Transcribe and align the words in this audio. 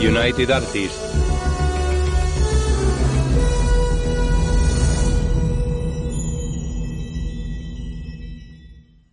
United 0.00 0.50
Artists. 0.50 0.98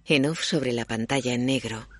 En 0.06 0.26
off 0.26 0.44
sobre 0.44 0.74
la 0.74 0.86
pantalla 0.86 1.34
en 1.34 1.46
negro. 1.46 1.93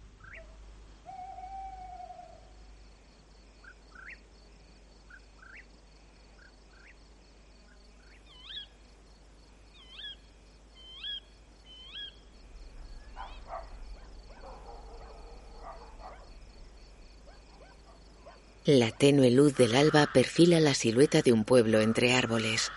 La 18.66 18.92
tenue 18.92 19.30
luz 19.30 19.58
del 19.58 19.76
alba 19.76 20.08
perfila 20.14 20.62
la 20.62 20.74
silueta 20.74 21.22
de 21.22 21.34
un 21.34 21.44
pueblo 21.44 21.82
entre 21.82 22.14
árboles. 22.14 22.72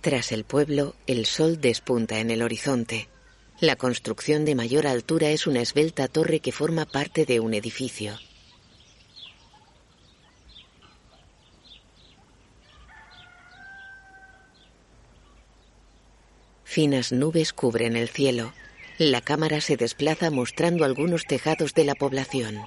Tras 0.00 0.32
el 0.32 0.44
pueblo, 0.44 0.94
el 1.06 1.26
sol 1.26 1.60
despunta 1.60 2.20
en 2.20 2.30
el 2.30 2.40
horizonte. 2.40 3.10
La 3.60 3.76
construcción 3.76 4.46
de 4.46 4.54
mayor 4.54 4.86
altura 4.86 5.28
es 5.28 5.46
una 5.46 5.60
esbelta 5.60 6.08
torre 6.08 6.40
que 6.40 6.50
forma 6.50 6.86
parte 6.86 7.26
de 7.26 7.40
un 7.40 7.52
edificio. 7.52 8.18
Finas 16.64 17.12
nubes 17.12 17.52
cubren 17.52 17.96
el 17.96 18.08
cielo. 18.08 18.54
La 18.96 19.20
cámara 19.20 19.60
se 19.60 19.76
desplaza 19.76 20.30
mostrando 20.30 20.86
algunos 20.86 21.26
tejados 21.26 21.74
de 21.74 21.84
la 21.84 21.94
población. 21.94 22.60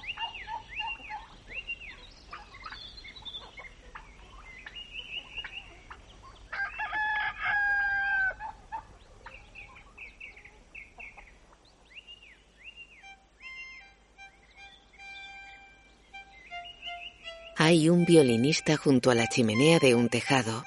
Hay 17.74 17.88
un 17.88 18.04
violinista 18.04 18.76
junto 18.76 19.10
a 19.10 19.16
la 19.16 19.26
chimenea 19.26 19.80
de 19.80 19.96
un 19.96 20.08
tejado. 20.08 20.62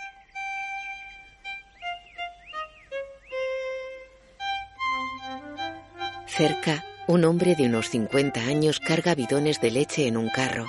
Cerca, 6.27 6.83
un 7.07 7.23
hombre 7.23 7.55
de 7.55 7.67
unos 7.67 7.89
50 7.91 8.41
años 8.41 8.81
carga 8.81 9.15
bidones 9.15 9.61
de 9.61 9.71
leche 9.71 10.07
en 10.07 10.17
un 10.17 10.27
carro. 10.27 10.65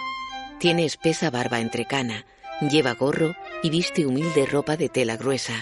Tiene 0.61 0.85
espesa 0.85 1.29
barba 1.29 1.59
entrecana, 1.59 2.25
lleva 2.61 2.95
gorro 2.95 3.35
y 3.65 3.71
viste 3.71 4.07
humilde 4.07 4.47
ropa 4.47 4.77
de 4.77 4.89
tela 4.89 5.17
gruesa. 5.17 5.55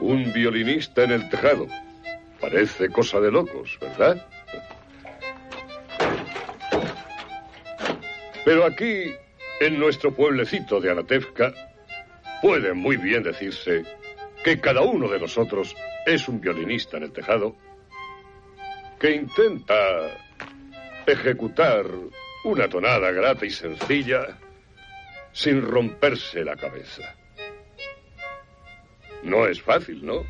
Un 0.00 0.32
violinista 0.32 1.04
en 1.04 1.10
el 1.10 1.28
tejado. 1.28 1.66
Parece 2.40 2.88
cosa 2.88 3.20
de 3.20 3.30
locos, 3.30 3.76
¿verdad? 3.82 4.26
Pero 8.46 8.64
aquí, 8.64 9.12
en 9.66 9.78
nuestro 9.78 10.12
pueblecito 10.12 10.80
de 10.80 10.90
Anatevka, 10.90 11.52
puede 12.40 12.74
muy 12.74 12.96
bien 12.96 13.22
decirse 13.22 13.84
que 14.42 14.60
cada 14.60 14.80
uno 14.80 15.08
de 15.08 15.20
nosotros 15.20 15.76
es 16.04 16.28
un 16.28 16.40
violinista 16.40 16.96
en 16.96 17.04
el 17.04 17.12
tejado 17.12 17.54
que 18.98 19.14
intenta 19.14 19.74
ejecutar 21.06 21.86
una 22.44 22.68
tonada 22.68 23.12
grata 23.12 23.46
y 23.46 23.50
sencilla 23.50 24.36
sin 25.32 25.62
romperse 25.62 26.44
la 26.44 26.56
cabeza. 26.56 27.14
No 29.22 29.46
es 29.46 29.62
fácil, 29.62 30.04
¿no? 30.04 30.24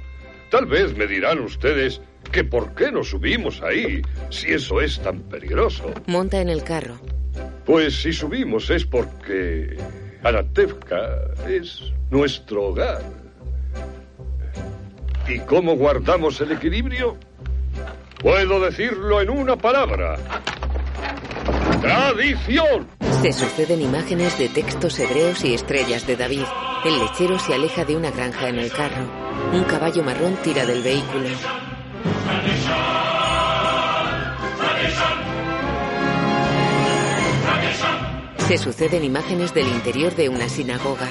Tal 0.50 0.66
vez 0.66 0.94
me 0.94 1.06
dirán 1.06 1.40
ustedes 1.40 2.02
que 2.30 2.44
por 2.44 2.74
qué 2.74 2.92
no 2.92 3.02
subimos 3.02 3.62
ahí 3.62 4.02
si 4.28 4.52
eso 4.52 4.82
es 4.82 5.00
tan 5.00 5.22
peligroso. 5.22 5.94
Monta 6.06 6.40
en 6.42 6.50
el 6.50 6.62
carro. 6.62 7.00
Pues 7.64 8.02
si 8.02 8.12
subimos 8.12 8.70
es 8.70 8.84
porque 8.84 9.76
Anatevka 10.22 11.32
es 11.48 11.92
nuestro 12.10 12.64
hogar. 12.64 13.02
¿Y 15.28 15.38
cómo 15.40 15.76
guardamos 15.76 16.40
el 16.40 16.52
equilibrio? 16.52 17.16
Puedo 18.20 18.60
decirlo 18.60 19.20
en 19.20 19.30
una 19.30 19.56
palabra. 19.56 20.16
Tradición. 21.80 22.86
Se 23.22 23.32
suceden 23.32 23.80
imágenes 23.82 24.38
de 24.38 24.48
textos 24.48 24.98
hebreos 24.98 25.44
y 25.44 25.54
estrellas 25.54 26.06
de 26.06 26.16
David. 26.16 26.44
El 26.84 26.98
lechero 26.98 27.38
se 27.38 27.54
aleja 27.54 27.84
de 27.84 27.96
una 27.96 28.10
granja 28.10 28.48
en 28.48 28.58
el 28.58 28.70
carro. 28.72 29.08
Un 29.52 29.64
caballo 29.64 30.02
marrón 30.02 30.36
tira 30.42 30.66
del 30.66 30.82
vehículo. 30.82 31.28
Se 38.48 38.58
suceden 38.58 39.04
imágenes 39.04 39.54
del 39.54 39.66
interior 39.68 40.14
de 40.14 40.28
una 40.28 40.48
sinagoga. 40.48 41.08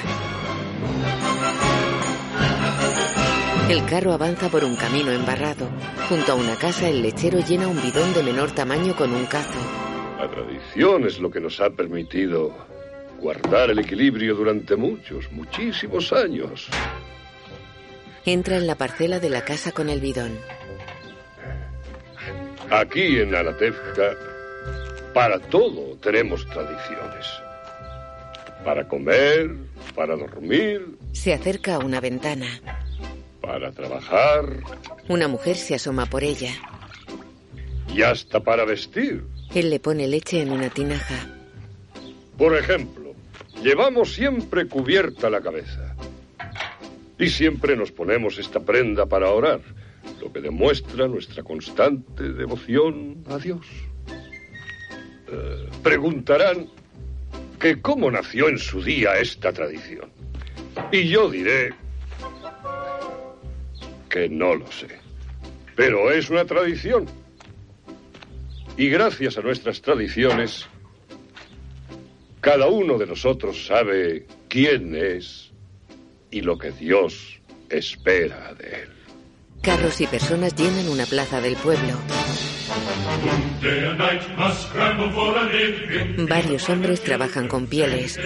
El 3.70 3.86
carro 3.86 4.12
avanza 4.12 4.50
por 4.50 4.64
un 4.64 4.76
camino 4.76 5.12
embarrado. 5.12 5.70
Junto 6.10 6.34
a 6.34 6.36
una 6.36 6.56
casa, 6.56 6.90
el 6.90 7.02
lechero 7.02 7.40
llena 7.40 7.68
un 7.68 7.82
bidón 7.82 8.14
de 8.14 8.22
menor 8.22 8.52
tamaño 8.52 8.96
con 8.96 9.14
un 9.14 9.26
cazo. 9.26 9.60
La 10.20 10.30
tradición 10.30 11.06
es 11.06 11.20
lo 11.20 11.32
que 11.32 11.40
nos 11.40 11.60
ha 11.62 11.70
permitido 11.70 12.54
guardar 13.20 13.72
el 13.72 13.80
equilibrio 13.80 14.36
durante 14.36 14.76
muchos, 14.76 15.32
muchísimos 15.32 16.12
años. 16.12 16.68
Entra 18.26 18.58
en 18.58 18.68
la 18.68 18.76
parcela 18.76 19.20
de 19.20 19.30
la 19.30 19.46
casa 19.46 19.72
con 19.72 19.90
el 19.90 20.02
bidón. 20.02 20.38
Aquí 22.70 23.20
en 23.20 23.34
Anatevka, 23.34 24.16
para 25.14 25.40
todo 25.40 25.98
tenemos 26.02 26.46
tradiciones. 26.48 27.26
Para 28.64 28.88
comer, 28.88 29.56
para 29.96 30.16
dormir, 30.16 30.86
Se 31.14 31.34
acerca 31.34 31.76
a 31.76 31.80
una 31.80 32.00
ventana. 32.00 32.48
para 33.42 33.72
trabajar 33.72 34.46
Una 35.10 35.28
mujer 35.28 35.56
se 35.58 35.76
asoma 35.76 36.06
por 36.06 36.24
ella. 36.24 36.54
y 37.94 38.04
hasta 38.04 38.40
para 38.40 38.64
vestir. 38.66 39.24
Él 39.54 39.70
le 39.70 39.80
pone 39.80 40.08
leche 40.08 40.42
en 40.42 40.52
una 40.52 40.70
tinaja. 40.70 41.28
Por 42.38 42.56
ejemplo, 42.56 43.14
llevamos 43.62 44.14
siempre 44.14 44.66
cubierta 44.68 45.30
la 45.30 45.42
cabeza. 45.42 45.96
Y 47.20 47.30
siempre 47.30 47.76
nos 47.76 47.92
ponemos 47.92 48.38
esta 48.40 48.60
prenda 48.62 49.06
para 49.06 49.30
orar, 49.30 49.60
lo 50.22 50.32
que 50.32 50.40
demuestra 50.40 51.08
nuestra 51.08 51.44
constante 51.44 52.24
devoción 52.32 53.24
a 53.30 53.38
Dios. 53.38 53.66
Preguntarán 55.84 56.68
que 57.60 57.82
cómo 57.82 58.10
nació 58.10 58.50
en 58.50 58.58
su 58.58 58.82
día 58.82 59.20
esta 59.20 59.54
tradición. 59.54 60.12
Y 60.92 61.08
yo 61.08 61.30
diré 61.30 61.74
que 64.10 64.28
no 64.30 64.56
lo 64.56 64.70
sé. 64.72 65.00
Pero 65.76 66.12
es 66.12 66.30
una 66.30 66.46
tradición. 66.46 67.06
Y 68.78 68.90
gracias 68.90 69.38
a 69.38 69.42
nuestras 69.42 69.82
tradiciones, 69.82 70.68
cada 72.40 72.68
uno 72.68 72.98
de 72.98 73.06
nosotros 73.06 73.66
sabe 73.66 74.26
quién 74.48 74.96
es 74.96 75.52
y 76.32 76.42
lo 76.42 76.58
que 76.58 76.72
Dios 76.72 77.40
espera 77.70 78.54
de 78.54 78.84
él. 78.84 79.01
Carros 79.62 80.02
y 80.02 80.08
personas 80.08 80.56
llenan 80.56 80.90
una 80.90 81.06
plaza 81.06 81.40
del 81.40 81.56
pueblo. 81.56 81.94
Varios 86.18 86.68
hombres 86.70 87.02
trabajan 87.02 87.48
con 87.48 87.68
pieles. 87.68 88.20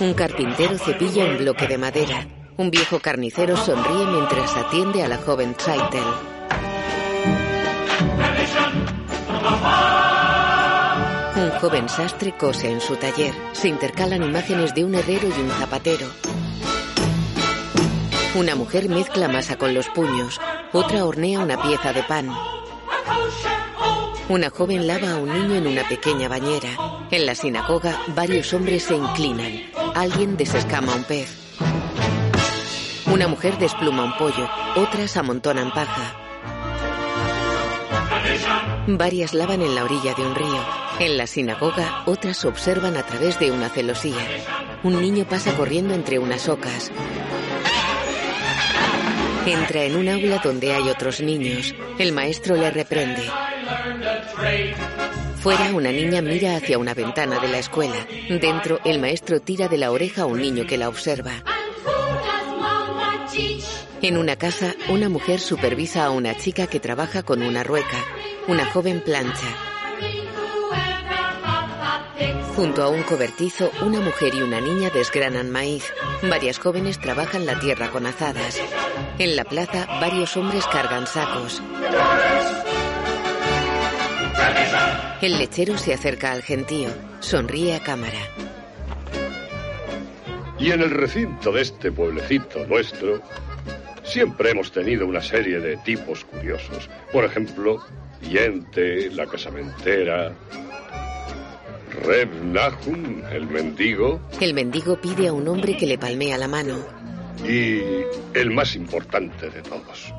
Un 0.00 0.14
carpintero 0.14 0.76
cepilla 0.76 1.24
un 1.24 1.38
bloque 1.38 1.68
de 1.68 1.78
madera. 1.78 2.26
Un 2.56 2.70
viejo 2.72 2.98
carnicero 2.98 3.56
sonríe 3.56 4.06
mientras 4.06 4.56
atiende 4.56 5.04
a 5.04 5.08
la 5.08 5.18
joven 5.18 5.54
Traitel. 5.54 6.02
Un 11.36 11.50
joven 11.60 11.88
sastre 11.88 12.34
cose 12.36 12.68
en 12.68 12.80
su 12.80 12.96
taller. 12.96 13.32
Se 13.52 13.68
intercalan 13.68 14.24
imágenes 14.24 14.74
de 14.74 14.84
un 14.84 14.96
herrero 14.96 15.28
y 15.28 15.40
un 15.40 15.50
zapatero. 15.50 16.06
Una 18.34 18.54
mujer 18.54 18.88
mezcla 18.88 19.26
masa 19.26 19.56
con 19.56 19.72
los 19.72 19.88
puños. 19.88 20.38
Otra 20.72 21.04
hornea 21.04 21.40
una 21.40 21.60
pieza 21.62 21.92
de 21.92 22.02
pan. 22.02 22.30
Una 24.28 24.50
joven 24.50 24.86
lava 24.86 25.12
a 25.12 25.16
un 25.16 25.32
niño 25.32 25.54
en 25.54 25.66
una 25.66 25.88
pequeña 25.88 26.28
bañera. 26.28 26.68
En 27.10 27.24
la 27.24 27.34
sinagoga, 27.34 27.98
varios 28.08 28.52
hombres 28.52 28.84
se 28.84 28.96
inclinan. 28.96 29.62
Alguien 29.94 30.36
desescama 30.36 30.94
un 30.94 31.04
pez. 31.04 31.34
Una 33.06 33.26
mujer 33.28 33.56
despluma 33.58 34.04
un 34.04 34.16
pollo. 34.18 34.48
Otras 34.76 35.16
amontonan 35.16 35.72
paja. 35.72 36.14
Varias 38.86 39.32
lavan 39.32 39.62
en 39.62 39.74
la 39.74 39.84
orilla 39.84 40.14
de 40.14 40.22
un 40.22 40.34
río. 40.34 40.64
En 40.98 41.16
la 41.16 41.26
sinagoga, 41.26 42.02
otras 42.04 42.44
observan 42.44 42.96
a 42.98 43.06
través 43.06 43.38
de 43.38 43.50
una 43.50 43.70
celosía. 43.70 44.26
Un 44.82 45.00
niño 45.00 45.24
pasa 45.24 45.54
corriendo 45.56 45.94
entre 45.94 46.18
unas 46.18 46.48
ocas. 46.48 46.92
Entra 49.48 49.84
en 49.84 49.96
un 49.96 50.08
aula 50.10 50.42
donde 50.44 50.74
hay 50.74 50.90
otros 50.90 51.22
niños. 51.22 51.74
El 51.98 52.12
maestro 52.12 52.54
le 52.54 52.70
reprende. 52.70 53.22
Fuera, 55.40 55.72
una 55.72 55.90
niña 55.90 56.20
mira 56.20 56.56
hacia 56.56 56.76
una 56.76 56.92
ventana 56.92 57.38
de 57.38 57.48
la 57.48 57.58
escuela. 57.58 58.06
Dentro, 58.28 58.78
el 58.84 58.98
maestro 58.98 59.40
tira 59.40 59.66
de 59.68 59.78
la 59.78 59.90
oreja 59.90 60.22
a 60.22 60.26
un 60.26 60.42
niño 60.42 60.66
que 60.66 60.76
la 60.76 60.90
observa. 60.90 61.32
En 64.02 64.18
una 64.18 64.36
casa, 64.36 64.74
una 64.90 65.08
mujer 65.08 65.40
supervisa 65.40 66.04
a 66.04 66.10
una 66.10 66.36
chica 66.36 66.66
que 66.66 66.78
trabaja 66.78 67.22
con 67.22 67.40
una 67.40 67.64
rueca. 67.64 68.04
Una 68.48 68.66
joven 68.66 69.00
plancha. 69.00 69.48
Junto 72.54 72.82
a 72.82 72.88
un 72.90 73.02
cobertizo, 73.02 73.70
una 73.80 74.00
mujer 74.00 74.34
y 74.34 74.42
una 74.42 74.60
niña 74.60 74.90
desgranan 74.90 75.50
maíz. 75.50 75.90
Varias 76.28 76.58
jóvenes 76.58 76.98
trabajan 76.98 77.46
la 77.46 77.58
tierra 77.60 77.90
con 77.90 78.04
azadas. 78.04 78.60
En 79.18 79.36
la 79.36 79.44
plaza, 79.44 79.86
varios 80.00 80.36
hombres 80.36 80.64
cargan 80.66 81.06
sacos. 81.06 81.62
El 85.20 85.38
lechero 85.38 85.76
se 85.76 85.92
acerca 85.92 86.32
al 86.32 86.42
gentío. 86.42 86.88
Sonríe 87.20 87.74
a 87.74 87.82
cámara. 87.82 88.20
Y 90.58 90.70
en 90.70 90.80
el 90.80 90.90
recinto 90.90 91.52
de 91.52 91.62
este 91.62 91.90
pueblecito 91.90 92.64
nuestro, 92.66 93.20
siempre 94.02 94.50
hemos 94.50 94.72
tenido 94.72 95.06
una 95.06 95.20
serie 95.20 95.60
de 95.60 95.76
tipos 95.78 96.24
curiosos. 96.24 96.88
Por 97.12 97.24
ejemplo, 97.24 97.84
Yente, 98.22 99.10
la 99.10 99.26
casamentera, 99.26 100.32
Reb 102.04 102.28
Nahum, 102.44 103.24
el 103.32 103.46
mendigo. 103.46 104.20
El 104.40 104.54
mendigo 104.54 105.00
pide 105.00 105.28
a 105.28 105.32
un 105.32 105.48
hombre 105.48 105.76
que 105.76 105.86
le 105.86 105.98
palmea 105.98 106.38
la 106.38 106.48
mano. 106.48 106.78
Y 107.46 107.80
el 108.34 108.50
más 108.50 108.74
importante 108.74 109.50
de 109.50 109.62
todos, 109.62 110.12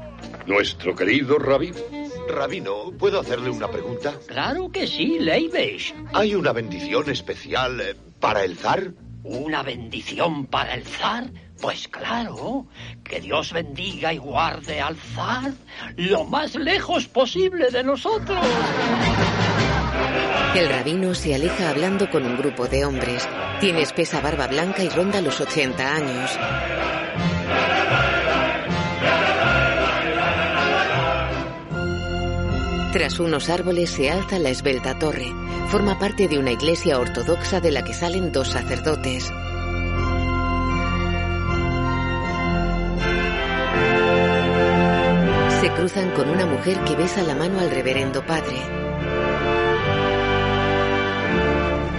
nuestro 0.46 0.96
querido 0.96 1.38
rabino. 1.38 1.78
Rabino, 2.28 2.92
¿puedo 2.98 3.20
hacerle 3.20 3.50
una 3.50 3.70
pregunta? 3.70 4.14
Claro 4.28 4.72
que 4.72 4.88
sí, 4.88 5.18
Leibesh. 5.20 5.94
¿Hay 6.14 6.36
una 6.36 6.54
bendición 6.54 7.10
especial 7.10 7.82
eh, 7.82 7.96
para 8.20 8.44
el 8.44 8.56
zar? 8.56 8.94
¿Una 9.24 9.64
bendición 9.64 10.46
para 10.46 10.76
el 10.76 10.84
zar? 10.86 11.32
Pues 11.62 11.88
claro, 11.90 12.68
que 13.04 13.20
Dios 13.20 13.52
bendiga 13.52 14.14
y 14.14 14.18
guarde 14.18 14.80
al 14.80 14.96
zar 14.96 15.52
lo 15.98 16.24
más 16.24 16.56
lejos 16.56 17.08
posible 17.08 17.70
de 17.70 17.84
nosotros. 17.84 18.40
El 20.56 20.70
rabino 20.70 21.14
se 21.14 21.36
aleja 21.36 21.70
hablando 21.70 22.10
con 22.10 22.26
un 22.26 22.38
grupo 22.38 22.68
de 22.68 22.86
hombres. 22.86 23.28
Tiene 23.60 23.82
espesa 23.82 24.22
barba 24.22 24.48
blanca 24.48 24.84
y 24.84 24.90
ronda 24.90 25.22
los 25.22 25.40
80 25.42 25.96
años. 25.96 26.40
Tras 32.92 33.20
unos 33.20 33.50
árboles 33.50 33.92
se 33.92 34.10
alza 34.10 34.40
la 34.40 34.50
esbelta 34.50 34.98
torre. 34.98 35.32
Forma 35.70 36.00
parte 36.00 36.28
de 36.28 36.40
una 36.40 36.52
iglesia 36.52 37.00
ortodoxa 37.00 37.60
de 37.62 37.70
la 37.70 37.84
que 37.84 37.94
salen 37.94 38.32
dos 38.32 38.48
sacerdotes. 38.48 39.26
Se 45.62 45.70
cruzan 45.76 46.10
con 46.12 46.30
una 46.30 46.48
mujer 46.48 46.80
que 46.86 46.96
besa 46.96 47.22
la 47.22 47.36
mano 47.36 47.60
al 47.60 47.70
reverendo 47.70 48.26
padre. 48.26 48.58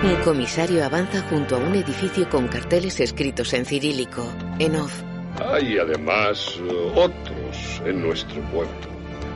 Un 0.02 0.16
comisario 0.24 0.84
avanza 0.84 1.22
junto 1.28 1.54
a 1.54 1.58
un 1.58 1.76
edificio 1.76 2.28
con 2.28 2.48
carteles 2.48 2.98
escritos 2.98 3.52
en 3.52 3.64
cirílico, 3.64 4.26
en 4.58 4.74
off. 4.74 5.02
Hay 5.38 5.78
además 5.78 6.58
otros 6.96 7.82
en 7.84 8.02
nuestro 8.02 8.42
puerto, 8.50 8.88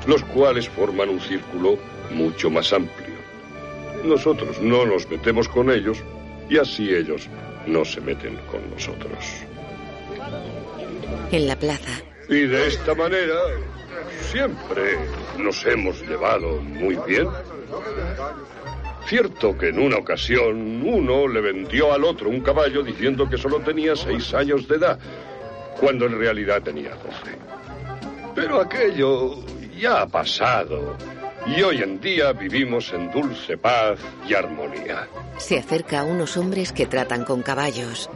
los 0.06 0.22
cuales 0.24 0.68
forman 0.68 1.08
un 1.08 1.20
círculo 1.20 1.78
mucho 2.10 2.50
más 2.50 2.72
amplio. 2.72 3.14
Nosotros 4.04 4.60
no 4.60 4.84
nos 4.84 5.08
metemos 5.08 5.48
con 5.48 5.70
ellos 5.70 5.98
y 6.48 6.58
así 6.58 6.94
ellos 6.94 7.28
no 7.66 7.84
se 7.84 8.00
meten 8.00 8.36
con 8.50 8.68
nosotros. 8.70 9.24
En 11.32 11.46
la 11.46 11.56
plaza, 11.56 12.02
Y 12.28 12.46
de 12.46 12.68
esta 12.68 12.94
manera 12.94 13.34
siempre 14.30 14.98
nos 15.38 15.64
hemos 15.64 16.00
llevado 16.02 16.60
muy 16.60 16.96
bien. 17.06 17.28
Cierto 19.06 19.56
que 19.56 19.68
en 19.68 19.78
una 19.78 19.98
ocasión 19.98 20.82
uno 20.86 21.28
le 21.28 21.40
vendió 21.40 21.92
al 21.92 22.04
otro 22.04 22.30
un 22.30 22.40
caballo 22.40 22.82
diciendo 22.82 23.28
que 23.28 23.36
solo 23.36 23.60
tenía 23.60 23.94
seis 23.94 24.32
años 24.32 24.66
de 24.66 24.76
edad, 24.76 24.98
cuando 25.78 26.06
en 26.06 26.18
realidad 26.18 26.62
tenía 26.62 26.90
doce. 26.90 27.36
Pero 28.34 28.60
aquello 28.60 29.44
ya 29.76 30.02
ha 30.02 30.06
pasado 30.06 30.96
y 31.46 31.62
hoy 31.62 31.82
en 31.82 32.00
día 32.00 32.32
vivimos 32.32 32.92
en 32.92 33.10
dulce 33.10 33.58
paz 33.58 33.98
y 34.26 34.34
armonía. 34.34 35.08
se 35.36 35.58
acerca 35.58 36.00
a 36.00 36.04
unos 36.04 36.36
hombres 36.36 36.72
que 36.72 36.86
tratan 36.86 37.24
con 37.24 37.42
caballos. 37.42 38.08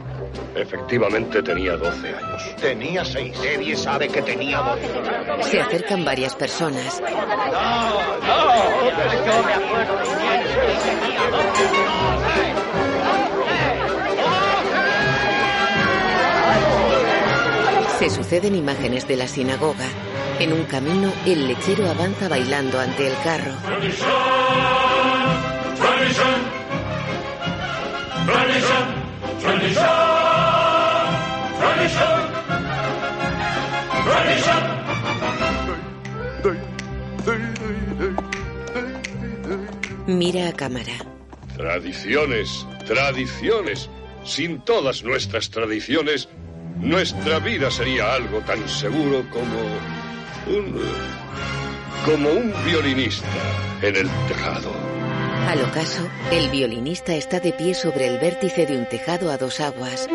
Efectivamente 0.55 1.43
tenía 1.43 1.75
doce 1.77 2.09
años. 2.09 2.55
Tenía 2.59 3.05
seis. 3.05 3.37
Nadie 3.37 3.75
sabe 3.75 4.07
que 4.07 4.21
tenía 4.21 4.57
doce. 4.59 5.49
Se 5.49 5.61
acercan 5.61 6.03
varias 6.03 6.35
personas. 6.35 7.01
Se 17.99 18.09
suceden 18.09 18.55
imágenes 18.55 19.07
de 19.07 19.17
la 19.17 19.27
sinagoga. 19.27 19.85
En 20.39 20.53
un 20.53 20.63
camino, 20.63 21.11
el 21.25 21.49
lechero 21.49 21.89
avanza 21.89 22.29
bailando 22.29 22.79
ante 22.79 23.07
el 23.07 23.13
carro. 23.21 23.51
Mira 40.07 40.47
a 40.47 40.53
cámara. 40.53 40.93
Tradiciones, 41.57 42.65
tradiciones. 42.87 43.89
Sin 44.23 44.61
todas 44.61 45.03
nuestras 45.03 45.49
tradiciones, 45.49 46.29
nuestra 46.77 47.39
vida 47.39 47.69
sería 47.69 48.13
algo 48.13 48.39
tan 48.39 48.67
seguro 48.69 49.25
como 49.31 49.98
como 52.05 52.31
un 52.31 52.53
violinista 52.65 53.27
en 53.81 53.95
el 53.95 54.09
tejado. 54.27 54.71
Al 55.47 55.61
ocaso, 55.61 56.07
el 56.31 56.49
violinista 56.49 57.13
está 57.13 57.39
de 57.39 57.53
pie 57.53 57.73
sobre 57.73 58.07
el 58.07 58.19
vértice 58.19 58.65
de 58.65 58.77
un 58.77 58.85
tejado 58.85 59.31
a 59.31 59.37
dos 59.37 59.59
aguas. 59.59 60.07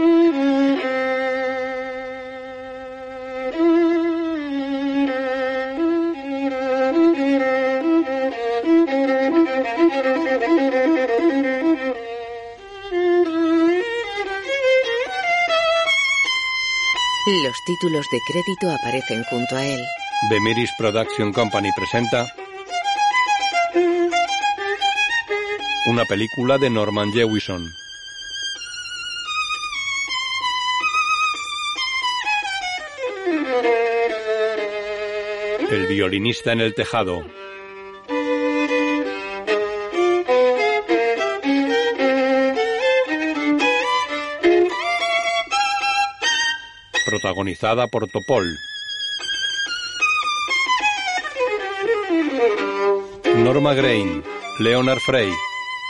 Los 17.44 17.62
títulos 17.64 18.06
de 18.10 18.20
crédito 18.20 18.70
aparecen 18.70 19.22
junto 19.24 19.56
a 19.56 19.64
él. 19.64 19.80
The 20.23 20.40
Miris 20.40 20.71
Production 20.78 21.33
Company 21.33 21.71
presenta 21.76 22.26
una 25.87 26.04
película 26.06 26.56
de 26.56 26.71
Norman 26.71 27.12
Jewison. 27.12 27.75
El 35.71 35.87
violinista 35.88 36.52
en 36.52 36.61
el 36.62 36.75
tejado. 36.75 37.23
Protagonizada 47.04 47.88
por 47.88 48.09
Topol. 48.09 48.47
Norma 53.44 53.74
Grain, 53.74 54.22
Leonard 54.58 55.00
Frey, 55.00 55.30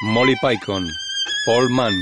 Molly 0.03 0.35
Picon, 0.43 0.89
Paul 1.47 1.71
Mann. 1.71 1.95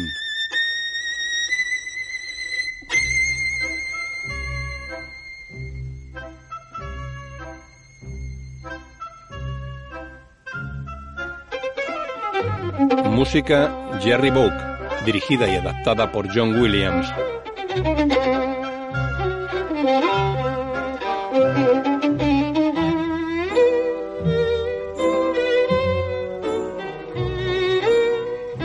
Música 13.11 14.00
Jerry 14.00 14.30
Book, 14.30 14.54
dirigida 15.04 15.47
y 15.52 15.56
adaptada 15.56 16.11
por 16.11 16.35
John 16.35 16.59
Williams. 16.62 17.12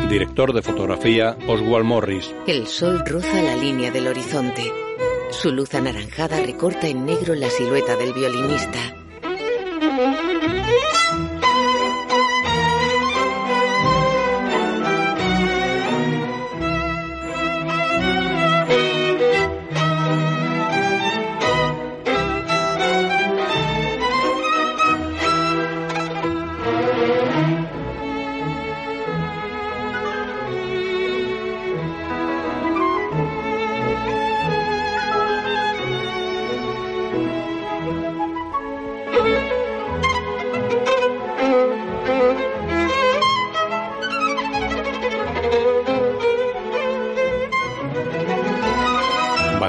Director 0.09 0.53
de 0.53 0.61
fotografía 0.61 1.37
Oswald 1.47 1.83
Morris. 1.85 2.33
El 2.47 2.65
sol 2.67 3.03
roza 3.05 3.41
la 3.41 3.57
línea 3.57 3.91
del 3.91 4.07
horizonte. 4.07 4.71
Su 5.31 5.51
luz 5.51 5.75
anaranjada 5.75 6.39
recorta 6.39 6.87
en 6.87 7.05
negro 7.05 7.35
la 7.35 7.49
silueta 7.49 7.97
del 7.97 8.13
violinista. 8.13 8.79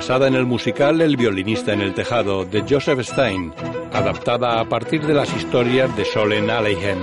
Basada 0.09 0.29
en 0.29 0.37
el 0.37 0.47
musical 0.47 1.03
El 1.03 1.19
violinista 1.19 1.75
en 1.75 1.83
el 1.83 1.93
tejado 1.93 2.47
de 2.47 2.65
Joseph 2.67 3.01
Stein, 3.03 3.53
adaptada 3.93 4.59
a 4.59 4.65
partir 4.67 5.07
de 5.07 5.13
las 5.13 5.37
historias 5.37 5.95
de 5.99 6.07
Solen 6.07 6.49
Aleichem. 6.49 6.99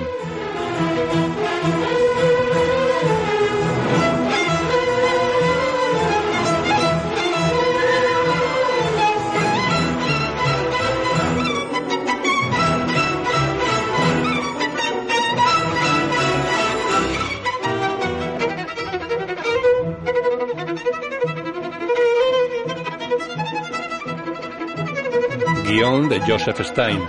Joseph 26.28 26.60
Stein. 26.62 27.00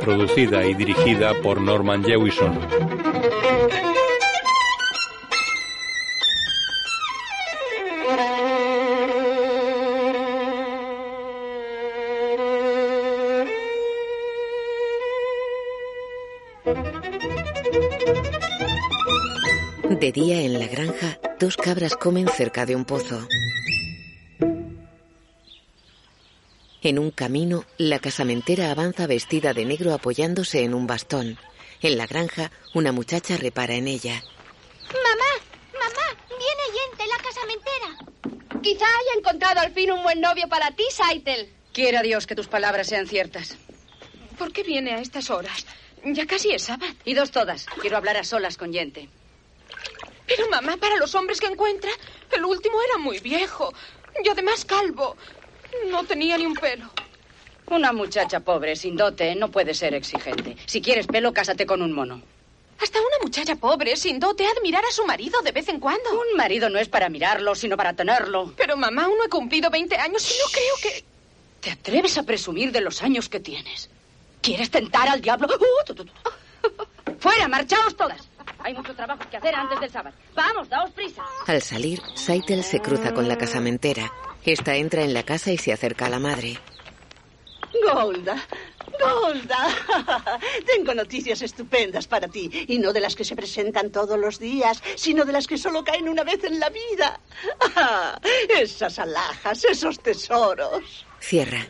Producida 0.00 0.64
y 0.64 0.74
dirigida 0.74 1.34
por 1.42 1.60
Norman 1.60 2.02
Jewison. 2.02 2.58
De 19.90 20.12
día 20.12 20.40
en 20.40 20.58
la 20.58 20.66
granja, 20.66 21.18
dos 21.38 21.56
cabras 21.56 21.94
comen 21.96 22.28
cerca 22.28 22.64
de 22.64 22.76
un 22.76 22.84
pozo. 22.84 23.26
En 26.84 26.98
un 26.98 27.10
camino, 27.10 27.64
la 27.78 27.98
casamentera 27.98 28.70
avanza 28.70 29.06
vestida 29.06 29.54
de 29.54 29.64
negro 29.64 29.94
apoyándose 29.94 30.64
en 30.64 30.74
un 30.74 30.86
bastón. 30.86 31.38
En 31.80 31.96
la 31.96 32.06
granja, 32.06 32.50
una 32.74 32.92
muchacha 32.92 33.38
repara 33.38 33.72
en 33.74 33.88
ella. 33.88 34.22
Mamá, 34.92 35.32
mamá, 35.72 36.24
viene 36.28 36.62
Yente, 36.76 37.06
la 37.06 37.16
casamentera. 37.24 38.60
Quizá 38.62 38.84
haya 38.84 39.18
encontrado 39.18 39.60
al 39.60 39.72
fin 39.72 39.92
un 39.92 40.02
buen 40.02 40.20
novio 40.20 40.46
para 40.50 40.72
ti, 40.72 40.84
Saitel. 40.90 41.50
Quiera 41.72 42.02
Dios 42.02 42.26
que 42.26 42.34
tus 42.34 42.48
palabras 42.48 42.86
sean 42.86 43.06
ciertas. 43.06 43.56
¿Por 44.36 44.52
qué 44.52 44.62
viene 44.62 44.92
a 44.92 45.00
estas 45.00 45.30
horas? 45.30 45.64
Ya 46.04 46.26
casi 46.26 46.50
es 46.50 46.64
sábado. 46.64 46.92
Y 47.06 47.14
dos 47.14 47.30
todas. 47.30 47.64
Quiero 47.80 47.96
hablar 47.96 48.18
a 48.18 48.24
solas 48.24 48.58
con 48.58 48.74
Yente. 48.74 49.08
Pero 50.26 50.50
mamá, 50.50 50.76
para 50.76 50.98
los 50.98 51.14
hombres 51.14 51.40
que 51.40 51.46
encuentra, 51.46 51.90
el 52.30 52.44
último 52.44 52.76
era 52.82 52.98
muy 52.98 53.20
viejo. 53.20 53.72
Y 54.22 54.28
además 54.28 54.66
calvo. 54.66 55.16
No 55.90 56.04
tenía 56.04 56.36
ni 56.38 56.46
un 56.46 56.54
pelo. 56.54 56.90
Una 57.66 57.92
muchacha 57.92 58.40
pobre, 58.40 58.76
sin 58.76 58.96
dote, 58.96 59.34
no 59.34 59.50
puede 59.50 59.74
ser 59.74 59.94
exigente. 59.94 60.56
Si 60.66 60.82
quieres 60.82 61.06
pelo, 61.06 61.32
cásate 61.32 61.64
con 61.64 61.80
un 61.82 61.92
mono. 61.92 62.20
Hasta 62.82 62.98
una 62.98 63.16
muchacha 63.22 63.56
pobre, 63.56 63.96
sin 63.96 64.20
dote, 64.20 64.46
ha 64.46 64.52
de 64.52 64.60
mirar 64.60 64.84
a 64.84 64.92
su 64.92 65.06
marido 65.06 65.40
de 65.42 65.52
vez 65.52 65.68
en 65.68 65.80
cuando. 65.80 66.10
Un 66.12 66.36
marido 66.36 66.68
no 66.68 66.78
es 66.78 66.88
para 66.88 67.08
mirarlo, 67.08 67.54
sino 67.54 67.76
para 67.76 67.94
tenerlo. 67.94 68.52
Pero 68.56 68.76
mamá, 68.76 69.08
uno 69.08 69.24
ha 69.24 69.30
cumplido 69.30 69.70
20 69.70 69.96
años 69.96 70.30
y 70.30 70.34
no 70.38 70.50
creo 70.50 70.74
que... 70.82 71.04
¿Te 71.60 71.70
atreves 71.70 72.18
a 72.18 72.24
presumir 72.24 72.72
de 72.72 72.82
los 72.82 73.02
años 73.02 73.28
que 73.28 73.40
tienes? 73.40 73.88
¿Quieres 74.42 74.70
tentar 74.70 75.08
al 75.08 75.22
diablo? 75.22 75.48
¡Uh! 75.48 77.14
¡Fuera, 77.18 77.48
marchaos 77.48 77.96
todas! 77.96 78.28
Hay 78.58 78.74
mucho 78.74 78.94
trabajo 78.94 79.22
que 79.30 79.36
hacer 79.36 79.54
antes 79.54 79.80
del 79.80 79.90
sábado. 79.90 80.16
Vamos, 80.34 80.68
daos 80.68 80.90
prisa. 80.90 81.22
Al 81.46 81.60
salir, 81.62 82.00
Saitel 82.14 82.64
se 82.64 82.80
cruza 82.80 83.12
con 83.12 83.28
la 83.28 83.36
casamentera. 83.36 84.10
Esta 84.44 84.76
entra 84.76 85.02
en 85.02 85.14
la 85.14 85.22
casa 85.22 85.52
y 85.52 85.58
se 85.58 85.72
acerca 85.72 86.06
a 86.06 86.10
la 86.10 86.18
madre. 86.18 86.58
Golda, 87.92 88.36
Golda, 89.00 89.68
tengo 90.66 90.94
noticias 90.94 91.42
estupendas 91.42 92.06
para 92.06 92.28
ti. 92.28 92.50
Y 92.68 92.78
no 92.78 92.92
de 92.92 93.00
las 93.00 93.14
que 93.14 93.24
se 93.24 93.36
presentan 93.36 93.90
todos 93.90 94.18
los 94.18 94.38
días, 94.38 94.82
sino 94.96 95.24
de 95.24 95.32
las 95.32 95.46
que 95.46 95.58
solo 95.58 95.82
caen 95.84 96.08
una 96.08 96.24
vez 96.24 96.42
en 96.44 96.60
la 96.60 96.70
vida. 96.70 97.20
Ah, 97.76 98.18
esas 98.48 98.98
alhajas, 98.98 99.64
esos 99.64 99.98
tesoros. 100.00 101.04
Cierra. 101.20 101.66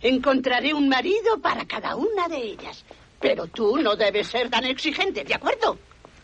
Encontraré 0.00 0.72
un 0.72 0.88
marido 0.88 1.40
para 1.40 1.66
cada 1.66 1.96
una 1.96 2.28
de 2.28 2.38
ellas. 2.38 2.84
Pero 3.20 3.46
tú 3.46 3.78
no 3.78 3.96
debes 3.96 4.28
ser 4.28 4.48
tan 4.50 4.64
exigente, 4.64 5.24
¿de 5.24 5.34
acuerdo? 5.34 5.78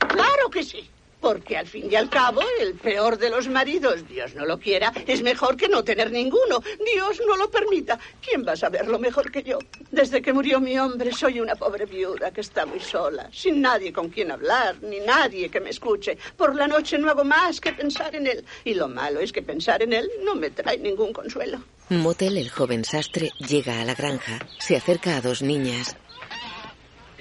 Claro 0.09 0.51
que 0.51 0.63
sí. 0.63 0.89
Porque 1.23 1.57
al 1.57 1.69
fin 1.69 1.89
y 1.89 1.95
al 1.95 2.11
cabo, 2.11 2.41
el 2.59 2.75
peor 2.75 3.17
de 3.17 3.31
los 3.31 3.47
maridos, 3.47 4.09
Dios 4.09 4.35
no 4.35 4.45
lo 4.45 4.59
quiera, 4.59 4.93
es 5.07 5.23
mejor 5.23 5.57
que 5.57 5.69
no 5.69 5.85
tener 5.85 6.11
ninguno. 6.11 6.61
Dios 6.85 7.23
no 7.25 7.37
lo 7.37 7.49
permita. 7.49 7.97
¿Quién 8.21 8.45
va 8.45 8.53
a 8.53 8.57
saberlo 8.57 8.99
mejor 8.99 9.31
que 9.31 9.45
yo? 9.45 9.61
Desde 9.93 10.21
que 10.21 10.33
murió 10.33 10.59
mi 10.59 10.77
hombre, 10.81 11.13
soy 11.13 11.39
una 11.39 11.55
pobre 11.55 11.87
viuda 11.87 12.33
que 12.33 12.41
está 12.41 12.67
muy 12.67 12.81
sola, 12.81 13.29
sin 13.33 13.61
nadie 13.61 13.93
con 13.93 14.09
quien 14.09 14.33
hablar, 14.33 14.83
ni 14.83 14.99
nadie 14.99 15.49
que 15.49 15.61
me 15.61 15.71
escuche. 15.71 16.19
Por 16.37 16.57
la 16.57 16.67
noche 16.67 16.99
no 16.99 17.09
hago 17.09 17.23
más 17.23 17.61
que 17.61 17.73
pensar 17.73 18.17
en 18.17 18.27
él. 18.27 18.45
Y 18.65 18.75
lo 18.75 18.89
malo 18.89 19.21
es 19.21 19.31
que 19.33 19.43
pensar 19.43 19.81
en 19.85 19.93
él 19.93 20.11
no 20.25 20.35
me 20.35 20.51
trae 20.51 20.79
ningún 20.79 21.13
consuelo. 21.13 21.63
Motel, 21.89 22.37
el 22.37 22.51
joven 22.51 22.85
sastre, 22.85 23.31
llega 23.39 23.81
a 23.81 23.85
la 23.85 23.95
granja. 23.95 24.41
Se 24.59 24.75
acerca 24.75 25.17
a 25.17 25.21
dos 25.21 25.41
niñas. 25.41 25.97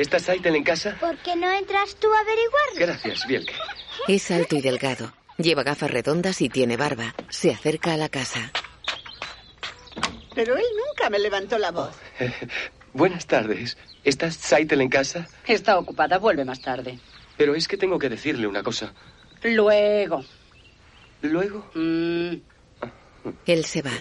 ¿Está 0.01 0.17
Saitel 0.17 0.55
en 0.55 0.63
casa? 0.63 0.97
¿Por 0.99 1.15
qué 1.17 1.35
no 1.35 1.51
entras 1.51 1.95
tú 1.97 2.11
a 2.11 2.19
averiguarlo? 2.21 2.75
Gracias, 2.79 3.27
Bielke. 3.27 3.53
Es 4.07 4.31
alto 4.31 4.55
y 4.55 4.61
delgado. 4.61 5.13
Lleva 5.37 5.61
gafas 5.61 5.91
redondas 5.91 6.41
y 6.41 6.49
tiene 6.49 6.75
barba. 6.75 7.13
Se 7.29 7.51
acerca 7.51 7.93
a 7.93 7.97
la 7.97 8.09
casa. 8.09 8.51
Pero 10.33 10.57
él 10.57 10.65
nunca 10.75 11.11
me 11.11 11.19
levantó 11.19 11.59
la 11.59 11.69
voz. 11.69 11.95
Eh, 12.19 12.33
buenas 12.93 13.27
tardes. 13.27 13.77
¿Está 14.03 14.31
Saitel 14.31 14.81
en 14.81 14.89
casa? 14.89 15.27
Está 15.45 15.77
ocupada, 15.77 16.17
vuelve 16.17 16.45
más 16.45 16.61
tarde. 16.61 16.99
Pero 17.37 17.53
es 17.53 17.67
que 17.67 17.77
tengo 17.77 17.99
que 17.99 18.09
decirle 18.09 18.47
una 18.47 18.63
cosa. 18.63 18.93
Luego. 19.43 20.25
¿Luego? 21.21 21.69
Mm, 21.75 22.37
Él 23.45 23.65
se 23.65 23.83
va. 23.83 23.91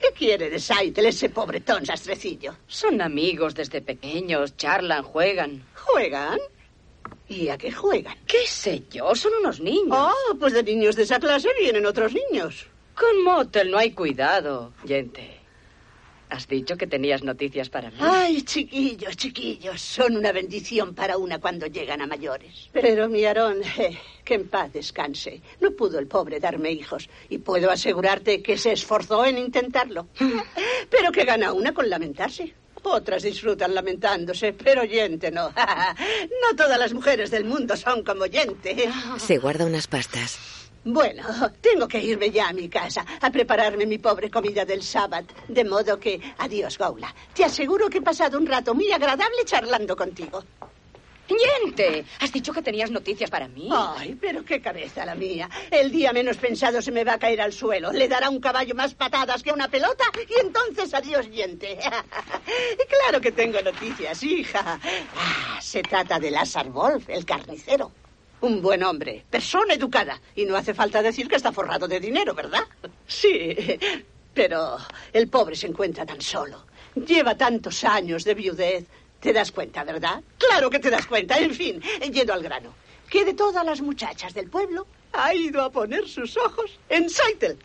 ¿Qué 0.00 0.12
quiere 0.14 0.50
de 0.50 0.58
Saitel 0.58 1.06
ese 1.06 1.28
pobretón 1.30 1.84
sastrecillo? 1.86 2.56
son 2.66 3.00
amigos 3.00 3.54
desde 3.54 3.80
pequeños, 3.80 4.56
charlan, 4.56 5.02
juegan. 5.02 5.64
¿Juegan? 5.74 6.38
¿Y 7.28 7.48
a 7.48 7.58
qué 7.58 7.72
juegan? 7.72 8.16
¿Qué 8.26 8.46
sé 8.46 8.84
yo? 8.90 9.14
Son 9.14 9.32
unos 9.40 9.60
niños. 9.60 9.96
Oh, 9.98 10.36
pues 10.38 10.52
de 10.52 10.62
niños 10.62 10.96
de 10.96 11.02
esa 11.02 11.18
clase 11.18 11.48
vienen 11.58 11.86
otros 11.86 12.12
niños. 12.12 12.66
Con 12.94 13.22
Motel 13.24 13.70
no 13.70 13.78
hay 13.78 13.90
cuidado, 13.92 14.72
gente. 14.86 15.40
Has 16.28 16.48
dicho 16.48 16.76
que 16.76 16.86
tenías 16.86 17.22
noticias 17.22 17.68
para 17.68 17.90
mí. 17.90 17.96
Ay, 18.00 18.42
chiquillos, 18.42 19.16
chiquillos, 19.16 19.80
son 19.80 20.16
una 20.16 20.32
bendición 20.32 20.94
para 20.94 21.16
una 21.18 21.38
cuando 21.38 21.66
llegan 21.66 22.02
a 22.02 22.06
mayores. 22.06 22.68
Pero 22.72 23.08
mi 23.08 23.24
Aarón, 23.24 23.62
eh, 23.78 23.96
que 24.24 24.34
en 24.34 24.48
paz 24.48 24.72
descanse. 24.72 25.40
No 25.60 25.70
pudo 25.72 25.98
el 25.98 26.08
pobre 26.08 26.40
darme 26.40 26.72
hijos 26.72 27.08
y 27.28 27.38
puedo 27.38 27.70
asegurarte 27.70 28.42
que 28.42 28.58
se 28.58 28.72
esforzó 28.72 29.24
en 29.24 29.38
intentarlo. 29.38 30.08
Pero 30.90 31.12
que 31.12 31.24
gana 31.24 31.52
una 31.52 31.72
con 31.72 31.88
lamentarse. 31.88 32.54
Otras 32.82 33.24
disfrutan 33.24 33.74
lamentándose, 33.74 34.52
pero 34.52 34.84
Yente 34.84 35.32
no. 35.32 35.48
no 35.50 36.56
todas 36.56 36.78
las 36.78 36.92
mujeres 36.92 37.32
del 37.32 37.44
mundo 37.44 37.76
son 37.76 38.04
como 38.04 38.26
Yente. 38.26 38.88
Se 39.18 39.38
guarda 39.38 39.66
unas 39.66 39.88
pastas. 39.88 40.55
Bueno, 40.88 41.24
tengo 41.60 41.88
que 41.88 41.98
irme 41.98 42.30
ya 42.30 42.48
a 42.48 42.52
mi 42.52 42.68
casa 42.68 43.04
a 43.20 43.28
prepararme 43.28 43.86
mi 43.86 43.98
pobre 43.98 44.30
comida 44.30 44.64
del 44.64 44.84
sábado. 44.84 45.26
De 45.48 45.64
modo 45.64 45.98
que, 45.98 46.20
adiós, 46.38 46.78
Gaula. 46.78 47.12
Te 47.34 47.44
aseguro 47.44 47.90
que 47.90 47.98
he 47.98 48.02
pasado 48.02 48.38
un 48.38 48.46
rato 48.46 48.72
muy 48.72 48.92
agradable 48.92 49.44
charlando 49.44 49.96
contigo. 49.96 50.44
¡Niente! 51.28 52.04
¿Has 52.20 52.30
dicho 52.30 52.52
que 52.52 52.62
tenías 52.62 52.92
noticias 52.92 53.28
para 53.28 53.48
mí? 53.48 53.68
Ay, 53.72 54.16
pero 54.20 54.44
qué 54.44 54.60
cabeza 54.60 55.04
la 55.04 55.16
mía. 55.16 55.50
El 55.72 55.90
día 55.90 56.12
menos 56.12 56.36
pensado 56.36 56.80
se 56.80 56.92
me 56.92 57.02
va 57.02 57.14
a 57.14 57.18
caer 57.18 57.40
al 57.40 57.52
suelo. 57.52 57.90
Le 57.90 58.06
dará 58.06 58.30
un 58.30 58.38
caballo 58.38 58.76
más 58.76 58.94
patadas 58.94 59.42
que 59.42 59.50
una 59.50 59.66
pelota 59.66 60.04
y 60.28 60.40
entonces 60.40 60.94
adiós, 60.94 61.28
Yente. 61.28 61.78
claro 62.88 63.20
que 63.20 63.32
tengo 63.32 63.60
noticias, 63.60 64.22
hija. 64.22 64.78
Ah, 65.16 65.58
se 65.60 65.82
trata 65.82 66.20
de 66.20 66.30
Lázaro 66.30 66.70
Wolf, 66.70 67.08
el 67.08 67.26
carnicero. 67.26 67.90
Un 68.46 68.62
buen 68.62 68.84
hombre, 68.84 69.24
persona 69.28 69.74
educada. 69.74 70.20
Y 70.36 70.44
no 70.44 70.56
hace 70.56 70.72
falta 70.72 71.02
decir 71.02 71.26
que 71.26 71.34
está 71.34 71.50
forrado 71.50 71.88
de 71.88 71.98
dinero, 71.98 72.32
¿verdad? 72.32 72.62
Sí, 73.04 73.56
pero 74.32 74.76
el 75.12 75.26
pobre 75.26 75.56
se 75.56 75.66
encuentra 75.66 76.06
tan 76.06 76.20
solo. 76.20 76.64
Lleva 76.94 77.36
tantos 77.36 77.82
años 77.82 78.22
de 78.22 78.34
viudez. 78.34 78.84
¿Te 79.18 79.32
das 79.32 79.50
cuenta, 79.50 79.82
verdad? 79.82 80.22
Claro 80.38 80.70
que 80.70 80.78
te 80.78 80.90
das 80.90 81.08
cuenta. 81.08 81.36
En 81.38 81.52
fin, 81.52 81.82
yendo 82.12 82.32
al 82.32 82.42
grano. 82.44 82.72
Que 83.10 83.24
de 83.24 83.34
todas 83.34 83.66
las 83.66 83.80
muchachas 83.80 84.32
del 84.32 84.48
pueblo 84.48 84.86
ha 85.12 85.34
ido 85.34 85.60
a 85.62 85.72
poner 85.72 86.06
sus 86.06 86.36
ojos 86.36 86.78
en 86.88 87.10
Saitel. 87.10 87.58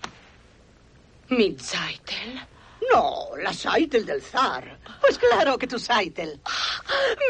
¿Mi 1.30 1.56
Saitel? 1.60 2.42
No, 2.92 3.30
la 3.38 3.54
Saitel 3.54 4.06
del 4.06 4.22
zar. 4.22 4.78
Pues 5.00 5.18
claro 5.18 5.58
que 5.58 5.68
tu 5.68 5.80
Saitel. 5.80 6.40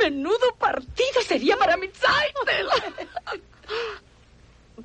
Menudo 0.01 0.55
partido 0.57 1.21
sería 1.25 1.57
para 1.57 1.77
mi 1.77 1.87
Saitel. 1.87 2.67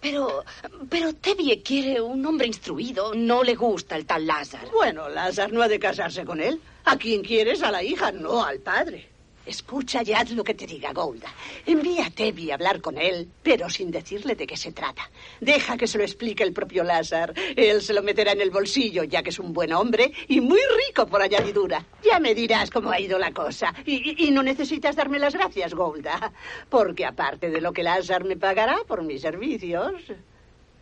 Pero, 0.00 0.45
pero 0.90 1.14
Tevye 1.14 1.62
quiere 1.62 2.02
un 2.02 2.25
hombre 2.26 2.47
instruido. 2.47 3.14
No 3.14 3.42
le 3.42 3.54
gusta 3.54 3.97
el 3.97 4.04
tal 4.04 4.26
Lázaro. 4.26 4.71
Bueno, 4.71 5.09
Lázaro 5.09 5.54
no 5.54 5.62
ha 5.62 5.68
de 5.68 5.78
casarse 5.78 6.23
con 6.25 6.40
él. 6.40 6.61
A 6.85 6.99
quien 6.99 7.23
quieres, 7.23 7.62
a 7.62 7.73
la 7.73 7.83
hija, 7.83 8.12
no 8.12 8.45
al 8.45 8.59
padre. 8.61 9.09
Escucha 9.47 10.03
y 10.05 10.12
haz 10.12 10.33
lo 10.33 10.43
que 10.43 10.55
te 10.55 10.67
diga 10.67 10.93
Golda. 10.93 11.33
Envía 11.65 12.07
a 12.07 12.11
Tevi 12.11 12.50
a 12.50 12.55
hablar 12.55 12.81
con 12.81 12.99
él, 12.99 13.29
pero 13.43 13.71
sin 13.71 13.93
decirle 13.93 14.35
de 14.35 14.47
qué 14.47 14.57
se 14.57 14.73
trata. 14.73 15.09
Deja 15.41 15.76
que 15.76 15.87
se 15.87 15.99
lo 15.99 16.05
explique 16.05 16.43
el 16.43 16.53
propio 16.53 16.83
Lázaro. 16.83 17.33
Él 17.55 17.81
se 17.81 17.95
lo 17.95 18.03
meterá 18.03 18.33
en 18.33 18.41
el 18.41 18.50
bolsillo, 18.50 19.05
ya 19.05 19.23
que 19.23 19.31
es 19.31 19.38
un 19.38 19.53
buen 19.53 19.73
hombre 19.73 20.12
y 20.26 20.41
muy 20.41 20.61
rico 20.87 21.07
por 21.07 21.23
añadidura. 21.23 21.85
Ya 22.03 22.19
me 22.19 22.35
dirás 22.35 22.71
cómo 22.71 22.91
ha 22.91 23.00
ido 23.00 23.19
la 23.19 23.33
cosa. 23.33 23.73
Y, 23.85 24.31
no 24.33 24.43
necesitas 24.43 24.97
darme 24.97 25.19
las 25.19 25.35
gracias, 25.35 25.75
Golda. 25.75 26.33
Porque 26.69 27.05
aparte 27.05 27.49
de 27.49 27.61
lo 27.61 27.73
que 27.73 27.85
Lázaro 27.85 28.26
me 28.26 28.37
pagará 28.37 28.79
por 28.87 29.03
mis 29.03 29.23
servicios, 29.23 29.95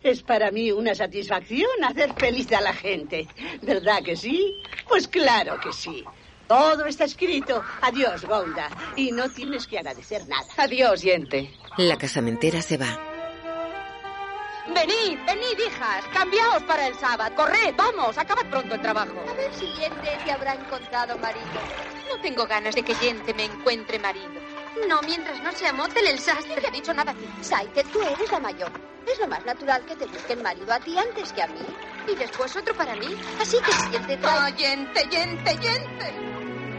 es 0.01 0.23
para 0.23 0.51
mí 0.51 0.71
una 0.71 0.95
satisfacción 0.95 1.83
hacer 1.83 2.13
feliz 2.13 2.51
a 2.51 2.61
la 2.61 2.73
gente. 2.73 3.27
¿Verdad 3.61 4.03
que 4.03 4.15
sí? 4.15 4.55
Pues 4.87 5.07
claro 5.07 5.59
que 5.59 5.71
sí. 5.71 6.03
Todo 6.47 6.85
está 6.85 7.05
escrito. 7.05 7.63
Adiós, 7.81 8.25
Golda. 8.25 8.69
Y 8.95 9.11
no 9.11 9.29
tienes 9.29 9.67
que 9.67 9.79
agradecer 9.79 10.27
nada. 10.27 10.45
Adiós, 10.57 11.01
Yente. 11.01 11.51
La 11.77 11.97
casamentera 11.97 12.61
se 12.61 12.77
va. 12.77 12.99
Venid, 14.67 15.19
venid, 15.25 15.59
hijas. 15.67 16.05
Cambiaos 16.13 16.63
para 16.63 16.87
el 16.87 16.95
sábado. 16.95 17.35
Corred, 17.35 17.75
vamos, 17.75 18.17
acabad 18.17 18.49
pronto 18.49 18.75
el 18.75 18.81
trabajo. 18.81 19.13
A 19.29 19.33
ver 19.33 19.53
si 19.53 19.65
Yente 19.73 20.17
te 20.23 20.31
habrá 20.31 20.55
encontrado 20.55 21.17
marido. 21.19 21.61
No 22.09 22.19
tengo 22.21 22.45
ganas 22.47 22.73
de 22.73 22.83
que 22.83 22.95
Yente 22.95 23.33
me 23.33 23.45
encuentre 23.45 23.99
marido. 23.99 24.54
No, 24.89 25.01
mientras 25.01 25.41
no 25.41 25.51
sea 25.51 25.73
Motel 25.73 26.07
el 26.07 26.19
sastre. 26.19 26.55
No 26.55 26.61
te 26.61 26.67
ha 26.67 26.71
dicho 26.71 26.93
nada 26.93 27.11
a 27.11 27.15
ti. 27.15 27.25
Saite, 27.41 27.83
tú 27.91 28.01
eres 28.01 28.31
la 28.31 28.39
mayor. 28.39 28.71
Es 29.11 29.19
lo 29.19 29.27
más 29.27 29.45
natural 29.45 29.85
que 29.85 29.95
te 29.95 30.05
busque 30.05 30.33
el 30.33 30.41
marido 30.43 30.71
a 30.73 30.79
ti 30.79 30.97
antes 30.97 31.31
que 31.33 31.41
a 31.43 31.47
mí. 31.47 31.59
Y 32.11 32.15
después 32.15 32.55
otro 32.55 32.73
para 32.75 32.95
mí. 32.95 33.07
Así 33.39 33.57
que 33.65 33.71
si 33.71 33.95
él 33.95 34.05
te 34.05 34.17
trae... 34.17 34.37
¡Ah, 34.39 34.49
Yente, 34.49 35.01
Yente, 35.09 35.51
Yente! 35.53 36.13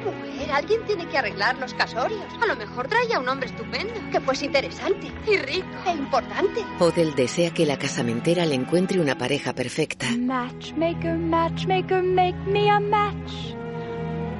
Mujer, 0.04 0.52
alguien 0.52 0.84
tiene 0.84 1.08
que 1.08 1.18
arreglar 1.18 1.56
los 1.58 1.74
casorios. 1.74 2.24
A 2.40 2.46
lo 2.46 2.54
mejor 2.56 2.86
trae 2.88 3.12
a 3.12 3.18
un 3.18 3.28
hombre 3.28 3.48
estupendo. 3.48 3.94
Que 4.12 4.20
pues 4.20 4.42
interesante. 4.42 5.10
Y 5.26 5.36
rico. 5.38 5.66
E 5.86 5.90
importante. 5.92 6.64
Odell 6.78 7.14
desea 7.14 7.50
que 7.52 7.66
la 7.66 7.78
casamentera 7.78 8.44
le 8.46 8.54
encuentre 8.54 9.00
una 9.00 9.16
pareja 9.18 9.52
perfecta. 9.52 10.06
Matchmaker, 10.16 11.16
matchmaker, 11.16 12.02
make 12.02 12.38
me 12.46 12.70
a 12.70 12.78
match. 12.78 13.32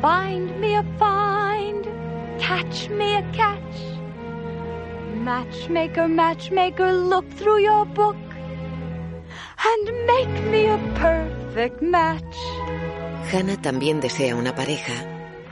Find 0.03 0.57
me 0.59 0.77
a 0.77 0.83
find. 0.99 1.96
Catch 2.39 2.89
me 2.91 3.17
a 3.17 3.23
catch. 3.33 3.79
Matchmaker, 5.15 6.09
matchmaker, 6.09 6.93
look 6.93 7.29
through 7.33 7.61
your 7.61 7.85
book 7.87 8.17
and 9.65 10.07
make 10.07 10.45
me 10.51 10.67
a 10.67 10.79
perfect 10.95 11.83
match. 11.83 12.37
Hannah 13.31 13.57
también 13.57 14.01
desea 14.01 14.37
una 14.37 14.55
pareja. 14.55 14.95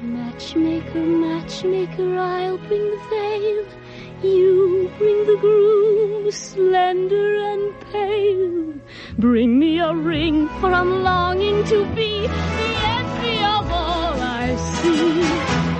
Matchmaker, 0.01 1.01
matchmaker, 1.01 2.19
I'll 2.19 2.59
bring 2.59 2.85
the 2.91 3.01
veil. 3.11 3.65
You 4.23 4.91
bring 4.99 5.27
the 5.27 5.37
groom, 5.41 6.31
slender 6.31 7.37
and 7.37 7.75
pale. 7.93 8.75
Bring 9.19 9.59
me 9.59 9.81
a 9.81 9.93
ring, 9.95 10.49
for 10.61 10.73
I'm 10.73 11.03
longing 11.03 11.65
to 11.65 11.85
be 11.95 12.27
the 12.27 12.71
envy 12.99 13.39
of 13.39 13.71
all 13.71 14.21
I 14.21 14.57
see. 14.57 15.74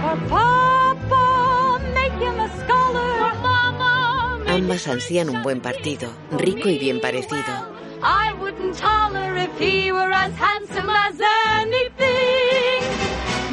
Ambas 4.55 4.87
ansían 4.87 5.31
un 5.31 5.43
buen 5.43 5.61
partido, 5.61 6.09
rico 6.31 6.69
y 6.69 6.79
bien 6.79 7.01
parecido. 7.01 7.75
I 8.03 8.33
wouldn't 8.41 8.79
holler 8.81 9.37
if 9.37 9.59
he 9.59 9.91
were 9.91 10.13
as 10.13 10.33
handsome 10.37 10.89
as 10.91 11.21
anything. 11.61 12.85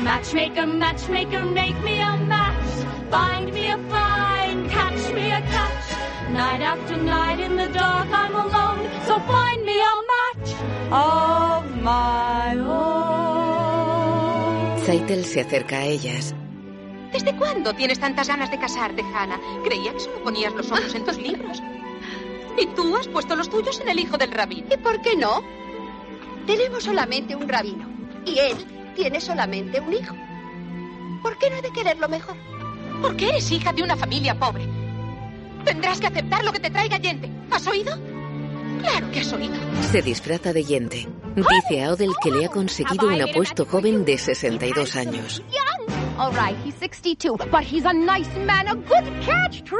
Matchmaker, 0.04 0.68
matchmaker, 0.68 1.44
make 1.44 1.76
me 1.84 2.02
a 2.02 2.16
match. 2.28 2.70
Find 3.10 3.52
me 3.52 3.72
a 3.72 3.78
find, 3.90 4.70
catch 4.70 5.14
me 5.14 5.32
a 5.32 5.42
catch. 5.42 6.32
Night 6.32 6.62
after 6.62 6.98
night 6.98 7.40
in 7.40 7.58
the 7.58 7.70
dark 7.70 8.08
I'm 8.12 8.36
alone, 8.36 8.88
so 9.08 9.20
find 9.22 9.66
me 9.66 9.82
a 9.82 9.96
match 10.14 10.54
of 10.92 11.82
my 11.82 12.58
own. 12.58 13.31
Zaitel 14.92 15.24
se 15.24 15.40
acerca 15.40 15.78
a 15.78 15.86
ellas. 15.86 16.36
¿Desde 17.14 17.34
cuándo 17.38 17.74
tienes 17.74 17.98
tantas 17.98 18.28
ganas 18.28 18.52
de 18.52 18.60
casarte, 18.60 19.02
Hannah? 19.02 19.40
Creía 19.64 19.94
que 19.94 20.02
solo 20.02 20.22
ponías 20.22 20.54
los 20.54 20.70
ojos 20.70 20.94
en 20.94 21.06
tus 21.06 21.16
libros. 21.16 21.64
Y 22.62 22.66
tú 22.76 22.98
has 22.98 23.08
puesto 23.08 23.38
los 23.38 23.50
tuyos 23.50 23.80
en 23.80 23.88
el 23.88 24.00
hijo 24.00 24.18
del 24.18 24.34
rabino. 24.34 24.68
¿Y 24.70 24.76
por 24.76 25.02
qué 25.02 25.16
no? 25.16 25.44
Tenemos 26.46 26.84
solamente 26.84 27.38
un 27.38 27.48
rabino. 27.48 27.88
Y 28.26 28.38
él 28.38 28.58
tiene 28.94 29.22
solamente 29.22 29.80
un 29.80 29.94
hijo. 29.94 30.14
¿Por 31.24 31.38
qué 31.38 31.50
no 31.50 31.56
he 31.56 31.62
de 31.62 31.72
quererlo 31.72 32.10
mejor? 32.10 32.36
Porque 33.02 33.30
eres 33.30 33.50
hija 33.50 33.72
de 33.72 33.84
una 33.84 33.96
familia 33.96 34.38
pobre. 34.38 34.68
Tendrás 35.64 36.02
que 36.02 36.08
aceptar 36.08 36.44
lo 36.44 36.52
que 36.52 36.60
te 36.60 36.70
traiga 36.70 37.00
gente. 37.00 37.32
¿Has 37.50 37.66
oído? 37.66 37.98
Claro 38.82 39.10
que 39.10 39.22
has 39.22 39.32
oído. 39.32 39.56
Se 39.90 40.02
disfraza 40.02 40.52
de 40.52 40.66
yente. 40.66 41.08
Dice 41.36 41.84
a 41.84 41.92
Odell 41.92 42.12
que 42.22 42.32
le 42.32 42.46
ha 42.46 42.50
conseguido 42.50 43.08
un 43.08 43.22
apuesto 43.22 43.66
joven 43.66 44.04
de 44.04 44.18
62 44.18 44.96
años. 44.96 45.42
All 46.18 46.32
right, 46.34 46.56
he's 46.64 46.76
62, 46.76 47.38
but 47.50 47.64
he's 47.64 47.86
a 47.86 47.94
nice 47.94 48.30
man, 48.46 48.68
a 48.68 48.76
good 48.76 49.06
catch, 49.22 49.64
true? 49.64 49.80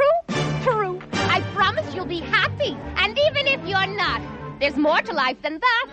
True. 0.64 1.00
I 1.14 1.42
promise 1.54 1.94
you'll 1.94 2.08
be 2.08 2.22
happy. 2.22 2.76
And 2.96 3.18
even 3.20 3.48
if 3.48 3.60
you're 3.68 3.96
not, 3.96 4.22
there's 4.60 4.76
more 4.76 5.02
to 5.02 5.14
life 5.14 5.40
than 5.44 5.60
that. 5.60 5.88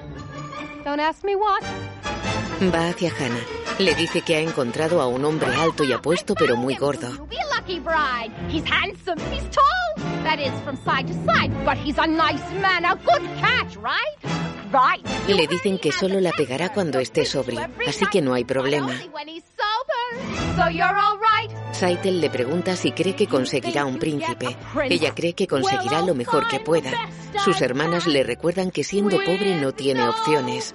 Don't 0.84 1.00
ask 1.00 1.22
me 1.24 1.34
what. 1.34 1.62
Va 2.60 2.88
hacia 2.88 3.10
Hannah. 3.10 3.44
Le 3.78 3.94
dice 3.94 4.22
que 4.22 4.36
ha 4.36 4.40
encontrado 4.40 5.00
a 5.00 5.06
un 5.06 5.24
hombre 5.24 5.54
alto 5.54 5.84
y 5.84 5.92
apuesto 5.92 6.34
pero 6.34 6.56
muy 6.56 6.76
gordo. 6.76 7.08
He's 8.48 8.64
handsome, 8.64 9.18
he's 9.30 9.44
tall. 9.50 10.04
That 10.22 10.40
is, 10.40 10.52
from 10.64 10.76
side 10.84 11.06
to 11.08 11.14
side, 11.26 11.52
but 11.66 11.76
he's 11.76 11.98
a 11.98 12.06
nice 12.06 12.50
man, 12.62 12.84
a 12.84 12.96
good 12.96 13.22
catch, 13.38 13.76
right? 13.76 14.16
Le 15.28 15.46
dicen 15.46 15.78
que 15.78 15.92
solo 15.92 16.20
la 16.20 16.32
pegará 16.32 16.72
cuando 16.72 16.98
esté 16.98 17.24
sobrio, 17.24 17.60
así 17.86 18.06
que 18.06 18.20
no 18.20 18.34
hay 18.34 18.44
problema. 18.44 18.92
Saitel 21.72 22.20
le 22.20 22.30
pregunta 22.30 22.76
si 22.76 22.92
cree 22.92 23.14
que 23.14 23.26
conseguirá 23.26 23.84
un 23.84 23.98
príncipe. 23.98 24.56
Ella 24.88 25.14
cree 25.14 25.34
que 25.34 25.46
conseguirá 25.46 26.02
lo 26.02 26.14
mejor 26.14 26.48
que 26.48 26.60
pueda. 26.60 26.90
Sus 27.44 27.60
hermanas 27.60 28.06
le 28.06 28.22
recuerdan 28.22 28.70
que 28.70 28.84
siendo 28.84 29.16
pobre 29.24 29.56
no 29.56 29.72
tiene 29.72 30.08
opciones. 30.08 30.74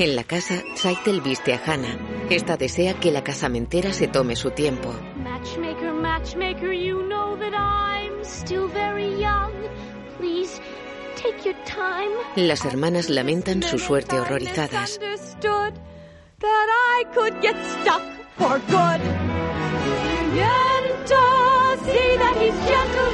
En 0.00 0.16
la 0.16 0.24
casa, 0.24 0.62
Saitel 0.76 1.20
viste 1.20 1.52
a 1.52 1.60
Hannah. 1.62 1.98
Esta 2.30 2.56
desea 2.56 2.94
que 2.94 3.10
la 3.10 3.22
casamentera 3.22 3.92
se 3.92 4.08
tome 4.08 4.34
su 4.34 4.50
tiempo. 4.50 4.94
Matchmaker, 5.22 5.92
matchmaker, 5.92 6.72
you 6.72 7.02
know 7.02 7.36
that 7.36 7.52
I'm 7.52 8.24
still 8.24 8.66
very 8.66 9.20
young. 9.20 9.52
Please, 10.16 10.58
take 11.16 11.44
your 11.44 11.54
time. 11.66 12.08
Las 12.34 12.64
hermanas 12.64 13.10
lamentan 13.10 13.62
su 13.62 13.78
suerte 13.78 14.18
horrorizadas. 14.18 14.98
That 14.98 15.76
I 16.40 17.04
could 17.14 17.38
get 17.42 17.56
stuck 17.82 18.00
for 18.38 18.58
good. 18.68 19.02
And 19.02 20.32
see 21.84 22.16
that 22.16 22.36
he's 22.40 22.54
gentle. 22.66 23.10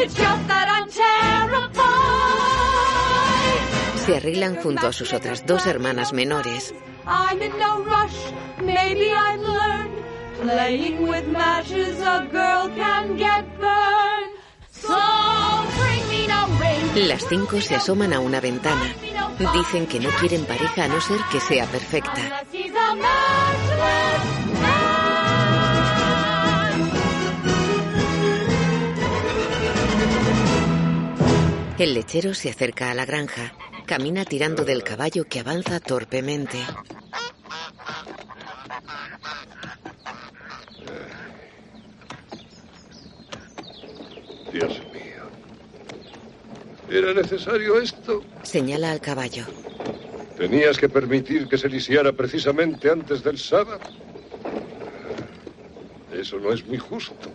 It's 0.00 0.14
just 0.14 0.46
that 0.46 0.68
I'm 0.70 0.88
terrified. 0.88 1.88
Se 4.06 4.16
arreglan 4.16 4.56
junto 4.62 4.86
a 4.86 4.92
sus 4.92 5.12
otras 5.12 5.44
dos 5.44 5.66
hermanas 5.66 6.12
menores. 6.12 6.72
I'm 7.04 7.42
in 7.42 7.58
no 7.58 7.82
rush. 7.82 8.32
Maybe 8.62 9.10
I've 9.12 9.40
learned 9.40 9.98
playing 10.40 11.08
with 11.08 11.26
matches 11.26 12.00
a 12.00 12.28
girl 12.30 12.68
can 12.76 13.16
get 13.16 13.44
burned. 13.58 14.32
So 14.70 14.96
bring 15.78 16.08
me 16.08 16.26
no 16.28 16.46
ring. 16.60 17.08
Las 17.08 17.24
cinco 17.28 17.60
se 17.60 17.74
asoman 17.74 18.12
a 18.12 18.20
una 18.20 18.40
ventana. 18.40 18.94
Dicen 19.52 19.86
que 19.86 19.98
no 19.98 20.10
quieren 20.10 20.44
pareja 20.46 20.84
a 20.84 20.88
no 20.88 21.00
ser 21.00 21.18
que 21.30 21.40
sea 21.40 21.66
perfecta. 21.66 22.44
El 31.78 31.94
lechero 31.94 32.34
se 32.34 32.50
acerca 32.50 32.90
a 32.90 32.94
la 32.94 33.06
granja. 33.06 33.54
Camina 33.86 34.24
tirando 34.24 34.64
del 34.64 34.82
caballo 34.82 35.28
que 35.28 35.38
avanza 35.38 35.78
torpemente. 35.78 36.58
Dios 44.52 44.82
mío. 44.92 45.22
¿Era 46.90 47.14
necesario 47.14 47.80
esto? 47.80 48.24
Señala 48.42 48.90
al 48.90 49.00
caballo. 49.00 49.46
¿Tenías 50.36 50.78
que 50.78 50.88
permitir 50.88 51.46
que 51.46 51.58
se 51.58 51.68
lisiara 51.68 52.12
precisamente 52.12 52.90
antes 52.90 53.22
del 53.22 53.38
sábado? 53.38 53.78
Eso 56.12 56.40
no 56.40 56.52
es 56.52 56.66
muy 56.66 56.78
justo. 56.78 57.30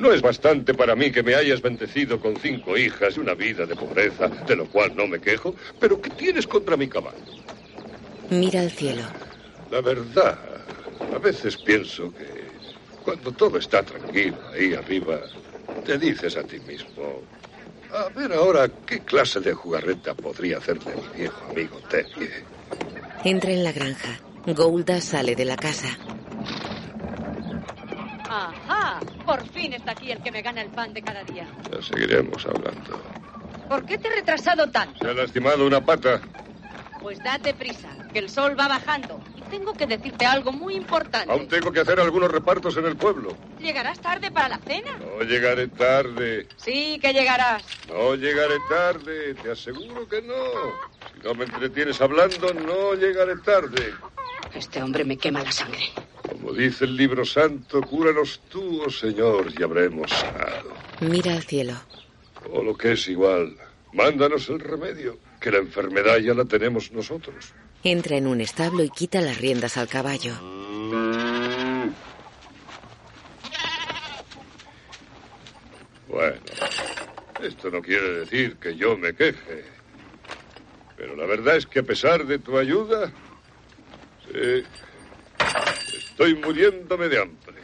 No 0.00 0.12
es 0.12 0.22
bastante 0.22 0.72
para 0.72 0.96
mí 0.96 1.12
que 1.12 1.22
me 1.22 1.34
hayas 1.34 1.60
bendecido 1.60 2.18
con 2.18 2.34
cinco 2.36 2.76
hijas 2.78 3.16
y 3.16 3.20
una 3.20 3.34
vida 3.34 3.66
de 3.66 3.76
pobreza, 3.76 4.30
de 4.46 4.56
lo 4.56 4.66
cual 4.66 4.96
no 4.96 5.06
me 5.06 5.20
quejo, 5.20 5.54
pero 5.78 6.00
¿qué 6.00 6.08
tienes 6.10 6.46
contra 6.46 6.74
mi 6.76 6.88
caballo? 6.88 7.18
Mira 8.30 8.60
al 8.60 8.70
cielo. 8.70 9.02
La 9.70 9.82
verdad, 9.82 10.38
a 11.14 11.18
veces 11.18 11.56
pienso 11.58 12.14
que 12.14 12.24
cuando 13.04 13.30
todo 13.32 13.58
está 13.58 13.82
tranquilo 13.82 14.40
ahí 14.54 14.72
arriba, 14.72 15.20
te 15.84 15.98
dices 15.98 16.34
a 16.36 16.44
ti 16.44 16.58
mismo, 16.60 17.22
a 17.92 18.08
ver 18.08 18.32
ahora 18.32 18.70
qué 18.86 19.00
clase 19.00 19.40
de 19.40 19.52
jugarreta 19.52 20.14
podría 20.14 20.58
hacerle 20.58 20.96
mi 20.96 21.18
viejo 21.18 21.44
amigo 21.50 21.78
Teddy. 21.90 22.28
Entra 23.24 23.50
en 23.50 23.64
la 23.64 23.72
granja. 23.72 24.18
Golda 24.46 25.00
sale 25.00 25.36
de 25.36 25.44
la 25.44 25.56
casa. 25.56 25.98
Ajá, 28.24 29.00
por 29.30 29.48
fin 29.50 29.72
está 29.72 29.92
aquí 29.92 30.10
el 30.10 30.20
que 30.20 30.32
me 30.32 30.42
gana 30.42 30.60
el 30.60 30.70
pan 30.70 30.92
de 30.92 31.02
cada 31.02 31.22
día. 31.22 31.46
Ya 31.70 31.80
seguiremos 31.80 32.44
hablando. 32.46 33.00
¿Por 33.68 33.86
qué 33.86 33.96
te 33.96 34.08
he 34.08 34.10
retrasado 34.10 34.68
tanto? 34.72 34.98
Se 34.98 35.08
ha 35.08 35.14
lastimado 35.14 35.64
una 35.64 35.80
pata. 35.80 36.20
Pues 37.00 37.16
date 37.20 37.54
prisa, 37.54 37.90
que 38.12 38.18
el 38.18 38.28
sol 38.28 38.58
va 38.58 38.66
bajando. 38.66 39.20
Y 39.36 39.42
tengo 39.42 39.72
que 39.74 39.86
decirte 39.86 40.26
algo 40.26 40.50
muy 40.50 40.74
importante. 40.74 41.30
Aún 41.30 41.46
tengo 41.46 41.70
que 41.70 41.78
hacer 41.78 42.00
algunos 42.00 42.28
repartos 42.28 42.76
en 42.76 42.86
el 42.86 42.96
pueblo. 42.96 43.36
¿Llegarás 43.60 44.00
tarde 44.00 44.32
para 44.32 44.48
la 44.48 44.58
cena? 44.58 44.98
No 44.98 45.22
llegaré 45.22 45.68
tarde. 45.68 46.48
Sí, 46.56 46.98
que 47.00 47.12
llegarás. 47.12 47.62
No 47.86 48.16
llegaré 48.16 48.56
tarde. 48.68 49.34
Te 49.34 49.52
aseguro 49.52 50.08
que 50.08 50.22
no. 50.22 50.34
Si 51.14 51.20
no 51.22 51.34
me 51.34 51.44
entretienes 51.44 52.00
hablando, 52.00 52.52
no 52.52 52.94
llegaré 52.94 53.36
tarde. 53.36 53.94
Este 54.52 54.82
hombre 54.82 55.04
me 55.04 55.16
quema 55.16 55.44
la 55.44 55.52
sangre. 55.52 55.84
Como 56.30 56.52
dice 56.52 56.84
el 56.84 56.96
libro 56.96 57.24
santo, 57.24 57.80
cúranos 57.82 58.40
tú, 58.48 58.82
oh 58.86 58.90
Señor, 58.90 59.52
y 59.58 59.62
habremos 59.62 60.10
sanado. 60.10 60.72
Mira 61.00 61.32
al 61.32 61.42
cielo. 61.42 61.74
O 62.52 62.62
lo 62.62 62.76
que 62.76 62.92
es 62.92 63.08
igual, 63.08 63.56
mándanos 63.92 64.48
el 64.48 64.60
remedio, 64.60 65.18
que 65.40 65.50
la 65.50 65.58
enfermedad 65.58 66.18
ya 66.18 66.34
la 66.34 66.44
tenemos 66.44 66.92
nosotros. 66.92 67.52
Entra 67.82 68.16
en 68.16 68.26
un 68.26 68.40
establo 68.40 68.84
y 68.84 68.90
quita 68.90 69.20
las 69.20 69.38
riendas 69.38 69.76
al 69.76 69.88
caballo. 69.88 70.34
Bueno, 76.08 76.40
esto 77.42 77.70
no 77.70 77.82
quiere 77.82 78.20
decir 78.20 78.56
que 78.56 78.76
yo 78.76 78.96
me 78.96 79.14
queje. 79.14 79.64
Pero 80.96 81.16
la 81.16 81.24
verdad 81.24 81.56
es 81.56 81.66
que 81.66 81.80
a 81.80 81.82
pesar 81.82 82.26
de 82.26 82.38
tu 82.38 82.58
ayuda, 82.58 83.10
sí, 84.30 84.62
estoy 86.20 86.34
muriéndome 86.34 87.08
de 87.08 87.18
hambre. 87.18 87.62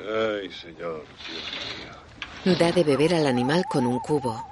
Ay, 0.00 0.50
señor, 0.50 1.04
Dios 1.28 2.44
mío. 2.44 2.58
Da 2.58 2.72
de 2.72 2.82
beber 2.82 3.14
al 3.14 3.28
animal 3.28 3.64
con 3.70 3.86
un 3.86 4.00
cubo. 4.00 4.44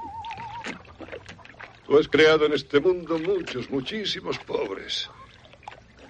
Tú 1.84 1.98
has 1.98 2.06
creado 2.06 2.46
en 2.46 2.52
este 2.52 2.78
mundo 2.78 3.18
muchos, 3.18 3.68
muchísimos 3.68 4.38
pobres. 4.38 5.10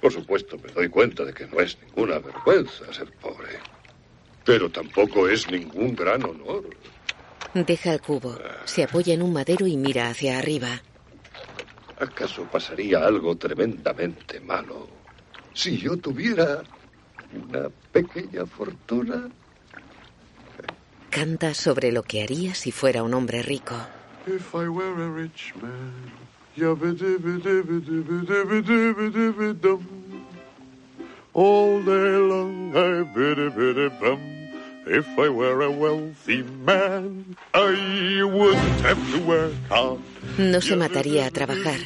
Por 0.02 0.12
supuesto, 0.12 0.58
me 0.58 0.70
doy 0.72 0.90
cuenta 0.90 1.24
de 1.24 1.32
que 1.32 1.46
no 1.46 1.58
es 1.58 1.78
ninguna 1.80 2.18
vergüenza 2.18 2.92
ser 2.92 3.10
pobre. 3.12 3.58
Pero 4.44 4.68
tampoco 4.70 5.28
es 5.28 5.50
ningún 5.50 5.96
gran 5.96 6.22
honor. 6.22 6.64
Deja 7.54 7.94
el 7.94 8.02
cubo. 8.02 8.36
Se 8.66 8.82
apoya 8.82 9.14
en 9.14 9.22
un 9.22 9.32
madero 9.32 9.66
y 9.66 9.78
mira 9.78 10.10
hacia 10.10 10.38
arriba. 10.38 10.82
¿Acaso 11.98 12.44
pasaría 12.44 12.98
algo 12.98 13.36
tremendamente 13.36 14.38
malo 14.40 15.01
si 15.54 15.78
yo 15.78 15.96
tuviera 15.96 16.62
una 17.32 17.68
pequeña 17.92 18.46
fortuna? 18.46 19.28
Canta 21.10 21.54
sobre 21.54 21.92
lo 21.92 22.02
que 22.02 22.22
haría 22.22 22.54
si 22.54 22.72
fuera 22.72 23.02
un 23.02 23.14
hombre 23.14 23.42
rico. 23.42 23.74
If 24.26 24.54
I 24.54 24.68
were 24.68 25.02
a 25.02 25.08
rich 25.08 25.54
man. 25.60 25.92
All 31.34 31.82
day 31.82 32.18
long 32.18 32.76
I 32.76 33.02
biddy-biddy-bum. 33.14 34.20
If 34.84 35.06
I 35.16 35.28
were 35.28 35.62
a 35.62 35.70
wealthy 35.70 36.42
man, 36.42 37.36
I 37.54 38.22
wouldn't 38.22 38.80
have 38.82 38.98
to 39.12 39.18
work 39.24 39.52
hard. 39.68 40.00
No 40.38 40.60
se 40.60 40.76
mataría 40.76 41.26
a 41.26 41.30
trabajar. 41.30 41.78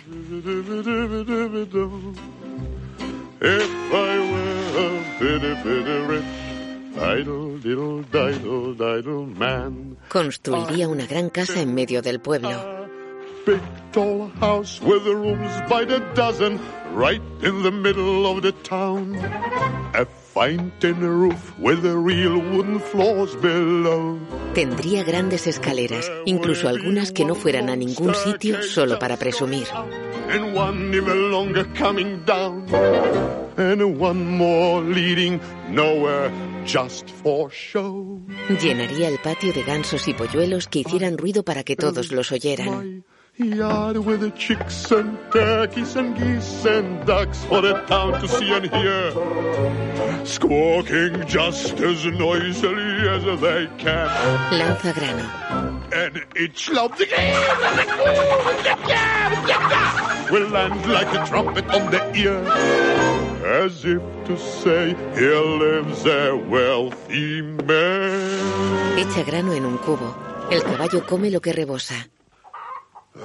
If 3.49 3.71
I 3.93 4.19
were 4.33 4.75
a 4.83 4.91
bitty-bitty 5.21 5.99
rich, 6.11 6.99
idle, 6.99 7.59
diddle, 7.59 8.03
diddle, 8.03 8.75
diddle 8.75 9.27
man. 9.27 9.97
Construiría 10.09 10.89
una 10.89 11.07
gran 11.07 11.31
casa 11.31 11.61
en 11.61 11.73
medio 11.73 12.03
del 12.03 12.19
pueblo. 12.19 12.51
Big 13.47 13.61
tall 13.93 14.33
house 14.41 14.81
with 14.83 15.07
rooms 15.07 15.53
by 15.71 15.85
the 15.85 16.01
dozen, 16.17 16.59
right 16.93 17.23
in 17.41 17.63
the 17.63 17.71
middle 17.71 18.27
of 18.27 18.43
the 18.43 18.51
town. 18.65 19.15
Fine 20.37 20.71
tin 20.81 21.01
roof 21.01 21.59
with 21.59 21.81
the 21.81 21.97
real 21.97 22.39
wooden 22.39 22.79
floors 22.79 23.35
below. 23.37 24.19
Tendría 24.53 25.03
grandes 25.03 25.47
escaleras, 25.47 26.13
incluso 26.27 26.69
algunas 26.69 27.11
que 27.11 27.25
no 27.25 27.35
fueran 27.35 27.71
a 27.71 27.77
ningún 27.77 28.15
sitio 28.15 28.63
solo 28.63 28.99
para 28.99 29.17
presumir. 29.17 29.67
And 30.29 30.55
one 30.55 30.95
even 30.95 31.31
longer 31.31 31.65
coming 31.73 32.23
down. 32.27 32.67
And 33.57 33.99
one 33.99 34.37
more 34.37 34.83
leading 34.83 35.41
nowhere 35.71 36.31
just 36.67 37.09
for 37.09 37.51
show. 37.51 38.21
Llenaría 38.61 39.09
el 39.09 39.19
patio 39.19 39.55
de 39.55 39.63
gansos 39.63 40.07
y 40.07 40.13
polluelos 40.13 40.69
que 40.69 40.81
hicieran 40.81 41.17
ruido 41.17 41.45
para 41.45 41.65
que 41.65 41.77
todos 41.77 42.13
los 42.13 42.31
oyeran. 42.31 43.07
Yard 43.39 43.99
with 43.99 44.21
the 44.21 44.31
chicks 44.31 44.91
and 44.91 45.19
turkeys 45.31 45.95
and 45.95 46.17
geese 46.17 46.65
and 46.65 47.07
ducks 47.07 47.45
for 47.45 47.61
the 47.61 47.75
town 47.83 48.19
to 48.19 48.27
see 48.27 48.51
and 48.51 48.65
hear. 48.65 50.25
Squawking 50.25 51.27
just 51.27 51.79
as 51.81 52.07
noisily 52.07 53.09
as 53.09 53.41
they 53.41 53.69
can. 53.77 54.09
Lanza 54.59 54.93
grano. 54.95 55.29
And 55.93 56.25
each 56.35 56.71
love 56.71 56.97
the 56.97 57.07
will 60.33 60.49
land 60.49 60.87
like 60.91 61.13
a 61.15 61.27
trumpet 61.27 61.67
on 61.67 61.91
the 61.91 62.17
ear. 62.17 62.43
as 63.63 63.85
if 63.85 64.03
to 64.25 64.39
say, 64.39 64.97
Here 65.15 65.41
lives 65.41 66.07
a 66.07 66.35
wealthy 66.37 67.43
man. 67.43 68.99
Echa 68.99 69.23
grano 69.25 69.53
en 69.53 69.67
un 69.67 69.77
cubo. 69.77 70.17
El 70.51 70.63
caballo 70.63 71.05
come 71.05 71.31
lo 71.31 71.41
que 71.41 71.53
rebosa. 71.53 72.09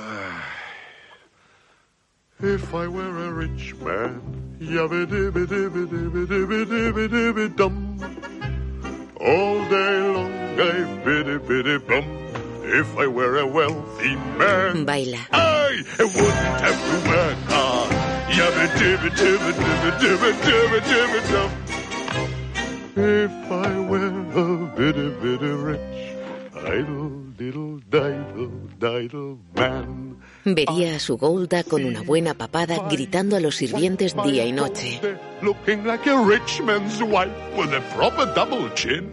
If 2.40 2.74
I 2.74 2.88
were 2.88 3.28
a 3.28 3.32
rich 3.34 3.76
man, 3.76 4.22
yabba 4.60 5.06
dibba 5.06 5.46
dibba 5.46 5.86
dibba 5.86 6.26
dibba 6.28 6.66
dibba 6.66 7.08
dibba 7.10 7.56
dum. 7.58 8.00
All 9.20 9.60
day 9.70 10.00
long 10.16 10.32
I 10.60 11.04
biddy 11.04 11.38
biddy 11.40 11.78
bum. 11.80 12.06
If 12.64 12.98
I 12.98 13.08
were 13.08 13.40
a 13.40 13.46
wealthy 13.46 14.16
man, 14.40 14.86
Baila. 14.86 15.28
I 15.34 15.84
wouldn't 16.00 16.62
have 16.64 16.80
to 16.88 16.98
work 17.10 17.38
hard. 17.52 17.92
Yabba 18.32 18.66
dibba 18.80 19.10
dibba 19.20 19.52
dibba 19.52 19.92
dibba 20.00 20.30
dibba 20.46 20.80
dibba 20.88 21.20
dum. 21.32 21.52
If 22.96 23.52
I 23.52 23.80
were 23.90 24.08
a 24.08 24.68
bitty 24.78 25.10
bitty 25.22 25.52
rich, 25.68 26.11
Vería 30.44 30.96
a 30.96 31.00
su 31.00 31.18
Golda 31.18 31.64
con 31.64 31.86
una 31.86 32.02
buena 32.02 32.34
papada 32.34 32.88
gritando 32.90 33.36
a 33.36 33.40
los 33.40 33.56
sirvientes 33.56 34.16
día 34.24 34.46
y 34.46 34.52
noche. 34.52 35.00
Looking 35.42 35.86
like 35.86 36.08
a 36.10 36.22
rich 36.24 36.62
man's 36.62 37.02
wife 37.02 37.32
with 37.58 37.74
a 37.74 37.82
proper 37.96 38.26
double 38.34 38.70
chin. 38.76 39.10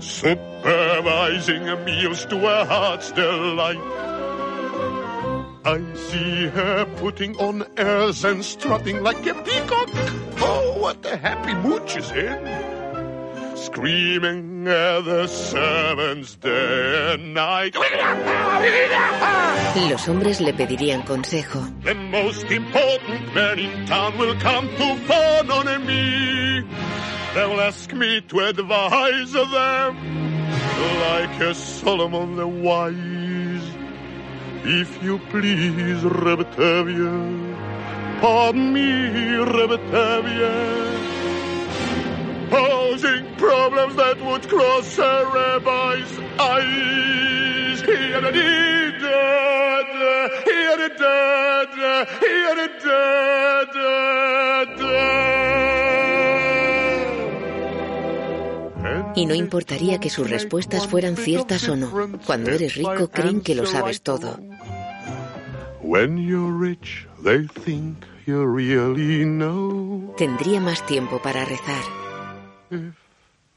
Supervising 0.00 1.64
meals 1.84 2.26
to 2.26 2.38
her 2.38 2.64
heart's 2.64 3.12
delight. 3.12 3.80
I 5.64 5.80
see 5.94 6.48
her 6.48 6.86
putting 6.98 7.36
on 7.36 7.64
airs 7.76 8.24
and 8.24 8.44
strutting 8.44 9.02
like 9.02 9.24
a 9.26 9.34
peacock. 9.34 9.88
Oh, 10.40 10.76
what 10.78 11.04
a 11.06 11.16
happy 11.16 11.54
mood 11.54 11.88
she's 11.88 12.10
in. 12.10 12.71
Screaming 13.62 14.66
at 14.66 15.04
the 15.04 15.28
servants 15.28 16.34
day 16.34 17.14
and 17.14 17.32
night. 17.32 17.76
Los 19.88 20.08
hombres 20.08 20.40
le 20.40 20.52
pedirían 20.52 21.02
consejo. 21.02 21.62
The 21.84 21.94
most 21.94 22.50
important 22.50 23.32
man 23.32 23.60
in 23.60 23.86
town 23.86 24.18
will 24.18 24.34
come 24.40 24.68
to 24.68 24.96
fawn 25.06 25.50
on 25.50 25.86
me. 25.86 26.64
They'll 27.34 27.60
ask 27.60 27.92
me 27.92 28.20
to 28.20 28.40
advise 28.40 29.32
them 29.32 29.96
like 31.00 31.40
a 31.40 31.54
Solomon 31.54 32.34
the 32.34 32.48
wise. 32.48 33.68
If 34.64 35.02
you 35.04 35.20
please, 35.30 36.02
Rebetavia, 36.02 37.14
pardon 38.20 38.72
me, 38.72 38.90
Rebetavia. 39.56 41.21
Posing 42.52 43.24
problems 43.36 43.96
that 43.96 44.20
would 44.20 44.46
cross 44.46 44.98
a 44.98 45.24
rabbi's 45.32 46.12
eyes. 46.38 47.80
Here 47.80 48.24
it 48.30 48.36
is, 48.36 49.02
here 50.44 50.80
it 50.88 51.00
is, 51.00 51.74
here 52.20 52.58
it 52.66 52.82
Y 59.14 59.26
no 59.26 59.34
importaría 59.34 59.98
que 59.98 60.10
sus 60.10 60.28
respuestas 60.28 60.86
fueran 60.86 61.16
ciertas 61.16 61.66
o 61.70 61.76
no. 61.76 61.90
Cuando 62.26 62.50
eres 62.50 62.74
rico 62.74 63.08
creen 63.08 63.40
que 63.40 63.54
lo 63.54 63.64
sabes 63.64 64.02
todo. 64.02 64.38
When 65.80 66.18
you're 66.18 66.52
rich, 66.52 67.08
they 67.24 67.46
think 67.64 68.04
you 68.26 68.44
really 68.44 69.24
know. 69.24 70.14
Tendría 70.18 70.60
más 70.60 70.84
tiempo 70.86 71.20
para 71.22 71.46
rezar. 71.46 72.01
If 72.72 72.96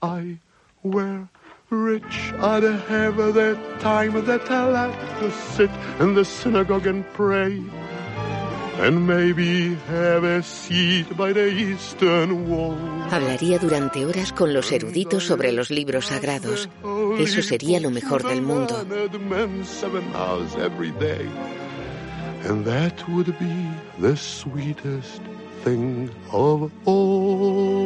I 0.01 0.39
were 0.83 1.29
rich, 1.69 2.33
I'd 2.37 2.63
have 2.63 3.15
the 3.15 3.57
time 3.79 4.25
that 4.25 4.51
I 4.51 4.65
like 4.65 5.19
to 5.19 5.31
sit 5.55 5.69
in 6.01 6.15
the 6.15 6.25
synagogue 6.25 6.85
and 6.85 7.05
pray. 7.13 7.63
And 8.81 9.07
maybe 9.07 9.75
have 9.87 10.25
a 10.25 10.43
seat 10.43 11.15
by 11.15 11.31
the 11.31 11.47
eastern 11.47 12.49
wall. 12.49 12.75
Hablaría 13.09 13.57
durante 13.57 14.05
horas 14.05 14.33
con 14.33 14.53
los 14.53 14.69
eruditos 14.73 15.23
sobre 15.23 15.53
los 15.53 15.69
libros 15.71 16.07
sagrados. 16.07 16.67
Eso 17.17 17.41
sería 17.41 17.79
lo 17.79 17.91
mejor 17.91 18.21
del 18.21 18.41
mundo. 18.41 18.75
And 22.47 22.65
that 22.65 23.07
would 23.07 23.33
be 23.39 23.69
the 23.97 24.17
sweetest 24.17 25.21
thing 25.63 26.09
of 26.31 26.69
all. 26.85 27.84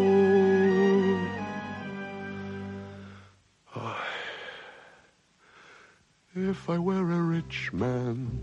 If 6.49 6.67
I 6.67 6.79
were 6.79 7.11
a 7.11 7.21
rich 7.21 7.71
man, 7.73 8.41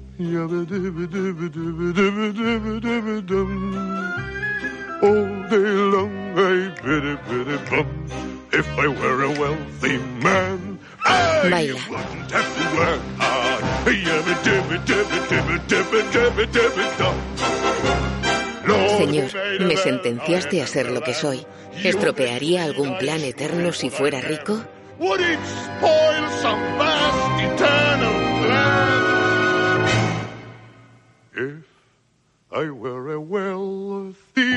all 5.03 5.27
day 5.51 5.73
long 5.95 6.15
I 6.39 6.69
biddy 6.83 7.17
biddy 7.27 7.59
bum. 7.69 7.89
If 8.53 8.69
I 8.79 8.87
were 8.87 9.25
a 9.25 9.31
wealthy 9.41 9.99
man, 10.23 10.79
I 11.05 11.49
Baila. 11.51 11.81
wouldn't 11.91 12.31
have 12.31 12.51
to 12.57 12.65
work 12.79 13.03
hard. 13.19 13.47
Señor, 18.99 19.31
me 19.61 19.77
sentenciaste 19.77 20.63
a 20.63 20.67
ser 20.67 20.91
lo 20.91 21.03
que 21.03 21.15
soy. 21.15 21.45
¿Estropearía 21.85 22.65
algún 22.65 22.99
plan 22.99 23.21
eterno 23.23 23.73
si 23.73 23.91
fuera 23.91 24.21
rico? 24.21 24.63
Would 24.99 25.21
it 25.21 25.39
spoil 25.45 26.31
some 26.41 26.61
vast 26.79 27.43
eternal 27.43 28.19
plan? 28.41 29.01
If 31.35 31.65
I 32.51 32.71
were 32.71 33.13
a 33.13 33.21
wealthy 33.21 34.57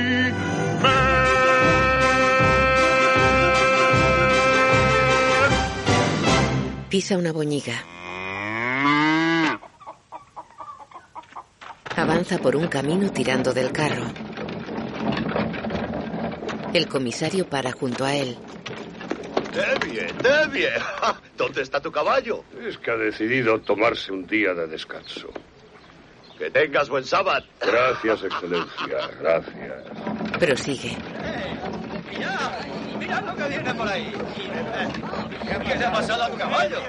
Pisa 6.90 7.18
una 7.20 7.32
boñiga. 7.32 7.84
Avanza 11.96 12.40
por 12.40 12.56
un 12.56 12.68
camino 12.68 13.12
tirando 13.12 13.54
del 13.54 13.72
carro. 13.72 14.06
El 16.74 16.88
comisario 16.88 17.48
para 17.48 17.72
junto 17.74 18.06
a 18.06 18.16
él. 18.16 18.38
Devie, 19.54 20.08
Devie. 20.22 20.72
¿Dónde 21.38 21.62
está 21.62 21.80
tu 21.82 21.92
caballo? 21.92 22.44
Es 22.66 22.78
que 22.78 22.92
ha 22.92 22.96
decidido 22.98 23.60
tomarse 23.60 24.12
un 24.12 24.26
día 24.28 24.54
de 24.54 24.68
descanso. 24.68 25.30
Que 26.38 26.50
tengas 26.52 26.90
buen 26.90 27.04
sábado. 27.04 27.46
Gracias, 27.60 28.24
Excelencia. 28.24 29.10
Gracias. 29.20 29.84
Prosigue. 30.40 30.98
Mirad 33.10 33.24
lo 33.24 33.36
que 33.36 33.44
viene 33.50 33.74
por 33.74 33.88
ahí. 33.88 34.14
¿Qué 35.66 35.76
le 35.76 35.86
ha 35.86 35.92
pasado 35.92 36.24
a 36.24 36.30
tu 36.30 36.38
caballo? 36.38 36.80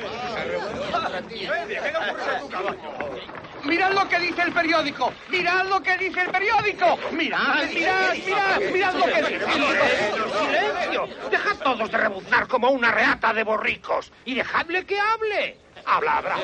Mirad 3.65 3.93
lo 3.93 4.07
que 4.07 4.19
dice 4.19 4.43
el 4.43 4.53
periódico. 4.53 5.13
Mirad 5.31 5.65
lo 5.67 5.83
que 5.83 5.97
dice 5.97 6.21
el 6.21 6.31
periódico. 6.31 6.99
Mirad, 7.13 7.65
mirad, 7.73 8.15
mirad, 8.27 8.61
mirad 8.71 8.95
lo 8.97 9.05
que 9.07 9.23
dice. 9.23 9.47
¡Silencio! 9.51 11.09
Dejad 11.31 11.57
todos 11.65 11.91
de 11.91 11.97
rebuznar 11.97 12.47
como 12.49 12.69
una 12.69 12.91
reata 12.91 13.33
de 13.33 13.43
borricos 13.43 14.13
y 14.27 14.35
dejadle 14.35 14.85
que 14.85 15.01
hable. 15.01 15.57
Habla, 15.87 16.19
Abraham. 16.19 16.41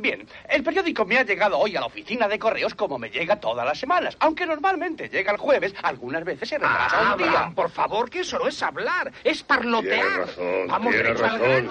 Bien, 0.00 0.26
el 0.48 0.62
periódico 0.62 1.04
me 1.04 1.18
ha 1.18 1.22
llegado 1.24 1.58
hoy 1.58 1.76
a 1.76 1.80
la 1.80 1.86
oficina 1.86 2.28
de 2.28 2.38
correos 2.38 2.74
como 2.74 2.98
me 2.98 3.10
llega 3.10 3.40
todas 3.40 3.64
las 3.66 3.78
semanas. 3.78 4.16
Aunque 4.20 4.46
normalmente 4.46 5.08
llega 5.08 5.32
el 5.32 5.38
jueves, 5.38 5.74
algunas 5.82 6.24
veces 6.24 6.48
se 6.48 6.58
retrasa 6.58 6.96
Ah, 7.10 7.12
un 7.12 7.18
día. 7.18 7.28
Abraham, 7.28 7.54
por 7.54 7.70
favor, 7.70 8.10
que 8.10 8.20
eso 8.20 8.38
no 8.38 8.48
es 8.48 8.62
hablar, 8.62 9.12
es 9.24 9.42
parlotear. 9.42 10.00
Tiene 10.02 10.16
razón, 10.26 10.66
Vamos 10.68 10.92
tiene 10.92 11.08
derecho 11.08 11.24
al 11.24 11.40
razón. 11.40 11.70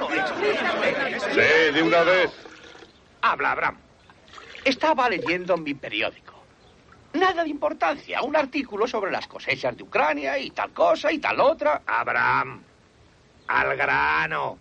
Sí, 1.34 1.74
de 1.74 1.84
una 1.84 2.02
vez. 2.04 2.32
Habla, 3.22 3.52
Abraham. 3.52 3.78
Estaba 4.64 5.10
leyendo 5.10 5.58
mi 5.58 5.74
periódico. 5.74 6.32
Nada 7.14 7.44
de 7.44 7.50
importancia, 7.50 8.22
un 8.22 8.36
artículo 8.38 8.88
sobre 8.88 9.12
las 9.12 9.28
cosechas 9.28 9.76
de 9.76 9.84
Ucrania 9.84 10.38
y 10.40 10.52
tal 10.52 10.72
cosa 10.72 11.12
y 11.12 11.20
tal 11.20 11.40
otra. 11.42 11.82
Abraham, 11.86 12.62
al 13.48 13.76
grano. 13.76 14.58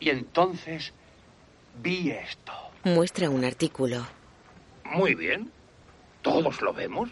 Y 0.00 0.08
entonces 0.08 0.92
vi 1.82 2.10
esto. 2.10 2.52
Muestra 2.84 3.28
un 3.28 3.44
artículo. 3.44 4.06
Muy 4.84 5.14
bien. 5.14 5.52
Todos 6.22 6.60
lo 6.62 6.72
vemos. 6.72 7.10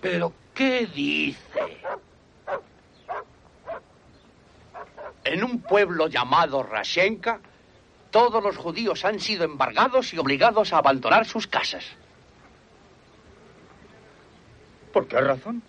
Pero, 0.00 0.32
¿qué 0.54 0.86
dice? 0.86 1.78
En 5.24 5.44
un 5.44 5.60
pueblo 5.60 6.06
llamado 6.06 6.62
Rashenka, 6.62 7.40
todos 8.10 8.42
los 8.42 8.56
judíos 8.56 9.04
han 9.04 9.18
sido 9.20 9.44
embargados 9.44 10.14
y 10.14 10.18
obligados 10.18 10.72
a 10.72 10.78
abandonar 10.78 11.26
sus 11.26 11.46
casas. 11.46 11.84
¿Por 14.92 15.06
qué 15.08 15.20
razón? 15.20 15.62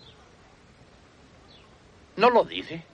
No 2.16 2.30
lo 2.30 2.44
dice. 2.44 2.84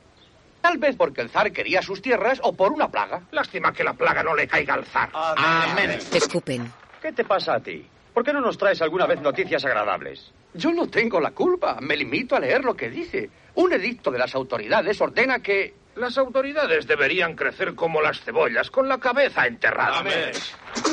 Tal 0.66 0.78
vez 0.78 0.96
porque 0.96 1.20
el 1.20 1.30
zar 1.30 1.52
quería 1.52 1.80
sus 1.80 2.02
tierras 2.02 2.40
o 2.42 2.52
por 2.52 2.72
una 2.72 2.90
plaga. 2.90 3.22
Lástima 3.30 3.72
que 3.72 3.84
la 3.84 3.92
plaga 3.92 4.24
no 4.24 4.34
le 4.34 4.48
caiga 4.48 4.74
al 4.74 4.84
zar. 4.84 5.10
Amén. 5.14 5.96
Escupen. 6.12 6.72
¿Qué 7.00 7.12
te 7.12 7.22
pasa 7.22 7.54
a 7.54 7.60
ti? 7.60 7.86
¿Por 8.12 8.24
qué 8.24 8.32
no 8.32 8.40
nos 8.40 8.58
traes 8.58 8.82
alguna 8.82 9.06
vez 9.06 9.20
noticias 9.20 9.64
agradables? 9.64 10.32
Yo 10.54 10.72
no 10.72 10.88
tengo 10.88 11.20
la 11.20 11.30
culpa. 11.30 11.78
Me 11.80 11.96
limito 11.96 12.34
a 12.34 12.40
leer 12.40 12.64
lo 12.64 12.74
que 12.74 12.90
dice. 12.90 13.30
Un 13.54 13.74
edicto 13.74 14.10
de 14.10 14.18
las 14.18 14.34
autoridades 14.34 15.00
ordena 15.00 15.38
que... 15.38 15.72
Las 15.94 16.18
autoridades 16.18 16.88
deberían 16.88 17.36
crecer 17.36 17.76
como 17.76 18.02
las 18.02 18.20
cebollas, 18.22 18.68
con 18.68 18.88
la 18.88 18.98
cabeza 18.98 19.46
enterrada. 19.46 20.02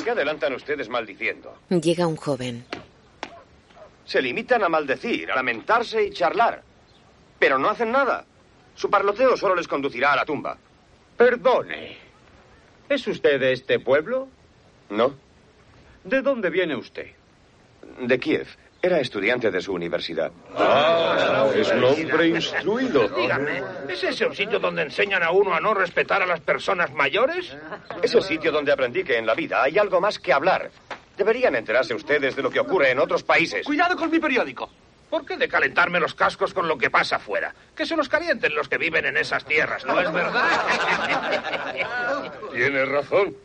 ¿Qué 0.03 0.11
adelantan 0.11 0.53
ustedes 0.53 0.87
maldiciendo? 0.87 1.57
Llega 1.69 2.05
un 2.05 2.17
joven. 2.17 2.63
Se 4.05 4.21
limitan 4.21 4.63
a 4.63 4.69
maldecir, 4.69 5.31
a 5.31 5.35
lamentarse 5.35 6.03
y 6.03 6.11
charlar. 6.11 6.61
Pero 7.39 7.57
no 7.57 7.69
hacen 7.69 7.91
nada. 7.91 8.27
Su 8.75 8.89
parloteo 8.89 9.37
solo 9.37 9.55
les 9.55 9.67
conducirá 9.67 10.13
a 10.13 10.17
la 10.17 10.25
tumba. 10.25 10.57
Perdone. 11.17 11.97
¿Es 12.89 13.07
usted 13.07 13.39
de 13.39 13.53
este 13.53 13.79
pueblo? 13.79 14.27
No. 14.89 15.13
¿De 16.03 16.21
dónde 16.21 16.49
viene 16.49 16.75
usted? 16.75 17.07
De 18.01 18.19
Kiev. 18.19 18.47
Era 18.81 18.99
estudiante 18.99 19.49
de 19.49 19.61
su 19.61 19.73
universidad. 19.73 20.29
Ah, 20.57 21.49
es 21.55 21.71
un 21.71 21.85
hombre 21.85 22.27
instruido. 22.27 23.07
Dígame, 23.07 23.63
¿es 23.87 24.03
ese 24.03 24.25
un 24.25 24.35
sitio 24.35 24.59
donde 24.59 24.81
enseñan 24.81 25.23
a 25.23 25.31
uno 25.31 25.53
a 25.53 25.61
no 25.61 25.73
respetar 25.73 26.21
a 26.21 26.25
las 26.25 26.41
personas 26.41 26.91
mayores? 26.91 27.55
Es 28.01 28.13
el 28.13 28.23
sitio 28.23 28.51
donde 28.51 28.73
aprendí 28.73 29.05
que 29.05 29.17
en 29.17 29.25
la 29.25 29.35
vida 29.35 29.63
hay 29.63 29.77
algo 29.77 30.01
más 30.01 30.19
que 30.19 30.33
hablar. 30.33 30.69
Deberían 31.15 31.55
enterarse 31.55 31.93
ustedes 31.93 32.35
de 32.35 32.41
lo 32.41 32.49
que 32.49 32.59
ocurre 32.59 32.91
en 32.91 32.99
otros 32.99 33.23
países. 33.23 33.65
Cuidado 33.65 33.95
con 33.95 34.11
mi 34.11 34.19
periódico. 34.19 34.69
¿Por 35.13 35.27
qué 35.27 35.37
de 35.37 35.47
calentarme 35.47 35.99
los 35.99 36.15
cascos 36.15 36.55
con 36.55 36.67
lo 36.67 36.75
que 36.75 36.89
pasa 36.89 37.17
afuera? 37.17 37.53
Que 37.75 37.85
se 37.85 37.95
los 37.95 38.09
calienten 38.09 38.55
los 38.55 38.67
que 38.67 38.79
viven 38.79 39.05
en 39.05 39.15
esas 39.15 39.45
tierras, 39.45 39.85
¿no 39.85 40.01
es 40.01 40.11
verdad? 40.11 40.49
Tiene 42.51 42.83
razón. 42.85 43.35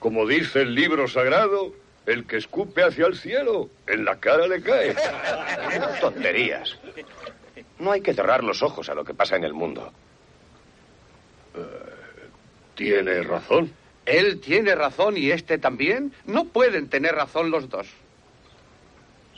Como 0.00 0.26
dice 0.26 0.62
el 0.62 0.74
libro 0.74 1.06
sagrado, 1.06 1.76
el 2.06 2.26
que 2.26 2.38
escupe 2.38 2.82
hacia 2.82 3.06
el 3.06 3.16
cielo, 3.16 3.70
en 3.86 4.04
la 4.04 4.18
cara 4.18 4.48
le 4.48 4.60
cae. 4.62 4.96
Tonterías. 6.00 6.76
No 7.78 7.92
hay 7.92 8.00
que 8.00 8.14
cerrar 8.14 8.42
los 8.42 8.60
ojos 8.60 8.88
a 8.88 8.94
lo 8.94 9.04
que 9.04 9.14
pasa 9.14 9.36
en 9.36 9.44
el 9.44 9.54
mundo. 9.54 9.92
Tiene 12.74 13.22
razón. 13.22 13.72
Él 14.06 14.40
tiene 14.40 14.74
razón 14.74 15.16
y 15.16 15.30
este 15.30 15.58
también. 15.58 16.12
No 16.26 16.46
pueden 16.46 16.88
tener 16.88 17.14
razón 17.14 17.52
los 17.52 17.68
dos. 17.68 17.86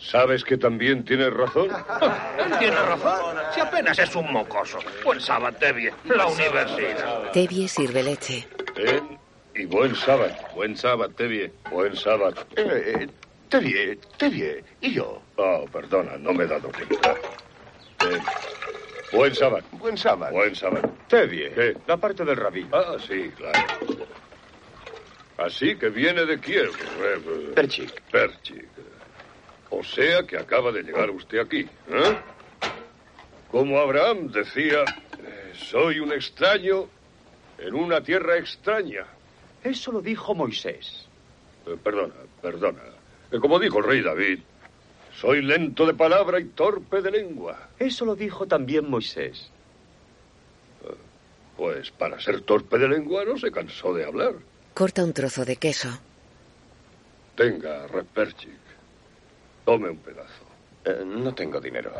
¿Sabes 0.04 0.44
que 0.44 0.56
también 0.58 1.04
tienes 1.04 1.32
razón? 1.32 1.68
Él 1.70 2.52
tiene 2.58 2.76
razón. 2.76 3.36
Si 3.54 3.60
apenas 3.60 3.98
es 3.98 4.14
un 4.14 4.32
mocoso. 4.32 4.78
Buen 5.04 5.20
sábado, 5.20 5.56
Tevye. 5.58 5.92
La 6.04 6.26
universidad. 6.26 7.30
Tevye 7.32 7.66
sirve 7.68 8.02
leche. 8.02 8.46
Ten 8.74 9.18
y 9.54 9.64
buen 9.66 9.94
sábado. 9.96 10.32
Buen 10.54 10.76
sábado, 10.76 11.10
Tevye. 11.16 11.52
Buen 11.70 11.96
sábado. 11.96 12.34
Eh, 12.56 13.08
Tevye, 13.48 13.98
Tevye, 14.18 14.64
¿y 14.80 14.94
yo? 14.94 15.22
Oh, 15.36 15.64
perdona, 15.72 16.16
no 16.18 16.32
me 16.32 16.44
he 16.44 16.46
dado 16.48 16.70
cuenta. 16.72 17.14
Ten. 17.98 18.20
Buen 19.12 19.34
sábado. 19.34 19.62
Buen 19.72 19.96
sábado. 19.96 20.32
Buen 20.32 20.54
sábado. 20.56 20.92
Tevye, 21.08 21.50
¿Qué? 21.52 21.76
la 21.86 21.96
parte 21.96 22.24
del 22.24 22.36
rabí. 22.36 22.66
Ah, 22.72 22.96
sí, 23.06 23.30
claro. 23.36 23.58
Así 25.38 25.76
que 25.76 25.88
viene 25.88 26.24
de 26.26 26.38
Kiev. 26.40 26.70
eh, 27.00 27.52
Perchik. 27.54 28.00
Perchik. 28.10 28.68
O 29.76 29.82
sea 29.82 30.22
que 30.22 30.36
acaba 30.36 30.70
de 30.70 30.84
llegar 30.84 31.10
usted 31.10 31.40
aquí, 31.40 31.62
¿eh? 31.88 32.16
Como 33.50 33.78
Abraham 33.78 34.30
decía, 34.30 34.82
eh, 34.82 35.52
soy 35.52 35.98
un 35.98 36.12
extraño 36.12 36.88
en 37.58 37.74
una 37.74 38.00
tierra 38.00 38.38
extraña. 38.38 39.04
Eso 39.64 39.90
lo 39.90 40.00
dijo 40.00 40.32
Moisés. 40.32 41.06
Eh, 41.66 41.76
perdona, 41.82 42.14
perdona. 42.40 42.82
Eh, 43.32 43.40
como 43.40 43.58
dijo 43.58 43.78
el 43.78 43.84
rey 43.84 44.00
David, 44.00 44.38
soy 45.12 45.42
lento 45.42 45.86
de 45.86 45.94
palabra 45.94 46.38
y 46.38 46.44
torpe 46.44 47.02
de 47.02 47.10
lengua. 47.10 47.70
Eso 47.76 48.04
lo 48.04 48.14
dijo 48.14 48.46
también 48.46 48.88
Moisés. 48.88 49.50
Pues 51.56 51.90
para 51.90 52.20
ser 52.20 52.42
torpe 52.42 52.78
de 52.78 52.88
lengua 52.88 53.24
no 53.24 53.36
se 53.38 53.50
cansó 53.50 53.92
de 53.92 54.04
hablar. 54.04 54.34
Corta 54.72 55.02
un 55.02 55.12
trozo 55.12 55.44
de 55.44 55.56
queso. 55.56 55.88
Tenga, 57.34 57.88
Reperchik. 57.88 58.63
Tome 59.64 59.88
un 59.90 59.98
pedazo. 59.98 60.44
Eh, 60.84 61.02
no 61.04 61.34
tengo 61.34 61.60
dinero. 61.60 61.92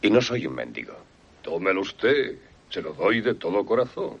Y 0.00 0.10
no 0.10 0.20
soy 0.20 0.46
un 0.46 0.54
mendigo. 0.54 0.94
Tómelo 1.42 1.80
usted. 1.82 2.36
Se 2.70 2.82
lo 2.82 2.92
doy 2.92 3.20
de 3.20 3.34
todo 3.34 3.64
corazón. 3.64 4.18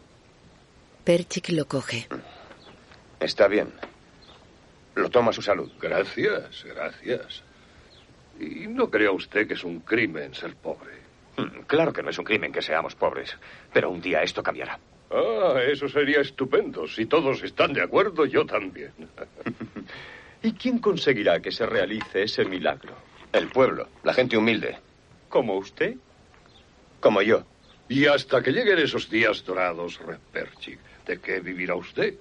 Perchik 1.04 1.50
lo 1.50 1.66
coge. 1.66 2.06
Está 3.20 3.48
bien. 3.48 3.72
Lo 4.94 5.08
tomo 5.10 5.30
a 5.30 5.32
su 5.32 5.42
salud. 5.42 5.70
Gracias, 5.80 6.64
gracias. 6.64 7.42
Y 8.40 8.66
no 8.68 8.90
crea 8.90 9.10
usted 9.12 9.46
que 9.46 9.54
es 9.54 9.64
un 9.64 9.80
crimen 9.80 10.34
ser 10.34 10.54
pobre. 10.56 10.92
Mm, 11.36 11.62
Claro 11.66 11.92
que 11.92 12.02
no 12.02 12.10
es 12.10 12.18
un 12.18 12.24
crimen 12.24 12.52
que 12.52 12.62
seamos 12.62 12.94
pobres, 12.94 13.36
pero 13.72 13.90
un 13.90 14.00
día 14.00 14.22
esto 14.22 14.42
cambiará. 14.42 14.78
Ah, 15.10 15.54
eso 15.66 15.88
sería 15.88 16.20
estupendo. 16.20 16.86
Si 16.86 17.06
todos 17.06 17.42
están 17.42 17.72
de 17.72 17.82
acuerdo, 17.82 18.26
yo 18.26 18.44
también. 18.44 18.92
¿Y 20.42 20.52
quién 20.52 20.78
conseguirá 20.78 21.40
que 21.40 21.50
se 21.50 21.66
realice 21.66 22.22
ese 22.22 22.44
milagro? 22.44 22.94
El 23.32 23.48
pueblo, 23.48 23.88
la 24.04 24.14
gente 24.14 24.36
humilde, 24.36 24.78
¿Como 25.28 25.56
usted? 25.56 25.94
como 27.00 27.22
yo. 27.22 27.44
Y 27.88 28.06
hasta 28.06 28.42
que 28.42 28.50
lleguen 28.52 28.78
esos 28.78 29.08
días 29.08 29.44
dorados, 29.44 29.98
Reperchik, 30.04 30.78
¿de 31.06 31.18
qué 31.20 31.40
vivirá 31.40 31.74
usted? 31.74 32.14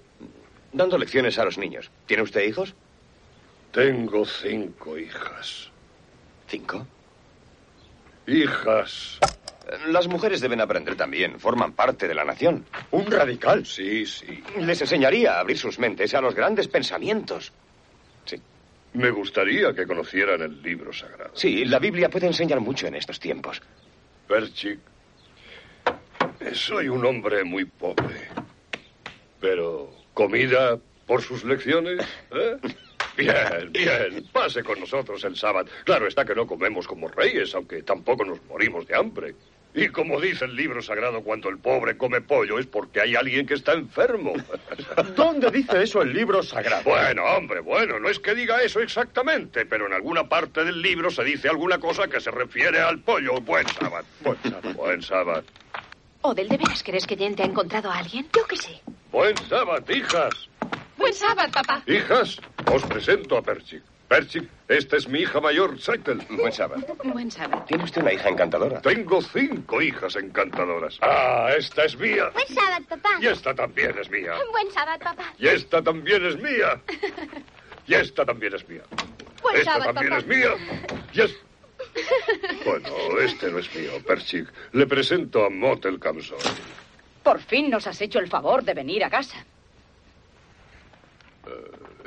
Dando 0.71 0.97
lecciones 0.97 1.38
a 1.39 1.45
los 1.45 1.58
niños. 1.58 1.89
¿Tiene 2.06 2.23
usted 2.23 2.43
hijos? 2.43 2.75
Tengo 3.71 4.25
cinco 4.25 4.97
hijas. 4.97 5.69
¿Cinco? 6.47 6.86
Hijas. 8.27 9.19
Las 9.88 10.08
mujeres 10.08 10.39
deben 10.41 10.62
aprender 10.62 10.95
también. 10.95 11.39
Forman 11.39 11.73
parte 11.73 12.08
de 12.08 12.15
la 12.15 12.23
nación. 12.23 12.65
Un 12.91 13.10
radical. 13.12 13.65
Sí, 13.65 14.06
sí. 14.06 14.43
Les 14.60 14.80
enseñaría 14.82 15.34
a 15.36 15.39
abrir 15.39 15.58
sus 15.58 15.80
mentes 15.80 16.13
a 16.13 16.21
los 16.21 16.36
grandes 16.36 16.67
pensamientos. 16.67 17.51
Me 18.93 19.12
gustaría 19.12 19.73
que 19.73 19.86
conocieran 19.86 20.41
el 20.41 20.62
libro 20.62 20.91
sagrado. 20.91 21.32
Sí, 21.34 21.65
la 21.65 21.80
Biblia 21.80 22.10
puede 22.10 22.28
enseñar 22.28 22.60
mucho 22.60 22.88
en 22.88 22.95
estos 22.95 23.19
tiempos. 23.19 23.62
Perchik, 24.28 24.80
soy 26.54 26.88
un 26.89 27.06
hombre 27.06 27.43
muy 27.43 27.65
pobre. 27.65 28.28
Pero, 29.39 29.93
¿comida 30.13 30.80
por 31.06 31.21
sus 31.21 31.43
lecciones? 31.43 32.06
¿Eh? 32.32 32.58
Bien, 33.17 33.71
bien. 33.71 34.28
Pase 34.32 34.63
con 34.63 34.80
nosotros 34.80 35.23
el 35.23 35.36
sábado. 35.36 35.69
Claro 35.84 36.08
está 36.08 36.26
que 36.26 36.36
no 36.36 36.45
comemos 36.45 36.88
como 36.88 37.08
reyes, 37.08 37.54
aunque 37.56 37.84
tampoco 37.84 38.23
nos 38.23 38.43
morimos 38.45 38.86
de 38.88 38.95
hambre. 38.95 39.36
Y 39.73 39.89
como 39.89 40.19
dice 40.19 40.45
el 40.45 40.56
libro 40.56 40.82
sagrado, 40.82 41.21
cuando 41.21 41.49
el 41.49 41.60
pobre 41.60 41.97
come 41.97 42.21
pollo 42.21 42.58
es 42.58 42.65
porque 42.65 43.01
hay 43.01 43.15
alguien 43.15 43.45
que 43.45 43.53
está 43.53 43.73
enfermo. 43.73 44.34
¿Dónde 45.15 45.51
dice 45.51 45.84
eso 45.84 46.01
el 46.01 46.13
libro 46.13 46.41
sagrado? 46.41 46.84
Bueno, 46.84 47.23
hombre, 47.25 47.60
bueno, 47.60 47.99
no 47.99 48.10
es 48.10 48.19
que 48.19 48.34
diga 48.34 48.62
eso 48.63 48.80
exactamente, 48.80 49.65
pero 49.65 49.86
en 49.86 49.93
alguna 49.93 50.27
parte 50.27 50.63
del 50.63 50.82
libro 50.82 51.12
se 51.12 51.23
dice 51.23 51.49
alguna 51.49 51.77
cosa 51.77 52.08
que 52.08 52.19
se 52.19 52.32
refiere 52.32 52.80
al 52.80 52.99
pollo. 52.99 53.39
Buen 53.41 53.67
sábado. 53.67 54.06
Buen 54.21 54.38
sábado. 54.41 54.73
Buen 54.73 55.01
sábado. 55.01 55.43
Odel, 56.21 56.50
¿de 56.50 56.58
veras 56.58 56.83
crees 56.83 57.06
que 57.06 57.15
Jen 57.15 57.35
te 57.35 57.44
ha 57.44 57.46
encontrado 57.46 57.92
a 57.92 58.00
alguien? 58.00 58.27
Yo 58.35 58.46
qué 58.48 58.58
sé. 58.58 58.81
Buen 59.12 59.37
sábado, 59.37 59.83
hijas. 59.94 60.50
Buen 60.98 61.13
sábado, 61.13 61.52
papá. 61.54 61.83
Hijas, 61.85 62.39
os 62.71 62.83
presento 62.83 63.37
a 63.37 63.42
Perchik. 63.42 63.83
Perchik, 64.08 64.49
esta 64.69 64.95
es 64.95 65.08
mi 65.10 65.19
hija 65.19 65.41
mayor, 65.41 65.79
Seitel. 65.81 66.19
Buen 66.29 66.53
sábado. 66.53 66.81
Buen 67.03 67.29
sábado. 67.29 67.65
¿Tiene 67.67 67.83
usted 67.83 68.01
una 68.01 68.13
hija 68.13 68.29
encantadora? 68.29 68.81
Tengo 68.81 69.21
cinco 69.21 69.81
hijas 69.81 70.15
encantadoras. 70.15 70.97
Ah, 71.01 71.49
esta 71.58 71.83
es 71.83 71.97
mía. 71.97 72.29
Buen 72.33 72.47
sábado, 72.47 72.85
papá. 72.87 73.10
Y 73.19 73.27
esta 73.27 73.53
también 73.53 73.97
es 73.99 74.10
mía. 74.10 74.33
Buen 74.51 74.71
sábado, 74.71 74.99
papá. 75.03 75.33
Y 75.37 75.47
esta 75.47 75.81
también 75.81 76.25
es 76.25 76.37
mía. 76.37 76.81
Y 77.85 77.93
esta 77.95 78.25
también 78.25 78.53
es 78.55 78.67
mía. 78.69 78.83
Buen 79.41 79.58
esta 79.58 79.73
sábado, 79.73 79.93
también 79.93 80.10
papá. 80.13 80.21
es 80.21 80.27
mía. 80.27 80.51
Y 81.13 81.21
es... 81.21 81.35
Bueno, 82.65 83.19
este 83.19 83.51
no 83.51 83.60
es 83.60 83.75
mío, 83.75 83.91
Perchik. 84.05 84.47
Le 84.71 84.87
presento 84.87 85.45
a 85.45 85.49
Motel 85.49 85.99
Kamson. 85.99 86.37
Por 87.23 87.39
fin 87.41 87.69
nos 87.69 87.85
has 87.87 87.99
hecho 88.01 88.19
el 88.19 88.27
favor 88.29 88.63
de 88.63 88.73
venir 88.73 89.03
a 89.03 89.10
casa. 89.10 89.45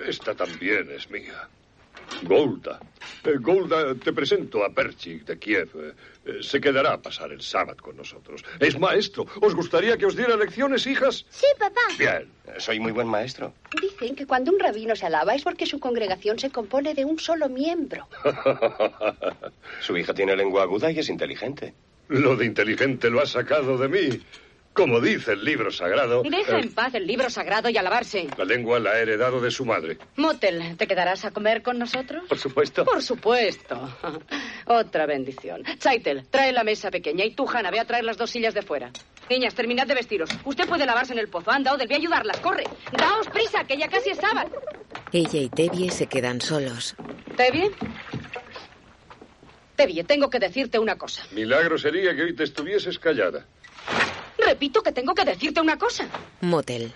Esta 0.07 0.35
también 0.35 0.91
es 0.91 1.11
mía. 1.11 1.49
Golda. 2.23 2.81
Eh, 3.25 3.37
Golda, 3.41 3.95
te 3.95 4.13
presento 4.13 4.65
a 4.65 4.71
Perchik 4.71 5.25
de 5.25 5.39
Kiev. 5.39 5.71
Eh, 6.25 6.43
se 6.43 6.61
quedará 6.61 6.95
a 6.95 7.03
pasar 7.03 7.33
el 7.33 7.41
sábado 7.41 7.83
con 7.83 7.97
nosotros. 7.97 8.45
Es 8.59 8.79
maestro. 8.79 9.27
¿Os 9.41 9.55
gustaría 9.55 9.97
que 9.97 10.07
os 10.07 10.17
diera 10.17 10.37
lecciones, 10.37 10.87
hijas? 10.87 11.25
Sí, 11.31 11.47
papá. 11.59 11.81
Bien. 11.99 12.29
Soy 12.59 12.81
muy 12.81 12.93
buen 12.93 13.07
maestro. 13.07 13.53
Dicen 13.81 14.15
que 14.15 14.27
cuando 14.27 14.51
un 14.53 14.59
rabino 14.59 14.97
se 14.97 15.07
alaba 15.07 15.35
es 15.35 15.43
porque 15.43 15.67
su 15.67 15.79
congregación 15.79 16.39
se 16.39 16.51
compone 16.51 16.95
de 16.95 17.05
un 17.05 17.19
solo 17.19 17.49
miembro. 17.49 18.09
Su 19.81 19.97
hija 19.97 20.13
tiene 20.13 20.37
lengua 20.37 20.65
aguda 20.65 20.91
y 20.91 20.99
es 20.99 21.09
inteligente. 21.09 21.75
Lo 22.09 22.37
de 22.37 22.45
inteligente 22.45 23.09
lo 23.09 23.21
ha 23.21 23.27
sacado 23.27 23.79
de 23.79 23.89
mí. 23.89 24.21
Como 24.73 25.01
dice 25.01 25.33
el 25.33 25.45
libro 25.45 25.71
sagrado, 25.73 26.23
Deja 26.23 26.59
eh, 26.59 26.61
en 26.63 26.73
paz 26.73 26.95
el 26.95 27.05
libro 27.07 27.29
sagrado 27.29 27.69
y 27.69 27.77
alabarse. 27.77 28.29
la 28.39 28.45
lengua 28.45 28.79
la 28.79 28.91
ha 28.93 28.99
heredado 29.01 29.41
de 29.41 29.51
su 29.51 29.65
madre. 29.65 29.99
Motel, 30.17 30.77
¿te 30.77 30.87
quedarás 30.87 31.25
a 31.25 31.33
comer 31.33 31.63
con 31.63 31.79
nosotros? 31.79 32.23
Por 32.29 32.39
supuesto. 32.39 32.85
Por 32.85 33.03
supuesto. 33.03 33.99
Otra 34.67 35.07
bendición. 35.07 35.65
Chaitel, 35.79 36.27
trae 36.31 36.53
la 36.53 36.63
mesa 36.63 36.91
pequeña 36.91 37.25
y 37.25 37.35
tú, 37.35 37.49
Hanna, 37.49 37.71
ve 37.73 37.81
a 37.81 37.85
traer 37.85 38.05
las 38.05 38.17
dos 38.17 38.31
sillas 38.31 38.55
de 38.55 38.63
fuera. 38.63 38.91
Niñas, 39.29 39.55
terminad 39.55 39.87
de 39.87 39.95
vestiros. 39.95 40.31
Usted 40.45 40.69
puede 40.69 40.87
lavarse 40.87 41.13
en 41.13 41.19
el 41.19 41.29
pozo. 41.29 41.51
Anda, 41.51 41.73
Odel, 41.75 41.89
ve 41.89 41.95
a 41.97 41.99
ayudarlas. 41.99 42.39
Corre. 42.39 42.65
Daos 42.93 43.29
prisa, 43.29 43.65
que 43.65 43.77
ya 43.77 43.89
casi 43.89 44.11
es 44.11 44.19
sábado. 44.19 44.51
Ella 45.13 45.41
y 45.41 45.49
Tevye 45.49 45.91
se 45.91 46.07
quedan 46.07 46.41
solos. 46.41 46.95
¿Tevye? 47.37 47.71
Tevye, 49.77 50.05
tengo 50.05 50.31
que 50.31 50.39
decirte 50.39 50.79
una 50.79 50.97
cosa. 50.97 51.25
Milagro 51.33 51.77
sería 51.77 52.15
que 52.15 52.23
hoy 52.23 52.35
te 52.37 52.45
estuvieses 52.45 52.99
callada. 52.99 53.47
Repito 54.45 54.83
que 54.83 54.93
tengo 54.93 55.15
que 55.15 55.25
decirte 55.25 55.61
una 55.61 55.77
cosa. 55.79 56.07
Motel. 56.41 56.93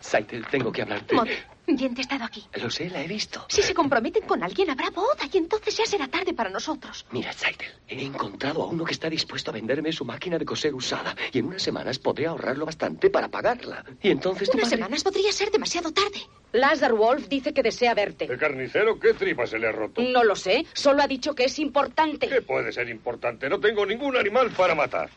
Saitel, 0.00 0.46
tengo 0.46 0.70
que 0.70 0.82
hablarte. 0.82 1.14
Mod, 1.16 1.26
bien 1.66 1.94
te 1.94 2.00
he 2.00 2.02
estado 2.02 2.24
aquí. 2.24 2.44
Lo 2.62 2.70
sé, 2.70 2.88
la 2.90 3.02
he 3.02 3.08
visto. 3.08 3.44
Si 3.48 3.60
se 3.62 3.74
comprometen 3.74 4.22
con 4.24 4.42
alguien, 4.42 4.70
habrá 4.70 4.90
boda 4.90 5.24
y 5.32 5.36
entonces 5.38 5.76
ya 5.76 5.84
será 5.84 6.06
tarde 6.06 6.32
para 6.32 6.48
nosotros. 6.48 7.06
Mira, 7.10 7.32
Saitel, 7.32 7.68
he 7.88 8.04
encontrado 8.04 8.62
a 8.62 8.66
uno 8.66 8.84
que 8.84 8.92
está 8.92 9.10
dispuesto 9.10 9.50
a 9.50 9.54
venderme 9.54 9.90
su 9.92 10.04
máquina 10.04 10.38
de 10.38 10.44
coser 10.44 10.74
usada 10.74 11.16
y 11.32 11.40
en 11.40 11.46
unas 11.46 11.62
semanas 11.62 11.98
podré 11.98 12.26
ahorrarlo 12.26 12.66
bastante 12.66 13.10
para 13.10 13.28
pagarla. 13.28 13.84
Y 14.00 14.10
entonces 14.10 14.48
Unas 14.50 14.64
padre- 14.64 14.76
semanas 14.76 15.02
podría 15.02 15.32
ser 15.32 15.50
demasiado 15.50 15.92
tarde. 15.92 16.20
Lazar 16.52 16.92
Wolf 16.92 17.26
dice 17.28 17.52
que 17.52 17.62
desea 17.64 17.94
verte. 17.94 18.28
¿De 18.28 18.38
carnicero 18.38 19.00
qué 19.00 19.12
tripa 19.14 19.46
se 19.46 19.58
le 19.58 19.66
ha 19.66 19.72
roto? 19.72 20.02
No 20.02 20.22
lo 20.22 20.36
sé, 20.36 20.66
solo 20.72 21.02
ha 21.02 21.08
dicho 21.08 21.34
que 21.34 21.44
es 21.46 21.58
importante. 21.58 22.28
¿Qué 22.28 22.42
puede 22.42 22.70
ser 22.72 22.88
importante? 22.88 23.48
No 23.48 23.58
tengo 23.58 23.84
ningún 23.84 24.16
animal 24.16 24.50
para 24.52 24.74
matar. 24.76 25.10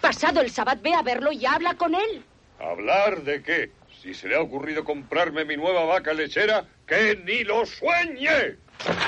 Pasado 0.00 0.40
el 0.40 0.50
sabbat, 0.50 0.82
ve 0.82 0.94
a 0.94 1.02
verlo 1.02 1.32
y 1.32 1.46
habla 1.46 1.74
con 1.74 1.94
él. 1.94 2.24
¿Hablar 2.58 3.22
de 3.22 3.42
qué? 3.42 3.72
Si 4.02 4.14
se 4.14 4.28
le 4.28 4.36
ha 4.36 4.40
ocurrido 4.40 4.84
comprarme 4.84 5.44
mi 5.44 5.56
nueva 5.56 5.84
vaca 5.84 6.12
lechera, 6.12 6.66
que 6.86 7.16
ni 7.24 7.44
lo 7.44 7.64
sueñe. 7.66 8.56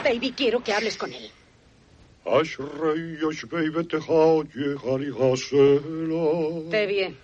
Baby, 0.05 0.33
quiero 0.37 0.63
que 0.63 0.73
hables 0.73 0.97
con 0.97 1.13
él. 1.13 1.31
Tevye. 6.71 7.15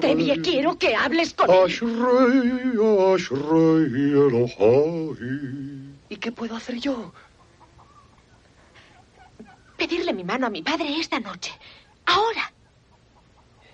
Tevye, 0.00 0.40
quiero 0.40 0.78
que 0.78 0.96
hables 0.96 1.34
con 1.34 1.50
él. 1.50 1.56
¿Y 6.08 6.16
qué 6.16 6.32
puedo 6.32 6.56
hacer 6.56 6.76
yo? 6.76 7.12
Pedirle 9.76 10.12
mi 10.12 10.24
mano 10.24 10.46
a 10.46 10.50
mi 10.50 10.62
padre 10.62 10.98
esta 10.98 11.20
noche. 11.20 11.52
Ahora. 12.06 12.52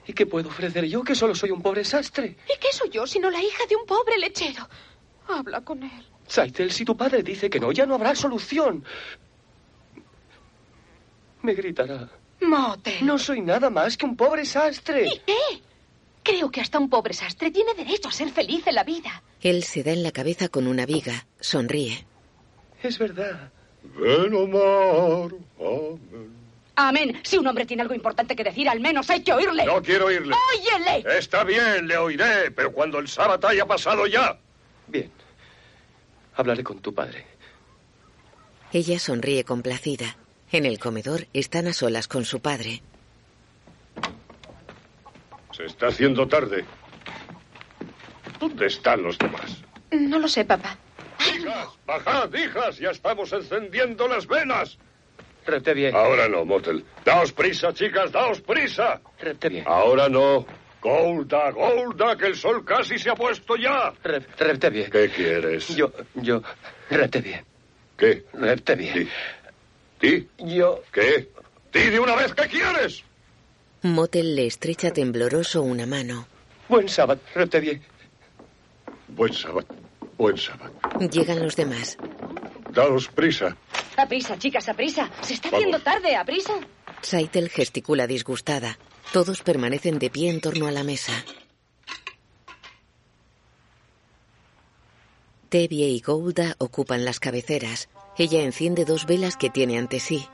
¿Y 0.06 0.12
qué 0.12 0.26
puedo 0.26 0.48
ofrecer 0.48 0.84
yo, 0.86 1.02
que 1.02 1.14
solo 1.14 1.34
soy 1.34 1.50
un 1.50 1.62
pobre 1.62 1.84
sastre? 1.84 2.36
¿Y 2.46 2.58
qué 2.58 2.68
soy 2.72 2.90
yo 2.90 3.06
sino 3.06 3.30
la 3.30 3.40
hija 3.42 3.64
de 3.68 3.76
un 3.76 3.86
pobre 3.86 4.18
lechero? 4.18 4.68
Habla 5.28 5.60
con 5.60 5.82
él. 5.82 6.06
Saitel, 6.26 6.72
si 6.72 6.84
tu 6.84 6.96
padre 6.96 7.22
dice 7.22 7.48
que 7.50 7.60
no, 7.60 7.70
ya 7.72 7.86
no 7.86 7.94
habrá 7.94 8.14
solución. 8.14 8.84
Me 11.42 11.54
gritará. 11.54 12.08
Mote. 12.40 12.98
No 13.02 13.18
soy 13.18 13.40
nada 13.40 13.70
más 13.70 13.96
que 13.96 14.06
un 14.06 14.16
pobre 14.16 14.44
sastre. 14.44 15.06
¿Y 15.06 15.18
qué? 15.26 15.62
Creo 16.22 16.50
que 16.50 16.60
hasta 16.60 16.78
un 16.78 16.88
pobre 16.90 17.14
sastre 17.14 17.50
tiene 17.50 17.74
derecho 17.74 18.08
a 18.08 18.12
ser 18.12 18.30
feliz 18.30 18.66
en 18.66 18.74
la 18.74 18.84
vida. 18.84 19.22
Él 19.40 19.64
se 19.64 19.82
da 19.82 19.92
en 19.92 20.02
la 20.02 20.12
cabeza 20.12 20.48
con 20.48 20.66
una 20.66 20.86
viga. 20.86 21.26
Sonríe. 21.40 22.06
Es 22.82 22.98
verdad. 22.98 23.50
ven 23.82 24.34
omar, 24.34 25.34
amén. 25.58 26.39
Amén. 26.76 27.20
Si 27.24 27.36
un 27.36 27.46
hombre 27.46 27.66
tiene 27.66 27.82
algo 27.82 27.94
importante 27.94 28.34
que 28.34 28.44
decir, 28.44 28.68
al 28.68 28.80
menos 28.80 29.08
hay 29.10 29.22
que 29.22 29.32
oírle. 29.32 29.64
No 29.64 29.82
quiero 29.82 30.06
oírle. 30.06 30.34
¡Óyele! 30.56 31.18
Está 31.18 31.44
bien, 31.44 31.86
le 31.86 31.96
oiré, 31.98 32.50
pero 32.50 32.72
cuando 32.72 32.98
el 32.98 33.08
sábado 33.08 33.48
haya 33.48 33.66
pasado 33.66 34.06
ya. 34.06 34.38
Bien. 34.86 35.10
Hablaré 36.36 36.64
con 36.64 36.80
tu 36.80 36.94
padre. 36.94 37.26
Ella 38.72 38.98
sonríe 38.98 39.44
complacida. 39.44 40.16
En 40.52 40.64
el 40.64 40.78
comedor 40.78 41.26
están 41.32 41.66
a 41.66 41.72
solas 41.72 42.08
con 42.08 42.24
su 42.24 42.40
padre. 42.40 42.82
Se 45.52 45.64
está 45.66 45.88
haciendo 45.88 46.26
tarde. 46.26 46.64
¿Dónde 48.38 48.66
están 48.66 49.02
los 49.02 49.18
demás? 49.18 49.62
No 49.90 50.18
lo 50.18 50.28
sé, 50.28 50.44
papá. 50.44 50.76
Hijas, 51.20 51.68
bajad, 51.86 52.32
hijas, 52.32 52.78
ya 52.78 52.90
estamos 52.90 53.32
encendiendo 53.32 54.08
las 54.08 54.26
velas. 54.26 54.78
Repte 55.50 55.74
bien. 55.74 55.94
Ahora 55.94 56.28
no, 56.28 56.44
Motel. 56.44 56.84
Daos 57.04 57.32
prisa, 57.32 57.72
chicas, 57.74 58.12
daos 58.12 58.40
prisa. 58.40 59.00
Repte 59.20 59.48
bien. 59.48 59.64
Ahora 59.66 60.08
no. 60.08 60.46
Golda, 60.80 61.50
Golda, 61.50 62.16
que 62.16 62.26
el 62.26 62.36
sol 62.36 62.64
casi 62.64 62.98
se 62.98 63.10
ha 63.10 63.14
puesto 63.14 63.56
ya. 63.56 63.92
Rep- 64.02 64.24
repte 64.38 64.70
bien. 64.70 64.90
¿Qué 64.90 65.08
quieres? 65.10 65.68
Yo, 65.76 65.92
yo, 66.14 66.40
repte 66.88 67.20
bien. 67.20 67.44
¿Qué? 67.98 68.24
Repte 68.32 68.74
bien. 68.76 69.08
¿Ti? 69.98 70.26
Yo, 70.38 70.82
¿Qué? 70.92 71.28
¡Di 71.72 71.90
de 71.90 72.00
una 72.00 72.14
vez 72.16 72.32
qué 72.32 72.48
quieres! 72.48 73.04
Motel 73.82 74.34
le 74.36 74.46
estrecha 74.46 74.90
tembloroso 74.90 75.62
una 75.62 75.84
mano. 75.86 76.26
buen 76.68 76.88
sábado, 76.88 77.20
repte 77.34 77.60
bien. 77.60 77.82
Buen 79.08 79.32
sábado. 79.32 79.66
Buen 80.16 80.36
sábado. 80.38 80.72
Llegan 81.12 81.42
los 81.42 81.56
demás. 81.56 81.96
Daos 82.72 83.08
prisa. 83.08 83.56
A 84.00 84.06
prisa, 84.06 84.38
chicas, 84.38 84.66
a 84.68 84.74
prisa. 84.74 85.10
Se 85.20 85.34
está 85.34 85.50
Vamos. 85.50 85.64
haciendo 85.64 85.84
tarde, 85.84 86.16
a 86.16 86.24
prisa. 86.24 86.54
Saitel 87.02 87.50
gesticula 87.50 88.06
disgustada. 88.06 88.78
Todos 89.12 89.42
permanecen 89.42 89.98
de 89.98 90.08
pie 90.08 90.30
en 90.30 90.40
torno 90.40 90.66
a 90.66 90.70
la 90.70 90.84
mesa. 90.84 91.12
Tevye 95.50 95.88
y 95.88 96.00
Golda 96.00 96.54
ocupan 96.58 97.04
las 97.04 97.20
cabeceras. 97.20 97.88
Ella 98.16 98.40
enciende 98.40 98.84
dos 98.86 99.04
velas 99.04 99.36
que 99.36 99.50
tiene 99.50 99.78
ante 99.78 100.00
sí. 100.00 100.26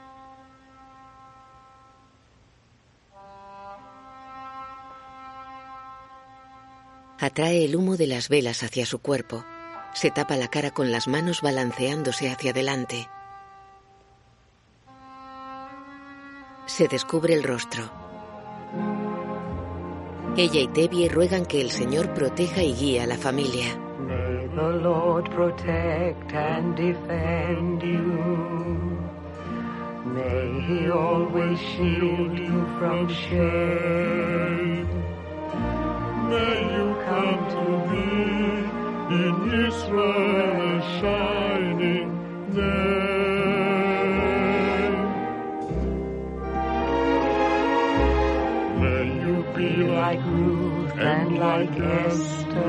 Atrae 7.18 7.64
el 7.64 7.74
humo 7.74 7.96
de 7.96 8.06
las 8.06 8.28
velas 8.28 8.62
hacia 8.62 8.86
su 8.86 9.00
cuerpo. 9.00 9.44
Se 9.94 10.10
tapa 10.10 10.36
la 10.36 10.48
cara 10.48 10.70
con 10.70 10.92
las 10.92 11.08
manos 11.08 11.40
balanceándose 11.40 12.30
hacia 12.30 12.50
adelante. 12.50 13.08
Se 16.66 16.88
descubre 16.88 17.32
el 17.32 17.42
rostro. 17.44 17.84
Ella 20.36 20.60
y 20.60 20.68
Tevye 20.68 21.08
ruegan 21.08 21.46
que 21.46 21.60
el 21.60 21.70
Señor 21.70 22.12
proteja 22.12 22.62
y 22.62 22.74
guíe 22.74 23.00
a 23.00 23.06
la 23.06 23.16
familia. 23.16 23.78
May 24.00 24.48
the 24.48 24.72
Lord 24.82 25.30
protect 25.30 26.32
and 26.34 26.76
defend 26.76 27.82
you. 27.82 28.98
May 30.12 30.60
He 30.66 30.90
always 30.90 31.58
shield 31.58 32.38
you 32.38 32.66
from 32.78 33.08
shame. 33.08 34.86
May 36.28 36.60
you 36.76 36.96
come 37.06 37.42
to 37.54 37.64
be 37.90 38.06
in 39.14 39.34
Israel 39.66 40.60
a 40.60 41.00
shining 41.00 42.08
name. 42.52 43.05
Like 50.06 50.24
Ruth 50.24 50.92
and 50.98 51.38
like 51.38 51.74
Esther. 52.06 52.62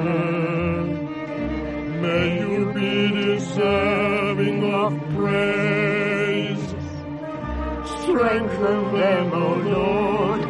May 2.02 2.40
you 2.42 2.62
be 2.74 3.12
deserving 3.12 4.74
of 4.74 4.94
praise. 5.16 6.66
Strengthen 8.02 8.80
them, 9.02 9.28
O 9.34 9.48
Lord, 9.78 10.42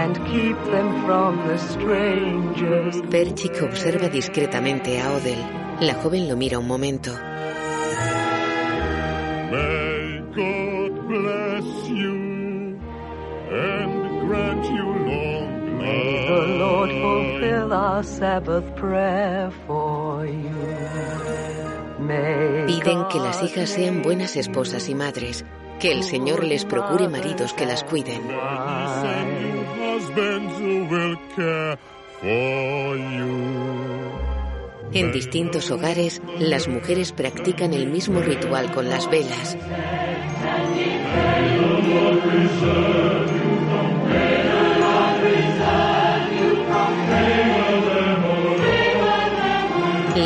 and 0.00 0.16
keep 0.30 0.58
them 0.72 0.88
from 1.04 1.32
the 1.46 1.58
strangers. 1.58 3.00
Perchik 3.08 3.62
observa 3.62 4.08
discretamente 4.08 5.00
a 5.00 5.12
Odel. 5.12 5.40
La 5.80 5.94
joven 5.94 6.26
lo 6.28 6.36
mira 6.36 6.58
un 6.58 6.66
momento. 6.66 7.12
May 9.52 10.22
God 10.34 10.92
bless 11.06 11.88
you 11.88 12.80
and 13.50 14.26
grant 14.26 14.64
you 14.76 14.91
the 16.40 16.46
Lord 16.58 16.90
fulfill 16.90 17.72
our 17.72 18.02
Sabbath 18.02 18.76
prayer 18.76 19.50
for 19.66 20.26
you. 20.26 21.02
make 22.02 22.66
Piden 22.66 23.08
que 23.08 23.18
las 23.18 23.42
hijas 23.42 23.70
sean 23.70 24.02
buenas 24.02 24.36
esposas 24.36 24.88
y 24.88 24.94
madres, 24.94 25.44
que 25.80 25.92
el 25.92 26.02
Señor 26.02 26.44
les 26.44 26.64
procure 26.64 27.08
maridos 27.08 27.52
que 27.52 27.66
las 27.66 27.84
cuiden. 27.84 28.22
En 34.94 35.12
distintos 35.12 35.70
hogares, 35.70 36.20
las 36.38 36.68
mujeres 36.68 37.12
practican 37.12 37.72
el 37.72 37.86
mismo 37.86 38.20
ritual 38.20 38.72
con 38.72 38.88
las 38.88 39.08
velas. 39.10 39.56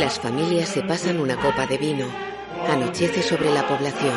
Las 0.06 0.20
familias 0.20 0.68
se 0.68 0.84
pasan 0.84 1.18
una 1.18 1.34
copa 1.34 1.66
de 1.66 1.78
vino. 1.78 2.06
Anochece 2.68 3.24
sobre 3.24 3.52
la 3.52 3.66
población. 3.66 4.14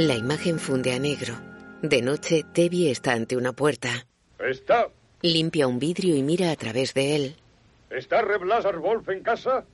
La 0.00 0.14
imagen 0.14 0.58
funde 0.58 0.94
a 0.94 0.98
negro. 0.98 1.34
De 1.82 2.00
noche, 2.00 2.42
Tevi 2.54 2.88
está 2.88 3.12
ante 3.12 3.36
una 3.36 3.52
puerta. 3.52 4.06
¿Está? 4.38 4.88
Limpia 5.20 5.66
un 5.66 5.78
vidrio 5.78 6.16
y 6.16 6.22
mira 6.22 6.50
a 6.52 6.56
través 6.56 6.94
de 6.94 7.16
él. 7.16 7.36
¿Está 7.90 8.22
Reblasar 8.22 8.78
Wolf 8.78 9.06
en 9.10 9.22
casa? 9.22 9.66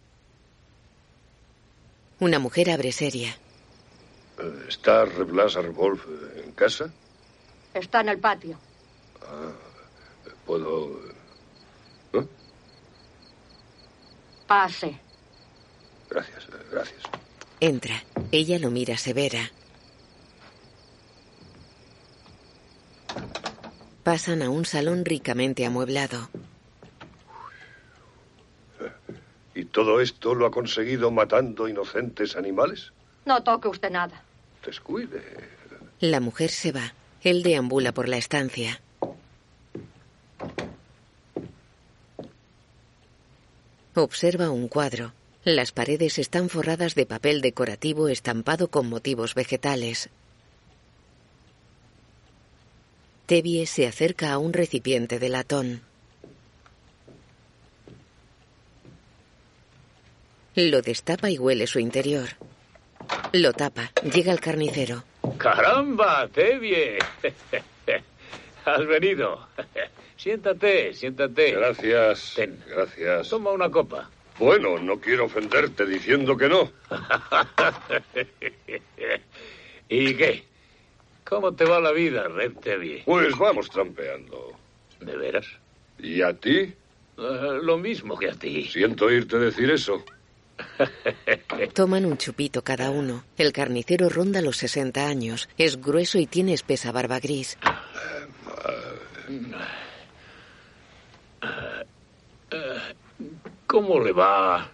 Una 2.19 2.41
mujer 2.41 2.71
abre 2.71 2.91
seria. 2.91 3.37
Eh, 4.41 4.65
¿Está 4.69 5.05
Reblasar 5.05 5.71
Wolf 5.71 6.05
en 6.45 6.51
casa? 6.51 6.93
Está 7.73 8.01
en 8.01 8.09
el 8.09 8.19
patio. 8.19 8.59
Ah, 9.23 9.53
¿Puedo...? 10.45 11.03
Pase. 14.49 14.99
Gracias, 16.11 16.49
eh, 16.49 16.67
gracias. 16.73 17.03
Entra. 17.61 18.03
Ella 18.33 18.59
lo 18.59 18.73
mira 18.73 18.97
severa. 18.97 19.53
Pasan 24.07 24.41
a 24.41 24.51
un 24.51 24.65
salón 24.65 25.05
ricamente 25.05 25.67
amueblado. 25.67 26.29
¿Y 29.53 29.65
todo 29.65 30.01
esto 30.01 30.33
lo 30.33 30.47
ha 30.47 30.53
conseguido 30.53 31.11
matando 31.11 31.67
inocentes 31.67 32.37
animales? 32.37 32.93
No 33.25 33.43
toque 33.43 33.67
usted 33.67 33.91
nada. 33.91 34.23
Descuide. 34.65 35.21
La 35.99 36.21
mujer 36.21 36.51
se 36.51 36.71
va. 36.71 36.95
Él 37.21 37.43
deambula 37.43 37.91
por 37.91 38.09
la 38.09 38.17
estancia. 38.17 38.81
Observa 43.97 44.51
un 44.51 44.69
cuadro. 44.69 45.15
Las 45.43 45.73
paredes 45.73 46.21
están 46.21 46.49
forradas 46.49 46.95
de 46.95 47.07
papel 47.07 47.41
decorativo 47.41 48.07
estampado 48.07 48.69
con 48.69 48.89
motivos 48.89 49.35
vegetales. 49.35 50.11
Tevie 53.27 53.67
se 53.67 53.89
acerca 53.89 54.33
a 54.33 54.39
un 54.39 54.53
recipiente 54.53 55.19
de 55.19 55.29
latón. 55.29 55.83
Lo 60.55 60.81
destapa 60.81 61.29
y 61.29 61.37
huele 61.37 61.67
su 61.67 61.81
interior. 61.81 62.29
Lo 63.33 63.53
tapa. 63.53 63.91
Llega 64.15 64.33
el 64.33 64.41
carnicero. 64.41 65.03
¡Caramba, 65.39 66.29
Tevie! 66.29 66.99
Has 68.65 68.87
venido. 68.87 69.49
Siéntate, 70.17 70.95
siéntate. 70.95 71.51
Gracias. 71.51 72.37
Gracias. 72.69 73.29
Toma 73.29 73.51
una 73.51 73.69
copa. 73.69 74.09
Bueno, 74.39 74.79
no 74.79 75.01
quiero 75.01 75.25
ofenderte 75.25 75.85
diciendo 75.85 76.37
que 76.37 76.49
no. 76.49 76.71
¿Y 79.89 80.15
qué? 80.15 80.45
¿Cómo 81.29 81.53
te 81.53 81.65
va 81.65 81.81
la 81.81 81.91
vida, 81.91 82.29
Red 82.29 82.53
Tevie? 82.63 83.03
Pues 83.05 83.37
vamos 83.37 83.69
trampeando. 83.69 84.53
¿De 85.01 85.17
veras? 85.17 85.47
¿Y 85.99 86.23
a 86.23 86.33
ti? 86.33 86.59
Eh, 87.19 87.59
lo 87.63 87.79
mismo 87.79 88.17
que 88.17 88.31
a 88.31 88.35
ti. 88.35 88.65
Siento 88.65 89.07
oírte 89.07 89.37
decir 89.37 89.69
eso. 89.71 90.05
Toman 91.75 92.07
un 92.07 92.17
chupito 92.17 92.63
cada 92.63 92.91
uno. 92.91 93.25
El 93.37 93.53
carnicero 93.53 94.09
ronda 94.09 94.41
los 94.41 94.57
60 94.59 95.05
años. 95.05 95.49
Es 95.59 95.81
grueso 95.81 96.19
y 96.19 96.27
tiene 96.27 96.53
espesa 96.53 96.93
barba 96.93 97.19
gris. 97.19 97.59
¿Cómo 103.67 103.99
le 104.01 104.13
va 104.13 104.71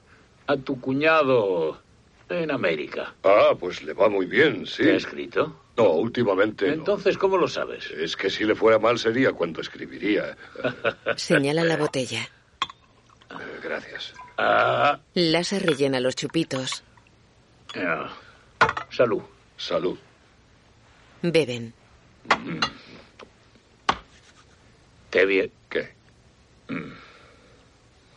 a 0.47 0.57
tu 0.59 0.79
cuñado 0.81 1.81
en 2.29 2.51
América? 2.51 3.15
Ah, 3.25 3.55
pues 3.59 3.83
le 3.83 3.95
va 3.95 4.11
muy 4.11 4.27
bien, 4.27 4.67
sí. 4.67 4.83
¿Te 4.83 4.93
ha 4.93 4.97
escrito? 4.97 5.62
No, 5.77 5.85
últimamente 5.93 6.67
no. 6.69 6.73
Entonces, 6.75 7.17
¿cómo 7.17 7.37
lo 7.39 7.49
sabes? 7.49 7.91
Es 7.91 8.15
que 8.17 8.29
si 8.29 8.45
le 8.45 8.55
fuera 8.55 8.79
mal 8.79 8.99
sería 8.99 9.33
cuando 9.33 9.61
escribiría. 9.61 10.37
Señala 11.17 11.65
la 11.65 11.77
botella. 11.77 12.23
Eh, 13.31 13.61
Gracias. 13.63 14.13
Ah, 14.39 14.99
Lasa 15.15 15.59
rellena 15.59 16.01
los 16.01 16.15
chupitos. 16.17 16.83
ya. 17.75 18.11
Salud. 18.91 19.23
Salud. 19.57 19.99
Beben. 21.23 21.73
Tevie. 25.11 25.51
¿Qué? 25.71 25.95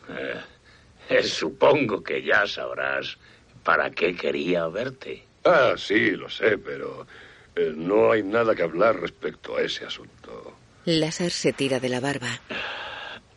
Eh, 0.08 0.40
eh, 1.08 1.22
supongo 1.22 2.02
que 2.02 2.22
ya 2.22 2.46
sabrás 2.46 3.16
para 3.64 3.90
qué 3.90 4.14
quería 4.14 4.66
verte. 4.68 5.24
Ah, 5.44 5.74
sí, 5.76 6.10
lo 6.12 6.28
sé, 6.28 6.58
pero 6.58 7.06
eh, 7.56 7.72
no 7.74 8.12
hay 8.12 8.22
nada 8.22 8.54
que 8.54 8.62
hablar 8.62 9.00
respecto 9.00 9.56
a 9.56 9.62
ese 9.62 9.86
asunto. 9.86 10.54
Lázaro 10.84 11.30
se 11.30 11.52
tira 11.52 11.80
de 11.80 11.88
la 11.88 12.00
barba. 12.00 12.28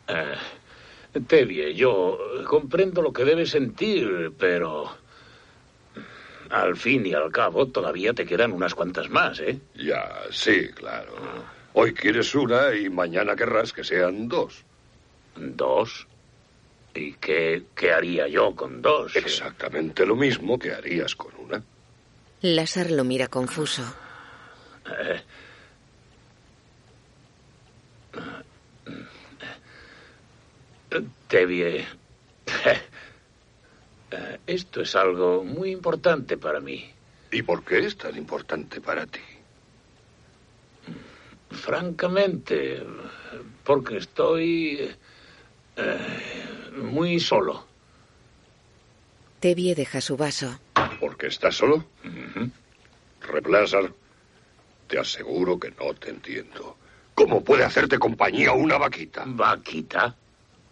Eh, 0.06 1.20
Tevie, 1.26 1.74
yo 1.74 2.18
comprendo 2.46 3.02
lo 3.02 3.12
que 3.12 3.24
debes 3.24 3.50
sentir, 3.50 4.32
pero 4.38 4.96
al 6.50 6.76
fin 6.76 7.06
y 7.06 7.14
al 7.14 7.32
cabo 7.32 7.66
todavía 7.66 8.12
te 8.12 8.26
quedan 8.26 8.52
unas 8.52 8.74
cuantas 8.74 9.08
más, 9.08 9.40
¿eh? 9.40 9.58
Ya, 9.74 10.20
sí, 10.30 10.68
claro. 10.68 11.14
Hoy 11.72 11.94
quieres 11.94 12.34
una 12.34 12.74
y 12.74 12.88
mañana 12.90 13.34
querrás 13.34 13.72
que 13.72 13.84
sean 13.84 14.28
dos. 14.28 14.64
¿Dos? 15.36 16.06
¿Y 16.94 17.14
qué, 17.14 17.62
qué 17.74 17.92
haría 17.92 18.28
yo 18.28 18.54
con 18.54 18.82
dos? 18.82 19.16
Exactamente 19.16 20.04
lo 20.04 20.14
mismo 20.14 20.58
que 20.58 20.72
harías 20.72 21.14
con 21.14 21.32
una. 21.36 21.62
Lázaro 22.42 22.90
lo 22.90 23.04
mira 23.04 23.28
confuso. 23.28 23.82
Eh, 24.86 25.22
Tevie, 31.28 31.86
eh, 34.10 34.38
esto 34.46 34.82
es 34.82 34.96
algo 34.96 35.44
muy 35.44 35.70
importante 35.70 36.36
para 36.36 36.60
mí. 36.60 36.90
¿Y 37.30 37.42
por 37.42 37.64
qué 37.64 37.78
es 37.78 37.96
tan 37.96 38.16
importante 38.16 38.80
para 38.80 39.06
ti? 39.06 39.20
Francamente, 41.50 42.82
porque 43.64 43.98
estoy 43.98 44.90
eh, 45.76 46.70
muy 46.76 47.20
solo. 47.20 47.66
Tevie 49.38 49.74
deja 49.74 50.00
su 50.00 50.16
vaso. 50.16 50.58
¿Por 50.98 51.16
qué 51.16 51.28
estás 51.28 51.56
solo? 51.56 51.84
Replázar, 53.20 53.92
te 54.90 54.98
aseguro 54.98 55.58
que 55.58 55.70
no 55.70 55.94
te 55.94 56.10
entiendo. 56.10 56.76
¿Cómo 57.14 57.42
puede 57.44 57.64
hacerte 57.64 57.96
compañía 57.98 58.52
una 58.52 58.76
vaquita? 58.76 59.22
¿Vaquita? 59.24 60.16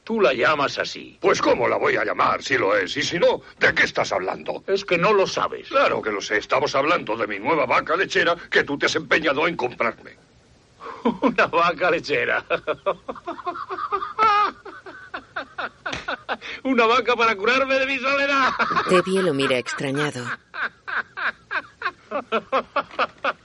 Tú 0.02 0.20
la 0.20 0.32
llamas 0.32 0.76
así. 0.78 1.16
Pues 1.20 1.40
¿cómo 1.40 1.68
la 1.68 1.76
voy 1.76 1.94
a 1.96 2.04
llamar 2.04 2.42
si 2.42 2.58
lo 2.58 2.76
es? 2.76 2.96
Y 2.96 3.02
si 3.02 3.18
no, 3.18 3.42
¿de 3.60 3.72
qué 3.74 3.84
estás 3.84 4.10
hablando? 4.10 4.64
Es 4.66 4.84
que 4.84 4.98
no 4.98 5.12
lo 5.12 5.26
sabes. 5.26 5.68
Claro 5.68 6.02
que 6.02 6.10
lo 6.10 6.20
sé. 6.20 6.38
Estamos 6.38 6.74
hablando 6.74 7.16
de 7.16 7.28
mi 7.28 7.38
nueva 7.38 7.64
vaca 7.66 7.94
lechera 7.96 8.34
que 8.50 8.64
tú 8.64 8.76
te 8.76 8.86
has 8.86 8.96
empeñado 8.96 9.46
en 9.46 9.56
comprarme. 9.56 10.16
Una 11.22 11.46
vaca 11.46 11.90
lechera. 11.92 12.44
Una 16.64 16.86
vaca 16.86 17.14
para 17.14 17.36
curarme 17.36 17.78
de 17.78 17.86
mi 17.86 17.98
soledad. 17.98 18.50
Tevie 18.88 19.22
lo 19.22 19.32
mira 19.32 19.58
extrañado. 19.58 20.24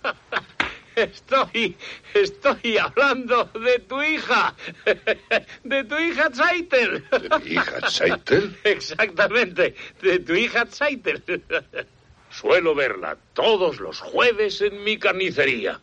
Estoy, 0.95 1.75
estoy 2.13 2.77
hablando 2.77 3.45
de 3.45 3.79
tu 3.79 4.01
hija. 4.01 4.55
De 5.63 5.83
tu 5.83 5.97
hija 5.97 6.29
Zeitel. 6.31 7.03
¿De 7.09 7.39
mi 7.39 7.51
hija 7.51 7.89
Zeitel? 7.89 8.57
Exactamente, 8.63 9.75
de 10.01 10.19
tu 10.19 10.33
hija 10.33 10.65
Zeitel. 10.65 11.23
Suelo 12.29 12.75
verla 12.75 13.17
todos 13.33 13.79
los 13.79 13.99
jueves 13.99 14.61
en 14.61 14.83
mi 14.83 14.97
carnicería. 14.97 15.79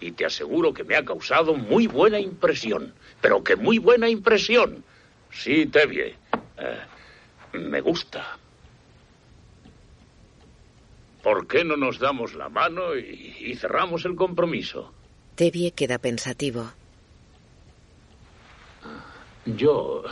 Y 0.00 0.12
te 0.12 0.26
aseguro 0.26 0.74
que 0.74 0.84
me 0.84 0.96
ha 0.96 1.04
causado 1.04 1.54
muy 1.54 1.86
buena 1.86 2.20
impresión. 2.20 2.92
Pero 3.20 3.42
que 3.42 3.56
muy 3.56 3.78
buena 3.78 4.08
impresión. 4.08 4.84
Sí, 5.30 5.66
Tevye. 5.66 6.16
Eh, 6.58 7.58
me 7.58 7.80
gusta. 7.80 8.38
¿Por 11.26 11.48
qué 11.48 11.64
no 11.64 11.76
nos 11.76 11.98
damos 11.98 12.34
la 12.34 12.48
mano 12.48 12.94
y, 12.94 13.36
y 13.40 13.56
cerramos 13.56 14.04
el 14.04 14.14
compromiso? 14.14 14.94
Tevye 15.34 15.72
queda 15.72 15.98
pensativo. 15.98 16.70
Yo 19.44 20.04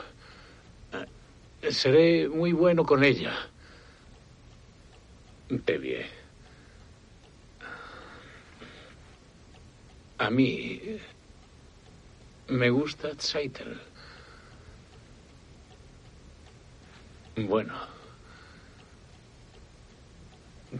eh, 1.62 1.70
seré 1.70 2.28
muy 2.28 2.50
bueno 2.50 2.84
con 2.84 3.04
ella. 3.04 3.32
Tevye. 5.64 6.04
A 10.18 10.30
mí 10.30 10.80
me 12.48 12.70
gusta 12.70 13.10
Zeitel. 13.20 13.80
Bueno. 17.36 17.93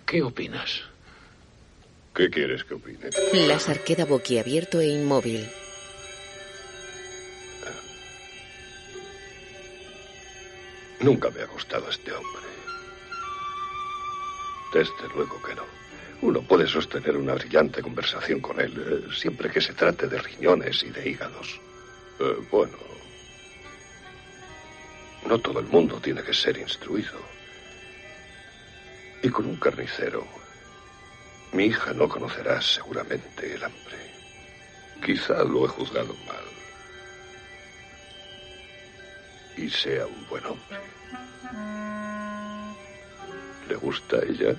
¿Qué 0.07 0.23
opinas? 0.23 0.83
¿Qué 2.15 2.31
quieres 2.31 2.65
que 2.65 2.75
opine? 2.75 3.11
Lázaro 3.33 3.83
queda 3.85 4.05
boquiabierto 4.05 4.81
e 4.81 4.87
inmóvil. 4.87 5.49
Nunca 11.01 11.29
me 11.31 11.43
ha 11.43 11.47
gustado 11.47 11.89
este 11.91 12.13
hombre. 12.13 12.43
Desde 14.73 15.15
luego 15.15 15.43
que 15.43 15.55
no. 15.55 15.65
Uno 16.23 16.41
puede 16.43 16.67
sostener 16.67 17.17
una 17.17 17.35
brillante 17.35 17.83
conversación 17.83 18.41
con 18.41 18.61
él, 18.61 18.73
eh, 18.79 19.15
siempre 19.15 19.51
que 19.51 19.61
se 19.61 19.75
trate 19.75 20.07
de 20.07 20.19
riñones 20.19 20.83
y 20.83 20.91
de 20.91 21.11
hígados. 21.11 21.61
Eh, 22.21 22.37
bueno, 22.51 22.79
no 25.27 25.39
todo 25.39 25.61
el 25.61 25.67
mundo 25.67 26.01
tiene 26.01 26.23
que 26.23 26.33
ser 26.33 26.57
instruido. 26.57 27.34
Y 29.25 29.31
con 29.31 29.47
un 29.47 29.57
carnicero, 29.57 30.23
mi 31.53 31.65
hija 31.65 31.95
no 31.95 32.07
conocerá 32.11 32.61
seguramente 32.61 33.55
el 33.55 33.65
hambre. 33.65 33.97
Quizá 35.03 35.43
lo 35.45 35.65
he 35.65 35.69
juzgado 35.69 36.15
mal. 36.27 36.45
Y 39.57 39.71
sea 39.71 40.07
un 40.07 40.29
buen 40.29 40.45
hombre. 40.45 40.79
¿Le 43.67 43.75
gusta 43.77 44.17
a 44.17 44.25
ella? 44.25 44.55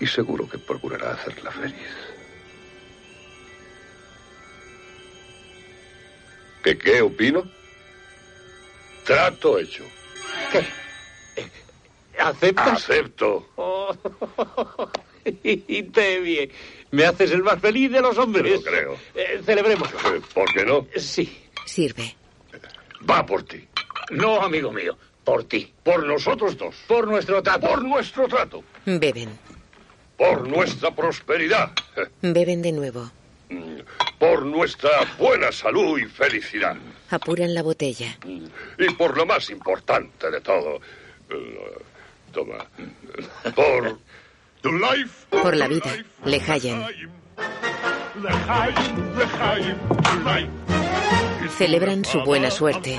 Y 0.00 0.06
seguro 0.08 0.48
que 0.48 0.58
procurará 0.58 1.12
hacerla 1.12 1.52
feliz. 1.52 1.94
¿Qué 6.64 6.76
qué 6.76 7.02
opino? 7.02 7.44
Trato 9.04 9.60
hecho. 9.60 9.84
¿Aceptas? 12.18 12.68
Acepto. 12.68 13.48
Oh, 13.56 14.90
y 15.42 15.82
te 15.82 16.20
bien. 16.20 16.50
Me 16.90 17.04
haces 17.04 17.30
el 17.32 17.42
más 17.42 17.60
feliz 17.60 17.90
de 17.90 18.00
los 18.00 18.16
hombres. 18.16 18.50
Lo 18.50 18.62
creo. 18.62 18.96
Eh, 19.14 19.42
celebremos. 19.44 19.90
Eh, 19.92 20.20
¿Por 20.32 20.52
qué 20.52 20.64
no? 20.64 20.86
Sí. 20.96 21.44
Sirve. 21.66 22.16
Va 23.08 23.24
por 23.26 23.42
ti. 23.42 23.66
No, 24.10 24.40
amigo 24.40 24.72
mío. 24.72 24.96
Por 25.24 25.44
ti. 25.44 25.72
Por 25.82 26.06
nosotros 26.06 26.56
dos. 26.56 26.74
Por 26.86 27.06
nuestro 27.06 27.42
trato. 27.42 27.66
Por 27.66 27.82
nuestro 27.84 28.26
trato. 28.28 28.64
Beben. 28.86 29.38
Por 30.16 30.48
nuestra 30.48 30.94
prosperidad. 30.94 31.72
Beben 32.22 32.62
de 32.62 32.72
nuevo. 32.72 33.10
Por 34.18 34.46
nuestra 34.46 34.90
buena 35.18 35.52
salud 35.52 35.98
y 35.98 36.06
felicidad. 36.06 36.76
Apuran 37.10 37.54
la 37.54 37.62
botella. 37.62 38.18
Y 38.78 38.90
por 38.94 39.16
lo 39.16 39.26
más 39.26 39.50
importante 39.50 40.30
de 40.30 40.40
todo. 40.40 40.80
Toma. 42.32 42.58
Por. 43.54 43.98
Life. 44.64 45.26
Por 45.30 45.56
la 45.56 45.68
vida. 45.68 46.04
Le 46.24 46.40
hallan. 46.40 46.86
Celebran 51.56 52.04
su 52.04 52.20
buena 52.22 52.50
suerte. 52.50 52.98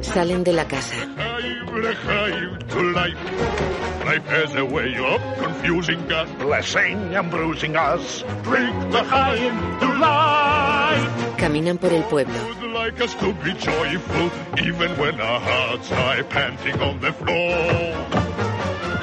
Salen 0.00 0.44
de 0.44 0.52
la 0.52 0.66
casa. 0.66 0.96
Caminan 11.38 11.78
por 11.78 11.92
el 11.92 12.02
pueblo. 12.04 12.34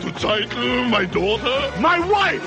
To 0.00 0.12
title 0.12 0.84
my 0.84 1.04
daughter, 1.04 1.72
My 1.80 2.00
wife! 2.00 2.42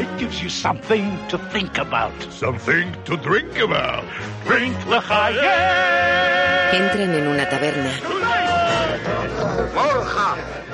It 0.00 0.08
gives 0.18 0.42
you 0.42 0.48
something 0.48 1.18
to 1.28 1.38
think 1.38 1.78
about. 1.78 2.12
something 2.32 2.94
to 3.04 3.16
drink 3.16 3.58
about. 3.58 4.04
Drink 4.46 4.76
l'chaim. 4.86 5.36
Entran 6.72 7.14
en 7.14 7.26
una 7.28 7.48
taberna. 7.48 7.90
¡Morja! 9.74 10.71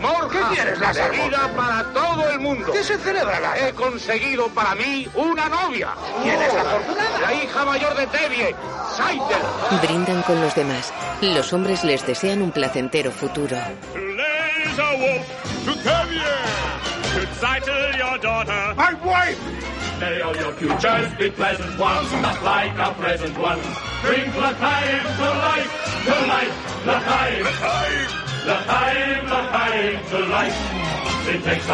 ¡Morja! 0.00 0.48
¿Qué 0.48 0.54
quieres, 0.54 0.78
La 0.78 0.92
bebida 0.92 1.50
para 1.56 1.84
todo 1.92 2.30
el 2.30 2.40
mundo. 2.40 2.72
¿Qué 2.72 2.82
se 2.82 2.98
celebra, 2.98 3.40
Lázaro? 3.40 3.66
He 3.66 3.72
conseguido 3.72 4.48
para 4.48 4.74
mí 4.74 5.08
una 5.14 5.48
novia. 5.48 5.88
¿Quién 6.22 6.40
es 6.40 6.54
la 6.54 6.60
afortunada? 6.62 7.18
La 7.20 7.34
hija 7.34 7.64
mayor 7.64 7.96
de 7.96 8.06
Tevye, 8.06 8.54
Saitel. 8.96 9.80
Brindan 9.82 10.22
con 10.22 10.40
los 10.40 10.54
demás. 10.54 10.92
Los 11.20 11.52
hombres 11.52 11.84
les 11.84 12.06
desean 12.06 12.42
un 12.42 12.52
placentero 12.52 13.10
futuro. 13.10 13.56
My 18.76 18.92
wife. 19.04 19.38
May 20.00 20.20
all 20.20 20.36
your 20.36 20.52
futures 20.54 21.12
be 21.16 21.30
pleasant 21.30 21.78
ones, 21.78 22.12
like 22.42 22.76
a 22.78 22.92
present 22.94 23.38
one. 23.38 23.60
Drink 24.02 24.34
l'chaim 24.34 25.02
to 25.16 25.28
life, 25.46 26.04
to 26.04 26.26
life, 26.26 26.86
l'chaim. 26.86 28.23
L'chaim, 28.46 29.26
l'chaim 29.26 29.98
to. 30.10 30.94
It 31.26 31.42
takes 31.42 31.66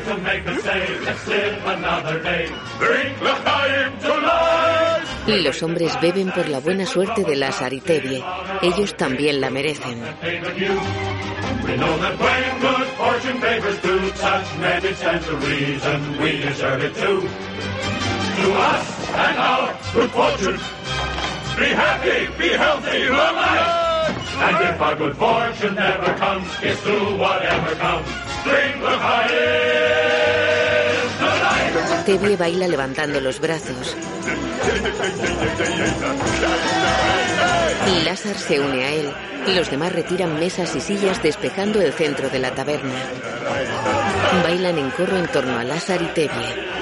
to 0.00 0.16
make 0.18 0.44
a 0.44 0.54
let's 1.04 1.26
live 1.28 1.66
another 1.66 2.20
day. 2.22 2.48
Life. 4.00 5.42
Los 5.44 5.62
hombres 5.62 6.00
beben 6.00 6.32
por 6.32 6.48
la 6.48 6.58
buena 6.58 6.84
suerte 6.84 7.22
de 7.22 7.36
y 7.72 7.80
Tevye. 7.80 8.24
Ellos 8.62 8.96
también 8.96 9.40
la 9.40 9.50
merecen. 9.50 10.02
Good 12.60 12.86
fortune 12.96 13.40
such 14.94 15.26
reason 15.46 16.18
we 16.20 16.38
deserve 16.38 16.82
it 16.84 16.94
too. 16.94 17.20
To 17.20 18.52
us 18.52 19.08
and 19.14 19.38
our 19.38 19.74
good 19.94 20.10
fortune, 20.10 20.58
be 21.56 21.66
happy, 21.66 22.26
be 22.38 22.48
healthy, 22.48 23.08
life. 23.08 23.81
And 24.44 24.58
baila 32.38 32.68
levantando 32.68 33.20
los 33.20 33.40
brazos. 33.40 33.96
Lázaro 38.04 38.38
se 38.38 38.60
une 38.60 38.84
a 38.84 38.92
él. 38.92 39.10
Los 39.54 39.70
demás 39.70 39.92
retiran 39.92 40.38
mesas 40.38 40.74
y 40.74 40.80
sillas 40.80 41.22
despejando 41.22 41.80
el 41.80 41.92
centro 41.92 42.28
de 42.28 42.40
la 42.40 42.52
taberna. 42.52 42.94
Bailan 44.42 44.78
en 44.78 44.90
corro 44.90 45.16
en 45.16 45.28
torno 45.28 45.58
a 45.58 45.64
Lázaro 45.64 46.04
y 46.04 46.08
Tevye. 46.08 46.72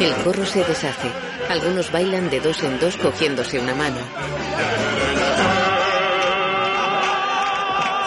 El 0.00 0.14
corro 0.22 0.46
se 0.46 0.64
deshace. 0.64 1.10
Algunos 1.48 1.90
bailan 1.90 2.28
de 2.30 2.40
dos 2.40 2.62
en 2.62 2.78
dos 2.78 2.96
cogiéndose 2.96 3.58
una 3.58 3.74
mano. 3.74 4.00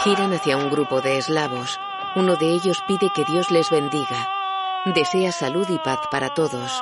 Giran 0.04 0.34
hacia 0.34 0.58
un 0.58 0.70
grupo 0.70 1.02
de 1.02 1.18
eslavos. 1.18 1.80
Uno 2.16 2.36
de 2.36 2.50
ellos 2.50 2.84
pide 2.88 3.10
que 3.16 3.24
Dios 3.26 3.50
les 3.52 3.70
bendiga. 3.70 4.30
Desea 4.86 5.32
salud 5.32 5.68
y 5.70 5.80
paz 5.80 6.00
para 6.10 6.34
todos. 6.34 6.82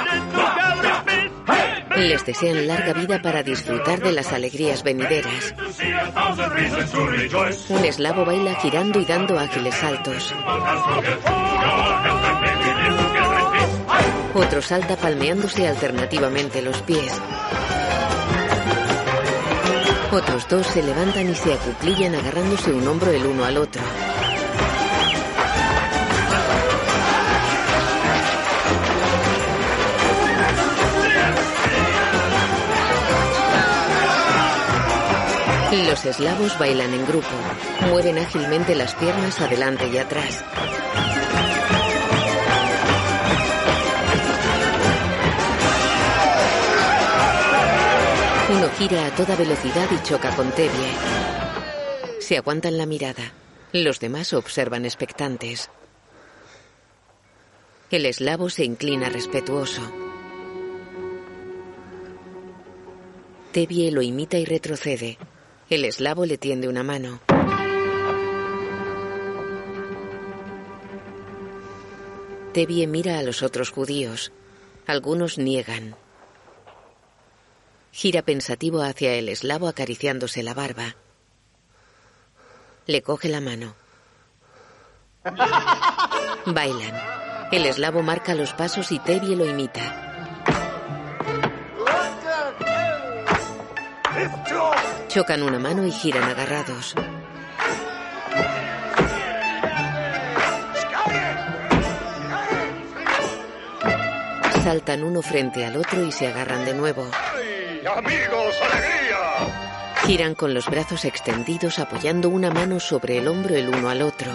Live 0.00 0.26
together 0.32 0.94
in 1.14 1.30
peace. 1.46 2.08
Les 2.08 2.24
desean 2.26 2.66
larga 2.66 2.92
vida 2.92 3.22
para 3.22 3.42
disfrutar 3.42 4.00
de 4.00 4.12
las 4.12 4.32
alegrías 4.32 4.82
venideras. 4.82 5.54
Un 7.68 7.84
eslavo 7.84 8.24
baila 8.24 8.54
girando 8.56 9.00
y 9.00 9.04
dando 9.04 9.38
ágiles 9.38 9.74
saltos. 9.76 10.34
Otro 14.34 14.60
salta 14.60 14.96
palmeándose 14.96 15.68
alternativamente 15.68 16.60
los 16.62 16.82
pies. 16.82 17.12
Otros 20.14 20.48
dos 20.48 20.64
se 20.68 20.80
levantan 20.80 21.28
y 21.28 21.34
se 21.34 21.52
acuclillan 21.52 22.14
agarrándose 22.14 22.72
un 22.72 22.86
hombro 22.86 23.10
el 23.10 23.26
uno 23.26 23.44
al 23.44 23.56
otro. 23.56 23.82
Los 35.88 36.04
eslavos 36.04 36.56
bailan 36.60 36.94
en 36.94 37.04
grupo. 37.06 37.26
Mueven 37.88 38.18
ágilmente 38.18 38.76
las 38.76 38.94
piernas 38.94 39.40
adelante 39.40 39.88
y 39.88 39.98
atrás. 39.98 40.44
Gira 48.78 49.06
a 49.06 49.14
toda 49.14 49.36
velocidad 49.36 49.88
y 49.92 50.02
choca 50.02 50.34
con 50.34 50.50
Tevye. 50.50 50.92
Se 52.18 52.36
aguantan 52.36 52.76
la 52.76 52.86
mirada. 52.86 53.32
Los 53.72 54.00
demás 54.00 54.32
observan 54.32 54.84
expectantes. 54.84 55.70
El 57.90 58.06
eslavo 58.06 58.50
se 58.50 58.64
inclina 58.64 59.08
respetuoso. 59.08 59.82
Tevye 63.52 63.92
lo 63.92 64.02
imita 64.02 64.38
y 64.38 64.44
retrocede. 64.44 65.18
El 65.70 65.84
eslavo 65.84 66.26
le 66.26 66.38
tiende 66.38 66.68
una 66.68 66.82
mano. 66.82 67.20
Tevye 72.52 72.86
mira 72.86 73.18
a 73.18 73.22
los 73.22 73.42
otros 73.42 73.70
judíos. 73.70 74.32
Algunos 74.86 75.38
niegan. 75.38 75.96
Gira 77.94 78.22
pensativo 78.22 78.82
hacia 78.82 79.14
el 79.14 79.28
eslavo 79.28 79.68
acariciándose 79.68 80.42
la 80.42 80.52
barba. 80.52 80.96
Le 82.86 83.02
coge 83.02 83.28
la 83.28 83.40
mano. 83.40 83.76
Bailan. 86.44 87.00
El 87.52 87.66
eslavo 87.66 88.02
marca 88.02 88.34
los 88.34 88.52
pasos 88.52 88.90
y 88.90 88.98
Tevye 88.98 89.36
lo 89.36 89.46
imita. 89.46 90.42
Chocan 95.06 95.44
una 95.44 95.60
mano 95.60 95.86
y 95.86 95.92
giran 95.92 96.24
agarrados. 96.24 96.96
Saltan 104.64 105.04
uno 105.04 105.22
frente 105.22 105.64
al 105.64 105.76
otro 105.76 106.04
y 106.04 106.10
se 106.10 106.26
agarran 106.26 106.64
de 106.64 106.74
nuevo. 106.74 107.08
¡Amigos, 107.86 108.56
alegría! 108.62 109.94
Giran 110.06 110.34
con 110.34 110.54
los 110.54 110.66
brazos 110.66 111.04
extendidos 111.04 111.78
apoyando 111.78 112.30
una 112.30 112.50
mano 112.50 112.80
sobre 112.80 113.18
el 113.18 113.28
hombro 113.28 113.54
el 113.54 113.68
uno 113.68 113.90
al 113.90 114.00
otro. 114.00 114.32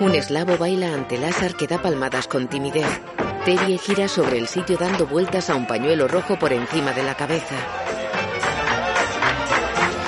Un 0.00 0.14
eslavo 0.14 0.56
baila 0.56 0.94
ante 0.94 1.18
Lázar 1.18 1.56
que 1.56 1.66
da 1.66 1.82
palmadas 1.82 2.26
con 2.26 2.48
timidez. 2.48 2.86
Teddy 3.44 3.76
gira 3.78 4.08
sobre 4.08 4.38
el 4.38 4.48
sitio 4.48 4.78
dando 4.78 5.06
vueltas 5.06 5.50
a 5.50 5.56
un 5.56 5.66
pañuelo 5.66 6.08
rojo 6.08 6.38
por 6.38 6.52
encima 6.52 6.92
de 6.92 7.02
la 7.02 7.14
cabeza. 7.14 7.56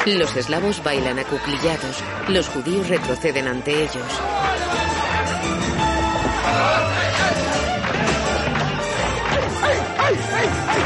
Los 0.06 0.34
eslavos 0.34 0.82
bailan 0.82 1.18
acuclillados. 1.18 2.02
Los 2.28 2.48
judíos 2.48 2.88
retroceden 2.88 3.48
ante 3.48 3.82
ellos. 3.82 4.20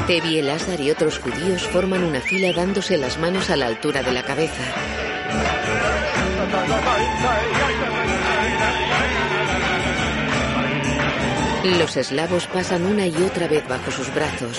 Tevi, 0.07 0.39
Elazar 0.39 0.81
y 0.81 0.91
otros 0.91 1.21
judíos 1.21 1.63
forman 1.63 2.03
una 2.03 2.21
fila 2.21 2.53
dándose 2.53 2.99
las 2.99 3.19
manos 3.19 3.51
a 3.51 3.57
la 3.57 3.67
altura 3.67 4.03
de 4.03 4.13
la 4.13 4.23
cabeza. 4.23 4.63
Los 11.79 11.97
eslavos 11.97 12.49
pasan 12.49 12.85
una 12.85 13.07
y 13.07 13.15
otra 13.23 13.47
vez 13.47 13.67
bajo 13.69 13.93
sus 13.93 14.13
brazos. 14.13 14.59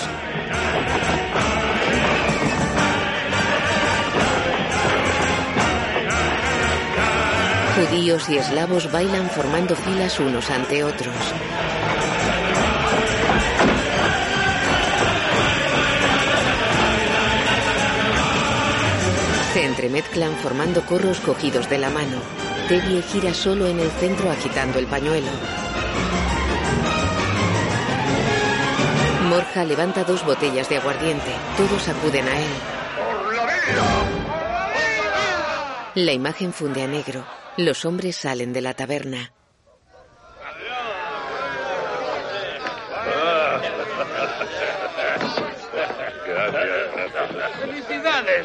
Judíos 7.76 8.28
y 8.30 8.38
eslavos 8.38 8.90
bailan 8.90 9.28
formando 9.28 9.76
filas 9.76 10.18
unos 10.20 10.48
ante 10.50 10.84
otros. 10.84 11.14
Se 19.54 19.64
entremezclan 19.64 20.34
formando 20.38 20.84
corros 20.84 21.20
cogidos 21.20 21.70
de 21.70 21.78
la 21.78 21.88
mano. 21.88 22.20
Teddy 22.68 23.00
gira 23.02 23.32
solo 23.32 23.68
en 23.68 23.78
el 23.78 23.88
centro 23.88 24.28
agitando 24.28 24.80
el 24.80 24.88
pañuelo. 24.88 25.28
Morja 29.28 29.64
levanta 29.64 30.02
dos 30.02 30.26
botellas 30.26 30.68
de 30.68 30.78
aguardiente. 30.78 31.30
Todos 31.56 31.86
acuden 31.86 32.26
a 32.26 32.36
él. 32.36 32.50
La 35.94 36.12
imagen 36.12 36.52
funde 36.52 36.82
a 36.82 36.88
negro. 36.88 37.24
Los 37.56 37.84
hombres 37.84 38.16
salen 38.16 38.52
de 38.52 38.60
la 38.60 38.74
taberna. 38.74 39.30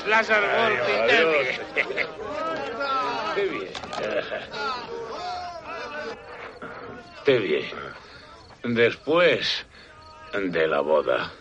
¡Felicidades, 0.10 0.30
Lázaro 0.30 0.48
Wolf 0.58 0.82
y 0.90 0.94
Teddy! 1.08 1.46
Qué 3.36 3.44
bien. 3.46 3.72
Qué 7.26 7.40
bien. 7.40 8.76
Después 8.76 9.66
de 10.34 10.68
la 10.68 10.82
boda, 10.82 11.32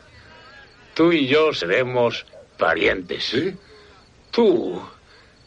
tú 0.94 1.12
y 1.12 1.26
yo 1.26 1.52
seremos 1.52 2.26
parientes. 2.58 3.24
¿Sí? 3.24 3.56
Tú 4.30 4.82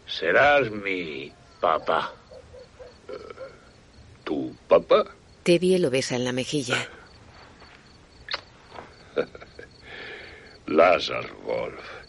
serás 0.08 0.72
mi 0.72 1.32
papá. 1.60 2.14
¿Tu 4.24 4.56
papá? 4.68 5.06
Tevye 5.44 5.80
lo 5.80 5.90
besa 5.90 6.16
en 6.16 6.26
la 6.26 6.32
mejilla. 6.32 6.88
Lazar 10.68 11.32
Wolf. 11.44 12.01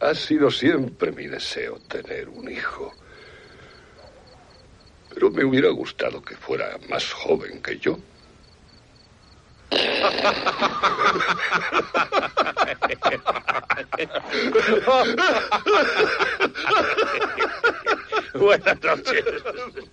Ha 0.00 0.14
sido 0.14 0.50
siempre 0.50 1.12
mi 1.12 1.26
deseo 1.26 1.78
tener 1.88 2.28
un 2.28 2.50
hijo. 2.50 2.92
Pero 5.12 5.30
me 5.30 5.44
hubiera 5.44 5.70
gustado 5.70 6.22
que 6.22 6.36
fuera 6.36 6.78
más 6.88 7.12
joven 7.12 7.60
que 7.62 7.78
yo. 7.78 7.98
Buenas 18.34 18.82
noches. 18.82 19.24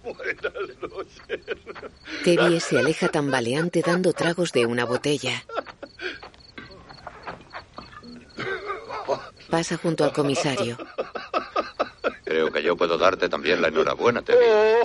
Buenas 0.04 0.54
noches. 0.82 1.40
Tevye 2.24 2.60
se 2.60 2.80
aleja 2.80 3.08
tambaleante 3.10 3.82
dando 3.82 4.14
tragos 4.14 4.52
de 4.52 4.66
una 4.66 4.86
botella. 4.86 5.44
Pasa 9.56 9.78
junto 9.78 10.04
al 10.04 10.12
comisario. 10.12 10.76
Creo 12.26 12.52
que 12.52 12.62
yo 12.62 12.76
puedo 12.76 12.98
darte 12.98 13.30
también 13.30 13.62
la 13.62 13.70
enhorabuena, 13.70 14.22
Tevye. 14.22 14.42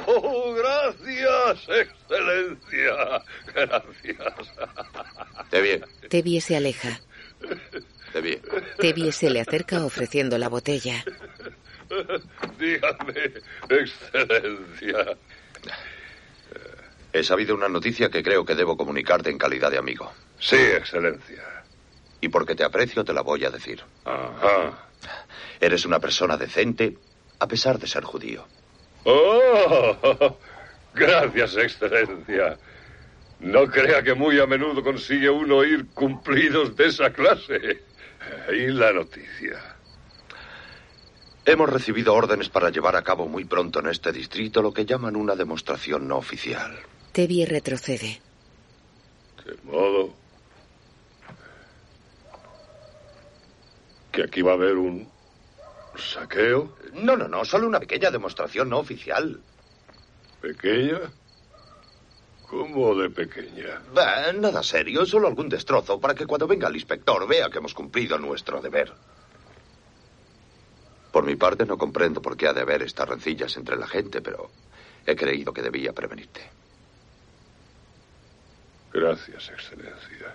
Oh, 0.07 0.55
gracias, 0.55 1.69
excelencia. 1.69 3.21
Gracias. 3.53 4.49
Tevye, 5.51 5.83
Tevye 6.09 6.41
se 6.41 6.57
aleja. 6.57 7.01
Tevye. 8.13 8.41
Tevye 8.79 9.11
se 9.11 9.29
le 9.31 9.41
acerca 9.41 9.85
ofreciendo 9.85 10.39
la 10.39 10.49
botella. 10.49 11.05
Dígame, 12.57 13.43
excelencia. 13.71 15.17
He 17.13 17.25
sabido 17.25 17.57
una 17.57 17.69
noticia 17.69 18.09
que 18.09 18.23
creo 18.23 18.45
que 18.45 18.55
debo 18.55 18.77
comunicarte 18.77 19.31
en 19.31 19.39
calidad 19.39 19.73
de 19.73 19.79
amigo. 19.79 20.13
Sí, 20.39 20.55
excelencia. 20.55 21.60
Y 22.21 22.29
porque 22.29 22.55
te 22.55 22.65
aprecio 22.65 23.05
te 23.05 23.13
la 23.13 23.23
voy 23.23 23.45
a 23.45 23.51
decir. 23.51 23.83
Ajá. 24.05 24.89
Eres 25.61 25.85
una 25.85 25.99
persona 25.99 26.37
decente 26.37 26.97
a 27.39 27.47
pesar 27.47 27.79
de 27.79 27.87
ser 27.87 28.05
judío. 28.05 28.47
Oh, 29.05 30.37
gracias, 30.95 31.57
excelencia. 31.57 32.59
No 33.41 33.67
crea 33.67 34.03
que 34.03 34.15
muy 34.15 34.39
a 34.39 34.47
menudo 34.47 34.83
consigue 34.83 35.31
uno 35.31 35.57
oír 35.57 35.87
cumplidos 35.95 36.77
de 36.77 36.87
esa 36.87 37.11
clase. 37.11 37.83
Y 38.53 38.67
la 38.67 38.93
noticia. 38.93 39.77
Hemos 41.47 41.71
recibido 41.71 42.15
órdenes 42.15 42.51
para 42.51 42.69
llevar 42.69 42.97
a 42.97 43.03
cabo 43.03 43.27
muy 43.27 43.45
pronto 43.45 43.81
en 43.81 43.87
este 43.87 44.13
distrito 44.13 44.61
lo 44.61 44.75
que 44.75 44.85
llaman 44.85 45.17
una 45.17 45.35
demostración 45.35 46.07
no 46.07 46.19
oficial. 46.19 46.79
Tevye 47.13 47.47
retrocede. 47.47 48.21
De 49.45 49.57
modo 49.65 50.20
que 54.11 54.23
aquí 54.23 54.43
va 54.43 54.53
a 54.53 54.55
haber 54.55 54.77
un 54.77 55.09
saqueo. 55.97 56.77
No, 56.95 57.17
no, 57.17 57.29
no, 57.29 57.45
solo 57.45 57.67
una 57.67 57.81
pequeña 57.81 58.11
demostración 58.11 58.69
no 58.69 58.79
oficial. 58.79 59.41
¿Pequeña? 60.41 61.01
¿Cómo 62.49 62.97
de 62.97 63.11
pequeña? 63.11 63.81
Bah, 63.95 64.33
nada 64.33 64.63
serio, 64.63 65.07
solo 65.07 65.29
algún 65.29 65.49
destrozo 65.49 66.01
para 66.01 66.15
que 66.15 66.27
cuando 66.27 66.49
venga 66.49 66.69
el 66.69 66.75
inspector 66.75 67.29
vea 67.29 67.49
que 67.49 67.59
hemos 67.59 67.75
cumplido 67.75 68.19
nuestro 68.19 68.61
deber. 68.61 68.93
Por 71.13 71.25
mi 71.25 71.37
parte 71.37 71.65
no 71.65 71.79
comprendo 71.79 72.21
por 72.21 72.37
qué 72.37 72.49
ha 72.49 72.53
de 72.53 72.63
haber 72.63 72.83
estas 72.83 73.09
rencillas 73.09 73.57
entre 73.57 73.77
la 73.77 73.87
gente, 73.87 74.21
pero 74.21 74.51
he 75.07 75.15
creído 75.15 75.53
que 75.53 75.63
debía 75.63 75.93
prevenirte. 75.93 76.41
Gracias, 78.93 79.49
excelencia. 79.51 80.35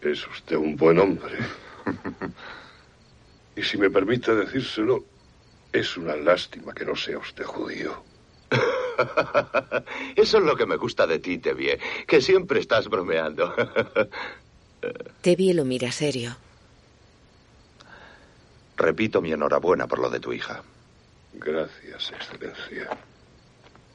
Es 0.00 0.26
usted 0.26 0.56
un 0.56 0.76
buen 0.76 0.98
hombre. 0.98 1.38
y 3.56 3.62
si 3.62 3.78
me 3.78 3.90
permite 3.90 4.34
decírselo, 4.34 5.04
es 5.72 5.96
una 5.96 6.16
lástima 6.16 6.74
que 6.74 6.84
no 6.84 6.94
sea 6.94 7.18
usted 7.18 7.44
judío. 7.44 8.02
Eso 10.16 10.38
es 10.38 10.44
lo 10.44 10.56
que 10.56 10.66
me 10.66 10.76
gusta 10.76 11.06
de 11.06 11.18
ti, 11.18 11.38
Tevye, 11.38 11.78
que 12.06 12.20
siempre 12.20 12.60
estás 12.60 12.88
bromeando. 12.88 13.54
Tevye 15.22 15.54
lo 15.54 15.64
mira 15.64 15.90
serio. 15.92 16.36
Repito 18.76 19.20
mi 19.20 19.32
enhorabuena 19.32 19.86
por 19.86 19.98
lo 20.00 20.10
de 20.10 20.20
tu 20.20 20.32
hija. 20.32 20.62
Gracias, 21.34 22.10
excelencia. 22.10 22.90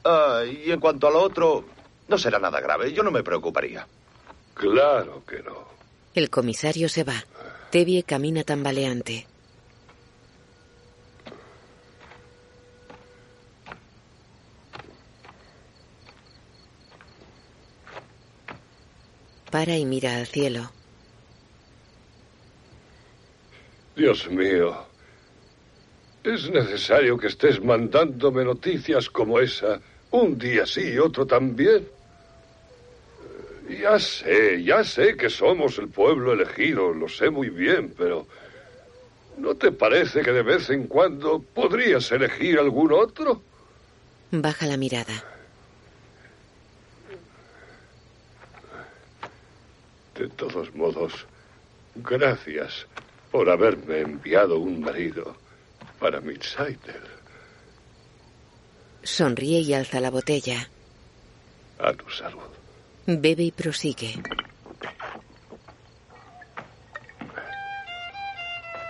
Ah, 0.03 0.43
y 0.45 0.71
en 0.71 0.79
cuanto 0.79 1.07
a 1.07 1.11
lo 1.11 1.21
otro, 1.21 1.65
no 2.07 2.17
será 2.17 2.39
nada 2.39 2.61
grave. 2.61 2.93
Yo 2.93 3.03
no 3.03 3.11
me 3.11 3.23
preocuparía. 3.23 3.85
Claro 4.53 5.23
que 5.25 5.43
no. 5.43 5.67
El 6.15 6.29
comisario 6.29 6.89
se 6.89 7.03
va. 7.03 7.23
Tevye 7.77 8.01
camina 8.01 8.43
tambaleante. 8.43 9.27
Para 19.51 19.77
y 19.77 19.85
mira 19.85 20.17
al 20.17 20.25
cielo. 20.25 20.71
Dios 23.95 24.27
mío. 24.31 24.75
Es 26.23 26.49
necesario 26.49 27.15
que 27.19 27.27
estés 27.27 27.63
mandándome 27.63 28.43
noticias 28.43 29.07
como 29.07 29.39
esa, 29.39 29.79
un 30.09 30.39
día 30.39 30.65
sí 30.65 30.93
y 30.95 30.97
otro 30.97 31.27
también. 31.27 31.96
Ya 33.69 33.99
sé, 33.99 34.63
ya 34.63 34.83
sé 34.83 35.17
que 35.17 35.29
somos 35.29 35.77
el 35.77 35.89
pueblo 35.89 36.33
elegido, 36.33 36.93
lo 36.93 37.09
sé 37.09 37.29
muy 37.29 37.49
bien, 37.49 37.93
pero 37.97 38.25
¿no 39.37 39.55
te 39.55 39.71
parece 39.71 40.21
que 40.21 40.31
de 40.31 40.41
vez 40.41 40.69
en 40.69 40.87
cuando 40.87 41.41
podrías 41.41 42.11
elegir 42.11 42.59
algún 42.59 42.93
otro? 42.93 43.41
Baja 44.31 44.65
la 44.67 44.77
mirada. 44.77 45.23
De 50.15 50.27
todos 50.29 50.73
modos, 50.73 51.25
gracias 51.95 52.87
por 53.31 53.49
haberme 53.49 53.99
enviado 53.99 54.59
un 54.59 54.81
marido 54.81 55.35
para 55.99 56.21
mi 56.21 56.35
Seitel. 56.37 57.01
Sonríe 59.03 59.59
y 59.59 59.73
alza 59.73 59.99
la 59.99 60.09
botella. 60.09 60.69
A 61.79 61.93
tu 61.93 62.09
salud. 62.09 62.56
Bebe 63.09 63.43
y 63.43 63.51
prosigue. 63.51 64.21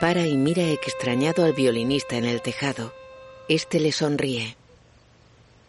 Para 0.02 0.26
y 0.26 0.36
mira 0.36 0.64
extrañado 0.64 1.46
al 1.46 1.54
violinista 1.54 2.16
en 2.16 2.26
el 2.26 2.42
tejado. 2.42 2.96
Este 3.48 3.80
le 3.80 3.92
sonríe. 3.92 4.56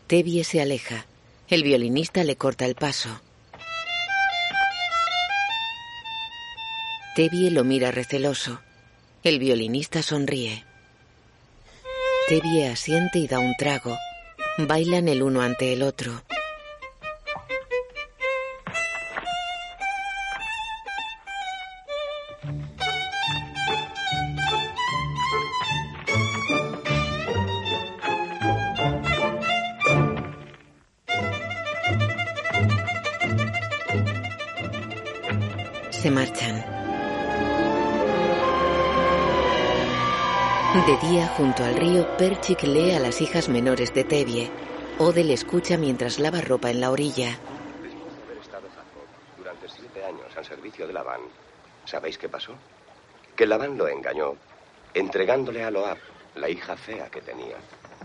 Tevye 0.07 0.44
se 0.44 0.62
aleja. 0.62 1.05
El 1.51 1.62
violinista 1.62 2.24
le 2.24 2.36
corta 2.36 2.64
el 2.64 2.74
paso. 2.74 3.20
Tevye 7.16 7.51
lo 7.51 7.64
mira 7.64 7.90
receloso. 7.90 8.62
El 9.24 9.40
violinista 9.40 10.03
sonríe. 10.03 10.64
Tevye 12.28 12.68
asiente 12.68 13.18
y 13.18 13.28
da 13.28 13.40
un 13.40 13.55
trago. 13.59 13.99
Bailan 14.57 15.09
el 15.09 15.22
uno 15.22 15.42
ante 15.42 15.74
el 15.74 15.82
otro. 15.82 16.22
Junto 41.39 41.62
al 41.62 41.76
río, 41.76 42.05
Perchik 42.16 42.64
lee 42.64 42.91
a 42.97 42.99
las 42.99 43.20
hijas 43.20 43.49
menores 43.49 43.95
de 43.95 44.03
Tevye. 44.03 44.51
Ode 44.99 45.22
le 45.22 45.34
escucha 45.34 45.76
mientras 45.76 46.18
lava 46.18 46.41
ropa 46.41 46.68
en 46.68 46.80
la 46.80 46.91
orilla. 46.91 47.39
Después 47.80 48.16
de 48.16 48.22
haber 48.24 48.39
estado 48.39 48.68
Jacob 48.74 49.07
durante 49.36 49.68
siete 49.68 50.05
años 50.05 50.36
al 50.36 50.45
servicio 50.45 50.89
de 50.89 50.95
Labán, 50.95 51.20
¿sabéis 51.84 52.18
qué 52.18 52.28
pasó? 52.28 52.55
Que 53.36 53.47
Labán 53.47 53.78
lo 53.78 53.86
engañó, 53.86 54.34
entregándole 54.95 55.62
a 55.62 55.70
Loab, 55.70 55.99
la 56.34 56.49
hija 56.49 56.76
fea 56.76 57.09
que 57.09 57.20
tenía. 57.20 57.59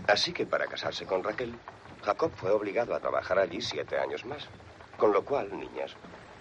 Así 0.06 0.32
que 0.32 0.46
para 0.46 0.68
casarse 0.68 1.04
con 1.04 1.24
Raquel, 1.24 1.56
Jacob 2.04 2.30
fue 2.36 2.52
obligado 2.52 2.94
a 2.94 3.00
trabajar 3.00 3.40
allí 3.40 3.60
siete 3.60 3.98
años 3.98 4.24
más. 4.24 4.46
Con 4.96 5.12
lo 5.12 5.24
cual, 5.24 5.58
niñas, 5.58 5.96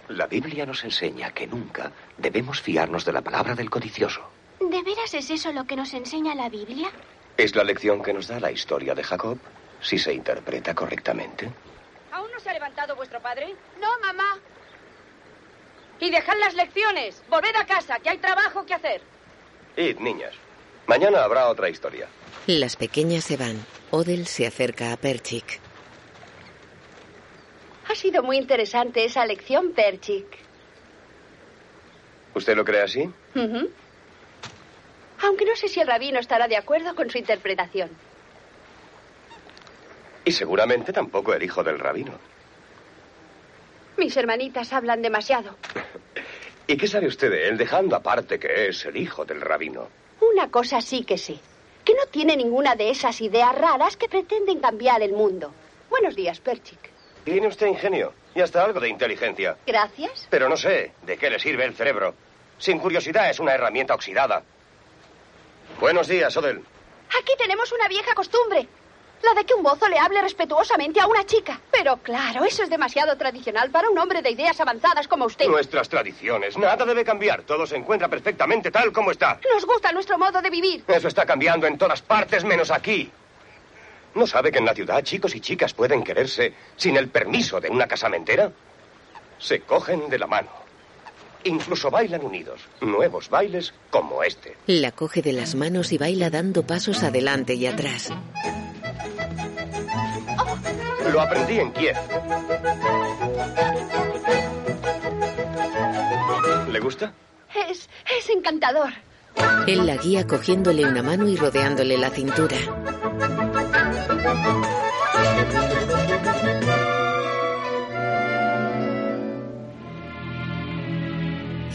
la 0.09 0.27
Biblia 0.27 0.67
nos 0.67 0.83
enseña 0.83 1.31
que 1.31 1.47
nunca 1.47 1.91
debemos 2.19 2.61
fiarnos 2.61 3.03
de 3.03 3.13
la 3.13 3.21
palabra 3.21 3.55
del 3.55 3.71
codicioso. 3.71 4.32
¿De 4.69 4.81
veras 4.81 5.13
es 5.13 5.29
eso 5.29 5.51
lo 5.51 5.65
que 5.65 5.75
nos 5.75 5.93
enseña 5.93 6.35
la 6.35 6.49
Biblia? 6.49 6.89
Es 7.37 7.55
la 7.55 7.63
lección 7.63 8.01
que 8.01 8.13
nos 8.13 8.27
da 8.27 8.39
la 8.39 8.51
historia 8.51 8.95
de 8.95 9.03
Jacob, 9.03 9.37
si 9.81 9.97
se 9.97 10.13
interpreta 10.13 10.73
correctamente. 10.73 11.51
¿Aún 12.11 12.31
no 12.31 12.39
se 12.39 12.49
ha 12.49 12.53
levantado 12.53 12.95
vuestro 12.95 13.21
padre? 13.21 13.55
No, 13.79 13.99
mamá. 13.99 14.39
Y 15.99 16.09
dejad 16.09 16.37
las 16.39 16.53
lecciones. 16.53 17.21
Volved 17.29 17.55
a 17.55 17.65
casa, 17.65 17.99
que 17.99 18.09
hay 18.09 18.17
trabajo 18.17 18.65
que 18.65 18.73
hacer. 18.73 19.01
Id, 19.77 19.97
niñas. 19.99 20.33
Mañana 20.87 21.23
habrá 21.23 21.47
otra 21.49 21.69
historia. 21.69 22.07
Las 22.47 22.75
pequeñas 22.75 23.23
se 23.23 23.37
van. 23.37 23.65
Odel 23.91 24.27
se 24.27 24.47
acerca 24.47 24.91
a 24.91 24.97
Perchik. 24.97 25.59
Ha 27.89 27.95
sido 27.95 28.23
muy 28.23 28.37
interesante 28.37 29.05
esa 29.05 29.25
lección, 29.25 29.73
Perchik. 29.73 30.25
¿Usted 32.33 32.55
lo 32.55 32.65
cree 32.65 32.81
así? 32.81 33.09
Aunque 35.23 35.45
no 35.45 35.55
sé 35.55 35.69
si 35.69 35.79
el 35.79 35.87
rabino 35.87 36.19
estará 36.19 36.47
de 36.47 36.57
acuerdo 36.57 36.95
con 36.95 37.09
su 37.09 37.17
interpretación. 37.17 37.89
Y 40.25 40.31
seguramente 40.31 40.91
tampoco 40.91 41.33
el 41.33 41.43
hijo 41.43 41.63
del 41.63 41.79
rabino. 41.79 42.13
Mis 43.97 44.15
hermanitas 44.17 44.73
hablan 44.73 45.01
demasiado. 45.01 45.55
¿Y 46.67 46.77
qué 46.77 46.87
sabe 46.87 47.07
usted 47.07 47.29
de 47.29 47.47
él, 47.47 47.57
dejando 47.57 47.95
aparte 47.95 48.39
que 48.39 48.67
es 48.67 48.85
el 48.85 48.97
hijo 48.97 49.25
del 49.25 49.41
rabino? 49.41 49.87
Una 50.21 50.49
cosa 50.49 50.81
sí 50.81 51.03
que 51.03 51.17
sí. 51.17 51.39
Que 51.85 51.93
no 51.93 52.05
tiene 52.09 52.37
ninguna 52.37 52.75
de 52.75 52.89
esas 52.89 53.19
ideas 53.21 53.53
raras 53.55 53.97
que 53.97 54.07
pretenden 54.07 54.59
cambiar 54.59 55.01
el 55.01 55.13
mundo. 55.13 55.53
Buenos 55.89 56.15
días, 56.15 56.39
Perchik. 56.39 56.79
Tiene 57.23 57.47
usted 57.47 57.67
ingenio 57.67 58.13
y 58.35 58.41
hasta 58.41 58.63
algo 58.63 58.79
de 58.79 58.89
inteligencia. 58.89 59.57
Gracias. 59.65 60.27
Pero 60.29 60.49
no 60.49 60.57
sé 60.57 60.93
de 61.03 61.17
qué 61.17 61.29
le 61.29 61.39
sirve 61.39 61.65
el 61.65 61.75
cerebro. 61.75 62.13
Sin 62.57 62.79
curiosidad 62.79 63.29
es 63.29 63.39
una 63.39 63.53
herramienta 63.53 63.93
oxidada. 63.93 64.43
Buenos 65.79 66.07
días, 66.07 66.35
Odell. 66.37 66.63
Aquí 67.19 67.33
tenemos 67.37 67.71
una 67.71 67.87
vieja 67.87 68.13
costumbre. 68.15 68.67
La 69.21 69.33
de 69.33 69.45
que 69.45 69.53
un 69.53 69.63
mozo 69.63 69.87
le 69.87 69.97
hable 69.97 70.21
respetuosamente 70.21 70.99
a 70.99 71.07
una 71.07 71.25
chica. 71.25 71.59
Pero 71.71 71.97
claro, 71.97 72.43
eso 72.43 72.63
es 72.63 72.69
demasiado 72.69 73.15
tradicional 73.17 73.71
para 73.71 73.89
un 73.89 73.97
hombre 73.97 74.21
de 74.21 74.31
ideas 74.31 74.59
avanzadas 74.59 75.07
como 75.07 75.25
usted. 75.25 75.47
Nuestras 75.47 75.87
tradiciones. 75.87 76.57
Nada 76.57 76.85
debe 76.85 77.05
cambiar. 77.05 77.43
Todo 77.43 77.65
se 77.65 77.77
encuentra 77.77 78.09
perfectamente 78.09 78.69
tal 78.69 78.91
como 78.91 79.11
está. 79.11 79.39
Nos 79.53 79.65
gusta 79.65 79.93
nuestro 79.93 80.17
modo 80.17 80.41
de 80.41 80.49
vivir. 80.49 80.83
Eso 80.87 81.07
está 81.07 81.25
cambiando 81.25 81.67
en 81.67 81.77
todas 81.77 82.01
partes 82.01 82.43
menos 82.43 82.69
aquí. 82.69 83.09
¿No 84.15 84.27
sabe 84.27 84.51
que 84.51 84.59
en 84.59 84.65
la 84.65 84.73
ciudad 84.73 85.01
chicos 85.03 85.33
y 85.35 85.39
chicas 85.39 85.73
pueden 85.73 86.03
quererse 86.03 86.53
sin 86.75 86.97
el 86.97 87.07
permiso 87.07 87.61
de 87.61 87.69
una 87.69 87.87
casamentera? 87.87 88.51
Se 89.39 89.61
cogen 89.61 90.09
de 90.09 90.19
la 90.19 90.27
mano. 90.27 90.49
Incluso 91.45 91.91
bailan 91.91 92.23
unidos. 92.23 92.61
Nuevos 92.81 93.29
bailes 93.29 93.73
como 93.89 94.23
este. 94.23 94.55
La 94.67 94.91
coge 94.91 95.21
de 95.21 95.33
las 95.33 95.55
manos 95.55 95.91
y 95.91 95.97
baila 95.97 96.29
dando 96.29 96.65
pasos 96.65 97.03
adelante 97.03 97.53
y 97.55 97.65
atrás. 97.65 98.09
Lo 101.11 101.21
aprendí 101.21 101.59
en 101.59 101.71
Kiev. 101.73 101.95
¿Le 106.71 106.79
gusta? 106.79 107.13
Es, 107.69 107.89
es 108.17 108.29
encantador. 108.29 108.89
Él 109.67 109.85
la 109.85 109.97
guía 109.97 110.25
cogiéndole 110.25 110.85
una 110.85 111.03
mano 111.03 111.27
y 111.27 111.35
rodeándole 111.35 111.97
la 111.97 112.09
cintura. 112.09 112.57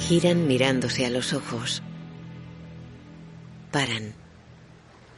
Giran 0.09 0.47
mirándose 0.47 1.05
a 1.05 1.11
los 1.11 1.33
ojos. 1.35 1.83
Paran. 3.71 4.15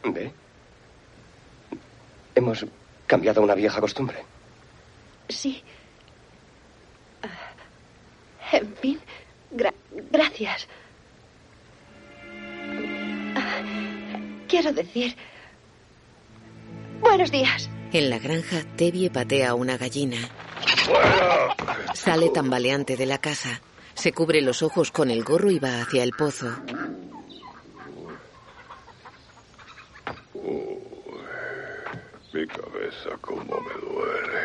¿Ve? 0.05 0.33
Hemos 2.35 2.67
cambiado 3.07 3.41
una 3.43 3.55
vieja 3.55 3.81
costumbre. 3.81 4.19
Sí. 5.29 5.63
Ah, 7.23 7.53
En 8.57 8.75
fin, 8.77 9.01
gra- 9.55 9.75
gracias. 10.11 10.67
Ah, 13.37 13.61
Quiero 14.49 14.73
decir... 14.73 15.15
Buenos 17.01 17.31
días. 17.31 17.71
En 17.93 18.11
la 18.11 18.19
granja, 18.19 18.63
Tevye 18.77 19.11
patea 19.11 19.51
a 19.51 19.55
una 19.55 19.77
gallina. 19.79 20.19
Sale 21.95 22.29
tambaleante 22.31 22.97
de 22.97 23.07
la 23.07 23.19
casa. 23.19 23.61
Se 24.01 24.13
cubre 24.15 24.41
los 24.41 24.63
ojos 24.63 24.91
con 24.91 25.11
el 25.11 25.23
gorro 25.25 25.51
y 25.51 25.59
va 25.59 25.83
hacia 25.83 26.03
el 26.03 26.13
pozo. 26.13 26.47
Mi 32.33 32.47
cabeza, 32.47 33.11
cómo 33.21 33.61
me 33.61 33.75
duele. 33.87 34.43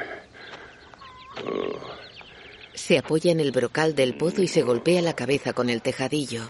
Oh, 1.45 1.79
Se 2.73 2.97
apoya 2.97 3.31
en 3.31 3.39
el 3.39 3.53
brocal 3.53 3.95
del 3.95 4.17
pozo 4.17 4.41
y 4.41 4.49
se 4.49 4.61
golpea 4.63 5.01
la 5.01 5.13
cabeza 5.15 5.53
con 5.53 5.69
el 5.69 5.81
tejadillo. 5.81 6.49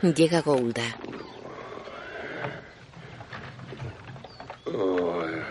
Llega 0.00 0.40
Goulda. 0.40 0.98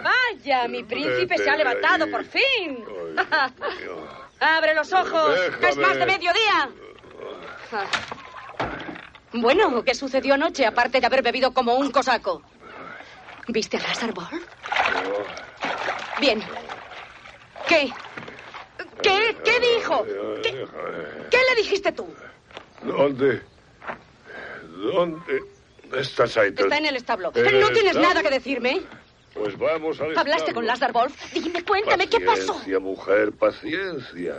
Vaya, 0.03 0.67
mi 0.67 0.83
príncipe 0.83 1.37
se 1.37 1.49
ha 1.49 1.55
levantado 1.55 2.09
por 2.09 2.23
fin. 2.25 2.83
Abre 4.39 4.75
los 4.75 4.91
ojos, 4.93 5.35
es 5.61 5.77
más 5.77 5.97
de 5.97 6.05
mediodía. 6.05 6.69
Bueno, 9.33 9.83
¿qué 9.83 9.93
sucedió 9.93 10.35
anoche 10.35 10.65
aparte 10.65 10.99
de 10.99 11.05
haber 11.05 11.21
bebido 11.21 11.53
como 11.53 11.75
un 11.75 11.91
cosaco? 11.91 12.41
¿Viste 13.47 13.77
a 13.77 14.07
Wolf? 14.13 14.33
Bien. 16.19 16.41
¿Qué? 17.67 17.91
¿Qué? 19.01 19.37
¿Qué 19.43 19.59
dijo? 19.59 20.05
¿Qué, 20.43 20.67
qué 21.31 21.37
le 21.49 21.55
dijiste 21.55 21.91
tú? 21.91 22.07
¿Dónde? 22.83 23.41
¿Dónde 24.77 25.41
está 25.93 26.27
Saitel? 26.27 26.65
Está 26.65 26.77
en 26.77 26.85
el 26.85 26.95
establo. 26.95 27.31
¿No 27.33 27.69
tienes 27.69 27.95
nada 27.95 28.21
que 28.21 28.29
decirme? 28.29 28.81
Pues 29.37 29.57
vamos 29.57 29.99
al 30.01 30.09
¿Hablaste 30.17 30.31
establo. 30.51 30.53
con 30.55 30.67
Lázaro 30.67 30.93
Wolf? 30.93 31.33
Dime, 31.33 31.63
cuéntame, 31.63 32.07
¿qué 32.07 32.19
pasó? 32.19 32.53
Paciencia, 32.53 32.79
mujer, 32.79 33.31
paciencia. 33.33 34.35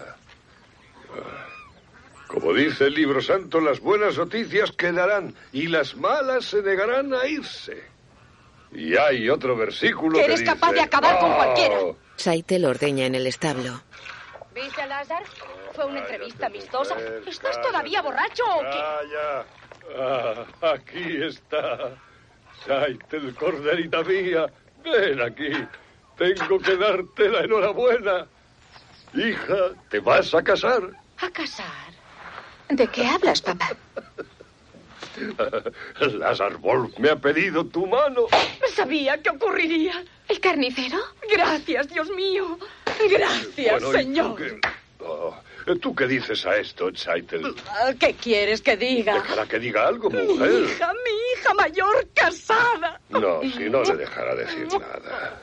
Como 2.27 2.53
dice 2.53 2.85
el 2.87 2.95
libro 2.95 3.23
santo, 3.23 3.61
las 3.61 3.81
buenas 3.81 4.19
noticias 4.19 4.71
quedarán 4.73 5.35
y 5.53 5.67
las 5.69 5.97
malas 5.97 6.45
se 6.45 6.63
negarán 6.63 7.15
a 7.15 7.27
irse. 7.27 7.83
Y 8.73 8.97
hay 8.97 9.31
otro 9.31 9.57
versículo 9.57 10.13
Que 10.15 10.21
que, 10.21 10.25
eres 10.27 10.41
dice, 10.41 10.53
capaz 10.53 10.73
de 10.73 10.81
acabar 10.83 11.19
con 11.21 11.33
"Oh, 11.33 11.37
cualquiera". 11.37 11.79
Saitel 12.17 12.67
ordeña 12.67 13.07
en 13.07 13.15
el 13.15 13.27
establo. 13.27 13.81
¿Viste 14.55 14.83
a 14.83 14.87
Lázaro? 14.87 15.25
Fue 15.73 15.87
una 15.87 16.01
entrevista 16.01 16.47
amistosa. 16.47 16.97
¿Estás 17.27 17.63
todavía 17.63 18.03
borracho 18.03 18.43
o 18.45 18.61
qué? 18.61 18.79
Calla. 18.79 19.47
Ah, 19.97 20.45
aquí 20.75 21.23
está. 21.23 21.93
Saitel, 22.67 23.35
corderita 23.37 24.03
mía. 24.03 24.47
Ven 24.85 25.21
aquí. 25.21 25.51
Tengo 26.17 26.59
que 26.59 26.77
darte 26.77 27.29
la 27.29 27.41
enhorabuena. 27.41 28.27
Hija, 29.15 29.57
te 29.89 30.01
vas 30.01 30.35
a 30.35 30.43
casar. 30.43 30.83
¿A 31.21 31.31
casar? 31.31 31.67
¿De 32.69 32.87
qué 32.89 33.07
hablas, 33.07 33.41
papá? 33.41 33.71
Lazar 36.01 36.57
Wolf 36.59 36.97
me 36.99 37.11
ha 37.11 37.17
pedido 37.17 37.65
tu 37.67 37.87
mano. 37.87 38.27
Sabía 38.75 39.21
que 39.23 39.31
ocurriría. 39.31 40.05
¿El 40.29 40.41
carnicero? 40.41 40.99
Gracias, 41.31 41.89
Dios 41.89 42.09
mío. 42.11 42.59
Gracias, 43.11 43.83
Bueno, 43.83 43.99
¿y 43.99 44.03
señor. 44.05 44.31
¿tú 44.31 44.37
qué, 44.37 44.61
Oh, 45.01 45.35
¿tú 45.77 45.95
qué 45.95 46.07
dices 46.07 46.45
a 46.47 46.57
esto, 46.57 46.95
Saitel? 46.95 47.55
Ah, 47.69 47.93
¿Qué 47.99 48.15
quieres 48.15 48.63
que 48.63 48.77
diga? 48.77 49.15
Déjala 49.15 49.47
que 49.47 49.59
diga 49.59 49.87
algo, 49.87 50.09
Mi 50.11 50.23
mujer. 50.23 50.51
hija, 50.65 50.93
mi 50.93 51.11
hija 51.41 51.55
mayor 51.55 52.09
casada. 52.15 53.01
No, 53.11 53.41
si 53.43 53.69
no 53.69 53.83
le 53.83 53.97
dejará 53.97 54.35
decir 54.35 54.67
nada. 54.73 55.41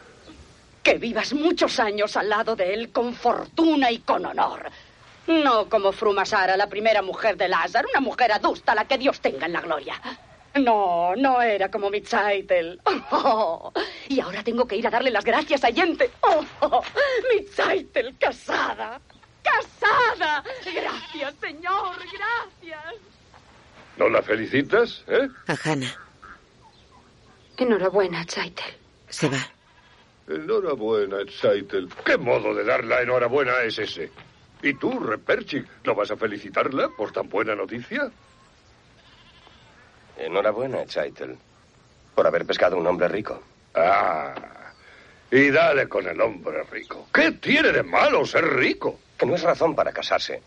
Que 0.83 0.95
vivas 0.95 1.33
muchos 1.33 1.79
años 1.79 2.15
al 2.15 2.29
lado 2.29 2.55
de 2.55 2.73
él 2.73 2.91
con 2.91 3.13
fortuna 3.13 3.91
y 3.91 3.99
con 3.99 4.25
honor. 4.25 4.69
No 5.27 5.67
como 5.67 5.91
Frumasara, 5.91 6.55
la 6.55 6.67
primera 6.69 7.01
mujer 7.01 7.35
de 7.37 7.47
Lázaro, 7.49 7.87
una 7.89 7.99
mujer 8.01 8.31
adusta, 8.31 8.75
la 8.75 8.85
que 8.85 8.97
Dios 8.97 9.19
tenga 9.19 9.47
en 9.47 9.53
la 9.53 9.61
gloria. 9.61 9.99
No, 10.55 11.15
no 11.17 11.41
era 11.41 11.69
como 11.69 11.89
mi 11.89 12.01
Chaitel. 12.01 12.79
Oh, 13.11 13.73
y 14.07 14.19
ahora 14.19 14.43
tengo 14.43 14.65
que 14.67 14.77
ir 14.77 14.87
a 14.87 14.89
darle 14.91 15.09
las 15.09 15.25
gracias 15.25 15.63
a 15.63 15.69
Yente. 15.69 16.11
Oh, 16.21 16.45
oh, 16.61 16.83
mi 17.33 17.45
Chaitel 17.53 18.15
casada. 18.17 19.01
¡Casada! 19.45 20.43
Gracias, 20.65 21.35
señor, 21.39 21.95
gracias. 21.97 22.95
¿No 23.97 24.09
la 24.09 24.21
felicitas, 24.21 25.03
eh? 25.07 25.29
A 25.47 25.55
Hannah. 25.63 25.95
Enhorabuena, 27.57 28.25
Chaitel. 28.25 28.73
Se 29.07 29.29
va. 29.29 29.37
Enhorabuena, 30.27 31.17
Saitel. 31.29 31.87
¿Qué 32.03 32.17
modo 32.17 32.53
de 32.53 32.63
dar 32.63 32.83
la 32.83 33.01
enhorabuena 33.01 33.61
es 33.61 33.77
ese? 33.77 34.11
¿Y 34.61 34.73
tú, 34.73 34.99
Reperchik, 34.99 35.65
no 35.83 35.93
vas 35.95 36.11
a 36.11 36.17
felicitarla 36.17 36.89
por 36.89 37.11
tan 37.11 37.29
buena 37.29 37.55
noticia? 37.55 38.11
Enhorabuena, 40.17 40.85
Chaitel, 40.85 41.37
por 42.15 42.25
haber 42.25 42.45
pescado 42.45 42.77
un 42.77 42.87
hombre 42.87 43.07
rico. 43.07 43.41
Ah, 43.75 44.33
y 45.29 45.49
dale 45.51 45.87
con 45.87 46.07
el 46.07 46.19
hombre 46.19 46.63
rico. 46.63 47.07
¿Qué 47.13 47.31
tiene 47.33 47.71
de 47.71 47.83
malo 47.83 48.25
ser 48.25 48.45
rico? 48.45 48.99
Que 49.17 49.25
no 49.25 49.35
es 49.35 49.41
razón 49.41 49.75
para 49.75 49.91
casarse. 49.91 50.41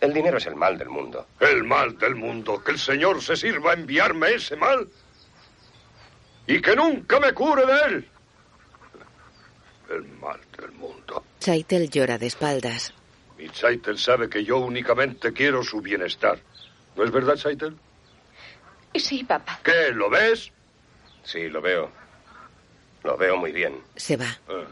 El 0.00 0.12
dinero 0.12 0.38
es 0.38 0.46
el 0.46 0.56
mal 0.56 0.76
del 0.76 0.88
mundo. 0.88 1.26
El 1.40 1.64
mal 1.64 1.96
del 1.98 2.14
mundo. 2.14 2.62
Que 2.62 2.72
el 2.72 2.78
Señor 2.78 3.22
se 3.22 3.36
sirva 3.36 3.70
a 3.70 3.74
enviarme 3.74 4.34
ese 4.34 4.56
mal. 4.56 4.88
Y 6.46 6.60
que 6.60 6.76
nunca 6.76 7.18
me 7.18 7.32
cure 7.32 7.64
de 7.64 7.80
él. 7.88 8.08
El 9.90 10.02
mal 10.20 10.40
del 10.58 10.72
mundo. 10.72 11.24
Saitel 11.40 11.88
llora 11.88 12.18
de 12.18 12.26
espaldas. 12.26 12.92
Mi 13.38 13.48
Saitel 13.48 13.98
sabe 13.98 14.28
que 14.28 14.44
yo 14.44 14.58
únicamente 14.58 15.32
quiero 15.32 15.62
su 15.62 15.80
bienestar. 15.80 16.38
¿No 16.96 17.04
es 17.04 17.10
verdad, 17.10 17.36
Saitel? 17.36 17.76
Sí, 18.94 19.24
papá. 19.24 19.60
¿Qué? 19.62 19.90
¿Lo 19.92 20.08
ves? 20.08 20.50
Sí, 21.22 21.48
lo 21.48 21.60
veo. 21.60 21.90
Lo 23.02 23.16
veo 23.16 23.36
muy 23.36 23.52
bien. 23.52 23.80
Se 23.96 24.16
va. 24.16 24.38
Ah. 24.48 24.64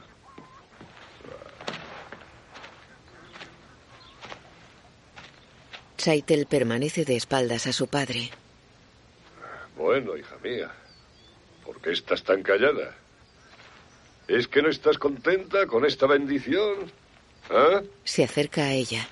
Saitel 6.05 6.45
permanece 6.45 7.07
de 7.07 7.17
espaldas 7.17 7.67
a 7.67 7.73
su 7.73 7.87
padre. 7.87 8.29
Bueno, 9.75 10.19
hija 10.19 10.37
mía, 10.43 10.71
¿por 11.65 11.81
qué 11.81 11.93
estás 11.93 12.23
tan 12.23 12.43
callada? 12.43 12.95
¿Es 14.29 14.47
que 14.47 14.61
no 14.61 14.69
estás 14.69 14.99
contenta 14.99 15.67
con 15.67 15.87
esta 15.87 16.07
bendición? 16.07 16.93
¿Ah? 17.49 17.81
Se 18.05 18.23
acerca 18.23 18.65
a 18.65 18.73
ella. 18.73 19.09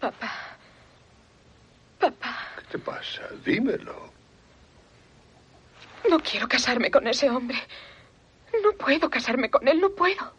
Papá. 0.00 0.32
Papá. 2.00 2.46
¿Qué 2.56 2.64
te 2.72 2.78
pasa? 2.78 3.28
Dímelo. 3.44 4.10
No 6.08 6.18
quiero 6.20 6.48
casarme 6.48 6.90
con 6.90 7.06
ese 7.06 7.28
hombre. 7.28 7.58
No 8.62 8.72
puedo 8.72 9.10
casarme 9.10 9.50
con 9.50 9.68
él, 9.68 9.82
no 9.82 9.90
puedo. 9.90 10.32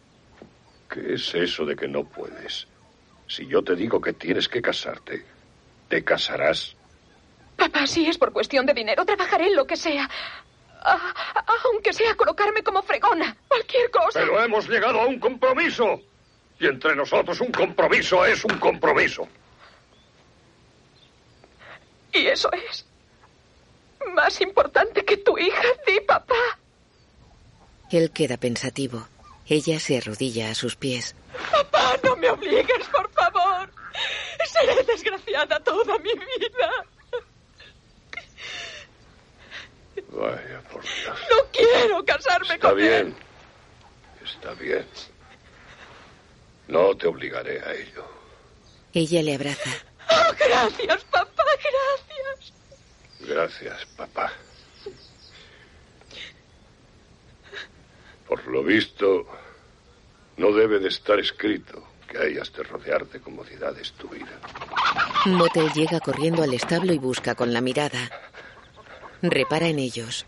¿Qué 0.91 1.13
es 1.13 1.35
eso 1.35 1.67
de 1.67 1.75
que 1.75 1.87
no 1.87 2.03
puedes? 2.03 2.65
Si 3.29 3.45
yo 3.47 3.63
te 3.63 3.75
digo 3.75 4.01
que 4.01 4.13
tienes 4.13 4.49
que 4.49 4.61
casarte, 4.61 5.23
¿te 5.87 6.03
casarás? 6.03 6.75
Papá, 7.55 7.85
si 7.85 8.07
es 8.07 8.17
por 8.17 8.33
cuestión 8.33 8.65
de 8.65 8.73
dinero, 8.73 9.05
trabajaré 9.05 9.47
en 9.47 9.55
lo 9.55 9.67
que 9.67 9.77
sea. 9.77 10.09
Ah, 10.81 11.13
aunque 11.65 11.93
sea 11.93 12.15
colocarme 12.15 12.63
como 12.63 12.81
fregona, 12.81 13.37
cualquier 13.47 13.91
cosa. 13.91 14.19
Pero 14.19 14.43
hemos 14.43 14.67
llegado 14.67 15.01
a 15.01 15.05
un 15.05 15.19
compromiso. 15.19 16.01
Y 16.59 16.65
entre 16.65 16.95
nosotros 16.95 17.39
un 17.39 17.51
compromiso 17.51 18.25
es 18.25 18.43
un 18.43 18.57
compromiso. 18.57 19.27
Y 22.11 22.25
eso 22.27 22.49
es 22.51 22.85
más 24.15 24.41
importante 24.41 25.05
que 25.05 25.17
tu 25.17 25.37
hija, 25.37 25.63
sí, 25.85 25.99
papá. 26.07 26.59
Él 27.91 28.09
queda 28.11 28.37
pensativo. 28.37 29.07
Ella 29.47 29.79
se 29.79 29.97
arrodilla 29.97 30.51
a 30.51 30.55
sus 30.55 30.75
pies. 30.75 31.15
Papá, 31.51 31.68
no 32.03 32.15
me 32.15 32.29
obligues, 32.29 32.87
por 32.91 33.09
favor. 33.11 33.69
Seré 34.45 34.83
desgraciada 34.83 35.59
toda 35.61 35.97
mi 35.99 36.11
vida. 36.13 36.85
Vaya, 40.09 40.61
por 40.71 40.81
Dios. 40.81 41.19
No 41.29 41.37
quiero 41.51 42.05
casarme 42.05 42.55
Está 42.55 42.69
con 42.69 42.77
bien. 42.77 43.07
él. 43.07 43.15
Está 44.25 44.53
bien. 44.53 44.85
No 46.67 46.95
te 46.95 47.07
obligaré 47.07 47.59
a 47.61 47.73
ello. 47.73 48.05
Ella 48.93 49.21
le 49.21 49.35
abraza. 49.35 49.69
Oh, 50.09 50.33
gracias, 50.39 51.03
papá, 51.05 51.43
gracias. 51.45 52.53
Gracias, 53.19 53.85
papá. 53.97 54.31
Por 58.27 58.45
lo 58.47 58.63
visto, 58.63 59.27
no 60.39 60.53
debe 60.53 60.79
de 60.79 60.87
estar 60.87 61.19
escrito 61.19 61.83
que 62.07 62.17
hayas 62.17 62.51
de 62.53 62.63
rodear 62.63 63.05
de 63.05 63.19
comodidades 63.19 63.91
tu 63.93 64.07
vida. 64.07 64.39
Motel 65.25 65.69
llega 65.73 65.99
corriendo 65.99 66.41
al 66.41 66.53
establo 66.53 66.93
y 66.93 66.97
busca 66.97 67.35
con 67.35 67.53
la 67.53 67.59
mirada. 67.59 68.09
Repara 69.21 69.67
en 69.67 69.79
ellos. 69.79 70.25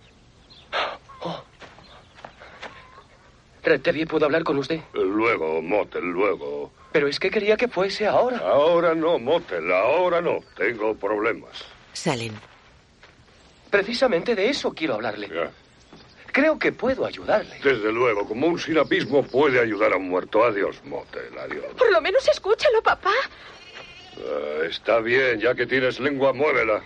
¿Retevie 3.63 4.05
puedo 4.05 4.25
hablar 4.25 4.43
con 4.43 4.57
usted? 4.57 4.81
Luego, 4.93 5.61
Motel, 5.61 6.03
luego. 6.03 6.71
Pero 6.91 7.07
es 7.07 7.17
que 7.19 7.29
quería 7.29 7.55
que 7.55 7.69
fuese 7.69 8.05
ahora. 8.05 8.39
Ahora 8.39 8.93
no, 8.93 9.17
Motel, 9.17 9.71
ahora 9.71 10.19
no. 10.19 10.39
Tengo 10.57 10.93
problemas. 10.95 11.63
Salen. 11.93 12.33
Precisamente 13.69 14.35
de 14.35 14.49
eso 14.49 14.73
quiero 14.73 14.95
hablarle. 14.95 15.29
Creo 16.31 16.57
que 16.57 16.71
puedo 16.71 17.05
ayudarle. 17.05 17.59
Desde 17.63 17.91
luego, 17.91 18.27
como 18.27 18.47
un 18.47 18.59
sinapismo 18.59 19.23
puede 19.23 19.59
ayudar 19.59 19.93
a 19.93 19.97
un 19.97 20.09
muerto. 20.09 20.43
Adiós, 20.43 20.81
Motel, 20.85 21.37
adiós. 21.37 21.65
Por 21.77 21.91
lo 21.91 22.01
menos 22.01 22.27
escúchalo, 22.27 22.81
papá. 22.81 23.13
Ah, 24.17 24.65
está 24.69 24.99
bien, 24.99 25.39
ya 25.39 25.53
que 25.55 25.65
tienes 25.65 25.99
lengua, 25.99 26.33
muévela. 26.33 26.83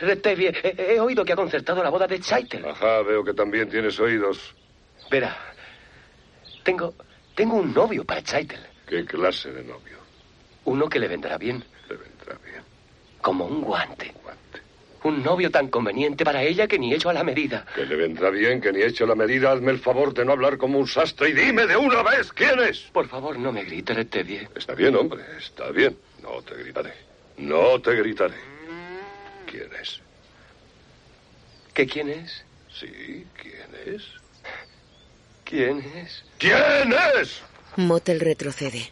Retevie, 0.00 0.52
he, 0.62 0.94
he 0.94 1.00
oído 1.00 1.24
que 1.24 1.32
ha 1.32 1.36
concertado 1.36 1.82
la 1.82 1.90
boda 1.90 2.06
de 2.06 2.20
Chaitel. 2.20 2.64
Ajá, 2.66 3.02
veo 3.02 3.24
que 3.24 3.32
también 3.32 3.68
tienes 3.68 3.98
oídos. 3.98 4.54
Verá, 5.10 5.36
tengo, 6.62 6.94
tengo 7.34 7.56
un 7.56 7.72
novio 7.72 8.04
para 8.04 8.22
Chaitel. 8.22 8.60
¿Qué 8.86 9.04
clase 9.04 9.50
de 9.52 9.62
novio? 9.62 9.98
Uno 10.64 10.88
que 10.88 10.98
le 10.98 11.08
vendrá 11.08 11.38
bien. 11.38 11.64
Le 11.88 11.96
vendrá 11.96 12.36
bien. 12.44 12.62
Como 13.22 13.46
un 13.46 13.62
guante. 13.62 14.12
Un 14.24 14.45
novio 15.10 15.50
tan 15.50 15.68
conveniente 15.68 16.24
para 16.24 16.42
ella 16.42 16.66
que 16.66 16.78
ni 16.78 16.94
hecho 16.94 17.10
a 17.10 17.12
la 17.12 17.24
medida. 17.24 17.66
Que 17.74 17.84
le 17.86 17.96
vendrá 17.96 18.30
bien, 18.30 18.60
que 18.60 18.72
ni 18.72 18.80
he 18.80 18.86
hecho 18.86 19.06
la 19.06 19.14
medida. 19.14 19.52
Hazme 19.52 19.72
el 19.72 19.78
favor 19.78 20.14
de 20.14 20.24
no 20.24 20.32
hablar 20.32 20.58
como 20.58 20.78
un 20.78 20.86
sastre 20.86 21.30
y 21.30 21.32
dime 21.32 21.66
de 21.66 21.76
una 21.76 22.02
vez 22.02 22.32
quién 22.32 22.58
es. 22.60 22.80
Por 22.92 23.08
favor, 23.08 23.38
no 23.38 23.52
me 23.52 23.64
grite, 23.64 23.94
Retevie. 23.94 24.48
Está 24.54 24.74
bien, 24.74 24.94
hombre, 24.96 25.22
está 25.38 25.70
bien. 25.70 25.96
No 26.22 26.42
te 26.42 26.54
gritaré. 26.56 26.92
No 27.38 27.80
te 27.80 27.94
gritaré. 27.94 28.34
¿Quién 29.46 29.68
es? 29.80 30.00
¿Qué 31.74 31.86
quién 31.86 32.08
es? 32.08 32.44
Sí, 32.72 33.26
¿quién 33.40 33.94
es? 33.94 34.02
¿Quién 35.44 35.78
es? 35.78 36.24
¿Quién 36.38 36.94
es? 37.20 37.42
Motel 37.76 38.20
retrocede. 38.20 38.90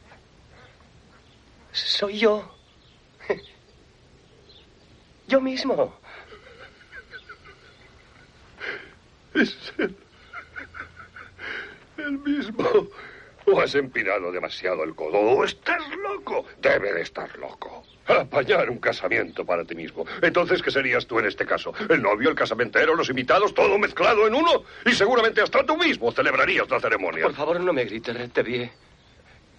Soy 1.72 2.18
yo. 2.18 2.54
Yo 5.28 5.40
mismo. 5.40 5.98
Es. 9.34 9.56
El 11.96 12.18
mismo. 12.18 12.88
O 13.46 13.60
has 13.60 13.74
empinado 13.74 14.32
demasiado 14.32 14.84
el 14.84 14.94
codo, 14.94 15.18
o 15.18 15.44
estás 15.44 15.82
loco. 16.02 16.46
Debe 16.62 16.94
de 16.94 17.02
estar 17.02 17.36
loco. 17.38 17.84
Apañar 18.06 18.70
un 18.70 18.78
casamiento 18.78 19.44
para 19.44 19.64
ti 19.64 19.74
mismo. 19.74 20.06
Entonces, 20.22 20.62
¿qué 20.62 20.70
serías 20.70 21.06
tú 21.06 21.18
en 21.18 21.26
este 21.26 21.44
caso? 21.44 21.72
El 21.88 22.02
novio, 22.02 22.30
el 22.30 22.34
casamentero, 22.34 22.94
los 22.94 23.10
invitados, 23.10 23.52
todo 23.54 23.78
mezclado 23.78 24.26
en 24.26 24.34
uno. 24.34 24.64
Y 24.86 24.92
seguramente 24.92 25.42
hasta 25.42 25.64
tú 25.64 25.76
mismo 25.76 26.10
celebrarías 26.10 26.68
la 26.70 26.80
ceremonia. 26.80 27.24
Por 27.24 27.34
favor, 27.34 27.60
no 27.60 27.72
me 27.72 27.84
grites, 27.84 28.16
Retevie. 28.16 28.72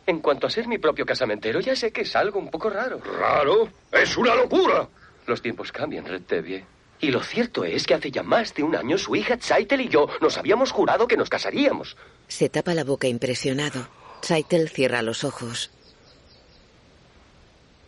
En 0.07 0.19
cuanto 0.19 0.47
a 0.47 0.49
ser 0.49 0.67
mi 0.67 0.77
propio 0.77 1.05
casamentero, 1.05 1.59
ya 1.59 1.75
sé 1.75 1.91
que 1.91 2.01
es 2.01 2.15
algo 2.15 2.39
un 2.39 2.49
poco 2.49 2.69
raro. 2.69 2.99
¿Raro? 2.99 3.69
¡Es 3.91 4.17
una 4.17 4.35
locura! 4.35 4.87
Los 5.25 5.41
tiempos 5.41 5.71
cambian, 5.71 6.05
Retevie. 6.05 6.65
Y 6.99 7.11
lo 7.11 7.21
cierto 7.21 7.63
es 7.65 7.85
que 7.85 7.93
hace 7.93 8.11
ya 8.11 8.23
más 8.23 8.53
de 8.53 8.63
un 8.63 8.75
año 8.75 8.97
su 8.97 9.15
hija 9.15 9.37
Chaitel 9.37 9.81
y 9.81 9.89
yo 9.89 10.07
nos 10.21 10.37
habíamos 10.37 10.71
jurado 10.71 11.07
que 11.07 11.17
nos 11.17 11.29
casaríamos. 11.29 11.97
Se 12.27 12.49
tapa 12.49 12.73
la 12.73 12.83
boca 12.83 13.07
impresionado. 13.07 13.87
Saitel 14.21 14.69
cierra 14.69 15.01
los 15.01 15.23
ojos. 15.23 15.71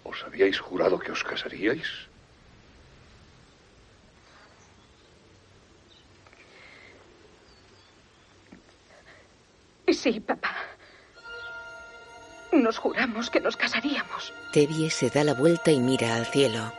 ¿Os 0.04 0.24
habíais 0.24 0.60
jurado 0.60 1.00
que 1.00 1.12
os 1.12 1.24
casaríais? 1.24 1.88
Sí, 9.92 10.20
papá. 10.20 10.56
Nos 12.52 12.78
juramos 12.78 13.30
que 13.30 13.40
nos 13.40 13.56
casaríamos. 13.58 14.34
Tevie 14.54 14.90
se 14.90 15.10
da 15.10 15.24
la 15.24 15.34
vuelta 15.34 15.72
y 15.72 15.80
mira 15.80 16.16
al 16.16 16.26
cielo. 16.26 16.72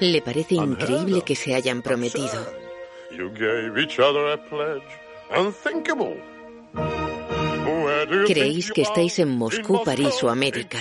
Le 0.00 0.22
parece 0.22 0.54
increíble 0.54 1.22
que 1.22 1.34
se 1.34 1.54
hayan 1.54 1.82
prometido. 1.82 2.46
You 3.10 3.30
gave 3.30 3.78
each 3.78 3.98
other 3.98 4.32
a 4.32 4.36
pledge. 4.48 4.82
Unthinkable. 5.36 6.16
Where 6.74 8.06
do 8.06 8.20
you 8.20 8.26
Creéis 8.26 8.66
think 8.66 8.74
que 8.74 8.82
estáis 8.82 9.18
en? 9.18 9.28
Moscú, 9.28 9.82
París 9.84 10.22
o 10.22 10.28
América. 10.28 10.78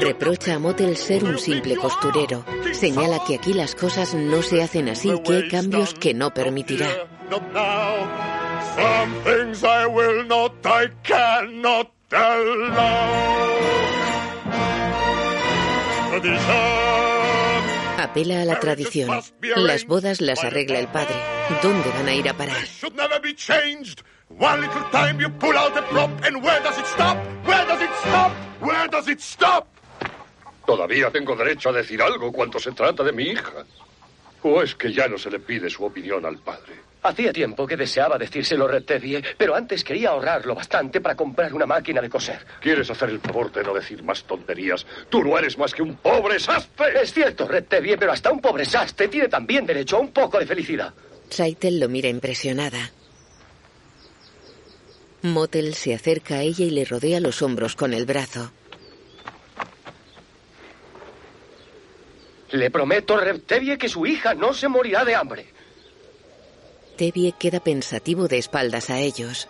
Reprocha 0.00 0.54
a 0.54 0.58
Motel 0.58 0.96
ser 0.96 1.24
un 1.24 1.38
simple 1.38 1.76
costurero. 1.76 2.44
Señala 2.72 3.24
que 3.24 3.36
aquí 3.36 3.52
las 3.52 3.74
cosas 3.74 4.14
no 4.14 4.42
se 4.42 4.62
hacen 4.62 4.88
así, 4.88 5.12
que 5.24 5.32
hay 5.34 5.48
cambios 5.48 5.94
que 5.94 6.14
no 6.14 6.32
permitirá. 6.32 6.88
Some 8.76 9.12
things 9.24 9.64
I 9.64 9.86
will 9.86 10.24
not, 10.24 10.54
I 10.64 10.88
cannot 11.02 11.90
allow. 12.12 13.60
Apela 17.98 18.42
a 18.42 18.44
la 18.44 18.58
tradición. 18.58 19.08
Las 19.56 19.86
bodas 19.86 20.20
las 20.20 20.42
arregla 20.44 20.78
el 20.78 20.88
padre. 20.88 21.14
¿Dónde 21.62 21.88
van 21.90 22.08
a 22.08 22.14
ir 22.14 22.28
a 22.28 22.34
parar? 22.34 22.56
should 22.66 22.94
never 22.96 23.20
be 23.20 23.34
changed. 23.34 24.02
One 24.38 24.60
little 24.60 24.84
time 24.90 25.20
you 25.20 25.28
pull 25.30 25.56
out 25.56 25.74
the 25.74 25.82
prop, 25.82 26.10
and 26.24 26.42
where 26.42 26.60
does 26.62 26.78
it 26.78 26.86
stop? 26.86 27.16
Where 27.44 27.66
does 27.66 27.82
it 27.82 27.90
stop? 28.00 28.32
Where 28.60 28.88
does 28.88 29.08
it 29.08 29.20
stop? 29.20 29.66
Todavía 30.66 31.10
tengo 31.10 31.34
derecho 31.34 31.70
a 31.70 31.72
decir 31.72 32.00
algo 32.00 32.32
cuando 32.32 32.58
se 32.58 32.72
trata 32.72 33.02
de 33.02 33.12
mi 33.12 33.24
hija. 33.24 33.64
¿O 34.42 34.62
es 34.62 34.74
que 34.74 34.92
ya 34.92 35.08
no 35.08 35.18
se 35.18 35.30
le 35.30 35.40
pide 35.40 35.68
su 35.68 35.84
opinión 35.84 36.24
al 36.24 36.38
padre? 36.38 36.89
Hacía 37.02 37.32
tiempo 37.32 37.66
que 37.66 37.76
deseaba 37.76 38.18
decírselo, 38.18 38.68
Retevie, 38.68 39.22
pero 39.38 39.54
antes 39.54 39.82
quería 39.82 40.10
ahorrarlo 40.10 40.54
bastante 40.54 41.00
para 41.00 41.14
comprar 41.14 41.54
una 41.54 41.64
máquina 41.64 42.02
de 42.02 42.10
coser. 42.10 42.44
¿Quieres 42.60 42.90
hacer 42.90 43.08
el 43.08 43.20
favor 43.20 43.50
de 43.50 43.62
no 43.62 43.72
decir 43.72 44.02
más 44.02 44.22
tonterías? 44.24 44.86
Tú 45.08 45.24
no 45.24 45.38
eres 45.38 45.56
más 45.56 45.72
que 45.72 45.82
un 45.82 45.96
pobre 45.96 46.38
sastre. 46.38 47.00
Es 47.02 47.14
cierto, 47.14 47.48
Retevie, 47.48 47.96
pero 47.96 48.12
hasta 48.12 48.30
un 48.30 48.40
pobre 48.40 48.66
sastre 48.66 49.08
tiene 49.08 49.28
también 49.28 49.64
derecho 49.64 49.96
a 49.96 50.00
un 50.00 50.12
poco 50.12 50.38
de 50.38 50.46
felicidad. 50.46 50.92
Saitel 51.30 51.80
lo 51.80 51.88
mira 51.88 52.08
impresionada. 52.08 52.90
Motel 55.22 55.74
se 55.74 55.94
acerca 55.94 56.36
a 56.36 56.42
ella 56.42 56.64
y 56.64 56.70
le 56.70 56.84
rodea 56.84 57.20
los 57.20 57.40
hombros 57.40 57.76
con 57.76 57.94
el 57.94 58.04
brazo. 58.04 58.52
Le 62.52 62.70
prometo, 62.70 63.16
Reptevie, 63.16 63.78
que 63.78 63.88
su 63.88 64.06
hija 64.06 64.34
no 64.34 64.52
se 64.52 64.68
morirá 64.68 65.04
de 65.04 65.14
hambre. 65.14 65.46
Tevie 67.00 67.32
queda 67.32 67.60
pensativo 67.60 68.28
de 68.28 68.36
espaldas 68.36 68.90
a 68.90 68.98
ellos. 68.98 69.48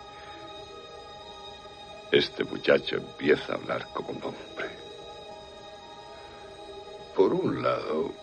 Este 2.09 2.45
muchacho 2.45 2.95
empieza 2.95 3.51
a 3.51 3.55
hablar 3.55 3.89
como 3.93 4.11
un 4.11 4.23
hombre. 4.23 4.69
Por 7.13 7.33
un 7.33 7.61
lado, 7.61 8.13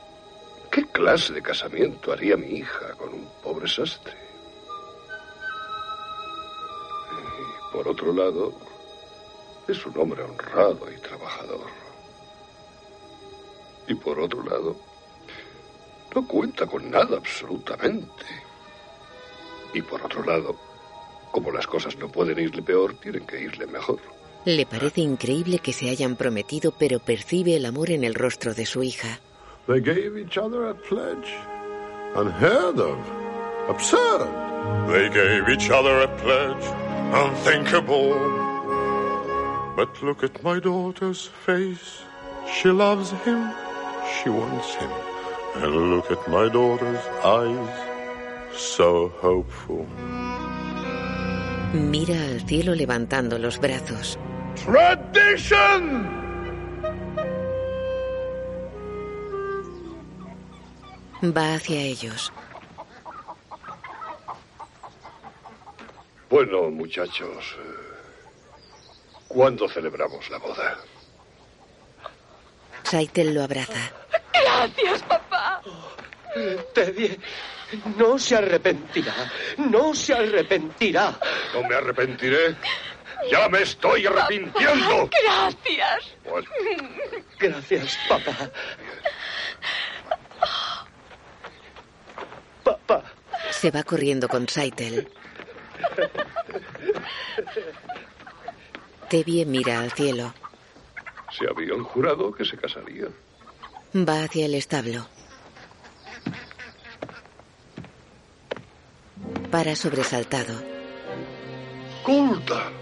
¿qué 0.70 0.86
clase 0.86 1.34
de 1.34 1.42
casamiento 1.42 2.10
haría 2.10 2.38
mi 2.38 2.52
hija 2.52 2.94
con 2.94 3.12
un 3.12 3.28
pobre 3.42 3.68
sastre? 3.68 4.16
Y 7.12 7.76
por 7.76 7.86
otro 7.86 8.14
lado, 8.14 8.54
es 9.68 9.84
un 9.84 9.98
hombre 9.98 10.22
honrado 10.22 10.90
y 10.90 10.98
trabajador. 11.02 11.68
Y 13.88 13.94
por 13.94 14.20
otro 14.20 14.42
lado, 14.42 14.74
no 16.14 16.26
cuenta 16.26 16.66
con 16.66 16.90
nada 16.90 17.18
absolutamente. 17.18 18.47
Y 19.74 19.82
por 19.82 20.02
otro 20.02 20.24
lado, 20.24 20.56
como 21.30 21.50
las 21.50 21.66
cosas 21.66 21.96
no 21.98 22.08
pueden 22.08 22.38
irle 22.38 22.62
peor, 22.62 22.94
tienen 22.94 23.26
que 23.26 23.40
irle 23.40 23.66
mejor. 23.66 23.98
Le 24.44 24.64
parece 24.66 25.00
increíble 25.00 25.58
que 25.58 25.72
se 25.72 25.90
hayan 25.90 26.16
prometido, 26.16 26.72
pero 26.72 27.00
percibe 27.00 27.56
el 27.56 27.66
amor 27.66 27.90
en 27.90 28.04
el 28.04 28.14
rostro 28.14 28.54
de 28.54 28.66
su 28.66 28.82
hija. 28.82 29.20
They 29.66 29.80
gave 29.80 30.18
each 30.18 30.38
other 30.38 30.68
a 30.68 30.74
pledge. 30.74 31.28
Unheard 32.16 32.80
of. 32.80 32.98
Absurd. 33.68 34.26
They 34.88 35.10
gave 35.10 35.48
each 35.50 35.70
other 35.70 36.00
a 36.00 36.08
pledge. 36.16 36.64
Unthinkable. 37.12 38.16
But 39.76 40.02
look 40.02 40.24
at 40.24 40.42
my 40.42 40.58
daughter's 40.58 41.26
face. 41.44 42.02
She 42.50 42.70
loves 42.70 43.10
him. 43.24 43.50
She 44.16 44.30
wants 44.30 44.74
him. 44.76 44.90
And 45.56 45.90
look 45.90 46.10
at 46.10 46.26
my 46.28 46.48
daughter's 46.48 47.04
eyes. 47.22 47.87
So 48.58 49.12
hopeful. 49.22 49.86
Mira 51.72 52.16
al 52.24 52.44
cielo 52.44 52.74
levantando 52.74 53.38
los 53.38 53.58
brazos. 53.60 54.18
Tradition! 54.64 56.08
Va 61.22 61.54
hacia 61.54 61.80
ellos. 61.80 62.32
Bueno, 66.28 66.70
muchachos, 66.70 67.56
eh, 67.58 67.64
¿cuándo 69.28 69.68
celebramos 69.68 70.28
la 70.30 70.38
boda? 70.38 70.78
Saitel 72.82 73.34
lo 73.34 73.44
abraza. 73.44 73.92
Gracias, 74.32 75.02
papá. 75.04 75.62
Teddy, 76.74 77.18
no 77.96 78.18
se 78.18 78.36
arrepentirá. 78.36 79.14
No 79.58 79.94
se 79.94 80.14
arrepentirá. 80.14 81.18
No 81.54 81.62
me 81.68 81.74
arrepentiré. 81.74 82.56
Ya 83.30 83.48
me 83.48 83.62
estoy 83.62 84.06
arrepintiendo. 84.06 85.10
Gracias. 85.24 86.14
Bueno, 86.24 86.48
Gracias, 87.38 87.98
papá. 88.08 88.50
Papá. 92.64 93.02
Se 93.50 93.70
va 93.70 93.82
corriendo 93.82 94.28
con 94.28 94.48
Saitel. 94.48 95.08
Tevie 99.08 99.44
mira 99.46 99.80
al 99.80 99.92
cielo. 99.92 100.34
se 101.36 101.46
habían 101.48 101.82
jurado 101.82 102.32
que 102.32 102.44
se 102.44 102.56
casarían. 102.56 103.14
Va 103.94 104.22
hacia 104.24 104.46
el 104.46 104.54
establo. 104.54 105.08
Para 109.50 109.74
sobresaltado. 109.74 110.54
¡Golda! 112.04 112.72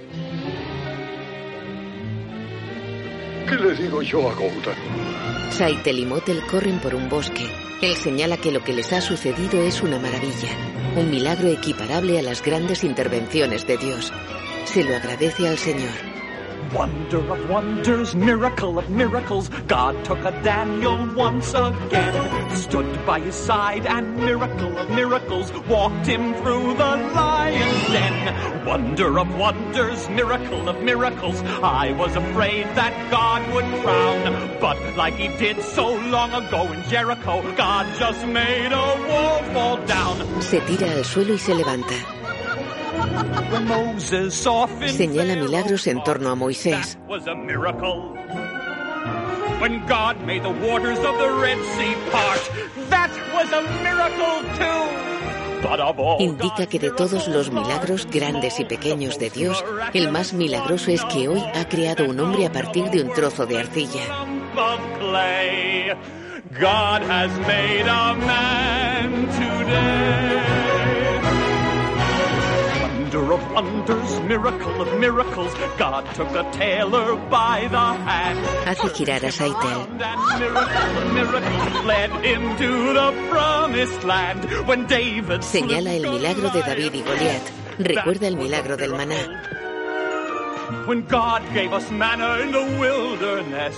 ¿Qué 3.48 3.54
le 3.54 3.74
digo 3.74 4.02
yo 4.02 4.28
a 4.28 4.34
Golda? 4.34 4.74
Saitel 5.50 6.00
y 6.00 6.04
Motel 6.04 6.44
corren 6.46 6.80
por 6.80 6.94
un 6.94 7.08
bosque. 7.08 7.46
Él 7.80 7.94
señala 7.94 8.36
que 8.36 8.50
lo 8.50 8.64
que 8.64 8.72
les 8.72 8.92
ha 8.92 9.00
sucedido 9.00 9.62
es 9.62 9.82
una 9.82 9.98
maravilla, 9.98 10.50
un 10.96 11.10
milagro 11.10 11.48
equiparable 11.48 12.18
a 12.18 12.22
las 12.22 12.42
grandes 12.42 12.82
intervenciones 12.84 13.66
de 13.66 13.76
Dios. 13.76 14.12
Se 14.64 14.82
lo 14.82 14.96
agradece 14.96 15.46
al 15.46 15.58
Señor. 15.58 15.94
Wonder 16.72 17.32
of 17.32 17.48
wonders, 17.48 18.14
miracle 18.14 18.78
of 18.78 18.90
miracles. 18.90 19.48
God 19.68 20.04
took 20.04 20.18
a 20.18 20.32
Daniel 20.42 21.14
once 21.14 21.54
again, 21.54 22.56
stood 22.56 23.06
by 23.06 23.20
his 23.20 23.34
side, 23.34 23.86
and 23.86 24.16
miracle 24.16 24.76
of 24.76 24.90
miracles 24.90 25.52
walked 25.68 26.06
him 26.06 26.34
through 26.42 26.74
the 26.74 26.96
lion's 27.14 27.86
den. 27.88 28.66
Wonder 28.66 29.18
of 29.18 29.34
wonders, 29.36 30.08
miracle 30.10 30.68
of 30.68 30.82
miracles. 30.82 31.40
I 31.62 31.92
was 31.92 32.14
afraid 32.16 32.66
that 32.74 33.10
God 33.10 33.42
would 33.54 33.66
frown, 33.82 34.58
but 34.60 34.96
like 34.96 35.14
he 35.14 35.28
did 35.38 35.62
so 35.62 35.94
long 35.94 36.32
ago 36.32 36.72
in 36.72 36.82
Jericho, 36.90 37.42
God 37.56 37.86
just 37.98 38.26
made 38.26 38.72
a 38.72 38.86
wall 39.08 39.42
fall 39.52 39.76
down. 39.86 40.42
Se 40.42 40.60
tira 40.60 40.90
al 40.90 41.04
suelo 41.04 41.32
y 41.32 41.38
se 41.38 41.54
levanta. 41.54 42.15
Señala 44.88 45.36
milagros 45.36 45.86
en 45.86 46.02
torno 46.02 46.30
a 46.30 46.34
Moisés. 46.34 46.98
Indica 56.18 56.66
que 56.66 56.78
de 56.78 56.90
todos 56.90 57.28
los 57.28 57.50
milagros 57.50 58.06
grandes 58.10 58.60
y 58.60 58.64
pequeños 58.64 59.18
de 59.18 59.30
Dios, 59.30 59.64
el 59.94 60.10
más 60.10 60.32
milagroso 60.32 60.90
es 60.90 61.04
que 61.06 61.28
hoy 61.28 61.42
ha 61.54 61.68
creado 61.68 62.04
un 62.04 62.20
hombre 62.20 62.46
a 62.46 62.52
partir 62.52 62.90
de 62.90 63.02
un 63.02 63.12
trozo 63.12 63.46
de 63.46 63.58
arcilla. 63.58 64.26
of 64.56 64.80
clay, 64.98 65.94
God 66.58 67.02
has 67.02 67.30
made 67.40 67.86
a 67.86 68.14
man 68.14 69.26
today. 69.36 70.75
Wonder 73.26 73.42
of 73.42 73.52
wonders, 73.54 74.20
miracle 74.20 74.82
of 74.82 75.00
miracles, 75.00 75.52
God 75.78 76.06
took 76.14 76.30
a 76.30 76.48
tailor 76.52 77.16
by 77.28 77.66
the 77.68 77.76
hand. 77.76 78.38
Hace 78.68 78.88
girar 78.94 79.20
a 79.20 79.32
Saitel. 79.32 79.80
And 80.00 80.38
miracle 80.38 80.96
of 80.96 81.12
miracles 81.12 81.84
led 81.84 82.10
him 82.24 82.56
to 82.56 82.92
the 82.94 83.10
promised 83.28 84.04
land 84.04 84.44
when 84.68 84.86
David 84.86 85.40
Señala 85.40 85.96
el 85.96 86.02
milagro 86.02 86.50
de 86.50 86.62
David 86.62 86.94
y 86.94 87.02
Goliat. 87.02 87.42
Recuerda 87.78 88.28
el 88.28 88.36
milagro 88.36 88.76
del 88.76 88.92
maná. 88.92 89.26
When 90.86 91.02
God 91.06 91.42
gave 91.52 91.72
us 91.72 91.90
manna 91.90 92.38
in 92.42 92.52
the 92.52 92.78
wilderness, 92.78 93.76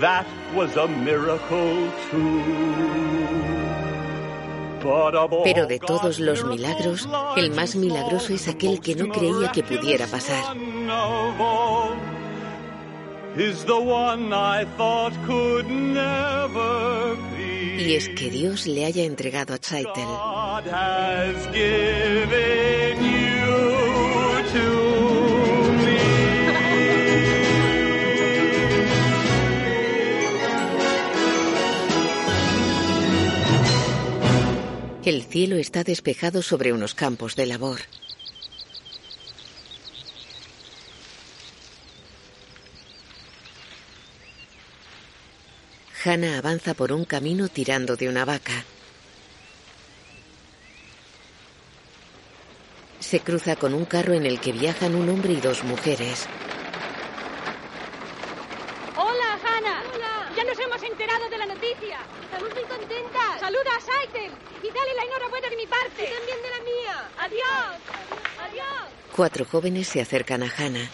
that 0.00 0.26
was 0.56 0.76
a 0.76 0.88
miracle 0.88 1.88
too. 2.10 3.62
Pero 5.44 5.66
de 5.66 5.78
todos 5.78 6.18
los 6.18 6.44
milagros, 6.44 7.08
el 7.36 7.50
más 7.50 7.76
milagroso 7.76 8.34
es 8.34 8.48
aquel 8.48 8.80
que 8.80 8.94
no 8.94 9.08
creía 9.08 9.52
que 9.52 9.62
pudiera 9.62 10.06
pasar. 10.06 10.56
Y 17.78 17.94
es 17.94 18.08
que 18.10 18.30
Dios 18.30 18.66
le 18.66 18.84
haya 18.84 19.04
entregado 19.04 19.54
a 19.54 19.58
Saitel. 19.60 20.04
God 20.04 20.66
has 20.68 21.46
given 21.52 23.02
you 23.02 23.52
to 24.52 25.21
El 35.04 35.24
cielo 35.24 35.56
está 35.56 35.82
despejado 35.82 36.42
sobre 36.42 36.72
unos 36.72 36.94
campos 36.94 37.34
de 37.34 37.46
labor. 37.46 37.80
Hannah 46.04 46.38
avanza 46.38 46.74
por 46.74 46.92
un 46.92 47.04
camino 47.04 47.48
tirando 47.48 47.96
de 47.96 48.08
una 48.08 48.24
vaca. 48.24 48.64
Se 53.00 53.18
cruza 53.18 53.56
con 53.56 53.74
un 53.74 53.86
carro 53.86 54.14
en 54.14 54.24
el 54.24 54.38
que 54.38 54.52
viajan 54.52 54.94
un 54.94 55.08
hombre 55.08 55.32
y 55.32 55.40
dos 55.40 55.64
mujeres. 55.64 56.28
Hola, 58.96 59.38
Hannah. 59.44 59.82
Ya 60.36 60.44
nos 60.44 60.58
hemos 60.60 60.80
enterado 60.80 61.28
de 61.28 61.38
la 61.38 61.46
noticia. 61.46 61.98
Estamos 62.22 62.54
muy 62.54 62.64
contentas. 62.64 63.31
Saluda 63.42 63.74
a 63.76 63.80
Saitel 63.80 64.30
y 64.62 64.68
dale 64.68 64.94
la 64.94 65.02
enhorabuena 65.02 65.50
de 65.50 65.56
mi 65.56 65.66
parte. 65.66 66.04
Y 66.04 66.14
también 66.16 66.40
de 66.42 66.50
la 66.50 66.60
mía. 66.60 67.10
Adiós. 67.18 67.80
Adiós. 68.40 68.88
Cuatro 69.16 69.44
jóvenes 69.44 69.88
se 69.88 70.00
acercan 70.00 70.44
a 70.44 70.46
Hannah. 70.46 70.88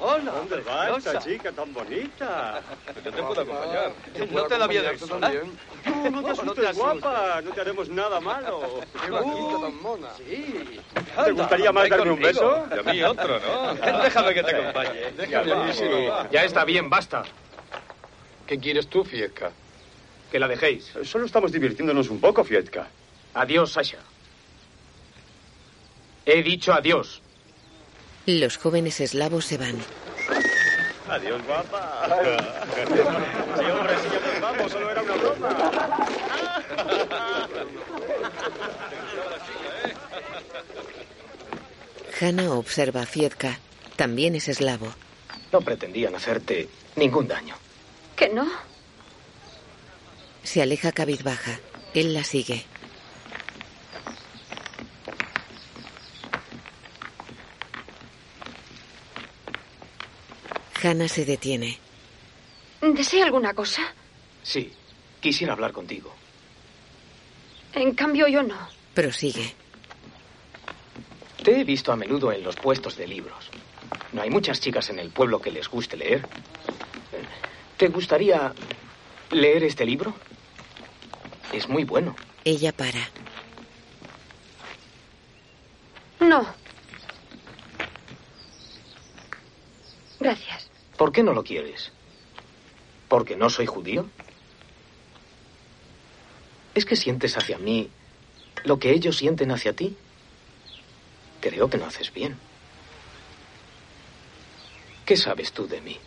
Hola. 0.00 0.30
¿Dónde 0.30 0.60
va 0.60 0.96
esta 0.96 1.18
chica 1.18 1.50
tan 1.50 1.74
bonita? 1.74 2.62
Yo 3.04 3.10
te 3.10 3.20
puedo 3.20 3.40
acompañar. 3.40 3.92
¿No 4.30 4.44
te 4.44 4.58
la 4.58 4.64
había 4.66 4.82
de 4.82 4.96
No, 4.96 6.10
no 6.10 6.22
te 6.22 6.30
asustes, 6.30 6.76
guapa. 6.76 7.40
No 7.42 7.50
te 7.50 7.60
haremos 7.62 7.88
nada 7.88 8.20
malo. 8.20 8.80
Qué 9.04 9.10
vaquita 9.10 9.60
tan 9.60 9.82
mona. 9.82 10.08
Sí. 10.18 10.80
¿Te 11.24 11.32
gustaría 11.32 11.72
más 11.72 11.88
darme 11.88 12.12
un 12.12 12.20
beso? 12.20 12.64
Y 12.76 12.78
a 12.78 12.92
mí 12.92 13.02
otro, 13.02 13.40
¿no? 13.40 13.74
Déjame 14.04 14.34
que 14.34 14.42
te 14.44 14.54
acompañe. 14.56 15.10
Déjame. 15.16 16.28
Ya 16.30 16.44
está 16.44 16.64
bien, 16.64 16.88
basta. 16.88 17.24
¿Qué 18.46 18.56
quieres 18.56 18.86
tú, 18.86 19.02
Fiesca? 19.02 19.50
Que 20.32 20.38
la 20.38 20.48
dejéis. 20.48 20.90
Solo 21.04 21.26
estamos 21.26 21.52
divirtiéndonos 21.52 22.08
un 22.08 22.18
poco, 22.18 22.42
Fietka. 22.42 22.88
Adiós, 23.34 23.72
Sasha. 23.72 23.98
He 26.24 26.42
dicho 26.42 26.72
adiós. 26.72 27.20
Los 28.24 28.56
jóvenes 28.56 28.98
eslavos 29.00 29.44
se 29.44 29.58
van. 29.58 29.76
Adiós, 31.10 31.42
guapa. 31.44 32.06
Sí, 33.58 33.64
hombre, 33.64 33.94
sí, 33.98 34.08
vamos. 34.40 34.72
Solo 34.72 34.90
era 34.90 35.02
una 35.02 35.14
broma. 35.16 35.48
Hannah 42.18 42.52
observa 42.52 43.02
a 43.02 43.06
Fiedka. 43.06 43.58
También 43.96 44.34
es 44.34 44.48
eslavo. 44.48 44.94
No 45.52 45.60
pretendían 45.60 46.14
hacerte 46.14 46.70
ningún 46.96 47.28
daño. 47.28 47.54
¿Que 48.16 48.30
no? 48.30 48.71
Se 50.42 50.62
aleja 50.62 50.92
cabizbaja. 50.92 51.60
Él 51.94 52.14
la 52.14 52.24
sigue. 52.24 52.64
Hannah 60.82 61.08
se 61.08 61.24
detiene. 61.24 61.78
¿Desea 62.80 63.24
alguna 63.24 63.54
cosa? 63.54 63.82
Sí, 64.42 64.72
quisiera 65.20 65.52
hablar 65.52 65.72
contigo. 65.72 66.12
En 67.74 67.94
cambio, 67.94 68.26
yo 68.26 68.42
no. 68.42 68.56
Prosigue. 68.92 69.54
Te 71.42 71.60
he 71.60 71.64
visto 71.64 71.92
a 71.92 71.96
menudo 71.96 72.32
en 72.32 72.42
los 72.42 72.56
puestos 72.56 72.96
de 72.96 73.06
libros. 73.06 73.48
¿No 74.12 74.22
hay 74.22 74.30
muchas 74.30 74.60
chicas 74.60 74.90
en 74.90 74.98
el 74.98 75.10
pueblo 75.10 75.40
que 75.40 75.50
les 75.50 75.68
guste 75.68 75.96
leer? 75.96 76.26
¿Te 77.76 77.88
gustaría 77.88 78.52
leer 79.30 79.64
este 79.64 79.84
libro? 79.84 80.14
Es 81.52 81.68
muy 81.68 81.84
bueno. 81.84 82.16
Ella 82.44 82.72
para. 82.72 83.08
No. 86.20 86.46
Gracias. 90.18 90.70
¿Por 90.96 91.12
qué 91.12 91.22
no 91.22 91.34
lo 91.34 91.44
quieres? 91.44 91.92
¿Porque 93.08 93.36
no 93.36 93.50
soy 93.50 93.66
judío? 93.66 94.08
¿Es 96.74 96.86
que 96.86 96.96
sientes 96.96 97.36
hacia 97.36 97.58
mí 97.58 97.90
lo 98.64 98.78
que 98.78 98.92
ellos 98.92 99.16
sienten 99.16 99.50
hacia 99.50 99.74
ti? 99.74 99.96
Creo 101.40 101.68
que 101.68 101.76
no 101.76 101.86
haces 101.86 102.12
bien. 102.12 102.38
¿Qué 105.04 105.16
sabes 105.16 105.52
tú 105.52 105.66
de 105.66 105.80
mí? 105.80 105.98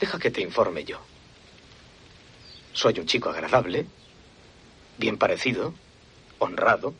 Deja 0.00 0.18
que 0.18 0.30
te 0.30 0.40
informe 0.40 0.84
yo. 0.84 1.09
Soy 2.80 2.98
un 2.98 3.04
chico 3.04 3.28
agradable, 3.28 3.84
bien 4.96 5.18
parecido, 5.18 5.74
honrado, 6.38 6.94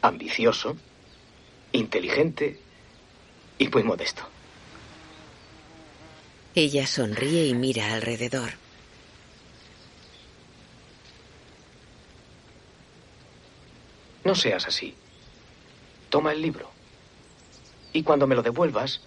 ambicioso, 0.00 0.78
inteligente 1.72 2.58
y 3.58 3.68
muy 3.68 3.82
modesto. 3.82 4.22
Ella 6.54 6.86
sonríe 6.86 7.48
y 7.48 7.52
mira 7.52 7.92
alrededor. 7.92 8.52
No 14.24 14.34
seas 14.34 14.66
así. 14.66 14.94
Toma 16.08 16.32
el 16.32 16.40
libro. 16.40 16.70
Y 17.92 18.02
cuando 18.04 18.26
me 18.26 18.36
lo 18.36 18.42
devuelvas, 18.42 19.02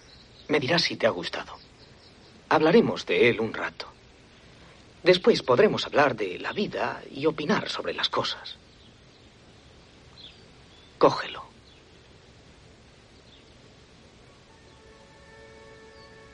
me 0.46 0.60
dirás 0.60 0.82
si 0.82 0.94
te 0.94 1.08
ha 1.08 1.10
gustado. 1.10 1.54
Hablaremos 2.50 3.04
de 3.04 3.30
él 3.30 3.40
un 3.40 3.52
rato. 3.52 3.97
Después 5.02 5.42
podremos 5.42 5.86
hablar 5.86 6.16
de 6.16 6.38
la 6.38 6.52
vida 6.52 7.02
y 7.10 7.26
opinar 7.26 7.68
sobre 7.68 7.94
las 7.94 8.08
cosas. 8.08 8.56
Cógelo. 10.98 11.44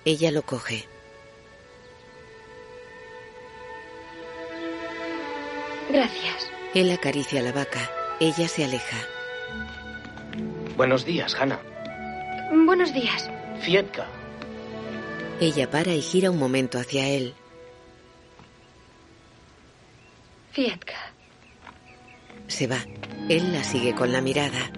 Ella 0.05 0.31
lo 0.31 0.43
coge. 0.43 0.87
Gracias. 5.91 6.51
Él 6.75 6.91
acaricia 6.91 7.43
la 7.43 7.53
vaca. 7.53 7.91
Ella 8.21 8.49
se 8.49 8.65
aleja. 8.65 8.97
Buenos 10.77 11.05
días, 11.05 11.35
Hannah. 11.35 11.61
Buenos 12.67 12.93
días. 12.93 13.31
Fietka. 13.61 14.07
Ella 15.41 15.71
para 15.71 15.93
y 15.93 16.03
gira 16.03 16.31
un 16.31 16.39
momento 16.39 16.79
hacia 16.79 17.07
él. 17.09 17.35
Fietka. 20.55 20.95
Se 22.47 22.69
va. 22.69 22.79
Él 23.29 23.53
la 23.53 23.65
sigue 23.65 23.93
con 23.93 24.13
la 24.13 24.21
mirada. 24.21 24.71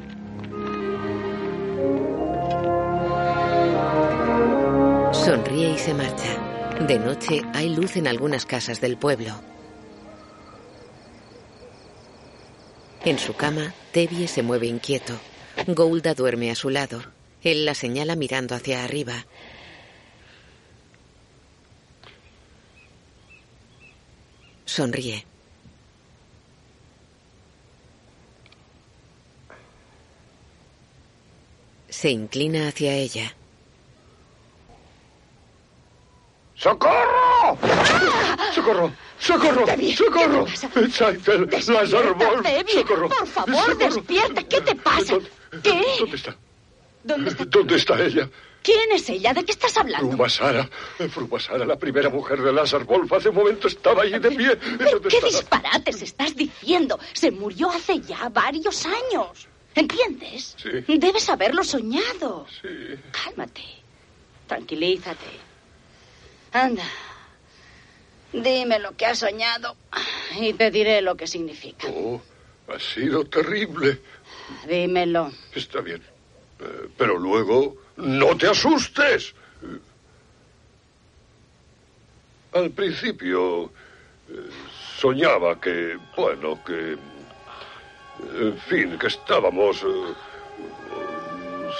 Sonríe 5.12 5.72
y 5.72 5.78
se 5.78 5.92
marcha. 5.92 6.78
De 6.80 6.98
noche 6.98 7.42
hay 7.52 7.68
luz 7.68 7.96
en 7.98 8.08
algunas 8.08 8.46
casas 8.46 8.80
del 8.80 8.96
pueblo. 8.96 9.34
En 13.04 13.18
su 13.18 13.34
cama, 13.34 13.74
Tevye 13.92 14.28
se 14.28 14.42
mueve 14.42 14.68
inquieto. 14.68 15.12
Golda 15.66 16.14
duerme 16.14 16.50
a 16.50 16.54
su 16.54 16.70
lado. 16.70 17.02
Él 17.42 17.66
la 17.66 17.74
señala 17.74 18.16
mirando 18.16 18.54
hacia 18.54 18.82
arriba. 18.82 19.26
Sonríe. 24.64 25.26
Se 31.96 32.10
inclina 32.10 32.68
hacia 32.68 32.92
ella. 32.94 33.34
¡Socorro! 36.54 37.56
¡Socorro! 38.54 38.92
¡Socorro! 39.18 39.66
¡Socorro! 39.96 40.46
Saitel, 40.92 41.48
Lázaro 41.50 42.14
Wolf, 42.14 42.46
¡Socorro! 42.70 43.08
Por 43.08 43.26
favor, 43.26 43.54
¡Socorro! 43.54 43.76
despierta. 43.76 44.42
¿Qué 44.42 44.60
te 44.60 44.74
pasa? 44.74 45.14
¿Qué? 45.62 45.82
¿Dónde 45.98 46.16
está? 46.16 46.36
¿Dónde 47.02 47.30
está? 47.30 47.44
¿Dónde 47.46 47.76
está 47.76 48.04
ella? 48.04 48.28
¿Quién 48.62 48.92
es 48.92 49.08
ella? 49.08 49.32
¿De 49.32 49.42
qué 49.46 49.52
estás 49.52 49.74
hablando? 49.78 50.06
Frumasara. 50.06 50.68
Frumasara, 51.08 51.64
la 51.64 51.76
primera 51.76 52.10
mujer 52.10 52.42
de 52.42 52.52
Lázaro 52.52 52.84
Wolf. 52.84 53.10
Hace 53.10 53.30
un 53.30 53.36
momento 53.36 53.68
estaba 53.68 54.02
allí 54.02 54.18
de 54.18 54.32
pie. 54.32 54.54
¿Dónde 54.54 55.08
¿Qué 55.08 55.20
disparates 55.22 56.02
estás 56.02 56.36
diciendo? 56.36 56.98
Se 57.14 57.30
murió 57.30 57.70
hace 57.70 58.02
ya 58.02 58.28
varios 58.28 58.84
años. 58.84 59.48
¿Entiendes? 59.76 60.56
Sí. 60.56 60.98
Debes 60.98 61.28
haberlo 61.28 61.62
soñado. 61.62 62.46
Sí. 62.62 62.96
Cálmate. 63.12 63.62
Tranquilízate. 64.46 65.26
Anda. 66.52 66.84
Dime 68.32 68.78
lo 68.78 68.96
que 68.96 69.06
has 69.06 69.18
soñado 69.18 69.76
y 70.40 70.54
te 70.54 70.70
diré 70.70 71.02
lo 71.02 71.14
que 71.14 71.26
significa. 71.26 71.88
Oh, 71.88 72.20
ha 72.68 72.78
sido 72.78 73.24
terrible. 73.26 74.00
Dímelo. 74.66 75.30
Está 75.54 75.80
bien. 75.82 76.02
Eh, 76.60 76.88
pero 76.96 77.18
luego, 77.18 77.76
no 77.96 78.36
te 78.36 78.48
asustes. 78.48 79.34
Al 82.52 82.70
principio, 82.70 83.66
eh, 84.30 84.48
soñaba 84.98 85.60
que, 85.60 85.98
bueno, 86.16 86.62
que... 86.64 86.96
En 88.18 88.56
fin, 88.58 88.98
que 88.98 89.06
estábamos 89.08 89.82
eh, 89.82 90.14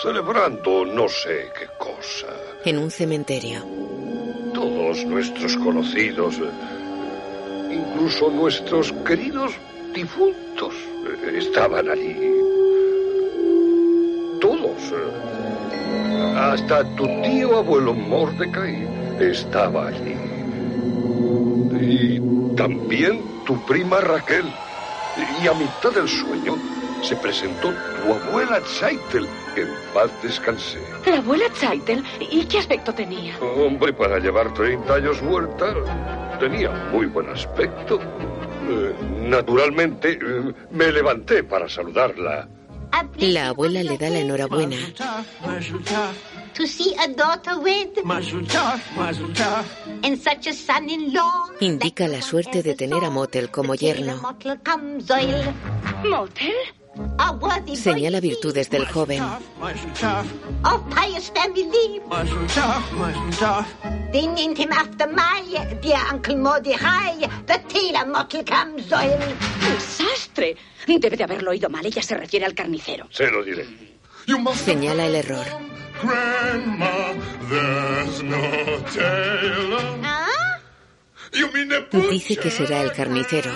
celebrando 0.03 0.85
no 0.85 1.09
sé 1.09 1.51
qué 1.59 1.67
cosa. 1.79 2.29
En 2.65 2.79
un 2.79 2.91
cementerio. 2.91 3.61
Todos 4.53 5.05
nuestros 5.05 5.57
conocidos, 5.57 6.37
eh, 6.39 7.75
incluso 7.75 8.31
nuestros 8.31 8.93
queridos 9.07 9.53
difuntos, 9.95 10.75
eh, 10.75 11.39
estaban 11.39 11.89
allí. 11.89 12.17
Todos. 14.41 14.93
Hasta 16.37 16.85
tu 16.97 17.07
tío 17.23 17.57
abuelo 17.57 17.95
Mordecai 17.95 18.87
estaba 19.21 19.89
allí. 19.89 20.17
Y 21.81 22.21
también 22.55 23.23
tu 23.47 23.65
prima 23.67 24.01
Raquel. 24.01 24.45
Y 25.43 25.47
a 25.47 25.55
mitad 25.55 25.93
del 25.93 26.09
sueño 26.09 26.57
se 27.03 27.17
presentó 27.17 27.73
tu 27.73 28.13
abuela 28.13 28.61
Chaitel. 28.79 29.27
En 29.57 29.69
paz 29.95 30.11
descansé. 30.23 30.79
¿La 31.07 31.19
abuela 31.19 31.47
Chaitel? 31.59 32.05
¿Y 32.21 32.45
qué 32.45 32.59
aspecto 32.59 32.93
tenía? 32.93 33.39
Hombre, 33.39 33.93
para 33.93 34.19
llevar 34.19 34.53
30 34.53 34.95
años 34.95 35.23
muerta, 35.23 35.75
tenía 36.39 36.71
muy 36.93 37.07
buen 37.07 37.29
aspecto. 37.31 38.01
Eh, 38.69 38.95
naturalmente, 39.29 40.19
eh, 40.21 40.55
me 40.71 40.93
levanté 40.93 41.45
para 41.45 41.69
saludarla. 41.69 42.49
La 43.19 43.49
abuela 43.49 43.83
le 43.83 43.99
da 43.99 44.11
la 44.11 44.19
enhorabuena. 44.19 44.77
To 46.57 46.67
see 46.67 46.95
a 46.99 47.09
daughter 47.09 47.59
wed. 47.61 47.99
And 50.03 50.19
such 50.19 50.47
a 50.47 50.55
son-in-law. 50.55 51.51
Indica 51.61 52.09
la 52.09 52.23
suerte 52.23 52.63
de 52.63 52.75
tener 52.75 53.05
a 53.05 53.11
Motel 53.11 53.51
como 53.51 53.75
yerno. 53.75 54.23
¿Motel? 56.05 56.55
A 57.19 57.33
worthy 57.33 57.77
Señala 57.77 58.21
virtudes 58.21 58.71
del 58.71 58.87
joven. 58.87 59.23
of 59.23 60.83
pious 60.95 61.31
family. 61.31 62.01
They 64.13 64.27
named 64.27 64.57
him 64.57 64.73
after 64.73 65.07
my 65.07 65.43
dear 65.83 66.01
Uncle 66.11 66.37
Mordecai, 66.37 67.19
the 67.47 67.59
tailor 67.69 68.07
Mottle 68.07 68.45
Camzoil. 68.45 69.19
¡Un 69.21 69.81
sastre! 69.81 70.57
Debe 70.87 71.17
de 71.19 71.25
haberlo 71.25 71.51
oído 71.51 71.69
mal. 71.69 71.85
Ella 71.85 72.03
se 72.03 72.17
refiere 72.17 72.47
al 72.47 72.55
carnicero. 72.55 73.09
Se 73.11 73.31
lo 73.31 73.45
diré. 73.45 73.67
Señala 74.55 75.05
el 75.07 75.17
error. 75.17 75.45
Grandma, 76.01 77.15
there's 77.49 78.23
no 78.23 78.43
tailor. 78.93 79.97
You 81.33 81.51
mean 81.53 81.69
the 81.69 81.87
Dice 82.11 82.37
que 82.37 82.51
será 82.51 82.81
el 82.83 82.93
carnicero. 82.93 83.53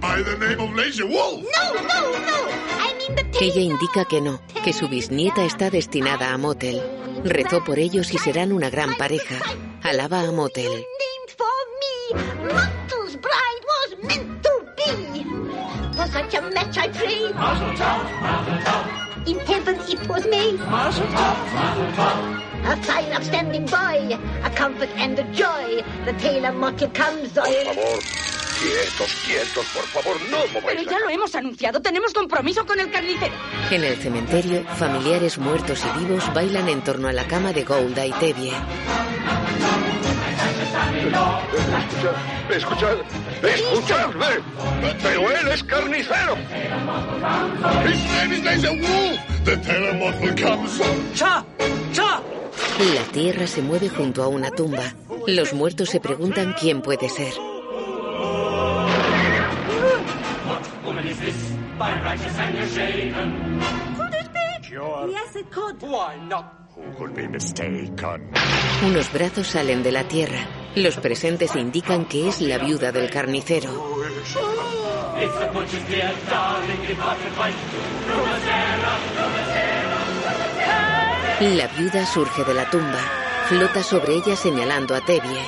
by 0.00 0.22
the 0.22 0.36
name 0.38 0.60
of 0.60 0.74
Lazy 0.76 1.02
Wolf? 1.02 1.44
No, 1.44 1.74
no, 1.74 2.00
no. 2.18 2.38
I 2.78 2.94
mean 2.98 3.14
the 3.16 3.44
Ella 3.44 3.60
indica 3.60 4.04
que 4.04 4.20
no, 4.20 4.40
que 4.64 4.72
su 4.72 4.88
bisnieta 4.88 5.44
está 5.44 5.70
destinada 5.70 6.32
a 6.32 6.38
Motel. 6.38 6.82
Rezó 7.24 7.64
por 7.64 7.78
ellos 7.78 8.12
y 8.12 8.18
serán 8.18 8.52
una 8.52 8.70
gran 8.70 8.94
pareja. 8.96 9.36
Alaba 9.82 10.20
a 10.20 10.32
Motel. 10.32 10.84
For 15.96 16.06
such 16.08 16.34
a 16.34 16.42
match 16.42 16.76
I 16.78 16.88
pray. 16.88 17.24
In 19.26 19.38
heaven 19.40 19.76
it 19.88 20.08
was 20.08 20.26
made. 20.28 20.60
A 22.68 22.76
fine, 22.82 23.12
upstanding 23.12 23.66
boy, 23.66 24.18
a 24.44 24.50
comfort 24.50 24.90
and 24.96 25.18
a 25.18 25.24
joy. 25.32 25.82
The 26.04 26.12
tailor 26.14 26.52
Mottle 26.52 26.90
comes 26.90 27.32
Por 27.32 27.46
favor, 27.46 27.98
quietos, 28.60 29.16
quietos, 29.24 29.66
por 29.74 29.84
favor, 29.84 30.16
no 30.30 30.38
mováis 30.52 30.78
Pero 30.78 30.82
ya 30.90 30.98
lo 30.98 31.08
hemos 31.08 31.34
anunciado. 31.34 31.80
Tenemos 31.80 32.12
compromiso 32.12 32.66
con 32.66 32.78
el 32.80 32.90
carnicero. 32.90 33.34
En 33.70 33.84
el 33.84 33.96
cementerio, 33.96 34.64
familiares 34.76 35.38
muertos 35.38 35.82
y 35.84 35.98
vivos 35.98 36.32
bailan 36.34 36.68
en 36.68 36.82
torno 36.82 37.08
a 37.08 37.12
la 37.12 37.26
cama 37.26 37.52
de 37.52 37.64
Golda 37.64 38.04
y 38.04 38.12
Tevye. 38.12 38.52
Escuchad, 42.50 42.96
escuchadme. 43.42 44.26
Pero 45.02 45.30
él 45.30 45.48
es 45.48 45.62
carnicero. 45.64 46.36
His 47.84 48.04
name 48.12 48.32
is 48.32 48.62
Wolf. 48.62 49.20
The. 49.44 49.56
Cha! 51.14 51.44
Cha! 51.92 52.22
La 52.78 53.02
tierra 53.12 53.46
se 53.46 53.62
mueve 53.62 53.88
junto 53.88 54.22
a 54.22 54.28
una 54.28 54.50
tumba. 54.50 54.94
Los 55.26 55.52
muertos 55.52 55.88
se 55.90 56.00
preguntan 56.00 56.54
quién 56.58 56.82
puede 56.82 57.08
ser. 57.08 57.32
Woman 60.84 61.06
is 61.08 61.18
this, 61.18 61.34
by 61.78 61.92
righteous 62.02 62.38
and 62.38 62.56
you're 62.56 62.68
shaven. 62.68 63.60
Could 63.96 64.14
it 64.14 64.32
be? 64.32 64.68
Sure. 64.68 65.08
Yes, 65.10 65.34
it 65.36 65.50
could. 65.50 65.82
Why 65.82 66.16
not? 66.28 66.65
Unos 68.84 69.12
brazos 69.12 69.46
salen 69.46 69.82
de 69.82 69.92
la 69.92 70.06
tierra. 70.06 70.46
Los 70.74 70.98
presentes 70.98 71.56
indican 71.56 72.04
que 72.04 72.28
es 72.28 72.42
la 72.42 72.58
viuda 72.58 72.92
del 72.92 73.10
carnicero. 73.10 73.70
La 81.40 81.66
viuda 81.68 82.06
surge 82.06 82.44
de 82.44 82.54
la 82.54 82.68
tumba. 82.70 83.00
Flota 83.48 83.82
sobre 83.82 84.14
ella 84.14 84.36
señalando 84.36 84.94
a 84.94 85.00
Tevye. 85.00 85.42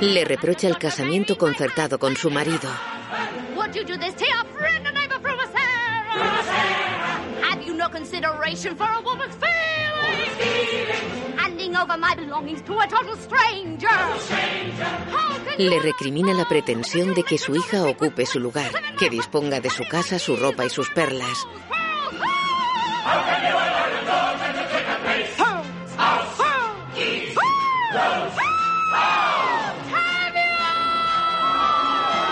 Le 0.00 0.24
reprocha 0.24 0.68
el 0.68 0.78
casamiento 0.78 1.36
concertado 1.36 1.98
con 1.98 2.16
su 2.16 2.30
marido. 2.30 2.70
No 7.88 7.98
consideration 7.98 8.76
for 8.76 8.86
a 8.86 9.00
woman's 9.00 9.34
feelings? 9.36 11.36
Handing 11.36 11.76
over 11.76 11.96
my 11.96 12.14
belongings 12.14 12.62
to 12.62 12.78
a 12.78 12.86
total 12.86 13.16
stranger. 13.16 13.88
How 13.88 15.38
can 15.44 15.58
Le 15.58 15.80
recrimina 15.80 16.34
la 16.34 16.44
pretensión 16.44 17.14
de 17.14 17.22
que 17.22 17.38
su 17.38 17.54
hija 17.54 17.84
ocupe 17.84 18.26
su 18.26 18.40
lugar, 18.40 18.70
que 18.98 19.10
disponga 19.10 19.60
de 19.60 19.70
su 19.70 19.84
casa, 19.84 20.18
su 20.18 20.36
ropa 20.36 20.64
y 20.64 20.70
sus 20.70 20.90
perlas. 20.90 21.46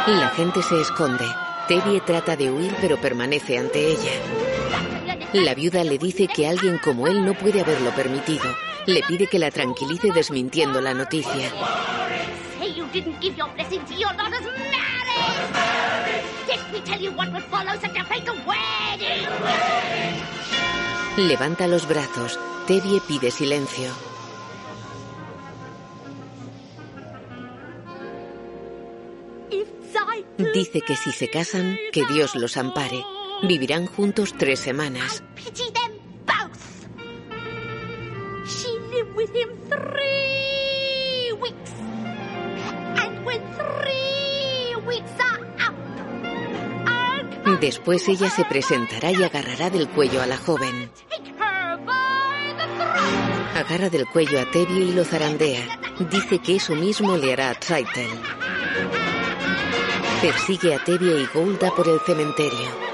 La 0.07 0.29
gente 0.37 0.63
se 0.63 0.81
esconde. 0.81 1.25
Tevye 1.67 2.01
trata 2.01 2.37
de 2.37 2.49
huir 2.49 2.77
pero 2.81 2.97
permanece 2.97 3.59
ante 3.59 3.89
ella. 3.89 4.46
La 5.45 5.55
viuda 5.55 5.85
le 5.85 5.99
dice 5.99 6.29
que 6.29 6.49
alguien 6.49 6.79
como 6.79 7.07
él 7.07 7.23
no 7.23 7.35
puede 7.35 7.61
haberlo 7.61 7.91
permitido. 7.91 8.45
Le 8.87 9.03
pide 9.03 9.27
que 9.27 9.39
la 9.39 9.51
tranquilice 9.51 10.11
desmintiendo 10.11 10.81
la 10.81 10.95
noticia. 10.95 11.53
Levanta 21.19 21.67
los 21.67 21.87
brazos. 21.87 22.39
Tevye 22.67 23.03
pide 23.07 23.31
silencio. 23.31 23.91
Dice 30.55 30.81
que 30.81 30.97
si 30.97 31.13
se 31.13 31.29
casan, 31.29 31.79
que 31.93 32.07
Dios 32.07 32.35
los 32.37 32.57
ampare. 32.57 33.05
Vivirán 33.47 33.87
juntos 33.87 34.35
tres 34.37 34.59
semanas. 34.59 35.23
Después 47.61 48.09
ella 48.09 48.29
se 48.29 48.45
presentará 48.45 49.13
y 49.13 49.23
agarrará 49.23 49.71
del 49.71 49.89
cuello 49.89 50.21
a 50.21 50.27
la 50.27 50.37
joven. 50.37 50.91
Agarra 53.55 53.89
del 53.89 54.07
cuello 54.07 54.41
a 54.41 54.51
Tevye 54.51 54.81
y 54.81 54.93
lo 54.93 55.05
zarandea. 55.05 55.81
Dice 56.11 56.41
que 56.41 56.57
eso 56.57 56.75
mismo 56.75 57.17
le 57.17 57.33
hará 57.33 57.51
a. 57.51 58.09
Persigue 60.21 60.75
a 60.75 60.85
Tevye 60.85 61.23
y 61.23 61.27
Golda 61.27 61.71
por 61.71 61.89
el 61.89 62.01
cementerio. 62.01 62.86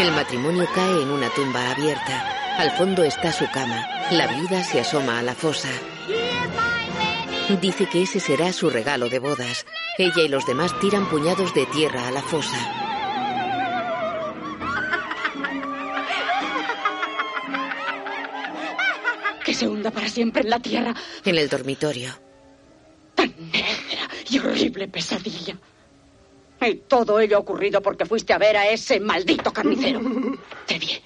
El 0.00 0.12
matrimonio 0.12 0.66
cae 0.74 1.02
en 1.02 1.10
una 1.10 1.28
tumba 1.28 1.72
abierta. 1.72 2.56
Al 2.56 2.70
fondo 2.70 3.04
está 3.04 3.32
su 3.32 3.44
cama. 3.50 3.86
La 4.10 4.28
viuda 4.28 4.64
se 4.64 4.80
asoma 4.80 5.18
a 5.18 5.22
la 5.22 5.34
fosa. 5.34 5.68
Dice 7.60 7.84
que 7.84 8.04
ese 8.04 8.18
será 8.18 8.50
su 8.54 8.70
regalo 8.70 9.10
de 9.10 9.18
bodas. 9.18 9.66
Ella 9.98 10.22
y 10.24 10.28
los 10.28 10.46
demás 10.46 10.72
tiran 10.80 11.06
puñados 11.10 11.52
de 11.52 11.66
tierra 11.66 12.08
a 12.08 12.12
la 12.12 12.22
fosa. 12.22 12.56
Que 19.44 19.52
se 19.52 19.68
hunda 19.68 19.90
para 19.90 20.08
siempre 20.08 20.44
en 20.44 20.48
la 20.48 20.60
tierra. 20.60 20.94
En 21.26 21.36
el 21.36 21.50
dormitorio. 21.50 22.18
Negra 23.18 24.08
y 24.30 24.38
horrible 24.38 24.88
pesadilla. 24.88 25.58
Y 26.60 26.74
todo 26.86 27.18
ello 27.20 27.36
ha 27.36 27.40
ocurrido 27.40 27.80
porque 27.80 28.04
fuiste 28.04 28.32
a 28.32 28.38
ver 28.38 28.56
a 28.56 28.68
ese 28.68 29.00
maldito 29.00 29.52
carnicero. 29.52 30.00
Tevye. 30.66 31.02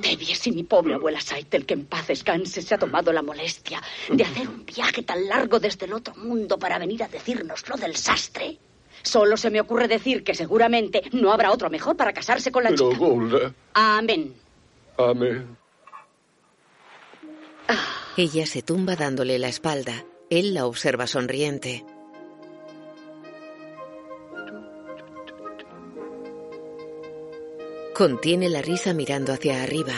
Tevye, 0.00 0.34
si 0.34 0.52
mi 0.52 0.62
pobre 0.62 0.94
abuela 0.94 1.20
Saitel, 1.20 1.66
que 1.66 1.74
en 1.74 1.86
paz 1.86 2.06
descanse, 2.06 2.62
se 2.62 2.74
ha 2.74 2.78
tomado 2.78 3.12
la 3.12 3.22
molestia 3.22 3.82
de 4.08 4.22
hacer 4.22 4.48
un 4.48 4.64
viaje 4.64 5.02
tan 5.02 5.26
largo 5.26 5.58
desde 5.58 5.86
el 5.86 5.92
otro 5.92 6.14
mundo 6.14 6.58
para 6.58 6.78
venir 6.78 7.02
a 7.02 7.08
decirnos 7.08 7.68
lo 7.68 7.76
del 7.76 7.96
sastre. 7.96 8.58
Solo 9.02 9.36
se 9.36 9.50
me 9.50 9.60
ocurre 9.60 9.88
decir 9.88 10.22
que 10.24 10.34
seguramente 10.34 11.02
no 11.12 11.32
habrá 11.32 11.50
otro 11.50 11.68
mejor 11.68 11.96
para 11.96 12.12
casarse 12.12 12.50
con 12.52 12.62
la 12.64 12.70
Pero, 12.70 12.90
chica. 12.92 13.04
Golda, 13.04 13.52
Amén. 13.74 14.34
amén. 14.96 15.56
Ella 18.16 18.46
se 18.46 18.62
tumba 18.62 18.96
dándole 18.96 19.38
la 19.38 19.48
espalda. 19.48 20.04
Él 20.30 20.54
la 20.54 20.66
observa 20.66 21.06
sonriente. 21.06 21.84
Contiene 27.96 28.50
la 28.50 28.60
risa 28.60 28.92
mirando 28.92 29.32
hacia 29.32 29.62
arriba. 29.62 29.94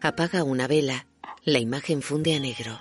Apaga 0.00 0.44
una 0.44 0.68
vela. 0.68 1.08
La 1.42 1.58
imagen 1.58 2.00
funde 2.00 2.36
a 2.36 2.38
negro. 2.38 2.78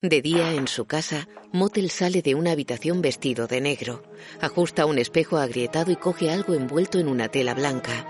De 0.00 0.22
día, 0.22 0.54
en 0.54 0.66
su 0.66 0.86
casa, 0.86 1.28
Motel 1.52 1.90
sale 1.90 2.22
de 2.22 2.34
una 2.34 2.52
habitación 2.52 3.02
vestido 3.02 3.46
de 3.46 3.60
negro. 3.60 4.02
Ajusta 4.40 4.86
un 4.86 4.96
espejo 4.96 5.36
agrietado 5.36 5.92
y 5.92 5.96
coge 5.96 6.30
algo 6.30 6.54
envuelto 6.54 6.98
en 6.98 7.08
una 7.08 7.28
tela 7.28 7.52
blanca. 7.52 8.06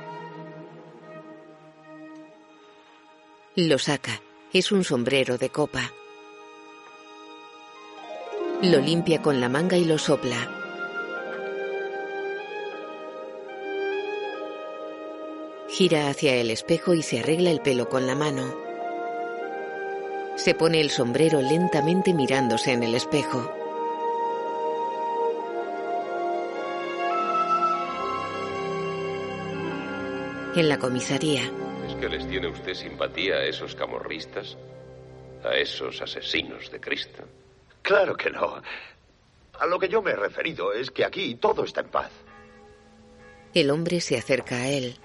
Lo 3.57 3.81
saca. 3.81 4.23
Es 4.53 4.71
un 4.71 4.85
sombrero 4.85 5.37
de 5.37 5.51
copa. 5.51 5.93
Lo 8.63 8.79
limpia 8.79 9.21
con 9.21 9.41
la 9.41 9.49
manga 9.49 9.77
y 9.77 9.85
lo 9.85 9.99
sopla. 9.99 10.49
Gira 15.69 16.09
hacia 16.09 16.37
el 16.37 16.49
espejo 16.49 16.95
y 16.95 17.03
se 17.03 17.19
arregla 17.19 17.51
el 17.51 17.61
pelo 17.61 17.89
con 17.89 18.07
la 18.07 18.15
mano. 18.15 18.55
Se 20.37 20.55
pone 20.55 20.81
el 20.81 20.91
sombrero 20.91 21.43
lentamente 21.43 22.15
mirándose 22.15 22.71
en 22.71 22.85
el 22.85 22.95
espejo. 22.95 23.53
En 30.55 30.69
la 30.69 30.79
comisaría, 30.79 31.43
¿Es 31.89 31.97
que 31.97 32.09
les 32.09 32.29
tiene 32.29 32.47
usted 32.47 32.75
simpatía 32.75 33.39
a 33.39 33.45
esos 33.45 33.75
camorristas? 33.75 34.57
¿A 35.43 35.57
esos 35.57 36.01
asesinos 36.01 36.71
de 36.71 36.79
Cristo? 36.79 37.25
Claro 37.83 38.17
que 38.17 38.31
no. 38.31 38.63
A 39.59 39.67
lo 39.67 39.79
que 39.79 39.89
yo 39.89 40.03
me 40.03 40.13
he 40.13 40.17
referido 40.17 40.73
es 40.73 40.91
que 40.91 41.05
aquí 41.05 41.35
todo 41.37 41.65
está 41.65 41.81
en 41.83 41.89
paz. 41.89 42.11
el 43.55 43.71
hombre 43.71 44.01
se 44.01 44.17
acerca 44.17 44.57
a 44.57 44.69
él. 44.69 44.97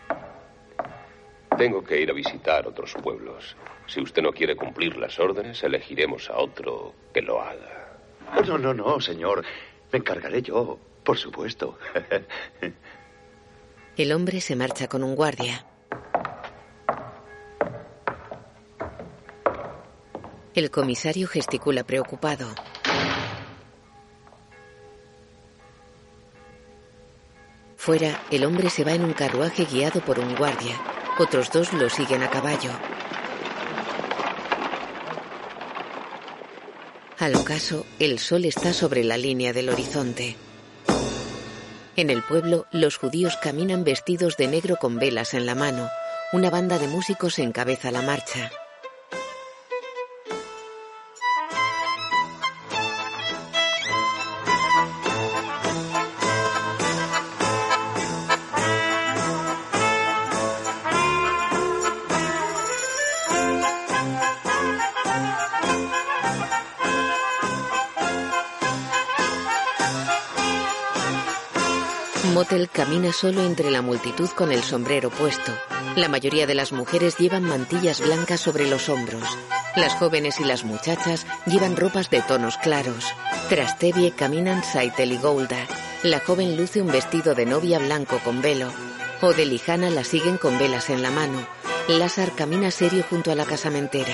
Tengo 1.58 1.84
que 1.84 2.00
ir 2.00 2.10
a 2.10 2.14
visitar 2.14 2.68
otros 2.68 2.94
pueblos. 2.94 3.56
Si 3.88 4.00
usted 4.00 4.22
no 4.22 4.32
quiere 4.32 4.56
cumplir 4.56 4.96
las 4.98 5.20
órdenes, 5.20 5.62
elegiremos 5.64 6.30
a 6.30 6.38
otro 6.38 6.94
que 7.14 7.22
lo 7.22 7.42
haga. 7.42 7.98
Oh, 8.36 8.42
no, 8.42 8.58
no, 8.58 8.74
no, 8.74 9.02
señor. 9.02 9.44
Me 9.92 10.00
encargaré 10.00 10.42
yo, 10.42 10.78
por 11.04 11.18
supuesto. 11.18 11.78
El 13.98 14.12
hombre 14.12 14.42
se 14.42 14.56
marcha 14.56 14.88
con 14.88 15.04
un 15.04 15.16
guardia. 15.16 15.66
El 20.58 20.72
comisario 20.72 21.28
gesticula 21.28 21.84
preocupado. 21.84 22.48
Fuera, 27.76 28.24
el 28.32 28.44
hombre 28.44 28.72
se 28.72 28.84
va 28.84 28.94
en 28.94 29.04
un 29.04 29.14
carruaje 29.14 29.66
guiado 29.66 30.02
por 30.02 30.18
un 30.18 30.36
guardia. 30.36 30.76
Otros 31.20 31.52
dos 31.52 31.74
lo 31.74 31.92
siguen 31.92 32.24
a 32.24 32.32
caballo. 32.32 32.72
Al 37.20 37.36
ocaso, 37.36 37.86
el 38.00 38.18
sol 38.18 38.46
está 38.46 38.74
sobre 38.74 39.04
la 39.04 39.20
línea 39.20 39.54
del 39.54 39.70
horizonte. 39.70 40.38
En 41.96 42.10
el 42.10 42.24
pueblo, 42.24 42.66
los 42.72 42.98
judíos 42.98 43.38
caminan 43.38 43.84
vestidos 43.84 44.38
de 44.38 44.48
negro 44.48 44.78
con 44.78 44.98
velas 44.98 45.36
en 45.36 45.46
la 45.46 45.54
mano. 45.54 45.88
Una 46.34 46.50
banda 46.50 46.80
de 46.80 46.88
músicos 46.88 47.38
encabeza 47.38 47.92
la 47.92 48.02
marcha. 48.02 48.50
Motel 72.38 72.70
camina 72.70 73.12
solo 73.14 73.42
entre 73.42 73.72
la 73.72 73.82
multitud 73.82 74.30
con 74.30 74.52
el 74.52 74.62
sombrero 74.62 75.10
puesto. 75.10 75.52
La 75.96 76.08
mayoría 76.08 76.46
de 76.46 76.54
las 76.54 76.72
mujeres 76.72 77.18
llevan 77.18 77.42
mantillas 77.42 78.00
blancas 78.00 78.42
sobre 78.42 78.70
los 78.70 78.90
hombros. 78.90 79.24
Las 79.76 79.96
jóvenes 79.96 80.40
y 80.40 80.44
las 80.44 80.64
muchachas 80.64 81.26
llevan 81.48 81.76
ropas 81.76 82.12
de 82.12 82.22
tonos 82.22 82.58
claros. 82.60 83.06
Tras 83.50 83.80
Tevye 83.80 84.12
caminan 84.12 84.64
Saitel 84.64 85.14
y 85.14 85.18
Golda. 85.18 85.66
La 86.04 86.20
joven 86.20 86.56
luce 86.56 86.80
un 86.80 86.92
vestido 86.92 87.34
de 87.34 87.48
novia 87.48 87.80
blanco 87.80 88.20
con 88.24 88.40
velo. 88.40 88.72
Odel 89.22 89.52
y 89.52 89.60
Hannah 89.66 89.90
la 89.90 90.04
siguen 90.04 90.38
con 90.38 90.60
velas 90.60 90.92
en 90.92 91.02
la 91.02 91.10
mano. 91.10 91.40
Lázar 91.88 92.34
camina 92.36 92.70
serio 92.70 93.04
junto 93.10 93.32
a 93.32 93.36
la 93.36 93.46
casamentera. 93.46 94.14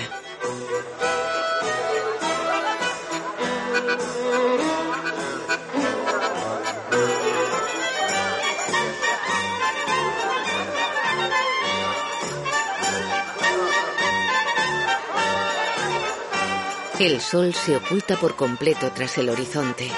El 17.00 17.20
sol 17.22 17.56
se 17.56 17.76
oculta 17.76 18.16
por 18.18 18.36
completo 18.36 18.92
tras 18.94 19.18
el 19.18 19.30
horizonte. 19.30 19.90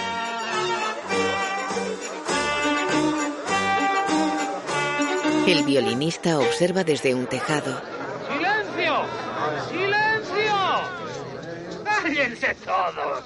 El 5.45 5.63
violinista 5.63 6.39
observa 6.39 6.85
desde 6.85 7.13
un 7.13 7.27
tejado. 7.27 7.81
¡Silencio! 8.29 9.05
¡Silencio! 9.69 10.55
¡Cállense 11.83 12.55
todos! 12.63 13.23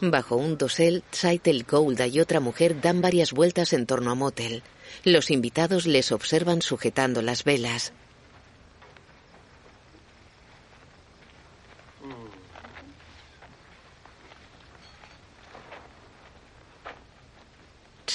Bajo 0.00 0.36
un 0.36 0.56
dosel, 0.56 1.02
Saitel 1.10 1.64
Golda 1.64 2.06
y 2.06 2.20
otra 2.20 2.38
mujer 2.38 2.80
dan 2.80 3.02
varias 3.02 3.32
vueltas 3.32 3.72
en 3.72 3.84
torno 3.86 4.12
a 4.12 4.14
Motel. 4.14 4.62
Los 5.02 5.32
invitados 5.32 5.86
les 5.86 6.12
observan 6.12 6.62
sujetando 6.62 7.20
las 7.20 7.42
velas. 7.42 7.92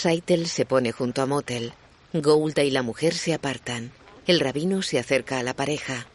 Saitel 0.04 0.48
se 0.48 0.66
pone 0.66 0.92
junto 0.92 1.22
a 1.22 1.26
Motel. 1.26 1.72
Golda 2.12 2.62
y 2.62 2.72
la 2.72 2.82
mujer 2.82 3.14
se 3.14 3.34
apartan. 3.34 3.94
El 4.28 4.42
rabino 4.42 4.82
se 4.82 5.00
acerca 5.00 5.40
a 5.40 5.44
la 5.44 5.54
pareja. 5.54 6.08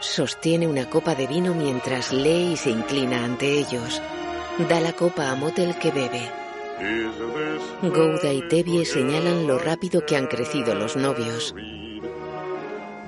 Sostiene 0.00 0.66
una 0.66 0.88
copa 0.88 1.14
de 1.14 1.26
vino 1.26 1.52
mientras 1.52 2.14
lee 2.14 2.52
y 2.54 2.56
se 2.56 2.70
inclina 2.70 3.22
ante 3.22 3.58
ellos. 3.58 4.00
Da 4.70 4.80
la 4.80 4.94
copa 4.94 5.30
a 5.30 5.34
Motel 5.34 5.78
que 5.78 5.90
bebe. 5.90 6.26
Gouda 7.82 8.32
y 8.32 8.48
Tevye 8.48 8.86
señalan 8.86 9.46
lo 9.46 9.58
rápido 9.58 10.06
que 10.06 10.16
han 10.16 10.26
crecido 10.26 10.74
los 10.74 10.96
novios. 10.96 11.54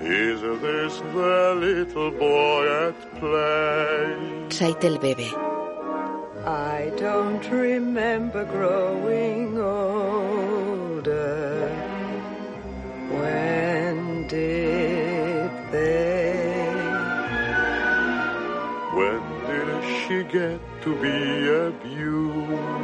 Is 0.04 0.40
this 0.40 0.98
the 1.14 1.54
little 1.54 2.10
boy 2.10 2.66
at 2.88 2.98
play? 3.20 4.16
Saitel 4.48 5.00
bebe. 5.00 5.30
I 6.44 6.90
don't 6.96 7.48
remember 7.48 8.44
growing 8.44 9.56
older. 9.56 10.90
When 13.10 14.26
did 14.26 15.50
they? 15.70 16.34
When 18.98 19.22
did 19.46 19.84
she 20.02 20.24
get 20.24 20.60
to 20.82 20.90
be 21.00 21.48
a 21.62 21.70
beauty? 21.86 22.82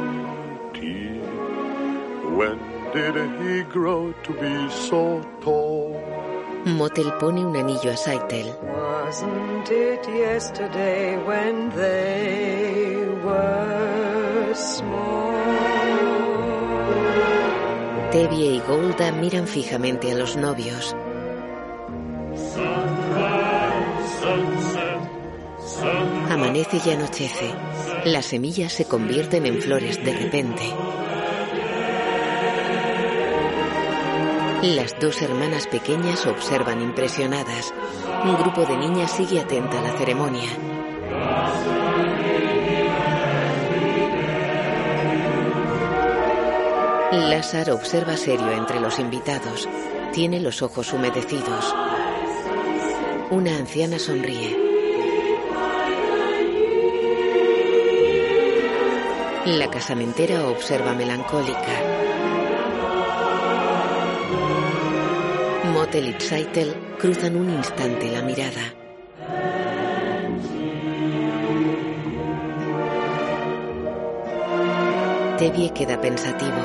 When 2.37 2.59
did 2.93 3.15
he 3.41 3.63
grow 3.63 4.13
to 4.23 4.31
be 4.33 4.69
so 4.69 5.21
tall? 5.41 6.08
Motel 6.65 7.13
pone 7.19 7.45
un 7.45 7.55
anillo 7.55 7.91
a 7.91 7.97
Saitel. 7.97 8.55
Wasn't 8.61 9.69
it 9.71 10.07
yesterday 10.07 11.17
when 11.17 11.69
they 11.71 13.05
were 13.23 13.79
were 14.49 14.55
small. 14.55 15.33
Tevye 18.11 18.55
y 18.55 18.61
Golda 18.67 19.11
miran 19.11 19.47
fijamente 19.47 20.11
a 20.11 20.15
los 20.15 20.35
novios. 20.35 20.95
Amanece 26.29 26.81
y 26.85 26.89
anochece. 26.89 27.53
Las 28.05 28.25
semillas 28.25 28.73
se 28.73 28.85
convierten 28.85 29.45
en 29.45 29.61
flores 29.61 30.03
de 30.03 30.13
repente. 30.13 30.63
Las 34.61 34.99
dos 34.99 35.21
hermanas 35.21 35.67
pequeñas 35.67 36.25
observan 36.25 36.81
impresionadas. 36.81 37.73
Un 38.25 38.35
grupo 38.35 38.65
de 38.65 38.75
niñas 38.75 39.09
sigue 39.09 39.39
atenta 39.39 39.79
a 39.79 39.81
la 39.81 39.97
ceremonia. 39.97 40.49
Lázaro 47.13 47.75
observa 47.75 48.17
serio 48.17 48.51
entre 48.51 48.81
los 48.81 48.99
invitados. 48.99 49.69
Tiene 50.11 50.41
los 50.41 50.61
ojos 50.61 50.91
humedecidos. 50.91 51.73
Una 53.31 53.55
anciana 53.55 53.97
sonríe. 53.97 54.57
La 59.45 59.71
casamentera 59.71 60.45
observa 60.47 60.93
melancólica. 60.93 61.99
Motel 65.89 66.15
y 66.15 66.21
Saitel 66.21 66.75
cruzan 66.99 67.35
un 67.35 67.49
instante 67.49 68.11
la 68.11 68.21
mirada. 68.21 68.61
Tevye 75.39 75.73
queda 75.73 75.99
pensativo. 75.99 76.61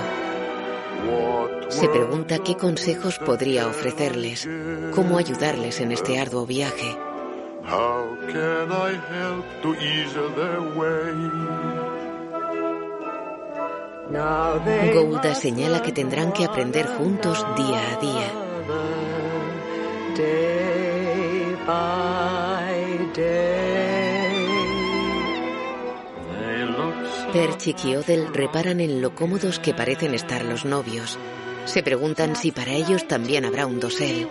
Se 1.70 1.88
pregunta 1.88 2.40
qué 2.40 2.58
consejos 2.58 3.18
podría 3.18 3.66
ofrecerles, 3.66 4.46
cómo 4.94 5.16
ayudarles 5.16 5.80
en 5.80 5.92
este 5.92 6.18
arduo 6.20 6.44
viaje. 6.44 6.94
Gouda 14.92 15.34
señala 15.34 15.80
que 15.80 15.92
tendrán 15.92 16.30
que 16.34 16.44
aprender 16.44 16.86
juntos 16.86 17.42
día 17.56 17.80
a 17.90 18.00
día. 18.02 18.43
Day 20.14 21.56
by 21.66 23.10
day. 23.14 23.64
Perchik 27.32 27.84
y 27.84 27.96
Odell 27.96 28.32
reparan 28.32 28.80
en 28.80 29.02
lo 29.02 29.14
cómodos 29.16 29.58
que 29.58 29.74
parecen 29.74 30.14
estar 30.14 30.44
los 30.44 30.64
novios. 30.64 31.18
Se 31.64 31.82
preguntan 31.82 32.36
si 32.36 32.52
para 32.52 32.70
ellos 32.70 33.08
también 33.08 33.44
habrá 33.44 33.66
un 33.66 33.80
dosel. 33.80 34.28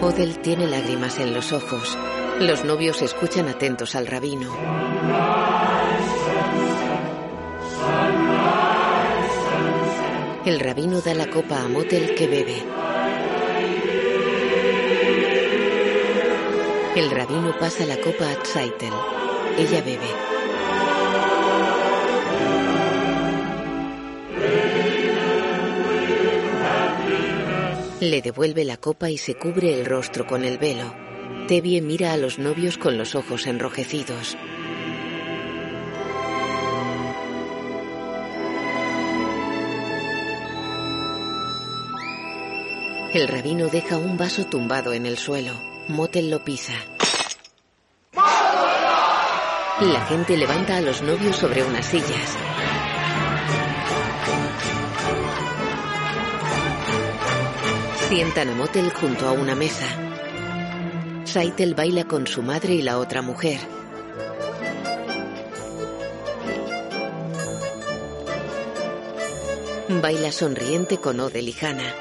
Odell 0.00 0.38
tiene 0.40 0.66
lágrimas 0.66 1.18
en 1.18 1.32
los 1.32 1.52
ojos. 1.52 1.96
Los 2.40 2.64
novios 2.64 3.00
escuchan 3.00 3.48
atentos 3.48 3.94
al 3.94 4.06
rabino. 4.06 4.52
El 10.44 10.58
rabino 10.60 11.00
da 11.00 11.14
la 11.14 11.30
copa 11.30 11.62
a 11.62 11.68
Motel 11.68 12.14
que 12.14 12.26
bebe. 12.26 12.62
El 16.96 17.10
rabino 17.10 17.56
pasa 17.58 17.86
la 17.86 17.96
copa 17.98 18.30
a 18.30 18.42
Tzaitel. 18.42 18.92
Ella 19.56 19.80
bebe. 19.82 20.34
Le 28.00 28.20
devuelve 28.20 28.64
la 28.64 28.76
copa 28.76 29.08
y 29.08 29.18
se 29.18 29.36
cubre 29.36 29.72
el 29.72 29.86
rostro 29.86 30.26
con 30.26 30.44
el 30.44 30.58
velo. 30.58 31.03
Tevye 31.48 31.82
mira 31.82 32.14
a 32.14 32.16
los 32.16 32.38
novios 32.38 32.78
con 32.78 32.96
los 32.96 33.14
ojos 33.14 33.46
enrojecidos. 33.46 34.38
El 43.12 43.28
rabino 43.28 43.68
deja 43.68 43.98
un 43.98 44.16
vaso 44.16 44.46
tumbado 44.46 44.94
en 44.94 45.04
el 45.04 45.18
suelo. 45.18 45.52
Motel 45.88 46.30
lo 46.30 46.42
pisa. 46.42 46.72
La 49.80 50.06
gente 50.08 50.38
levanta 50.38 50.78
a 50.78 50.80
los 50.80 51.02
novios 51.02 51.36
sobre 51.36 51.62
unas 51.62 51.84
sillas. 51.84 52.38
Sientan 58.08 58.48
a 58.48 58.54
Motel 58.54 58.90
junto 58.94 59.28
a 59.28 59.32
una 59.32 59.54
mesa. 59.54 60.13
Saitel 61.34 61.74
baila 61.74 62.04
con 62.04 62.28
su 62.28 62.44
madre 62.44 62.74
y 62.74 62.82
la 62.82 62.96
otra 62.96 63.20
mujer. 63.20 63.58
Baila 70.00 70.30
sonriente 70.30 70.98
con 70.98 71.18
Odel 71.18 71.48
y 71.48 71.56
Hannah. 71.60 71.92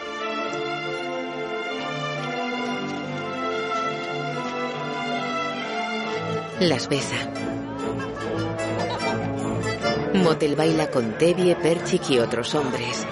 Las 6.60 6.88
besa. 6.88 7.16
Motel 10.14 10.56
baila 10.56 10.92
con 10.92 11.18
Tevye, 11.18 11.56
Perchik 11.56 12.08
y 12.12 12.20
otros 12.20 12.54
hombres. 12.54 13.08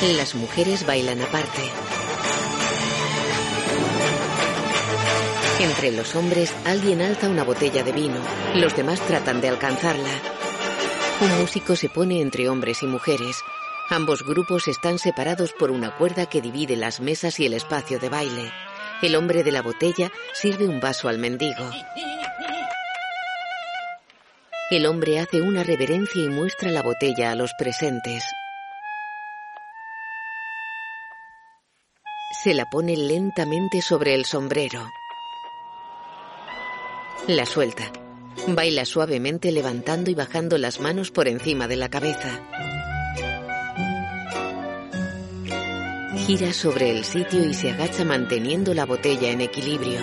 Las 0.00 0.36
mujeres 0.36 0.86
bailan 0.86 1.20
aparte. 1.20 1.60
Entre 5.58 5.90
los 5.90 6.14
hombres, 6.14 6.54
alguien 6.64 7.02
alza 7.02 7.28
una 7.28 7.42
botella 7.42 7.82
de 7.82 7.90
vino. 7.90 8.20
Los 8.54 8.76
demás 8.76 9.00
tratan 9.00 9.40
de 9.40 9.48
alcanzarla. 9.48 10.10
Un 11.20 11.40
músico 11.40 11.74
se 11.74 11.88
pone 11.88 12.20
entre 12.20 12.48
hombres 12.48 12.84
y 12.84 12.86
mujeres. 12.86 13.38
Ambos 13.90 14.24
grupos 14.24 14.68
están 14.68 15.00
separados 15.00 15.52
por 15.52 15.72
una 15.72 15.96
cuerda 15.96 16.26
que 16.26 16.40
divide 16.40 16.76
las 16.76 17.00
mesas 17.00 17.40
y 17.40 17.46
el 17.46 17.54
espacio 17.54 17.98
de 17.98 18.08
baile. 18.08 18.52
El 19.02 19.16
hombre 19.16 19.42
de 19.42 19.50
la 19.50 19.62
botella 19.62 20.12
sirve 20.32 20.68
un 20.68 20.78
vaso 20.78 21.08
al 21.08 21.18
mendigo. 21.18 21.68
El 24.70 24.86
hombre 24.86 25.18
hace 25.18 25.40
una 25.40 25.64
reverencia 25.64 26.22
y 26.22 26.28
muestra 26.28 26.70
la 26.70 26.82
botella 26.82 27.32
a 27.32 27.34
los 27.34 27.52
presentes. 27.58 28.22
Se 32.42 32.54
la 32.54 32.66
pone 32.70 32.96
lentamente 32.96 33.82
sobre 33.82 34.14
el 34.14 34.24
sombrero. 34.24 34.92
La 37.26 37.44
suelta. 37.44 37.90
Baila 38.46 38.84
suavemente 38.84 39.50
levantando 39.50 40.08
y 40.08 40.14
bajando 40.14 40.56
las 40.56 40.78
manos 40.78 41.10
por 41.10 41.26
encima 41.26 41.66
de 41.66 41.74
la 41.74 41.88
cabeza. 41.88 42.40
Gira 46.28 46.52
sobre 46.52 46.90
el 46.92 47.04
sitio 47.04 47.44
y 47.44 47.54
se 47.54 47.72
agacha 47.72 48.04
manteniendo 48.04 48.72
la 48.72 48.86
botella 48.86 49.30
en 49.30 49.40
equilibrio. 49.40 49.98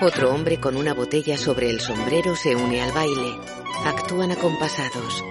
Otro 0.00 0.30
hombre 0.30 0.60
con 0.60 0.76
una 0.76 0.94
botella 0.94 1.36
sobre 1.36 1.70
el 1.70 1.80
sombrero 1.80 2.36
se 2.36 2.54
une 2.54 2.80
al 2.80 2.92
baile. 2.92 3.34
Actúan 3.84 4.30
acompasados. 4.30 5.24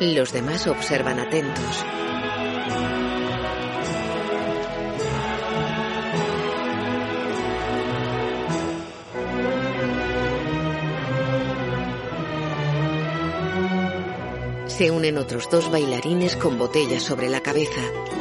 Los 0.00 0.32
demás 0.32 0.68
observan 0.68 1.18
atentos. 1.18 1.84
Se 14.68 14.92
unen 14.92 15.18
otros 15.18 15.50
dos 15.50 15.68
bailarines 15.72 16.36
con 16.36 16.58
botellas 16.58 17.02
sobre 17.02 17.28
la 17.28 17.40
cabeza. 17.40 17.80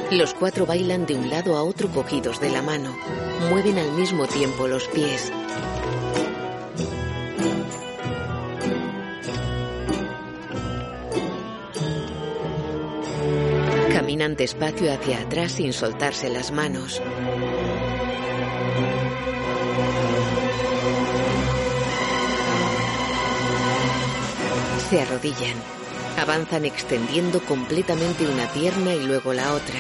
Los 0.10 0.34
cuatro 0.34 0.66
bailan 0.66 1.06
de 1.06 1.14
un 1.14 1.30
lado 1.30 1.56
a 1.56 1.62
otro 1.62 1.90
cogidos 1.90 2.42
de 2.42 2.50
la 2.50 2.64
mano. 2.64 2.98
Mueven 3.52 3.78
al 3.78 3.92
mismo 3.92 4.26
tiempo 4.26 4.68
los 4.68 4.88
pies. 4.88 5.32
Caminan 14.36 14.94
hacia 14.94 15.22
atrás 15.22 15.54
sin 15.54 15.72
soltarse 15.72 16.30
las 16.30 16.52
manos. 16.52 17.02
Se 24.90 25.02
arrodillan. 25.02 25.56
Avanzan 26.18 26.66
extendiendo 26.66 27.40
completamente 27.42 28.26
una 28.28 28.48
pierna 28.48 28.94
y 28.96 29.06
luego 29.06 29.32
la 29.32 29.54
otra. 29.54 29.80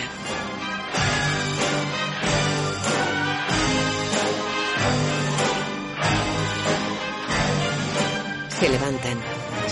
Se 8.59 8.69
levantan, 8.69 9.17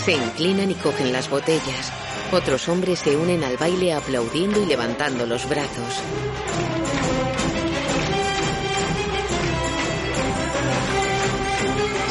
se 0.04 0.12
inclinan 0.12 0.70
y 0.70 0.74
cogen 0.74 1.12
las 1.12 1.30
botellas. 1.30 2.05
Otros 2.32 2.68
hombres 2.68 2.98
se 2.98 3.16
unen 3.16 3.44
al 3.44 3.56
baile 3.56 3.92
aplaudiendo 3.92 4.60
y 4.62 4.66
levantando 4.66 5.26
los 5.26 5.48
brazos. 5.48 6.02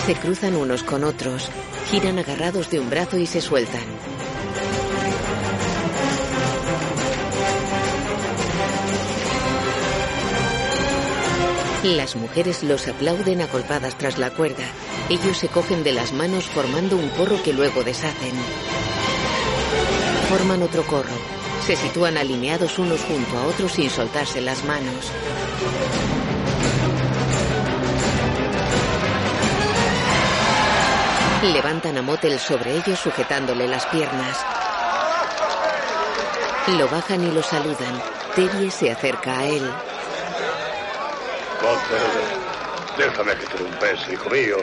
Se 0.05 0.15
cruzan 0.15 0.55
unos 0.55 0.83
con 0.83 1.03
otros, 1.03 1.49
giran 1.89 2.19
agarrados 2.19 2.69
de 2.69 2.79
un 2.79 2.89
brazo 2.89 3.17
y 3.17 3.25
se 3.25 3.41
sueltan. 3.41 3.83
Las 11.83 12.15
mujeres 12.15 12.63
los 12.63 12.87
aplauden 12.87 13.41
acolpadas 13.41 13.95
tras 13.97 14.17
la 14.17 14.31
cuerda. 14.31 14.63
Ellos 15.09 15.37
se 15.37 15.49
cogen 15.49 15.83
de 15.83 15.91
las 15.91 16.13
manos 16.13 16.45
formando 16.45 16.97
un 16.97 17.09
corro 17.09 17.41
que 17.43 17.53
luego 17.53 17.83
deshacen. 17.83 18.33
Forman 20.37 20.63
otro 20.63 20.85
corro. 20.85 21.15
Se 21.65 21.77
sitúan 21.77 22.17
alineados 22.17 22.77
unos 22.77 22.99
junto 23.05 23.37
a 23.37 23.45
otros 23.45 23.71
sin 23.71 23.89
soltarse 23.89 24.41
las 24.41 24.65
manos. 24.65 25.09
Levantan 31.41 31.97
a 31.99 32.01
Motel 32.01 32.37
sobre 32.37 32.75
ellos 32.75 32.99
sujetándole 32.99 33.65
las 33.69 33.85
piernas. 33.85 34.37
Lo 36.67 36.89
bajan 36.89 37.23
y 37.23 37.31
lo 37.31 37.41
saludan. 37.41 38.03
Terry 38.35 38.69
se 38.69 38.91
acerca 38.91 39.39
a 39.39 39.45
él. 39.45 39.63
Motel, 41.61 42.97
déjame 42.97 43.37
que 43.37 43.45
te 43.45 43.63
un 43.63 43.79
beso, 43.79 44.11
hijo 44.11 44.29
mío. 44.29 44.57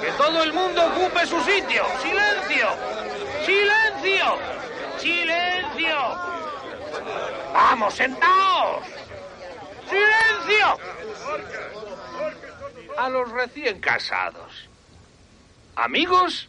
¡Que 0.00 0.10
todo 0.12 0.42
el 0.42 0.54
mundo 0.54 0.86
ocupe 0.86 1.26
su 1.26 1.38
sitio! 1.42 1.84
¡Silencio! 2.00 2.97
¡Silencio! 4.08 4.38
¡Silencio! 4.98 5.96
¡Vamos, 7.52 7.94
sentaos! 7.94 8.86
¡Silencio! 9.86 10.78
A 12.96 13.08
los 13.10 13.30
recién 13.30 13.80
casados. 13.80 14.68
Amigos, 15.76 16.48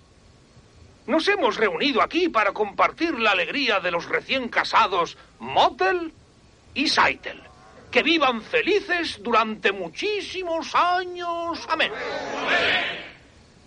nos 1.06 1.27
hemos 1.27 1.57
reunido 1.57 2.02
aquí 2.02 2.30
para 2.30 2.53
compartir 2.53 3.19
la 3.19 3.31
alegría 3.31 3.81
de 3.81 3.91
los 3.91 4.07
recién 4.07 4.48
casados 4.48 5.18
Motel 5.40 6.14
y 6.73 6.88
Saitel. 6.88 7.41
Que 7.91 8.03
vivan 8.03 8.41
felices 8.41 9.19
durante 9.22 9.73
muchísimos 9.73 10.73
años. 10.76 11.68
Amén. 11.68 11.91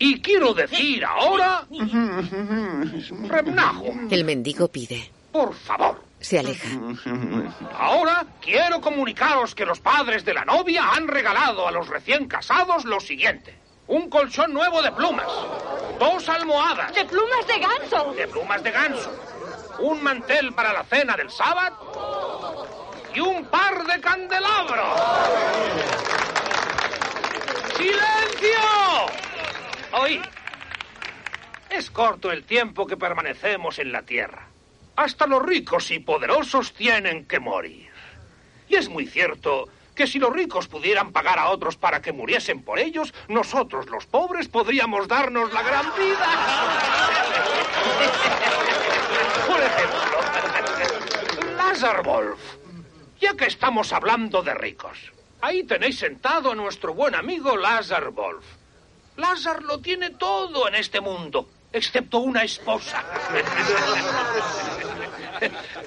Y 0.04 0.20
quiero 0.20 0.52
decir 0.52 1.04
ahora, 1.04 1.64
Remnajo, 3.28 3.84
El 4.10 4.24
mendigo 4.24 4.66
pide. 4.66 5.08
por 5.30 5.54
favor. 5.54 6.02
Se 6.18 6.40
aleja. 6.40 6.68
Ahora 7.78 8.26
quiero 8.40 8.80
comunicaros 8.80 9.54
que 9.54 9.64
los 9.64 9.78
padres 9.78 10.24
de 10.24 10.34
la 10.34 10.44
novia 10.44 10.88
han 10.92 11.06
regalado 11.06 11.68
a 11.68 11.70
los 11.70 11.86
recién 11.88 12.26
casados 12.26 12.84
lo 12.84 12.98
siguiente. 12.98 13.56
Un 13.86 14.10
colchón 14.10 14.52
nuevo 14.52 14.82
de 14.82 14.90
plumas. 14.90 15.28
Dos 16.00 16.28
almohadas. 16.28 16.92
¡De 16.94 17.04
plumas 17.04 17.46
de 17.46 17.58
ganso! 17.60 18.12
De 18.14 18.26
plumas 18.26 18.60
de 18.60 18.70
ganso. 18.72 19.12
Un 19.78 20.02
mantel 20.02 20.52
para 20.52 20.72
la 20.72 20.82
cena 20.82 21.16
del 21.16 21.30
sábado. 21.30 22.66
Y 23.14 23.20
un 23.20 23.44
par 23.46 23.84
de 23.86 24.00
candelabros. 24.00 25.00
¡Silencio! 27.76 29.31
Oí. 29.93 30.20
Es 31.70 31.90
corto 31.90 32.31
el 32.32 32.44
tiempo 32.44 32.86
que 32.86 32.97
permanecemos 32.97 33.78
en 33.78 33.93
la 33.93 34.02
tierra. 34.02 34.48
Hasta 34.97 35.27
los 35.27 35.43
ricos 35.43 35.90
y 35.90 35.98
poderosos 35.98 36.73
tienen 36.73 37.27
que 37.27 37.40
morir. 37.40 37.90
Y 38.69 38.77
es 38.77 38.89
muy 38.89 39.06
cierto 39.06 39.69
que 39.94 40.06
si 40.06 40.19
los 40.19 40.32
ricos 40.32 40.69
pudieran 40.69 41.12
pagar 41.12 41.39
a 41.39 41.51
otros 41.51 41.77
para 41.77 42.01
que 42.01 42.12
muriesen 42.12 42.62
por 42.62 42.78
ellos, 42.78 43.12
nosotros 43.28 43.89
los 43.90 44.06
pobres 44.06 44.48
podríamos 44.48 45.09
darnos 45.09 45.52
la 45.52 45.62
gran 45.62 45.86
vida. 45.97 46.27
Por 49.47 49.60
ejemplo, 49.60 51.56
Lazar 51.56 52.02
Wolf. 52.02 52.40
Ya 53.20 53.36
que 53.36 53.47
estamos 53.47 53.93
hablando 53.93 54.43
de 54.43 54.55
ricos, 54.55 55.12
ahí 55.40 55.64
tenéis 55.64 55.98
sentado 55.98 56.52
a 56.52 56.55
nuestro 56.55 56.94
buen 56.94 57.14
amigo 57.14 57.56
Lazar 57.56 58.10
Wolf. 58.10 58.61
Lazar 59.16 59.62
lo 59.62 59.80
tiene 59.80 60.10
todo 60.10 60.68
en 60.68 60.74
este 60.74 61.01
mundo, 61.01 61.48
excepto 61.72 62.18
una 62.18 62.44
esposa. 62.44 63.02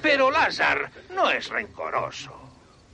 Pero 0.02 0.30
Lazar 0.30 0.90
no 1.10 1.30
es 1.30 1.48
rencoroso. 1.48 2.32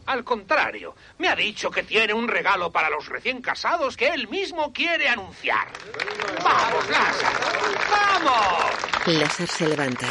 Al 0.07 0.25
contrario, 0.25 0.97
me 1.19 1.29
ha 1.29 1.37
dicho 1.37 1.71
que 1.71 1.85
tiene 1.85 2.13
un 2.13 2.27
regalo 2.27 2.73
para 2.73 2.91
los 2.91 3.09
recién 3.09 3.41
casados 3.41 3.97
que 3.97 4.09
él 4.09 4.27
mismo 4.29 4.73
quiere 4.73 5.09
anunciar. 5.09 5.69
¡Vamos, 6.43 6.91
Lazar! 6.91 7.33
¡Vamos! 7.91 9.07
Lázaro 9.07 9.47
se 9.47 9.69
levanta. 9.69 10.07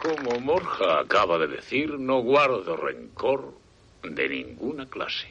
Como 0.00 0.38
Morja 0.40 1.00
acaba 1.00 1.38
de 1.38 1.48
decir, 1.48 1.98
no 1.98 2.20
guardo 2.20 2.76
rencor 2.76 3.52
de 4.02 4.28
ninguna 4.28 4.86
clase. 4.86 5.26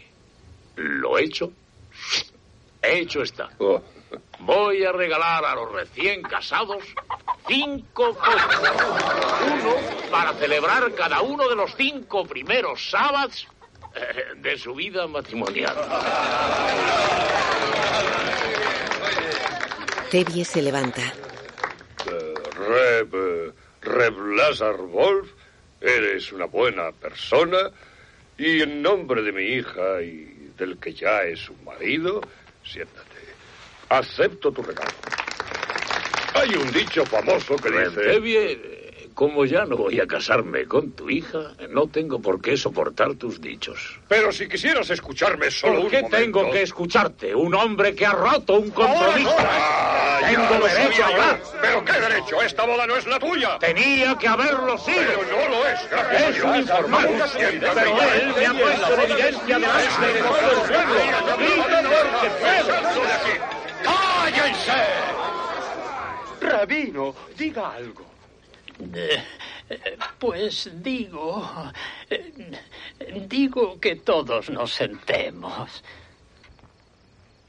Lo 0.76 1.18
hecho, 1.18 1.54
hecho 3.00 3.22
está. 3.22 3.50
Voy 4.40 4.84
a 4.84 4.92
regalar 4.92 5.46
a 5.46 5.56
los 5.56 5.72
recién 5.72 6.22
casados 6.22 6.84
cinco 7.48 8.14
coches. 8.16 8.72
Uno 9.46 9.76
para 10.12 10.34
celebrar 10.34 10.94
cada 10.94 11.22
uno 11.22 11.48
de 11.50 11.56
los 11.56 11.74
cinco 11.76 12.26
primeros 12.26 12.90
sábados 12.90 13.48
eh, 13.96 14.36
de 14.38 14.58
su 14.58 14.76
vida 14.76 15.08
matrimonial. 15.08 15.76
Tevye 20.12 20.46
se 20.46 20.62
levanta. 20.62 21.02
Reb, 22.56 23.54
Reb 23.82 24.18
Lazar 24.36 24.78
Wolf, 24.78 25.30
eres 25.82 26.32
una 26.32 26.46
buena 26.46 26.92
persona 26.92 27.72
y 28.38 28.62
en 28.62 28.82
nombre 28.82 29.22
de 29.22 29.32
mi 29.32 29.44
hija 29.44 30.02
y 30.02 30.52
del 30.58 30.78
que 30.78 30.94
ya 30.94 31.24
es 31.24 31.40
su 31.40 31.54
marido, 31.66 32.22
siéntate. 32.68 33.18
Acepto 33.90 34.52
tu 34.52 34.62
regalo. 34.62 34.92
Hay 36.34 36.56
un 36.56 36.72
dicho 36.72 37.06
famoso 37.06 37.56
que 37.56 37.72
dice... 37.72 38.02
Tevye, 38.02 38.77
como 39.18 39.46
ya 39.46 39.66
no 39.66 39.76
voy 39.78 40.00
a 40.00 40.06
casarme 40.06 40.68
con 40.68 40.92
tu 40.92 41.10
hija, 41.10 41.54
no 41.72 41.88
tengo 41.88 42.22
por 42.22 42.40
qué 42.40 42.56
soportar 42.56 43.16
tus 43.16 43.42
dichos. 43.42 44.00
Pero 44.08 44.32
si 44.32 44.48
quisieras 44.48 44.92
escucharme 44.92 45.50
solo 45.50 45.78
¿Por 45.78 45.86
un 45.86 45.90
qué 45.90 46.02
momento... 46.04 46.18
tengo 46.18 46.52
que 46.52 46.62
escucharte? 46.62 47.34
Un 47.34 47.56
hombre 47.56 47.96
que 47.96 48.06
ha 48.06 48.12
roto 48.12 48.60
un 48.60 48.70
compromiso. 48.70 49.36
Ah, 49.40 50.20
ya 50.22 50.28
tengo 50.30 50.60
lo 50.60 50.68
derecho 50.68 51.04
a 51.04 51.08
hablar. 51.08 51.40
¿Pero 51.60 51.84
qué 51.84 51.94
derecho? 51.94 52.40
Esta 52.44 52.68
boda 52.68 52.86
no 52.86 52.96
es 52.96 53.08
la 53.08 53.18
tuya. 53.18 53.58
Tenía 53.58 54.16
que 54.20 54.28
haberlo 54.28 54.78
sido. 54.78 55.00
Pero 55.00 55.24
no 55.24 55.48
lo 55.50 55.68
es, 55.68 55.90
gracias 55.90 56.38
Es 56.38 56.44
un 56.44 56.56
informal. 56.56 57.10
Siéntate 57.36 57.80
Pero 57.82 57.98
ya. 57.98 58.16
él 58.18 58.34
me 58.38 58.46
ha 58.46 58.54
puesto 58.54 58.94
en 58.94 59.00
evidencia 59.12 59.58
delante 59.60 60.14
de 60.14 60.20
todo 60.20 60.38
el 60.42 60.48
pueblo. 60.68 60.94
¡Cállense! 63.84 64.84
Rabino, 66.40 67.16
diga 67.36 67.74
algo. 67.74 68.06
Pues 70.20 70.70
digo. 70.82 71.72
digo 73.28 73.80
que 73.80 73.96
todos 73.96 74.50
nos 74.50 74.74
sentemos. 74.74 75.84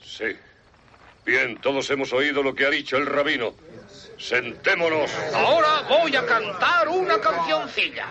Sí. 0.03 0.37
Bien, 1.25 1.61
todos 1.61 1.91
hemos 1.91 2.13
oído 2.13 2.43
lo 2.43 2.55
que 2.55 2.67
ha 2.67 2.71
dicho 2.71 2.97
el 2.97 3.07
rabino. 3.07 3.55
Sentémonos. 4.19 5.11
Ahora 5.35 5.83
voy 5.89 6.17
a 6.17 6.25
cantar 6.25 6.89
una 6.89 7.21
cancioncilla. 7.21 8.07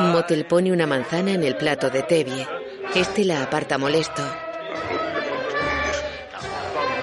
Motel 0.00 0.46
pone 0.46 0.72
una 0.72 0.86
manzana 0.86 1.32
en 1.32 1.42
el 1.42 1.56
plato 1.56 1.90
de 1.90 2.02
Tevye. 2.02 2.46
Este 2.94 3.24
la 3.24 3.42
aparta 3.42 3.78
molesto. 3.78 4.22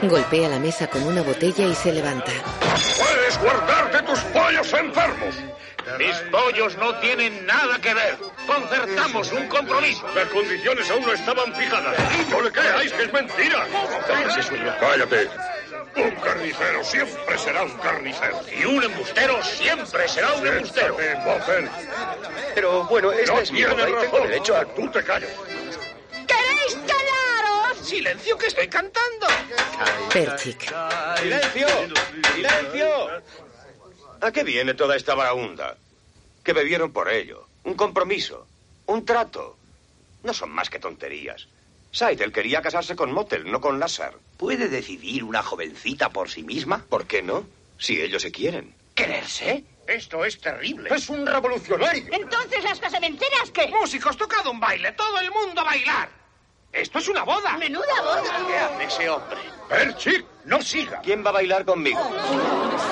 Golpea 0.03 0.49
la 0.49 0.59
mesa 0.59 0.87
con 0.87 1.03
una 1.03 1.21
botella 1.21 1.65
y 1.65 1.75
se 1.75 1.91
levanta. 1.91 2.31
¡Fuera! 2.31 3.15
resguardarte 3.25 4.01
tus 4.03 4.19
pollos 4.25 4.73
enfermos. 4.73 5.35
Mis 5.97 6.15
pollos 6.31 6.75
no 6.77 6.95
tienen 6.99 7.45
nada 7.45 7.79
que 7.79 7.93
ver. 7.93 8.17
Concertamos 8.47 9.31
un 9.31 9.47
compromiso. 9.47 10.05
Las 10.15 10.27
condiciones 10.29 10.89
aún 10.89 11.03
no 11.05 11.13
estaban 11.13 11.53
fijadas. 11.55 11.95
No 12.29 12.41
le 12.41 12.51
creáis 12.51 12.91
que 12.91 13.03
es 13.03 13.13
mentira. 13.13 13.65
Cállese, 14.07 14.43
suyo. 14.43 14.73
Cállate. 14.79 15.29
Un 15.95 16.11
carnicero 16.15 16.83
siempre 16.83 17.37
será 17.37 17.63
un 17.63 17.77
carnicero. 17.77 18.41
Y 18.59 18.65
un 18.65 18.83
embustero 18.83 19.41
siempre 19.43 20.07
será 20.07 20.33
un 20.33 20.47
embustero. 20.47 20.97
Pero 22.53 22.83
bueno, 22.85 23.11
esta 23.11 23.33
No 23.33 23.39
es 23.39 23.51
mi 23.51 23.63
razón. 23.63 24.23
derecho 24.27 24.55
a... 24.57 24.65
Tú 24.65 24.89
te 24.91 25.03
callas. 25.03 25.29
¿Queréis 26.27 26.75
callaros? 26.75 26.94
Silencio, 27.85 28.35
que 28.35 28.47
estoy 28.47 28.67
cantando. 28.67 29.27
Perchik. 30.11 30.73
¡Silencio! 31.19 31.67
¡Silencio! 32.33 33.21
¿A 34.21 34.31
qué 34.31 34.43
viene 34.43 34.73
toda 34.73 34.95
esta 34.95 35.13
varaunda? 35.13 35.77
Que 36.43 36.53
bebieron 36.53 36.91
por 36.91 37.11
ello. 37.11 37.47
Un 37.63 37.75
compromiso. 37.75 38.47
Un 38.87 39.05
trato. 39.05 39.57
No 40.23 40.33
son 40.33 40.49
más 40.49 40.71
que 40.71 40.79
tonterías. 40.79 41.47
Seidel 41.91 42.33
quería 42.33 42.63
casarse 42.63 42.95
con 42.95 43.13
Motel, 43.13 43.51
no 43.51 43.61
con 43.61 43.79
Lazar. 43.79 44.15
¿Puede 44.37 44.67
decidir 44.67 45.23
una 45.23 45.43
jovencita 45.43 46.09
por 46.09 46.29
sí 46.29 46.41
misma? 46.41 46.83
¿Por 46.89 47.05
qué 47.05 47.21
no? 47.21 47.45
Si 47.77 48.01
ellos 48.01 48.23
se 48.23 48.31
quieren. 48.31 48.73
¿Quererse? 48.95 49.63
Esto 49.87 50.25
es 50.25 50.41
terrible. 50.41 50.89
Es 50.93 51.07
un 51.09 51.27
revolucionario. 51.27 52.05
Entonces, 52.11 52.63
¿las 52.63 52.79
casamenteras 52.79 53.51
qué? 53.51 53.67
Músicos, 53.67 54.17
tocado 54.17 54.49
un 54.49 54.59
baile, 54.59 54.91
todo 54.93 55.19
el 55.19 55.29
mundo 55.29 55.61
a 55.61 55.65
bailar. 55.65 56.24
Esto 56.75 56.99
es 56.99 57.07
una 57.07 57.23
boda. 57.23 57.57
Menuda 57.57 58.01
boda. 58.01 58.21
¿Qué 58.47 58.57
hace 58.57 58.83
ese 58.83 59.09
hombre? 59.09 59.37
Perchik, 59.69 60.25
no 60.43 60.61
siga. 60.61 60.99
¿Quién 61.01 61.25
va 61.25 61.29
a 61.29 61.33
bailar 61.33 61.63
conmigo? 61.63 61.99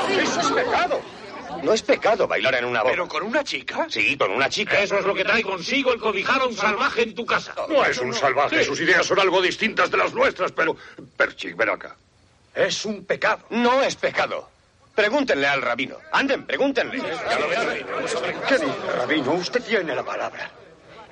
Eso 0.09 0.39
es 0.39 0.51
pecado. 0.51 1.01
No 1.61 1.73
es 1.73 1.81
pecado 1.83 2.25
bailar 2.25 2.55
en 2.55 2.65
una 2.65 2.81
boda. 2.81 2.91
¿Pero 2.91 3.07
con 3.09 3.23
una 3.23 3.43
chica? 3.43 3.85
Sí, 3.89 4.17
con 4.17 4.31
una 4.31 4.47
chica. 4.49 4.79
Eso 4.79 4.97
es 4.97 5.05
lo 5.05 5.13
que 5.13 5.25
trae 5.25 5.43
consigo 5.43 5.91
el 5.93 5.99
cobijar 5.99 6.41
a 6.41 6.45
un 6.45 6.55
salvaje 6.55 7.03
en 7.03 7.13
tu 7.13 7.25
casa. 7.25 7.53
No 7.67 7.85
es 7.85 7.97
un 7.99 8.13
salvaje. 8.13 8.63
Sus 8.63 8.79
ideas 8.79 9.05
son 9.05 9.19
algo 9.19 9.41
distintas 9.41 9.91
de 9.91 9.97
las 9.97 10.13
nuestras, 10.13 10.53
pero... 10.53 10.77
Perchik, 11.17 11.55
ven 11.57 11.69
acá. 11.69 11.95
Es 12.55 12.85
un 12.85 13.03
pecado. 13.03 13.45
No 13.49 13.83
es 13.83 13.95
pecado. 13.97 14.49
Pregúntenle 14.95 15.47
al 15.47 15.61
rabino. 15.61 15.97
Anden, 16.11 16.45
pregúntenle. 16.45 17.01
¿Qué 18.47 18.57
dice, 18.59 18.91
rabino? 18.95 19.33
Usted 19.33 19.61
tiene 19.61 19.93
la 19.93 20.03
palabra. 20.03 20.51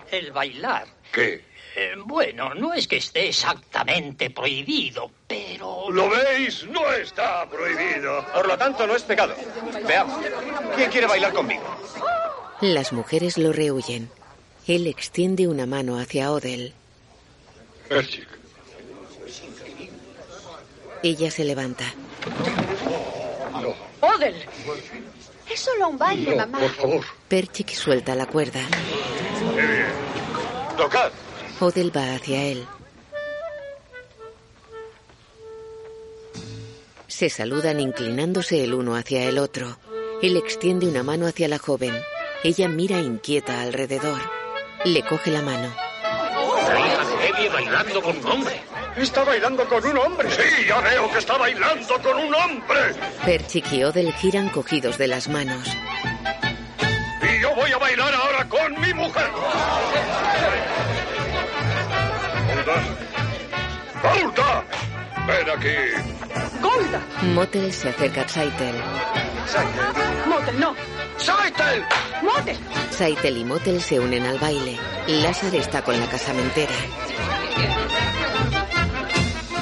El 0.10 0.31
bailar. 0.31 0.88
¿Qué? 1.11 1.51
Eh, 1.76 1.93
bueno, 2.06 2.53
no 2.53 2.73
es 2.73 2.88
que 2.88 2.98
esté 2.98 3.30
exactamente 3.30 4.30
prohibido, 4.30 5.10
pero... 5.27 5.89
¿Lo 5.89 6.10
veis? 6.10 6.65
No 6.68 6.91
está 6.91 7.48
prohibido. 7.49 8.26
Por 8.34 8.48
lo 8.48 8.57
tanto, 8.57 8.85
no 8.85 8.95
es 8.95 9.03
pecado. 9.03 9.34
Veamos. 9.88 10.19
¿Quién 10.76 10.91
quiere 10.91 11.07
bailar 11.07 11.31
conmigo? 11.34 11.64
Las 12.60 12.91
mujeres 12.91 13.38
lo 13.38 13.53
rehuyen. 13.53 14.10
Él 14.68 14.85
extiende 14.88 15.48
una 15.48 15.65
mano 15.65 15.98
hacia 15.98 16.31
Odell. 16.31 16.73
Perchik. 17.88 18.27
Ella 21.03 21.31
se 21.31 21.43
levanta. 21.45 21.85
Odell. 24.02 24.45
Es 25.49 25.60
solo 25.60 25.89
un 25.89 25.98
baile, 25.98 26.35
mamá. 26.35 26.60
por 26.60 26.69
favor. 26.69 27.06
Perchik 27.27 27.72
suelta 27.72 28.14
la 28.14 28.26
cuerda. 28.26 28.61
Qué 29.56 29.61
bien. 29.61 29.85
Tocad. 30.77 31.11
Odell 31.61 31.95
va 31.95 32.15
hacia 32.15 32.43
él. 32.43 32.67
Se 37.07 37.29
saludan 37.29 37.79
inclinándose 37.79 38.63
el 38.63 38.73
uno 38.73 38.95
hacia 38.95 39.25
el 39.25 39.38
otro. 39.38 39.77
Él 40.23 40.38
extiende 40.38 40.88
una 40.88 41.03
mano 41.03 41.27
hacia 41.27 41.47
la 41.47 41.59
joven. 41.59 41.93
Ella 42.43 42.67
mira 42.67 42.99
inquieta 42.99 43.61
alrededor. 43.61 44.19
Le 44.85 45.03
coge 45.03 45.29
la 45.29 45.43
mano. 45.43 45.71
Bailando 47.53 48.01
con 48.01 48.17
un 48.17 48.25
hombre. 48.25 48.61
Está 48.97 49.23
bailando 49.23 49.67
con 49.67 49.85
un 49.85 49.97
hombre. 49.97 50.31
Sí, 50.31 50.65
ya 50.67 50.79
veo 50.79 51.11
que 51.11 51.19
está 51.19 51.38
bailando 51.38 52.01
con 52.01 52.17
un 52.17 52.33
hombre. 52.33 52.79
Perchik 53.23 53.71
y 53.73 53.83
Odell 53.83 54.11
giran 54.13 54.49
cogidos 54.49 54.97
de 54.97 55.07
las 55.07 55.27
manos. 55.27 55.67
Y 57.21 57.41
yo 57.41 57.53
voy 57.55 57.71
a 57.71 57.77
bailar 57.77 58.13
ahora 58.13 58.49
con 58.49 58.81
mi 58.81 58.93
mujer. 58.93 59.29
¡Golda! 64.02 64.64
Ven 65.28 65.49
aquí. 65.49 66.60
¡Golda! 66.61 67.02
Motel 67.34 67.72
se 67.72 67.90
acerca 67.90 68.22
a 68.22 68.28
Saitel. 68.28 68.76
Motel, 70.28 70.60
no. 70.60 70.76
¡Saitel! 71.18 71.84
Motel. 72.23 72.57
Saitel 72.90 73.38
y 73.38 73.45
Motel 73.45 73.82
se 73.82 73.99
unen 73.99 74.26
al 74.26 74.40
baile. 74.40 74.78
Lázaro 75.07 75.57
está 75.57 75.84
con 75.84 75.99
la 75.99 76.07
casamentera. 76.07 76.73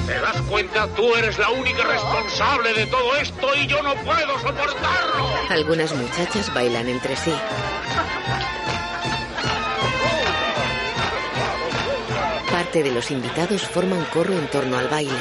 ¿Te 0.06 0.20
das 0.20 0.40
cuenta? 0.42 0.88
Tú 0.94 1.14
eres 1.14 1.38
la 1.38 1.50
única 1.50 1.84
responsable 1.84 2.72
de 2.74 2.86
todo 2.86 3.16
esto 3.16 3.54
y 3.56 3.66
yo 3.66 3.82
no 3.82 3.94
puedo 3.96 4.38
soportarlo. 4.38 5.28
Algunas 5.50 5.94
muchachas 5.94 6.52
bailan 6.54 6.88
entre 6.88 7.14
sí. 7.16 7.34
De 12.72 12.92
los 12.92 13.10
invitados 13.10 13.62
forman 13.62 14.04
corro 14.06 14.32
en 14.32 14.46
torno 14.48 14.78
al 14.78 14.86
baile. 14.86 15.12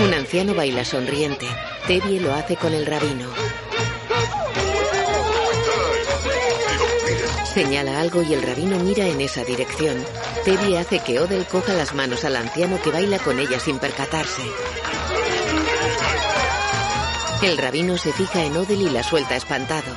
Un 0.00 0.14
anciano 0.14 0.54
baila 0.54 0.84
sonriente. 0.84 1.44
Tebie 1.88 2.20
lo 2.20 2.32
hace 2.32 2.56
con 2.56 2.72
el 2.72 2.86
rabino. 2.86 3.28
Señala 7.52 8.00
algo 8.00 8.22
y 8.22 8.32
el 8.32 8.42
rabino 8.42 8.78
mira 8.78 9.06
en 9.06 9.20
esa 9.20 9.42
dirección. 9.42 10.02
Tebie 10.44 10.78
hace 10.78 11.00
que 11.00 11.18
Odell 11.18 11.44
coja 11.46 11.74
las 11.74 11.92
manos 11.92 12.24
al 12.24 12.36
anciano 12.36 12.80
que 12.80 12.90
baila 12.90 13.18
con 13.18 13.40
ella 13.40 13.58
sin 13.58 13.80
percatarse. 13.80 14.42
El 17.42 17.58
rabino 17.58 17.98
se 17.98 18.12
fija 18.12 18.44
en 18.44 18.56
Odell 18.56 18.82
y 18.82 18.90
la 18.90 19.02
suelta 19.02 19.34
espantado. 19.34 19.92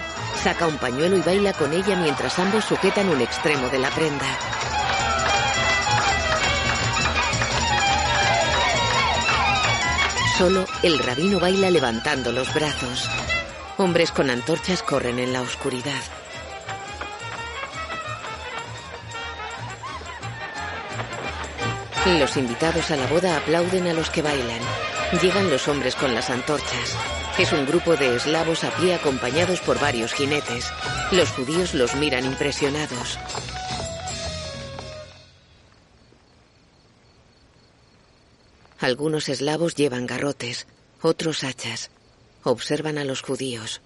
Saca 0.45 0.67
un 0.67 0.77
pañuelo 0.77 1.17
y 1.17 1.21
baila 1.21 1.53
con 1.53 1.73
ella 1.73 1.95
mientras 1.95 2.37
ambos 2.37 2.65
sujetan 2.65 3.09
un 3.09 3.19
extremo 3.19 3.67
de 3.69 3.79
la 3.79 3.89
prenda. 3.89 4.27
Solo 10.37 10.67
el 10.83 10.99
rabino 10.99 11.39
baila 11.39 11.71
levantando 11.71 12.31
los 12.31 12.53
brazos. 12.53 13.09
Hombres 13.77 14.11
con 14.11 14.29
antorchas 14.29 14.83
corren 14.83 15.17
en 15.17 15.33
la 15.33 15.41
oscuridad. 15.41 16.03
Los 22.19 22.37
invitados 22.37 22.91
a 22.91 22.97
la 22.97 23.07
boda 23.07 23.35
aplauden 23.37 23.87
a 23.87 23.93
los 23.93 24.11
que 24.11 24.21
bailan. 24.21 24.61
Llegan 25.23 25.49
los 25.49 25.67
hombres 25.67 25.95
con 25.95 26.13
las 26.13 26.29
antorchas. 26.29 26.95
Es 27.37 27.51
un 27.51 27.65
grupo 27.65 27.97
de 27.97 28.15
eslavos 28.15 28.63
a 28.63 28.71
pie 28.71 28.95
acompañados 28.95 29.59
por 29.59 29.77
varios 29.77 30.13
jinetes. 30.13 30.71
Los 31.11 31.31
judíos 31.31 31.73
los 31.73 31.93
miran 31.95 32.23
impresionados. 32.23 33.19
Algunos 38.79 39.27
eslavos 39.27 39.75
llevan 39.75 40.05
garrotes, 40.05 40.65
otros 41.01 41.43
hachas. 41.43 41.91
Observan 42.43 42.97
a 42.99 43.03
los 43.03 43.21
judíos. 43.21 43.81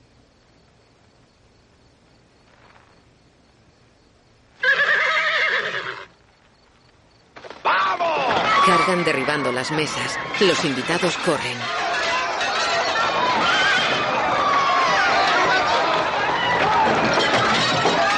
Cargan 8.65 9.03
derribando 9.03 9.51
las 9.51 9.71
mesas. 9.71 10.19
Los 10.39 10.63
invitados 10.65 11.17
corren. 11.25 11.88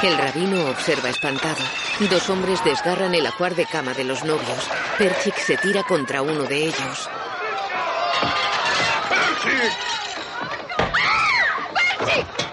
El 0.02 0.18
rabino 0.18 0.68
observa 0.68 1.10
espantado. 1.10 1.62
Dos 2.10 2.28
hombres 2.28 2.62
desgarran 2.64 3.14
el 3.14 3.24
ajuar 3.24 3.54
de 3.54 3.66
cama 3.66 3.94
de 3.94 4.02
los 4.02 4.24
novios. 4.24 4.68
Perchik 4.98 5.36
se 5.36 5.56
tira 5.56 5.84
contra 5.84 6.22
uno 6.22 6.42
de 6.42 6.66
ellos. 6.66 7.08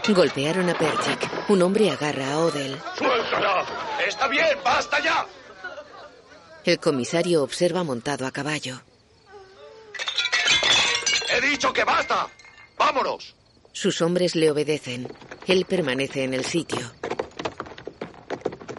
Golpearon 0.09 0.69
a 0.69 0.76
Perchik. 0.76 1.49
Un 1.49 1.61
hombre 1.63 1.89
agarra 1.89 2.34
a 2.34 2.38
Odell. 2.39 2.77
¡Suéltala! 2.95 3.65
Está 4.07 4.27
bien, 4.27 4.57
basta 4.63 4.99
ya. 4.99 5.26
El 6.63 6.80
comisario 6.80 7.41
observa 7.41 7.84
montado 7.84 8.27
a 8.27 8.31
caballo. 8.31 8.80
He 11.31 11.41
dicho 11.41 11.73
que 11.73 11.84
basta. 11.84 12.27
Vámonos. 12.77 13.35
Sus 13.71 14.01
hombres 14.01 14.35
le 14.35 14.51
obedecen. 14.51 15.07
Él 15.47 15.65
permanece 15.65 16.23
en 16.23 16.35
el 16.35 16.45
sitio. 16.45 16.98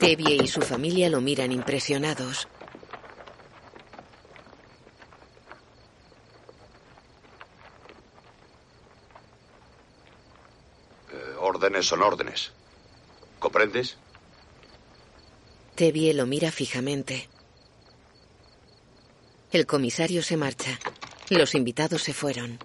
Tevye 0.00 0.34
y 0.42 0.48
su 0.48 0.62
familia 0.62 1.10
lo 1.10 1.20
miran 1.20 1.52
impresionados. 1.52 2.48
Eh, 11.12 11.34
órdenes 11.38 11.84
son 11.84 12.00
órdenes. 12.00 12.50
¿Comprendes? 13.38 13.98
Tevye 15.74 16.14
lo 16.14 16.24
mira 16.24 16.50
fijamente. 16.50 17.28
El 19.52 19.66
comisario 19.66 20.22
se 20.22 20.38
marcha. 20.38 20.78
Los 21.28 21.54
invitados 21.54 22.02
se 22.02 22.14
fueron. 22.14 22.58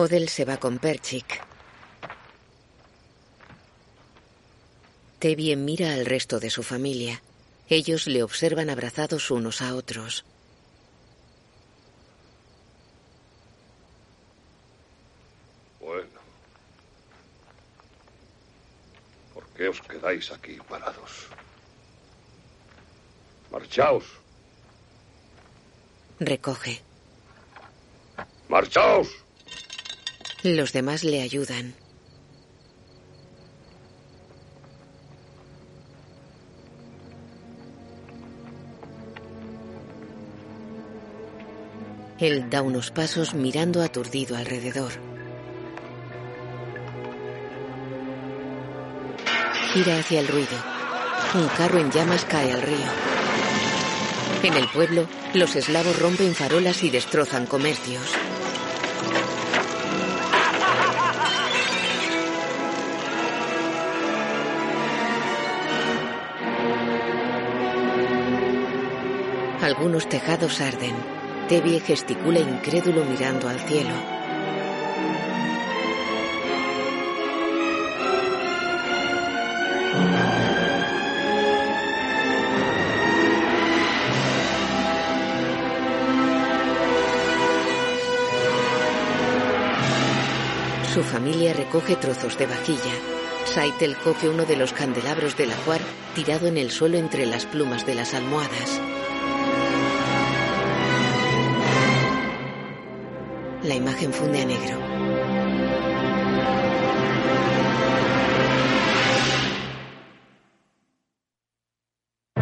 Odell 0.00 0.28
se 0.28 0.44
va 0.44 0.56
con 0.58 0.78
Perchik. 0.78 1.40
Tevye 5.18 5.56
mira 5.56 5.94
al 5.94 6.06
resto 6.06 6.38
de 6.38 6.50
su 6.50 6.62
familia. 6.62 7.22
Ellos 7.68 8.06
le 8.06 8.22
observan 8.22 8.70
abrazados 8.70 9.30
unos 9.30 9.60
a 9.62 9.74
otros. 9.74 10.24
Bueno. 15.80 16.20
¿Por 19.34 19.46
qué 19.54 19.68
os 19.68 19.80
quedáis 19.82 20.30
aquí 20.32 20.58
parados? 20.68 21.28
Marchaos, 23.50 24.04
Recoge. 26.20 26.82
marchaos. 28.48 29.08
Los 30.44 30.72
demás 30.72 31.02
le 31.02 31.20
ayudan. 31.20 31.74
Él 42.20 42.48
da 42.50 42.62
unos 42.62 42.92
pasos 42.92 43.34
mirando 43.34 43.82
aturdido 43.82 44.36
alrededor. 44.36 44.92
Gira 49.72 49.98
hacia 49.98 50.20
el 50.20 50.28
ruido. 50.28 50.46
Un 51.34 51.48
carro 51.48 51.78
en 51.78 51.90
llamas 51.90 52.24
cae 52.24 52.52
al 52.52 52.62
río. 52.62 52.76
En 54.44 54.54
el 54.54 54.68
pueblo, 54.68 55.08
los 55.34 55.56
eslavos 55.56 55.98
rompen 55.98 56.34
farolas 56.34 56.84
y 56.84 56.90
destrozan 56.90 57.46
comercios. 57.46 58.14
Algunos 69.68 70.08
tejados 70.08 70.62
arden. 70.62 70.94
Tevye 71.46 71.78
gesticula 71.80 72.40
incrédulo 72.40 73.04
mirando 73.04 73.50
al 73.50 73.60
cielo. 73.60 73.90
Su 90.94 91.02
familia 91.02 91.52
recoge 91.52 91.96
trozos 91.96 92.38
de 92.38 92.46
vajilla. 92.46 92.80
Saitel 93.44 93.98
coge 93.98 94.30
uno 94.30 94.46
de 94.46 94.56
los 94.56 94.72
candelabros 94.72 95.36
del 95.36 95.50
ajuar 95.50 95.82
tirado 96.14 96.46
en 96.46 96.56
el 96.56 96.70
suelo 96.70 96.96
entre 96.96 97.26
las 97.26 97.44
plumas 97.44 97.84
de 97.84 97.96
las 97.96 98.14
almohadas. 98.14 98.80
Imagen 103.78 104.12
funde 104.12 104.42
a 104.42 104.44
negro. 104.44 104.76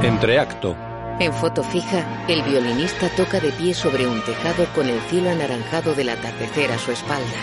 Entreacto. 0.02 0.76
En 1.18 1.32
foto 1.32 1.62
fija, 1.62 2.26
el 2.28 2.42
violinista 2.42 3.08
toca 3.16 3.40
de 3.40 3.50
pie 3.52 3.74
sobre 3.74 4.06
un 4.06 4.20
tejado 4.22 4.66
con 4.74 4.88
el 4.88 5.00
cielo 5.08 5.30
anaranjado 5.30 5.94
del 5.94 6.10
atardecer 6.10 6.70
a 6.72 6.78
su 6.78 6.92
espalda. 6.92 7.40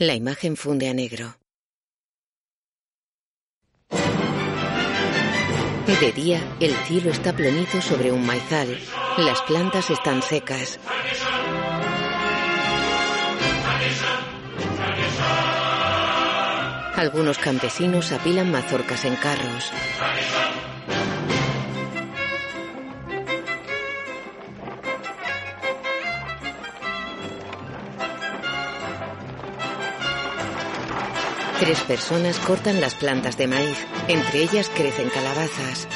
La 0.00 0.14
imagen 0.14 0.56
funde 0.56 0.88
a 0.88 0.94
negro. 0.94 1.36
De 6.00 6.12
día, 6.12 6.40
el 6.58 6.74
cielo 6.86 7.10
está 7.10 7.36
plenizo 7.36 7.82
sobre 7.82 8.10
un 8.10 8.24
maizal. 8.24 8.78
Las 9.18 9.42
plantas 9.42 9.90
están 9.90 10.22
secas. 10.22 10.80
Algunos 16.96 17.36
campesinos 17.36 18.10
apilan 18.12 18.50
mazorcas 18.50 19.04
en 19.04 19.16
carros. 19.16 19.70
Tres 31.60 31.80
personas 31.82 32.38
cortan 32.38 32.80
las 32.80 32.94
plantas 32.94 33.36
de 33.36 33.46
maíz. 33.46 33.76
Entre 34.08 34.42
ellas 34.42 34.70
crecen 34.74 35.10
calabazas. 35.10 35.86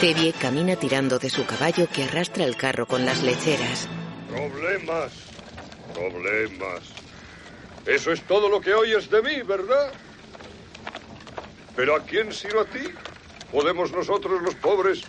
Tevye 0.00 0.32
camina 0.32 0.76
tirando 0.76 1.18
de 1.18 1.28
su 1.28 1.44
caballo 1.44 1.88
que 1.92 2.04
arrastra 2.04 2.44
el 2.44 2.56
carro 2.56 2.86
con 2.86 3.04
las 3.04 3.20
lecheras. 3.24 3.88
Problemas, 4.28 5.12
problemas. 5.92 6.82
Eso 7.84 8.12
es 8.12 8.22
todo 8.22 8.48
lo 8.48 8.60
que 8.60 8.72
oyes 8.72 9.10
de 9.10 9.22
mí, 9.22 9.42
¿verdad? 9.42 9.92
Pero 11.74 11.96
¿a 11.96 12.02
quién 12.04 12.32
sino 12.32 12.60
a 12.60 12.64
ti? 12.66 12.84
¿Podemos 13.50 13.90
nosotros 13.90 14.40
los 14.40 14.54
pobres 14.54 15.02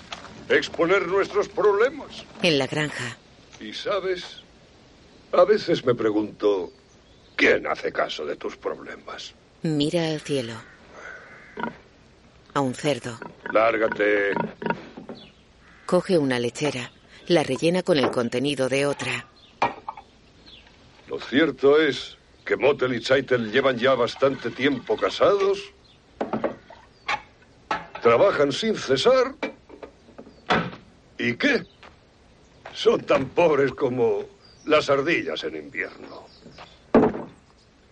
exponer 0.49 1.05
nuestros 1.07 1.49
problemas? 1.49 2.25
En 2.41 2.57
la 2.57 2.65
granja, 2.65 3.17
Y 3.59 3.73
sabes, 3.73 4.41
a 5.31 5.45
veces 5.45 5.85
me 5.85 5.95
pregunto, 5.95 6.71
¿Quién 7.37 7.67
hace 7.67 7.93
caso 7.93 8.25
de 8.25 8.35
tus 8.35 8.57
problemas? 8.57 9.35
Mira 9.61 10.07
al 10.07 10.19
cielo. 10.21 10.53
A 12.55 12.61
un 12.61 12.73
cerdo. 12.73 13.19
Lárgate. 13.53 14.31
Coge 15.85 16.17
una 16.17 16.39
lechera. 16.39 16.91
La 17.27 17.43
rellena 17.43 17.83
con 17.83 17.99
el 17.99 18.09
contenido 18.09 18.67
de 18.69 18.87
otra. 18.87 19.27
Lo 21.07 21.19
cierto 21.19 21.79
es 21.79 22.17
que 22.43 22.57
Motel 22.57 22.95
y 22.95 23.01
Chaitel 23.01 23.51
llevan 23.51 23.77
ya 23.77 23.93
bastante 23.93 24.49
tiempo 24.49 24.97
casados. 24.97 25.59
Trabajan 28.01 28.51
sin 28.51 28.75
cesar. 28.75 29.35
¿Y 31.19 31.35
qué? 31.35 31.67
Son 32.73 32.99
tan 33.01 33.29
pobres 33.29 33.73
como 33.73 34.23
las 34.67 34.89
ardillas 34.89 35.43
en 35.43 35.55
invierno. 35.55 36.27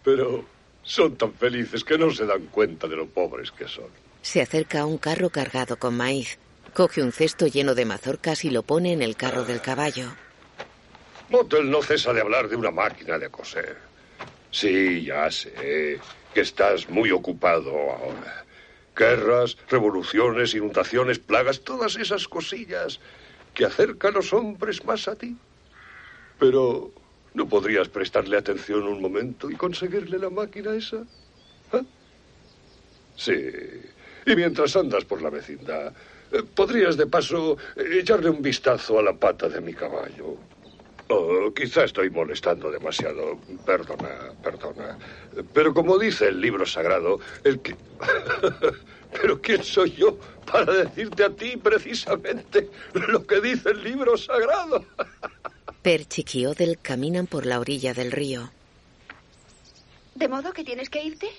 Pero 0.03 0.45
son 0.83 1.15
tan 1.15 1.33
felices 1.33 1.83
que 1.83 1.97
no 1.97 2.11
se 2.11 2.25
dan 2.25 2.45
cuenta 2.47 2.87
de 2.87 2.95
lo 2.95 3.07
pobres 3.07 3.51
que 3.51 3.67
son. 3.67 3.89
Se 4.21 4.41
acerca 4.41 4.81
a 4.81 4.85
un 4.85 4.97
carro 4.97 5.29
cargado 5.29 5.77
con 5.77 5.95
maíz. 5.95 6.37
Coge 6.73 7.01
un 7.01 7.11
cesto 7.11 7.47
lleno 7.47 7.73
de 7.73 7.85
mazorcas 7.85 8.43
y 8.43 8.49
lo 8.49 8.63
pone 8.63 8.91
en 8.91 9.01
el 9.01 9.15
carro 9.15 9.45
del 9.45 9.61
caballo. 9.61 10.09
Motel 11.29 11.71
no 11.71 11.81
cesa 11.81 12.13
de 12.13 12.21
hablar 12.21 12.49
de 12.49 12.55
una 12.55 12.71
máquina 12.71 13.17
de 13.17 13.29
coser. 13.29 13.77
Sí, 14.51 15.03
ya 15.05 15.31
sé 15.31 15.99
que 16.33 16.41
estás 16.41 16.89
muy 16.89 17.11
ocupado 17.11 17.71
ahora. 17.71 18.45
Guerras, 18.95 19.57
revoluciones, 19.69 20.53
inundaciones, 20.53 21.19
plagas, 21.19 21.61
todas 21.61 21.95
esas 21.95 22.27
cosillas 22.27 22.99
que 23.53 23.65
acercan 23.65 24.13
a 24.13 24.17
los 24.17 24.33
hombres 24.33 24.83
más 24.85 25.07
a 25.07 25.15
ti. 25.15 25.35
Pero, 26.39 26.91
¿no 27.33 27.47
podrías 27.47 27.87
prestarle 27.89 28.37
atención 28.37 28.83
un 28.83 29.01
momento 29.01 29.49
y 29.49 29.55
conseguirle 29.55 30.19
la 30.19 30.29
máquina 30.29 30.73
esa? 30.75 31.03
¿Ah? 31.71 31.81
Sí. 33.15 33.33
Y 34.25 34.35
mientras 34.35 34.75
andas 34.75 35.05
por 35.05 35.21
la 35.21 35.29
vecindad, 35.29 35.93
eh, 36.31 36.43
podrías 36.55 36.97
de 36.97 37.07
paso 37.07 37.57
eh, 37.75 37.99
echarle 37.99 38.29
un 38.29 38.41
vistazo 38.41 38.99
a 38.99 39.03
la 39.03 39.13
pata 39.13 39.47
de 39.47 39.61
mi 39.61 39.73
caballo. 39.73 40.37
Oh, 41.07 41.53
quizá 41.53 41.83
estoy 41.83 42.09
molestando 42.09 42.71
demasiado. 42.71 43.39
Perdona, 43.65 44.33
perdona. 44.43 44.97
Pero 45.53 45.73
como 45.73 45.99
dice 45.99 46.29
el 46.29 46.41
libro 46.41 46.65
sagrado, 46.65 47.19
el 47.43 47.59
que... 47.61 47.75
Pero 49.21 49.39
¿quién 49.39 49.63
soy 49.63 49.91
yo 49.91 50.17
para 50.51 50.73
decirte 50.73 51.23
a 51.23 51.29
ti 51.29 51.55
precisamente 51.55 52.69
lo 53.07 53.25
que 53.25 53.39
dice 53.39 53.69
el 53.69 53.83
libro 53.83 54.17
sagrado? 54.17 54.83
Perchik 55.89 56.33
y 56.33 56.47
Odell 56.47 56.79
caminan 56.81 57.27
por 57.27 57.45
la 57.45 57.59
orilla 57.59 57.93
del 57.93 58.11
río. 58.11 58.49
¿De 60.15 60.27
modo 60.27 60.51
que 60.51 60.63
tienes 60.63 60.89
que 60.89 61.03
irte? 61.03 61.29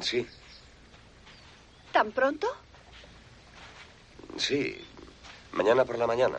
Sí, 0.00 0.26
¿Tan 1.92 2.10
pronto? 2.12 2.46
sí. 4.38 4.78
Mañana 5.52 5.84
por 5.84 5.98
la 5.98 6.06
mañana. 6.06 6.38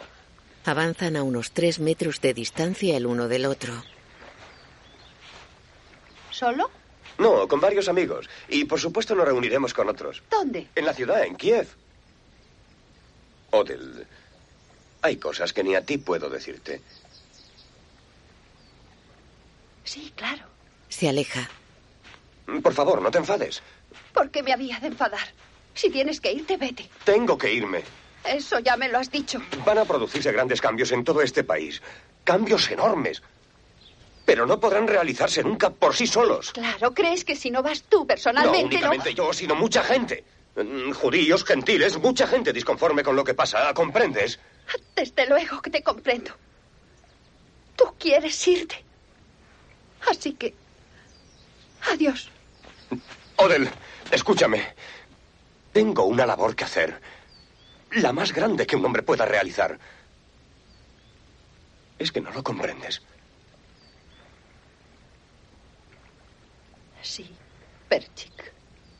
Avanzan 0.66 1.16
a 1.16 1.22
unos 1.22 1.52
tres 1.52 1.78
metros 1.80 2.22
de 2.22 2.34
distancia 2.34 2.98
el 2.98 3.06
uno 3.06 3.28
del 3.28 3.46
otro. 3.46 3.74
¿Solo? 6.32 6.72
No, 7.20 7.48
con 7.48 7.60
varios 7.60 7.88
amigos. 7.88 8.28
Y 8.50 8.66
por 8.66 8.80
supuesto 8.80 9.14
nos 9.14 9.26
reuniremos 9.26 9.76
con 9.76 9.90
otros. 9.90 10.24
¿Dónde? 10.32 10.70
En 10.74 10.86
la 10.86 10.94
ciudad, 10.96 11.24
en 11.24 11.36
Kiev. 11.36 11.68
Odell, 13.52 14.08
hay 15.02 15.18
cosas 15.18 15.54
que 15.54 15.64
ni 15.64 15.76
a 15.76 15.82
ti 15.86 15.98
puedo 15.98 16.30
decirte. 16.30 16.82
Sí, 19.84 20.12
claro. 20.16 20.44
Se 20.90 21.08
aleja. 21.08 21.50
Por 22.62 22.74
favor, 22.74 23.02
no 23.02 23.12
te 23.12 23.18
enfades. 23.18 23.62
¿Por 24.14 24.30
qué 24.32 24.44
me 24.44 24.54
había 24.54 24.80
de 24.80 24.88
enfadar? 24.88 25.28
Si 25.74 25.90
tienes 25.90 26.20
que 26.20 26.32
irte, 26.32 26.58
vete. 26.58 26.90
Tengo 27.04 27.38
que 27.38 27.54
irme. 27.54 27.84
Eso 28.26 28.60
ya 28.60 28.76
me 28.76 28.90
lo 28.90 28.98
has 28.98 29.12
dicho. 29.12 29.42
Van 29.66 29.78
a 29.78 29.86
producirse 29.86 30.32
grandes 30.32 30.60
cambios 30.60 30.92
en 30.92 31.04
todo 31.04 31.22
este 31.22 31.44
país. 31.44 31.82
Cambios 32.24 32.70
enormes. 32.72 33.22
Pero 34.26 34.46
no 34.46 34.60
podrán 34.60 34.88
realizarse 34.88 35.44
nunca 35.44 35.70
por 35.70 35.96
sí 35.96 36.08
solos. 36.08 36.52
Claro, 36.52 36.94
¿crees 36.94 37.24
que 37.24 37.36
si 37.36 37.50
no 37.50 37.64
vas 37.64 37.84
tú 37.84 38.00
No 38.00 38.08
personalmente 38.08 38.66
únicamente 38.66 39.14
yo, 39.14 39.32
sino 39.32 39.56
mucha 39.56 39.84
gente. 39.84 40.26
Mm, 40.56 40.92
Judíos, 40.92 41.46
gentiles, 41.46 41.98
mucha 41.98 42.28
gente 42.28 42.52
disconforme 42.52 43.04
con 43.04 43.16
lo 43.16 43.24
que 43.24 43.34
pasa. 43.34 43.74
¿Comprendes? 43.74 44.40
Desde 44.96 45.28
luego 45.28 45.62
que 45.62 45.70
te 45.70 45.84
comprendo. 45.84 46.32
Tú 47.76 47.94
quieres 48.00 48.48
irte. 48.48 48.84
Así 50.10 50.34
que... 50.34 50.54
Adiós. 51.92 52.30
Odell, 53.38 53.70
escúchame. 54.12 54.74
Tengo 55.72 56.06
una 56.06 56.26
labor 56.26 56.56
que 56.56 56.64
hacer. 56.64 57.00
La 57.92 58.12
más 58.12 58.34
grande 58.34 58.66
que 58.66 58.76
un 58.76 58.86
hombre 58.86 59.04
pueda 59.04 59.26
realizar. 59.26 59.78
Es 62.00 62.12
que 62.12 62.22
no 62.22 62.32
lo 62.32 62.44
comprendes. 62.44 63.02
Sí, 67.02 67.30
Perchik. 67.88 68.54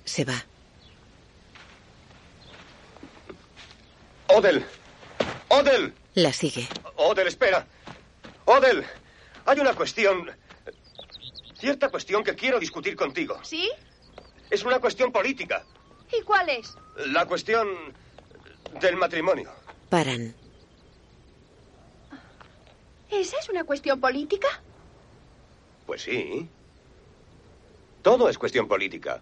Se 0.06 0.24
va. 0.24 0.46
Odell. 4.28 4.66
Odell. 5.50 5.94
La 6.16 6.34
sigue. 6.34 6.68
Odell, 6.98 7.28
espera. 7.28 7.66
Odell, 8.46 8.86
hay 9.46 9.60
una 9.60 9.74
cuestión. 9.74 10.30
Cierta 11.58 11.90
cuestión 11.90 12.24
que 12.24 12.36
quiero 12.36 12.60
discutir 12.60 12.96
contigo. 12.96 13.40
¿Sí? 13.44 13.70
Es 14.50 14.64
una 14.64 14.80
cuestión 14.80 15.12
política. 15.12 15.66
¿Y 16.12 16.22
cuál 16.24 16.50
es? 16.50 16.76
La 17.08 17.26
cuestión 17.26 17.68
del 18.80 18.96
matrimonio. 18.96 19.52
Paran. 19.90 20.36
¿Esa 23.10 23.38
es 23.40 23.50
una 23.50 23.64
cuestión 23.64 24.00
política? 24.00 24.48
Pues 25.86 26.04
sí. 26.04 26.48
Todo 28.02 28.30
es 28.30 28.38
cuestión 28.38 28.68
política. 28.68 29.22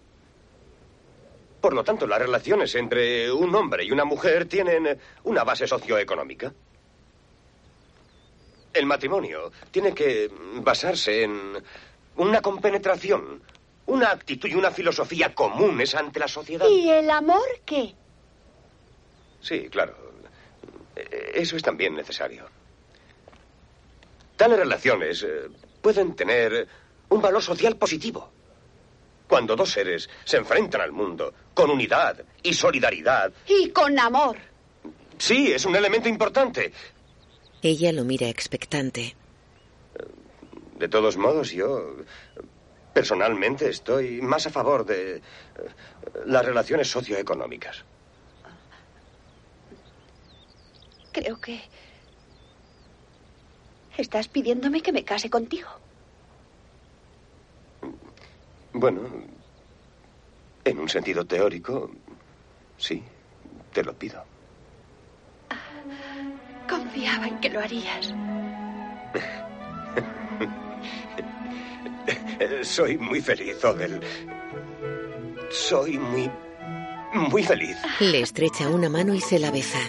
Por 1.60 1.72
lo 1.74 1.82
tanto, 1.82 2.06
las 2.06 2.18
relaciones 2.18 2.74
entre 2.74 3.30
un 3.32 3.54
hombre 3.54 3.84
y 3.84 3.90
una 3.90 4.04
mujer 4.04 4.46
tienen 4.46 4.98
una 5.24 5.44
base 5.44 5.66
socioeconómica. 5.66 6.52
El 8.72 8.86
matrimonio 8.86 9.50
tiene 9.70 9.94
que 9.94 10.30
basarse 10.60 11.22
en 11.22 11.52
una 12.16 12.42
compenetración, 12.42 13.42
una 13.86 14.10
actitud 14.10 14.48
y 14.48 14.54
una 14.54 14.70
filosofía 14.70 15.34
comunes 15.34 15.94
ante 15.94 16.20
la 16.20 16.28
sociedad. 16.28 16.66
¿Y 16.68 16.90
el 16.90 17.08
amor 17.10 17.46
qué? 17.64 17.94
Sí, 19.40 19.68
claro. 19.70 20.06
Eso 21.34 21.56
es 21.56 21.62
también 21.62 21.94
necesario. 21.94 22.46
Tales 24.36 24.58
relaciones 24.58 25.22
eh, 25.22 25.48
pueden 25.80 26.14
tener 26.14 26.66
un 27.08 27.20
valor 27.20 27.42
social 27.42 27.76
positivo. 27.76 28.32
Cuando 29.28 29.56
dos 29.56 29.70
seres 29.70 30.08
se 30.24 30.36
enfrentan 30.36 30.80
al 30.80 30.92
mundo 30.92 31.34
con 31.54 31.70
unidad 31.70 32.24
y 32.42 32.52
solidaridad, 32.54 33.32
Y 33.48 33.70
con 33.70 33.98
amor. 33.98 34.36
sí, 35.18 35.52
es 35.52 35.64
un 35.64 35.74
elemento 35.74 36.08
importante. 36.08 36.72
Ella 37.62 37.92
lo 37.92 38.04
mira 38.04 38.28
expectante. 38.28 39.16
De 40.78 40.88
todos 40.88 41.16
modos, 41.16 41.50
yo 41.50 41.96
personalmente 42.92 43.68
estoy 43.68 44.20
más 44.20 44.46
a 44.46 44.50
favor 44.50 44.84
de 44.84 45.16
eh, 45.16 45.22
las 46.26 46.44
relaciones 46.44 46.88
socioeconómicas. 46.88 47.84
Creo 51.12 51.40
que... 51.40 51.60
Estás 53.96 54.28
pidiéndome 54.28 54.82
que 54.82 54.92
me 54.92 55.04
case 55.04 55.30
contigo. 55.30 55.68
Bueno, 58.78 59.00
en 60.62 60.78
un 60.78 60.86
sentido 60.86 61.24
teórico, 61.24 61.90
sí, 62.76 63.02
te 63.72 63.82
lo 63.82 63.94
pido. 63.94 64.22
Confiaba 66.68 67.26
en 67.26 67.40
que 67.40 67.48
lo 67.48 67.60
harías. 67.60 68.12
Soy 72.68 72.98
muy 72.98 73.22
feliz, 73.22 73.64
Odell. 73.64 73.98
Soy 75.50 75.96
muy, 75.96 76.30
muy 77.30 77.42
feliz. 77.42 77.78
Le 78.00 78.20
estrecha 78.20 78.68
una 78.68 78.90
mano 78.90 79.14
y 79.14 79.22
se 79.22 79.38
la 79.38 79.50
besa. 79.50 79.80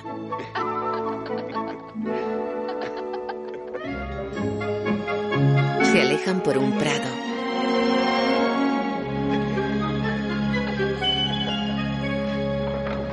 Se 5.84 6.02
alejan 6.02 6.42
por 6.42 6.58
un 6.58 6.78
prado. 6.78 7.27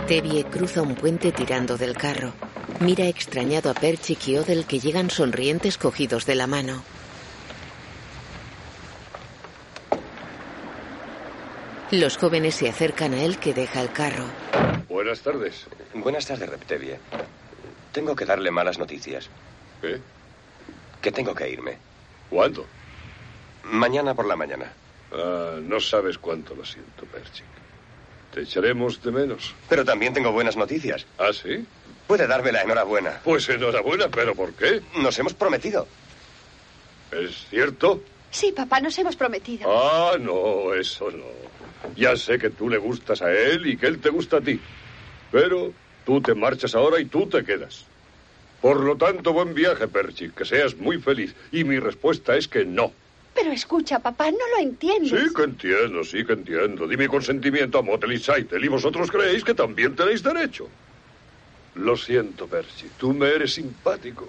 Tevye 0.07 0.45
cruza 0.45 0.83
un 0.83 0.95
puente 0.97 1.33
tirando 1.33 1.79
del 1.79 1.97
carro. 1.97 2.35
Mira 2.81 3.07
extrañado 3.07 3.71
a 3.71 3.75
Perchik 3.75 4.29
y 4.29 4.37
Odell 4.37 4.67
que 4.67 4.79
llegan 4.79 5.09
sonrientes 5.09 5.79
cogidos 5.79 6.27
de 6.27 6.35
la 6.35 6.47
mano. 6.47 6.83
Los 11.91 12.19
jóvenes 12.19 12.57
se 12.57 12.69
acercan 12.69 13.15
a 13.15 13.23
él 13.23 13.39
que 13.39 13.55
deja 13.55 13.81
el 13.81 13.91
carro. 13.93 14.25
Buenas 14.91 15.21
tardes. 15.21 15.67
Buenas 15.95 16.27
tardes, 16.27 16.51
Reptevie. 16.51 16.99
Tengo 17.93 18.15
que 18.15 18.27
darle 18.27 18.51
malas 18.51 18.79
noticias. 18.79 19.31
¿Qué? 19.81 20.01
Que 21.01 21.13
tengo 21.13 21.35
que 21.35 21.49
irme. 21.49 21.79
¿Cuándo? 22.29 22.67
Mañana 23.63 24.13
por 24.15 24.27
la 24.27 24.37
mañana. 24.37 24.71
Ah, 25.13 25.57
no 25.63 25.81
sabes 25.81 26.19
cuánto 26.19 26.55
lo 26.55 26.65
siento, 26.65 27.07
Perchik. 27.07 27.64
Te 28.35 28.43
echaremos 28.43 29.01
de 29.01 29.13
menos. 29.13 29.55
Pero 29.69 29.85
también 29.85 30.13
tengo 30.13 30.33
buenas 30.33 30.57
noticias. 30.57 31.07
¿Ah, 31.19 31.31
sí? 31.33 31.65
Puede 32.09 32.27
darme 32.27 32.51
la 32.51 32.63
enhorabuena. 32.63 33.21
Pues 33.23 33.49
enhorabuena, 33.49 34.09
pero 34.09 34.35
¿por 34.35 34.53
qué? 34.55 34.83
Nos 35.01 35.17
hemos 35.21 35.35
prometido. 35.35 35.87
¿Es 37.13 37.47
cierto? 37.49 38.03
Sí, 38.33 38.51
papá, 38.51 38.81
nos 38.81 38.99
hemos 38.99 39.15
prometido. 39.15 39.71
Ah, 39.71 40.17
no, 40.19 40.75
eso 40.75 41.13
no. 41.13 41.25
Ya 41.95 42.17
sé 42.17 42.37
que 42.41 42.51
tú 42.51 42.69
le 42.69 42.79
gustas 42.79 43.23
a 43.23 43.31
él 43.31 43.69
y 43.69 43.77
que 43.77 43.87
él 43.87 44.01
te 44.01 44.11
gusta 44.11 44.39
a 44.39 44.41
ti. 44.41 44.61
Pero 45.31 45.73
tú 46.05 46.21
te 46.21 46.35
marchas 46.35 46.75
ahora 46.75 46.99
y 46.99 47.05
tú 47.05 47.29
te 47.29 47.45
quedas. 47.45 47.85
Por 48.61 48.81
lo 48.81 48.97
tanto, 48.97 49.33
buen 49.33 49.55
viaje, 49.55 49.87
Perchik, 49.87 50.35
que 50.35 50.45
seas 50.45 50.77
muy 50.77 50.99
feliz. 50.99 51.37
Y 51.53 51.63
mi 51.63 51.79
respuesta 51.79 52.37
es 52.37 52.49
que 52.49 52.65
no. 52.65 52.93
Pero 53.35 53.51
escucha, 53.51 53.99
papá, 53.99 54.31
no 54.31 54.39
lo 54.57 54.63
entiendes. 54.63 55.11
Sí 55.11 55.35
que 55.35 55.43
entiendo, 55.43 56.05
sí 56.05 56.25
que 56.25 56.33
entiendo. 56.35 56.87
Di 56.87 56.97
mi 56.97 57.09
consentimiento 57.09 57.79
a 57.79 57.83
Motel 57.83 58.13
y 58.13 58.19
Saitel 58.21 58.65
y 58.65 58.69
vosotros 58.69 59.11
creéis 59.11 59.43
que 59.43 59.55
también 59.55 59.97
tenéis 59.97 60.23
derecho. 60.23 60.69
Lo 61.75 61.97
siento, 61.97 62.47
Percy, 62.47 62.89
tú 62.97 63.13
me 63.13 63.29
eres 63.29 63.55
simpático. 63.55 64.29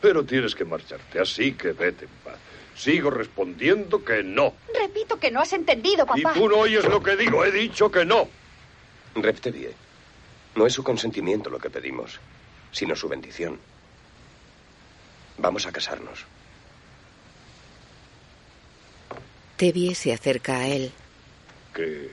Pero 0.00 0.24
tienes 0.24 0.54
que 0.54 0.64
marcharte, 0.64 1.20
así 1.20 1.52
que 1.52 1.72
vete 1.72 2.04
en 2.06 2.10
paz. 2.24 2.36
Sigo 2.74 3.10
respondiendo 3.10 4.04
que 4.04 4.22
no. 4.22 4.52
Repito 4.78 5.18
que 5.18 5.30
no 5.30 5.40
has 5.40 5.52
entendido, 5.52 6.04
Y 6.14 6.22
papá. 6.22 6.34
tú 6.34 6.48
no 6.48 6.56
oyes 6.56 6.84
lo 6.84 7.02
que 7.02 7.16
digo, 7.16 7.44
he 7.44 7.50
dicho 7.52 7.90
que 7.90 8.04
no. 8.04 8.28
Reptevie, 9.14 9.70
no 10.56 10.66
es 10.66 10.74
su 10.74 10.82
consentimiento 10.82 11.48
lo 11.48 11.58
que 11.58 11.70
pedimos, 11.70 12.20
sino 12.72 12.94
su 12.96 13.08
bendición. 13.08 13.58
Vamos 15.38 15.66
a 15.66 15.72
casarnos. 15.72 16.24
Tevie 19.56 19.94
se 19.94 20.12
acerca 20.12 20.58
a 20.58 20.68
él. 20.68 20.92
¿Que 21.74 22.10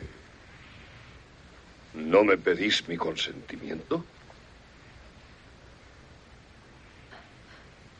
no 1.93 2.23
me 2.23 2.37
pedís 2.37 2.87
mi 2.87 2.97
consentimiento? 2.97 4.03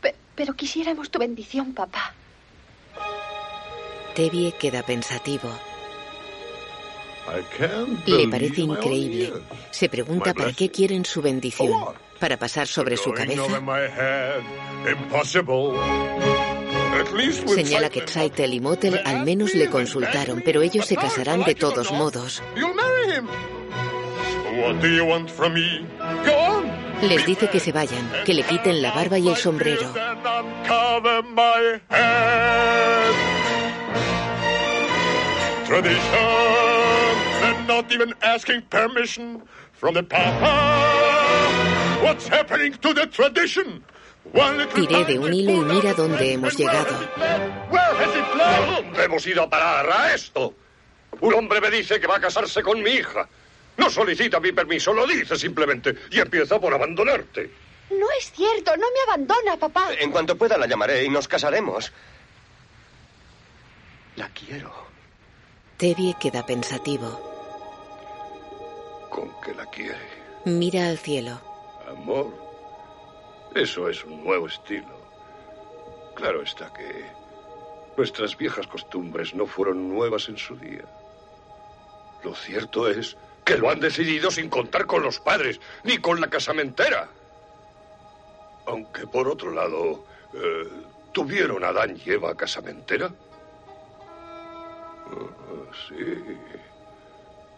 Pe- 0.02 0.16
pero 0.36 0.54
quisiéramos 0.56 1.10
tu 1.10 1.20
bendición, 1.20 1.74
papá. 1.74 2.14
Tevie 4.16 4.54
queda 4.54 4.84
pensativo. 4.84 5.50
Le 8.06 8.28
parece 8.28 8.62
increíble. 8.62 9.34
Se 9.72 9.90
pregunta 9.90 10.34
para 10.34 10.52
qué 10.54 10.70
quieren 10.70 11.06
su 11.06 11.22
bendición. 11.22 11.72
¿Para 12.20 12.38
pasar 12.38 12.68
sobre 12.68 12.96
su 12.98 13.12
cabeza? 13.12 13.42
Señala 17.48 17.90
que 17.90 18.02
Tzaitel 18.02 18.54
y 18.54 18.60
Motel 18.60 19.00
al 19.06 19.26
menos 19.26 19.54
le 19.54 19.70
consultaron, 19.70 20.42
pero 20.44 20.62
ellos 20.62 20.86
se 20.86 20.96
casarán 20.96 21.44
de 21.44 21.56
todos 21.56 21.92
modos. 21.92 22.42
You'll 22.56 22.74
marry 22.74 23.16
him. 23.16 23.28
What 24.62 24.82
do 24.82 24.88
you 24.88 25.06
want 25.06 25.30
from 25.30 25.54
me? 25.54 25.86
Go 26.26 26.36
on. 26.36 26.72
Les 27.02 27.26
dice 27.26 27.50
que 27.50 27.60
se 27.60 27.72
vayan, 27.72 28.10
que 28.26 28.34
le 28.34 28.44
quiten 28.44 28.82
la 28.82 28.92
barba 28.92 29.18
y 29.18 29.28
el 29.28 29.36
sombrero. 29.36 29.94
Not 37.68 37.92
even 37.92 38.14
asking 38.22 38.62
permission 38.70 39.42
from 39.72 39.96
the 39.96 40.04
Papa. 40.04 42.04
What's 42.04 42.28
happening 42.28 42.74
to 42.74 42.94
the 42.94 43.08
tradition? 43.08 43.84
Tiré 44.74 45.06
de 45.06 45.20
un 45.20 45.34
hilo 45.34 45.52
y 45.52 45.60
mira 45.60 45.94
dónde 45.94 46.34
hemos 46.34 46.58
llegado. 46.58 46.96
¿Dónde 48.78 49.04
hemos 49.04 49.28
ido 49.28 49.44
a 49.44 49.50
parar 49.50 49.90
a 49.92 50.14
esto? 50.14 50.54
Un 51.20 51.34
hombre 51.34 51.62
me 51.62 51.70
dice 51.70 52.00
que 52.00 52.08
va 52.08 52.18
a 52.18 52.22
casarse 52.22 52.64
con 52.64 52.82
mi 52.82 52.92
hija. 52.92 53.28
No 53.78 53.90
solicita 53.90 54.40
mi 54.40 54.52
permiso, 54.52 54.94
lo 54.94 55.06
dice 55.06 55.36
simplemente 55.36 55.96
y 56.10 56.20
empieza 56.20 56.60
por 56.60 56.74
abandonarte. 56.74 57.52
No 57.92 58.08
es 58.18 58.32
cierto, 58.32 58.76
no 58.78 58.88
me 58.92 59.12
abandona, 59.12 59.58
papá. 59.58 59.90
En 60.00 60.12
cuanto 60.12 60.36
pueda 60.38 60.58
la 60.58 60.68
llamaré 60.68 61.04
y 61.04 61.10
nos 61.10 61.28
casaremos. 61.28 61.92
La 64.16 64.30
quiero. 64.30 64.72
Tevie 65.78 66.16
queda 66.20 66.46
pensativo. 66.46 67.32
Con 69.10 69.30
que 69.42 69.54
la 69.54 69.66
quiere. 69.68 69.98
Mira 70.46 70.88
al 70.88 70.98
cielo. 70.98 71.42
Amor. 71.88 72.43
Eso 73.56 73.88
es 73.88 74.04
un 74.04 74.24
nuevo 74.24 74.48
estilo. 74.48 75.00
Claro 76.16 76.42
está 76.42 76.72
que 76.74 77.06
nuestras 77.96 78.36
viejas 78.36 78.66
costumbres 78.66 79.36
no 79.36 79.46
fueron 79.46 79.90
nuevas 79.90 80.28
en 80.28 80.38
su 80.38 80.56
día. 80.56 80.84
Lo 82.24 82.34
cierto 82.34 82.90
es 82.90 83.16
que 83.46 83.58
lo 83.58 83.70
han 83.70 83.80
decidido 83.80 84.32
sin 84.32 84.50
contar 84.50 84.88
con 84.88 85.04
los 85.04 85.20
padres, 85.20 85.60
ni 85.84 86.00
con 86.00 86.20
la 86.20 86.30
casamentera. 86.30 87.10
Aunque 88.66 89.06
por 89.06 89.28
otro 89.28 89.52
lado, 89.52 90.06
eh, 90.34 90.70
¿tuvieron 91.12 91.64
Adán 91.64 92.00
y 92.04 92.10
Eva 92.10 92.36
casamentera? 92.36 93.12
Ah, 95.08 95.76
sí, 95.88 95.96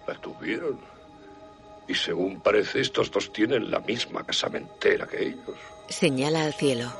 la 0.07 0.15
tuvieron. 0.15 0.79
Y 1.87 1.93
según 1.93 2.41
parece, 2.41 2.81
estos 2.81 3.11
dos 3.11 3.31
tienen 3.31 3.69
la 3.69 3.79
misma 3.79 4.25
casamentera 4.25 5.05
que 5.07 5.27
ellos. 5.27 5.74
Señala 5.89 6.45
al 6.45 6.53
cielo. 6.53 6.91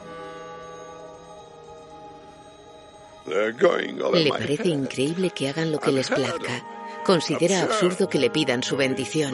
Le 3.25 4.29
parece 4.29 4.69
increíble 4.69 5.31
que 5.31 5.49
hagan 5.49 5.71
lo 5.71 5.79
que 5.79 5.91
les 5.91 6.09
plazca. 6.09 6.63
Considera 7.03 7.63
absurdo 7.63 8.07
que 8.07 8.19
le 8.19 8.29
pidan 8.29 8.63
su 8.63 8.77
bendición. 8.77 9.33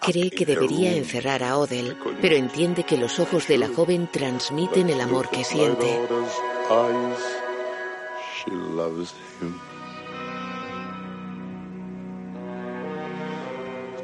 Cree 0.00 0.30
que 0.30 0.46
debería 0.46 0.92
encerrar 0.94 1.42
a 1.42 1.56
Odell, 1.58 1.96
pero 2.20 2.36
entiende 2.36 2.84
que 2.84 2.96
los 2.96 3.18
ojos 3.18 3.46
de 3.48 3.58
la 3.58 3.68
joven 3.68 4.08
transmiten 4.10 4.90
el 4.90 5.00
amor 5.00 5.28
que 5.30 5.44
siente. 5.44 5.98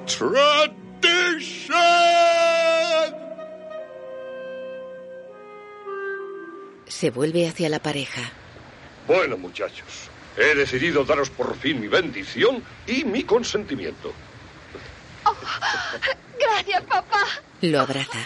Tradition! 0.08 1.76
Se 6.86 7.10
vuelve 7.10 7.46
hacia 7.46 7.68
la 7.68 7.78
pareja. 7.78 8.22
Bueno, 9.06 9.36
muchachos, 9.36 10.08
he 10.36 10.54
decidido 10.54 11.04
daros 11.04 11.30
por 11.30 11.56
fin 11.56 11.80
mi 11.80 11.88
bendición 11.88 12.62
y 12.86 13.04
mi 13.04 13.22
consentimiento. 13.22 14.12
Gracias, 16.38 16.82
papá. 16.84 17.24
Lo 17.60 17.80
abraza. 17.80 18.18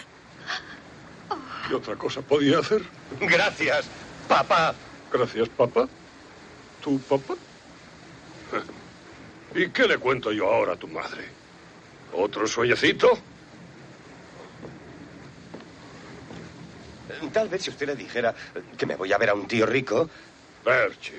¿Qué 1.68 1.74
otra 1.74 1.96
cosa 1.96 2.22
podía 2.22 2.60
hacer? 2.60 2.82
Gracias, 3.20 3.86
papá. 4.28 4.74
Gracias, 5.12 5.48
papá. 5.48 5.88
¿Tu 6.82 6.98
papá? 7.00 7.34
¿Y 9.54 9.68
qué 9.68 9.86
le 9.86 9.98
cuento 9.98 10.32
yo 10.32 10.50
ahora 10.50 10.74
a 10.74 10.76
tu 10.76 10.88
madre? 10.88 11.41
¿Otro 12.12 12.46
sueñecito? 12.46 13.18
Tal 17.32 17.48
vez 17.48 17.62
si 17.62 17.70
usted 17.70 17.86
le 17.86 17.96
dijera 17.96 18.34
que 18.76 18.84
me 18.86 18.96
voy 18.96 19.12
a 19.12 19.18
ver 19.18 19.30
a 19.30 19.34
un 19.34 19.46
tío 19.46 19.64
rico. 19.64 20.08
Perchi, 20.64 21.12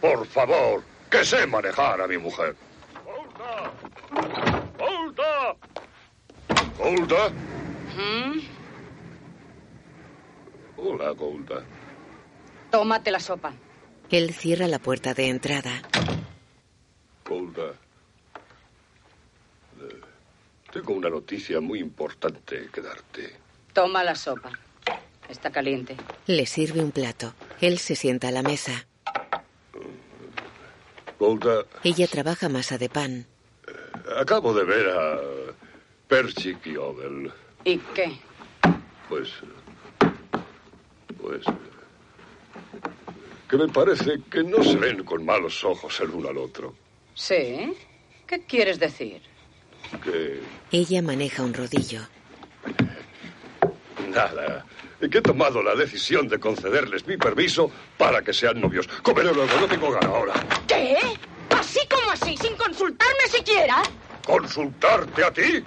por 0.00 0.26
favor, 0.26 0.82
que 1.10 1.24
sé 1.24 1.46
manejar 1.46 2.00
a 2.00 2.06
mi 2.06 2.16
mujer. 2.18 2.56
¡Golda! 4.78 5.56
¿Golda? 6.78 7.28
¿Mm? 7.96 8.40
Hola, 10.78 11.10
Golda. 11.10 11.62
Tómate 12.70 13.10
la 13.10 13.20
sopa. 13.20 13.52
Él 14.10 14.32
cierra 14.32 14.66
la 14.66 14.78
puerta 14.78 15.12
de 15.14 15.28
entrada. 15.28 15.82
Golda. 17.24 17.74
Eh, 20.70 20.72
Tengo 20.72 20.94
una 20.94 21.08
noticia 21.10 21.60
muy 21.60 21.80
importante 21.80 22.68
que 22.72 22.80
darte. 22.80 23.34
Toma 23.72 24.04
la 24.04 24.14
sopa. 24.14 24.50
Está 25.28 25.50
caliente. 25.50 25.96
Le 26.26 26.46
sirve 26.46 26.80
un 26.80 26.90
plato. 26.90 27.34
Él 27.60 27.78
se 27.78 27.94
sienta 27.94 28.28
a 28.28 28.32
la 28.32 28.42
mesa. 28.42 28.86
Golda, 31.18 31.64
Ella 31.84 32.06
trabaja 32.06 32.48
masa 32.48 32.78
de 32.78 32.88
pan. 32.88 33.26
acabo 34.18 34.54
de 34.54 34.64
ver 34.64 34.88
a 34.88 35.18
Perchik 36.08 36.66
y 36.66 36.76
Odell. 36.76 37.30
¿Y 37.64 37.76
qué? 37.94 38.18
Pues. 39.08 39.28
Pues. 41.20 41.44
que 43.48 43.56
me 43.56 43.68
parece 43.68 44.20
que 44.30 44.42
no 44.42 44.62
se 44.64 44.76
ven 44.76 45.04
con 45.04 45.24
malos 45.24 45.62
ojos 45.64 46.00
el 46.00 46.10
uno 46.10 46.28
al 46.30 46.38
otro. 46.38 46.74
¿Sí? 47.14 47.74
¿Qué 48.26 48.44
quieres 48.46 48.78
decir? 48.78 49.20
Que 49.98 50.40
Ella 50.70 51.02
maneja 51.02 51.42
un 51.42 51.52
rodillo. 51.54 52.00
nada. 54.08 54.64
Que 55.00 55.18
he 55.18 55.22
tomado 55.22 55.62
la 55.62 55.74
decisión 55.74 56.28
de 56.28 56.38
concederles 56.38 57.06
mi 57.06 57.16
permiso 57.16 57.70
para 57.96 58.22
que 58.22 58.34
sean 58.34 58.60
novios. 58.60 58.86
Comeré 59.02 59.32
luego, 59.32 59.58
no 59.58 59.66
tengo 59.66 59.90
gana 59.90 60.08
ahora. 60.08 60.34
¿Qué? 60.68 60.96
¿Así 61.50 61.80
como 61.88 62.10
así, 62.10 62.36
sin 62.36 62.54
consultarme 62.56 63.26
siquiera? 63.28 63.82
¿Consultarte 64.26 65.24
a 65.24 65.32
ti? 65.32 65.64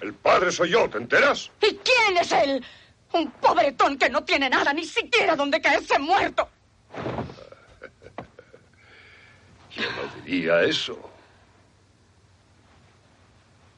El 0.00 0.14
padre 0.14 0.50
soy 0.50 0.70
yo, 0.70 0.88
¿te 0.90 0.98
enteras? 0.98 1.50
¿Y 1.62 1.76
quién 1.76 2.16
es 2.20 2.32
él? 2.32 2.64
Un 3.12 3.30
pobretón 3.30 3.96
que 3.96 4.10
no 4.10 4.24
tiene 4.24 4.50
nada, 4.50 4.72
ni 4.72 4.84
siquiera 4.84 5.36
donde 5.36 5.60
caerse 5.60 5.98
muerto. 5.98 6.48
Yo 9.70 9.82
no 9.82 10.24
diría 10.24 10.62
eso. 10.62 10.98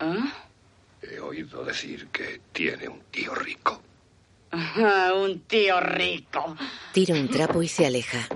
¿Ah? 0.00 0.32
He 1.02 1.20
oído 1.20 1.64
decir 1.64 2.08
que 2.08 2.40
tiene 2.52 2.88
un 2.88 3.00
tío 3.10 3.34
rico. 3.34 3.80
Ah, 4.50 5.12
un 5.14 5.40
tío 5.40 5.80
rico. 5.80 6.56
Tira 6.92 7.14
un 7.14 7.28
trapo 7.28 7.62
y 7.62 7.68
se 7.68 7.86
aleja. 7.86 8.26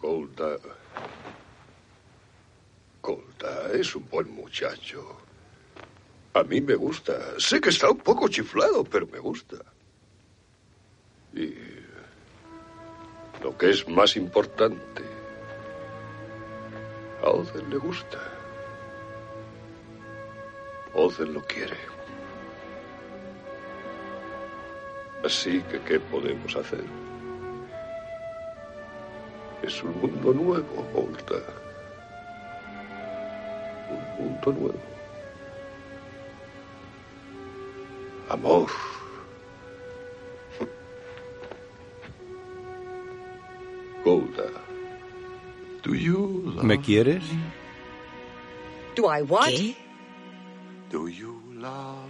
Golda. 0.00 0.56
Golda 3.02 3.72
es 3.72 3.94
un 3.94 4.08
buen 4.08 4.34
muchacho. 4.34 5.18
A 6.34 6.42
mí 6.42 6.60
me 6.60 6.74
gusta. 6.74 7.38
Sé 7.38 7.60
que 7.60 7.70
está 7.70 7.90
un 7.90 7.98
poco 7.98 8.28
chiflado, 8.28 8.84
pero 8.84 9.06
me 9.06 9.18
gusta. 9.18 9.56
Y. 11.34 11.54
Lo 13.42 13.56
que 13.56 13.70
es 13.70 13.88
más 13.88 14.16
importante. 14.16 15.19
A 17.22 17.28
Oden 17.28 17.68
le 17.68 17.76
gusta. 17.76 18.18
Oden 20.94 21.34
lo 21.34 21.42
quiere. 21.42 21.76
Así 25.22 25.60
que, 25.64 25.78
¿qué 25.82 26.00
podemos 26.00 26.56
hacer? 26.56 26.82
Es 29.62 29.82
un 29.82 30.00
mundo 30.00 30.32
nuevo, 30.32 30.82
Golda. 30.94 31.42
Un 33.90 34.24
mundo 34.24 34.52
nuevo. 34.52 34.80
Amor. 38.30 38.70
Golda. 44.04 44.69
Do 45.82 45.94
you 45.94 46.52
love 46.56 46.64
¿Me 46.64 46.78
quieres? 46.80 47.22
Do 48.96 49.06
I 49.08 49.22
what? 49.22 49.48
¿Qué? 49.48 49.76
Do 50.90 51.08
you 51.08 51.40
love 51.54 52.08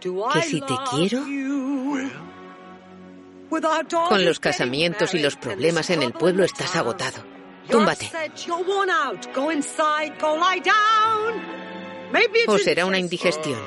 Do 0.00 0.28
¿Que 0.32 0.38
I 0.38 0.42
si 0.42 0.60
te 0.60 0.74
quiero? 0.90 1.24
you? 1.26 2.10
Without 3.50 3.92
all 3.94 4.08
Con 4.08 4.24
los 4.24 4.38
casamientos 4.40 5.14
y 5.14 5.18
los 5.18 5.36
problemas 5.36 5.90
en 5.90 6.02
el 6.02 6.12
pueblo 6.12 6.44
estás 6.44 6.76
agotado. 6.76 7.22
You're 7.68 7.78
Túmbate. 7.84 8.06
upset, 8.06 8.46
you're 8.46 8.64
worn 8.64 8.90
out. 8.90 9.26
Go 9.34 9.50
inside, 9.50 10.12
go 10.20 10.34
lie 10.34 10.60
down. 10.60 11.40
Maybe 12.12 12.40
it's 12.40 12.48
O 12.48 12.58
será 12.58 12.84
una 12.86 12.98
indigestión. 12.98 13.58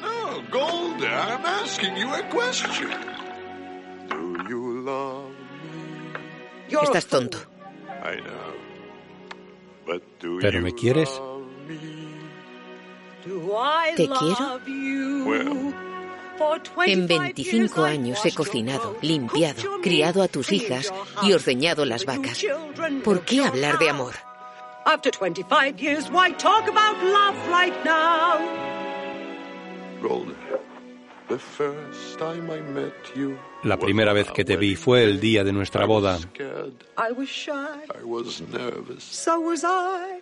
No, 0.00 0.42
Golda, 0.50 1.36
I'm 1.36 1.44
asking 1.44 1.96
you 1.96 2.08
a 2.12 2.22
question. 2.30 2.88
Do 4.08 4.36
you 4.48 4.82
love 4.84 5.30
You're 6.68 6.82
a 6.82 6.84
Estás 6.84 7.06
tonto. 7.06 7.38
¿Pero 10.40 10.58
you 10.58 10.64
me 10.64 10.72
quieres? 10.74 11.08
love 11.10 11.42
me? 11.68 11.76
Do 13.24 13.56
I 13.56 13.94
¿Te 13.94 14.08
quiero? 14.08 14.40
love 14.40 14.66
you? 14.66 15.24
Well, 15.24 15.74
For 16.38 16.58
25 16.58 16.82
En 16.86 17.06
25 17.06 17.52
years 17.52 17.78
años 17.78 18.18
I've 18.24 18.28
he 18.30 18.34
cocinado, 18.34 18.96
limpiado, 19.02 19.80
criado 19.82 20.22
a 20.22 20.28
tus 20.28 20.46
cleaned 20.48 20.64
hijas 20.64 20.92
your 21.22 21.28
y 21.28 21.32
ordeñado 21.34 21.84
las 21.84 22.04
vacas. 22.04 22.44
¿Por 23.04 23.24
qué 23.24 23.44
hablar 23.44 23.78
de 23.78 23.90
amor? 23.90 24.14
La 33.64 33.76
primera 33.78 34.12
vez 34.12 34.30
que 34.32 34.44
te 34.44 34.56
vi 34.56 34.76
fue 34.76 35.04
el 35.04 35.20
día 35.20 35.44
de 35.44 35.52
nuestra 35.52 35.84
boda. 35.86 36.18
scared, 36.18 36.74
I 36.98 37.12
was 37.12 37.28
shy, 37.28 37.50
I 37.52 38.04
was 38.04 38.40
nervous. 38.40 39.02
so 39.04 39.40
was 39.40 39.64
I. 39.64 40.20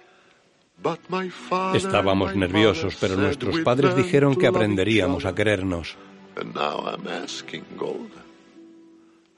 But 0.82 1.00
my 1.10 1.28
father 1.30 1.76
Estábamos 1.76 2.34
nerviosos, 2.34 2.96
pero 3.00 3.16
nuestros 3.16 3.60
padres 3.60 3.94
dijeron 3.96 4.34
que 4.34 4.46
aprenderíamos 4.46 5.24
a 5.26 5.34
querernos. 5.34 5.96
And 6.36 6.54
now 6.54 6.86
I'm 6.86 7.06
asking 7.06 7.64
Golda, 7.76 8.22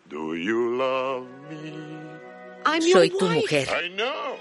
do 0.09 0.37
you 0.37 0.77
love 0.77 1.27
me? 1.51 1.73
I'm 2.65 2.83
your 2.83 2.99
Soy 2.99 3.11
tu 3.11 3.25
wife. 3.27 3.35
mujer. 3.41 3.69
I 3.69 3.89
know. 3.89 4.37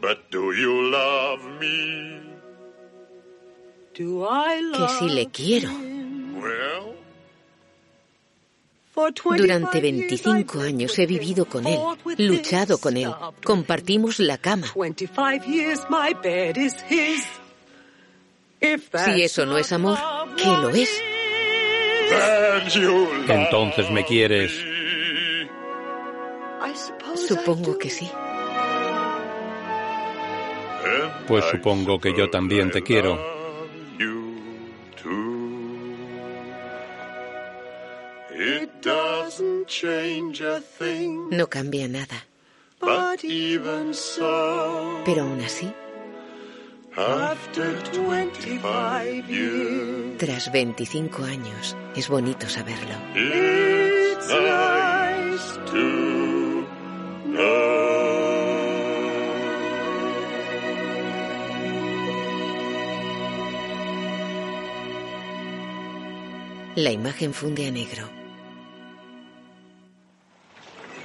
But 0.00 0.30
do 0.30 0.52
you 0.54 0.90
love 0.90 1.40
me? 1.60 2.20
Do 3.94 4.26
I 4.28 4.72
Que 4.72 4.88
si 4.98 5.08
le 5.08 5.26
quiero. 5.30 5.68
Well, 6.44 6.94
For 8.94 9.10
25 9.10 9.36
Durante 9.38 9.80
years 9.80 10.22
25 10.22 10.58
I've 10.58 10.68
años 10.68 10.98
he 10.98 11.06
vivido 11.06 11.46
con 11.46 11.66
él, 11.66 11.80
luchado 12.18 12.78
con 12.78 12.96
él, 12.96 13.12
compartimos 13.42 14.20
la 14.20 14.38
cama. 14.38 14.68
25 14.72 15.46
years 15.48 15.80
my 15.90 16.14
bed 16.22 16.56
is 16.56 16.76
his. 16.88 17.26
If 18.60 18.90
that's 18.90 19.14
Si 19.16 19.22
eso 19.22 19.46
no 19.46 19.58
es 19.58 19.72
amor, 19.72 19.98
¿qué 20.36 20.46
lo 20.46 20.68
es? 20.68 21.02
Entonces 23.26 23.90
me 23.90 24.04
quieres. 24.04 24.52
Supongo 27.16 27.76
que 27.78 27.90
sí. 27.90 28.08
Pues 31.26 31.44
supongo 31.46 31.98
que 31.98 32.14
yo 32.16 32.30
también 32.30 32.70
te 32.70 32.82
quiero. 32.82 33.33
No 41.30 41.46
cambia 41.48 41.88
nada. 41.88 42.26
but 42.80 43.24
even 43.24 43.94
so, 43.94 45.00
Pero 45.04 45.22
aún 45.22 45.40
así, 45.40 45.72
after 46.96 47.82
25 47.92 49.28
years, 49.30 50.18
tras 50.18 50.52
25 50.52 51.24
años, 51.24 51.76
es 51.96 52.08
bonito 52.08 52.48
saberlo. 52.48 52.94
it's 53.14 54.28
nice 54.28 55.58
to 55.70 56.66
know. 57.26 57.84
La 66.76 66.90
imagen 66.90 67.32
funde 67.32 67.66
a 67.66 67.70
negro. 67.70 68.08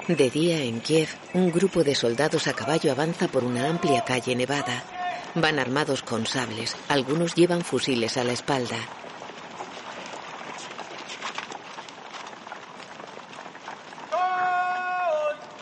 De 0.09 0.31
día 0.31 0.63
en 0.63 0.81
Kiev, 0.81 1.07
un 1.35 1.51
grupo 1.51 1.83
de 1.83 1.93
soldados 1.93 2.47
a 2.47 2.53
caballo 2.53 2.91
avanza 2.91 3.27
por 3.27 3.43
una 3.43 3.69
amplia 3.69 4.03
calle 4.03 4.35
nevada. 4.35 4.83
Van 5.35 5.59
armados 5.59 6.01
con 6.01 6.25
sables, 6.25 6.75
algunos 6.87 7.35
llevan 7.35 7.61
fusiles 7.61 8.17
a 8.17 8.23
la 8.23 8.31
espalda. 8.31 8.75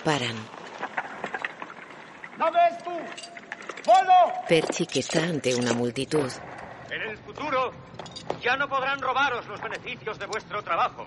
Paran. 0.05 0.37
¡Polo! 3.83 4.33
Perchik 4.47 4.95
está 4.95 5.23
ante 5.23 5.53
una 5.55 5.73
multitud. 5.73 6.31
En 6.89 7.01
el 7.01 7.17
futuro 7.17 7.73
ya 8.41 8.55
no 8.55 8.69
podrán 8.69 9.01
robaros 9.01 9.45
los 9.47 9.59
beneficios 9.59 10.17
de 10.17 10.25
vuestro 10.25 10.63
trabajo, 10.63 11.05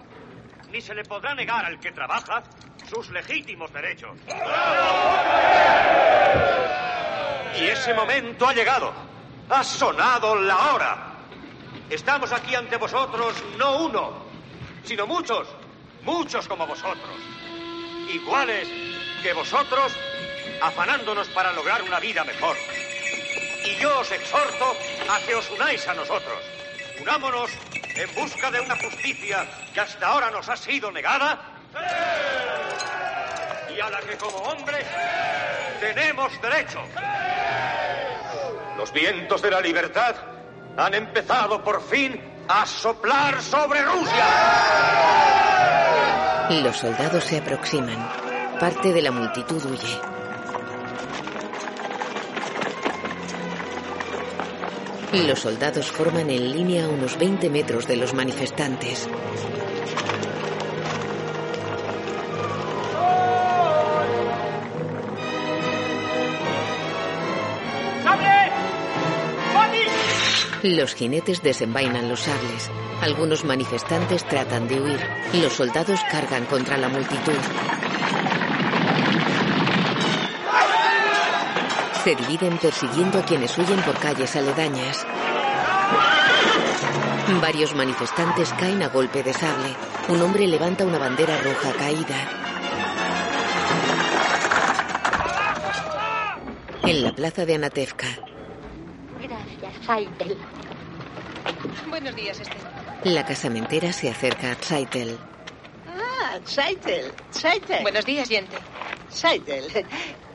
ni 0.71 0.83
se 0.83 0.95
le 0.95 1.05
podrá 1.05 1.35
negar 1.35 1.65
al 1.65 1.81
que 1.81 1.91
trabaja 1.93 2.43
sus 2.91 3.09
legítimos 3.11 3.73
derechos. 3.73 4.19
Y 7.57 7.67
ese 7.67 7.95
momento 7.95 8.49
ha 8.49 8.53
llegado. 8.53 8.93
Ha 9.49 9.63
sonado 9.63 10.35
la 10.35 10.73
hora. 10.73 11.07
Estamos 11.89 12.33
aquí 12.33 12.55
ante 12.55 12.77
vosotros 12.77 13.35
no 13.57 13.85
uno, 13.85 14.25
sino 14.85 15.07
muchos, 15.07 15.49
muchos 16.03 16.49
como 16.49 16.67
vosotros. 16.67 17.17
Iguales 18.13 18.69
que 19.23 19.33
vosotros, 19.35 19.93
afanándonos 20.61 21.29
para 21.29 21.53
lograr 21.53 21.83
una 21.83 22.01
vida 22.01 22.25
mejor. 22.25 22.57
Y 23.65 23.81
yo 23.81 24.01
os 24.01 24.11
exhorto 24.11 24.75
a 25.09 25.21
que 25.21 25.35
os 25.35 25.49
unáis 25.51 25.87
a 25.87 25.95
nosotros. 25.95 26.39
Unámonos 27.01 27.51
en 27.95 28.15
busca 28.15 28.51
de 28.51 28.61
una 28.61 28.77
justicia 28.77 29.49
que 29.73 29.81
hasta 29.81 30.07
ahora 30.07 30.31
nos 30.31 30.49
ha 30.49 30.57
sido 30.57 30.91
negada? 30.91 31.60
Y 33.75 33.81
a 33.81 33.91
la 33.91 34.01
que 34.01 34.17
como 34.17 34.37
hombres 34.39 34.87
tenemos 35.81 36.41
derecho. 36.43 36.81
Los 38.77 38.93
vientos 38.93 39.43
de 39.43 39.51
la 39.51 39.61
libertad 39.61 40.15
han 40.77 40.95
empezado 40.95 41.63
por 41.63 41.83
fin 41.83 42.21
a 42.49 42.67
soplar 42.67 43.41
sobre 43.43 43.83
Rusia. 43.83 44.27
Los 46.63 46.79
soldados 46.79 47.25
se 47.25 47.39
aproximan. 47.39 48.11
Parte 48.59 48.93
de 48.93 49.03
la 49.03 49.11
multitud 49.13 49.65
huye. 49.65 50.01
Los 55.13 55.41
soldados 55.41 55.91
forman 55.91 56.31
en 56.31 56.53
línea 56.53 56.85
a 56.85 56.89
unos 56.89 57.19
20 57.19 57.51
metros 57.51 57.87
de 57.87 57.97
los 57.97 58.15
manifestantes. 58.15 59.09
Los 70.63 70.95
jinetes 70.95 71.43
desenvainan 71.43 72.11
los 72.11 72.21
sables. 72.21 72.71
Algunos 73.01 73.45
manifestantes 73.45 74.25
tratan 74.25 74.69
de 74.69 74.79
huir. 74.79 75.01
Los 75.33 75.55
soldados 75.55 75.99
cargan 76.11 76.45
contra 76.45 76.77
la 76.77 76.89
multitud. 76.89 77.33
Se 82.05 82.15
dividen 82.15 82.59
persiguiendo 82.59 83.19
a 83.19 83.23
quienes 83.25 83.57
huyen 83.57 83.81
por 83.81 83.99
calles 83.99 84.37
aledañas. 84.37 85.07
Varios 87.41 87.75
manifestantes 87.75 88.53
caen 88.53 88.83
a 88.83 88.89
golpe 88.89 89.23
de 89.23 89.33
sable. 89.33 89.75
Un 90.09 90.21
hombre 90.21 90.47
levanta 90.47 90.85
una 90.85 90.99
bandera 90.99 91.39
roja 91.41 91.73
caída. 91.73 92.29
En 96.83 97.03
la 97.03 97.13
plaza 97.15 97.47
de 97.47 97.55
Anatevka, 97.55 98.09
Saitel. 99.87 100.37
Buenos 101.89 102.15
días, 102.15 102.41
Esther. 102.41 102.59
la 103.05 103.25
casamentera 103.25 103.93
se 103.93 104.11
acerca 104.11 104.53
a 104.53 104.55
Tzaitel. 104.57 105.19
Ah, 105.87 106.39
Saitel, 106.45 107.13
Saitel. 107.31 107.83
Buenos 107.83 108.05
días, 108.05 108.29
Yente. 108.29 108.57
Saitel, 109.09 109.65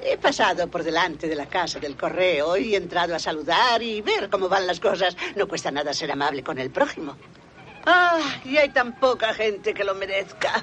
he 0.01 0.17
pasado 0.17 0.67
por 0.67 0.83
delante 0.83 1.27
de 1.27 1.35
la 1.35 1.45
casa 1.45 1.79
del 1.79 1.95
correo 1.95 2.57
y 2.57 2.73
he 2.73 2.77
entrado 2.77 3.15
a 3.15 3.19
saludar 3.19 3.81
y 3.81 4.01
ver 4.01 4.29
cómo 4.29 4.49
van 4.49 4.67
las 4.67 4.79
cosas. 4.79 5.15
No 5.35 5.47
cuesta 5.47 5.71
nada 5.71 5.93
ser 5.93 6.11
amable 6.11 6.43
con 6.43 6.57
el 6.59 6.71
prójimo. 6.71 7.15
Ah, 7.85 8.19
y 8.43 8.57
hay 8.57 8.69
tan 8.69 8.99
poca 8.99 9.33
gente 9.35 9.73
que 9.73 9.83
lo 9.83 9.93
merezca. 9.93 10.61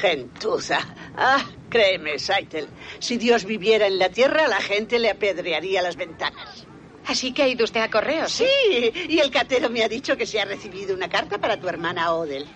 Gentuza. 0.00 0.78
Ah, 1.16 1.44
créeme, 1.68 2.18
Saitel. 2.18 2.66
Si 2.98 3.18
Dios 3.18 3.44
viviera 3.44 3.86
en 3.86 3.98
la 3.98 4.08
tierra, 4.08 4.48
la 4.48 4.60
gente 4.60 4.98
le 4.98 5.10
apedrearía 5.10 5.82
las 5.82 5.96
ventanas. 5.96 6.66
Así 7.10 7.32
que 7.32 7.42
ha 7.42 7.48
ido 7.48 7.64
usted 7.64 7.80
a 7.80 7.90
correos. 7.90 8.30
Sí, 8.30 8.46
y 9.08 9.18
el 9.18 9.32
catero 9.32 9.68
me 9.68 9.82
ha 9.82 9.88
dicho 9.88 10.16
que 10.16 10.26
se 10.26 10.40
ha 10.40 10.44
recibido 10.44 10.94
una 10.94 11.08
carta 11.08 11.38
para 11.38 11.58
tu 11.58 11.68
hermana 11.68 12.14
Odel. 12.14 12.46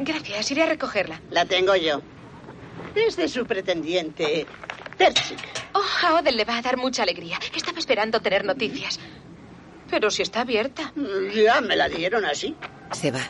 Gracias, 0.00 0.50
iré 0.50 0.64
a 0.64 0.66
recogerla. 0.66 1.22
La 1.30 1.46
tengo 1.46 1.74
yo. 1.74 2.02
Es 2.94 3.16
de 3.16 3.28
su 3.28 3.46
pretendiente, 3.46 4.46
Perchik. 4.98 5.38
Oh, 5.72 6.06
a 6.06 6.16
Odell 6.16 6.36
le 6.36 6.44
va 6.44 6.58
a 6.58 6.62
dar 6.62 6.76
mucha 6.76 7.02
alegría. 7.02 7.38
Estaba 7.54 7.78
esperando 7.78 8.20
tener 8.20 8.44
noticias. 8.44 9.00
Pero 9.88 10.10
si 10.10 10.20
está 10.20 10.42
abierta. 10.42 10.92
Ya 11.34 11.62
me 11.62 11.74
la 11.74 11.88
dieron 11.88 12.26
así. 12.26 12.54
Se 12.92 13.10
va. 13.10 13.22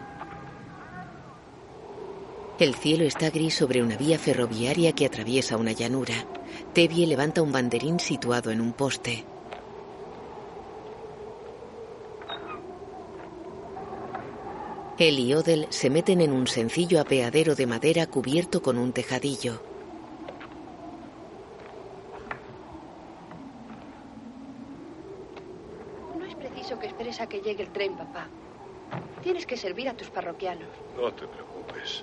El 2.58 2.74
cielo 2.74 3.04
está 3.04 3.30
gris 3.30 3.54
sobre 3.54 3.80
una 3.80 3.96
vía 3.96 4.18
ferroviaria 4.18 4.92
que 4.92 5.06
atraviesa 5.06 5.56
una 5.56 5.70
llanura. 5.70 6.26
Tevye 6.74 7.06
levanta 7.06 7.42
un 7.42 7.52
banderín 7.52 8.00
situado 8.00 8.50
en 8.50 8.60
un 8.60 8.72
poste. 8.72 9.24
Él 14.98 15.20
y 15.20 15.32
Odell 15.32 15.68
se 15.70 15.90
meten 15.90 16.20
en 16.20 16.32
un 16.32 16.48
sencillo 16.48 17.00
apeadero 17.00 17.54
de 17.54 17.66
madera 17.66 18.08
cubierto 18.08 18.60
con 18.60 18.78
un 18.78 18.92
tejadillo. 18.92 19.62
No 26.18 26.24
es 26.24 26.34
preciso 26.34 26.80
que 26.80 26.88
esperes 26.88 27.20
a 27.20 27.28
que 27.28 27.40
llegue 27.40 27.62
el 27.62 27.70
tren, 27.70 27.96
papá. 27.96 28.28
Tienes 29.22 29.46
que 29.46 29.56
servir 29.56 29.88
a 29.88 29.94
tus 29.94 30.10
parroquianos. 30.10 30.68
No 30.96 31.12
te 31.12 31.28
preocupes. 31.28 32.02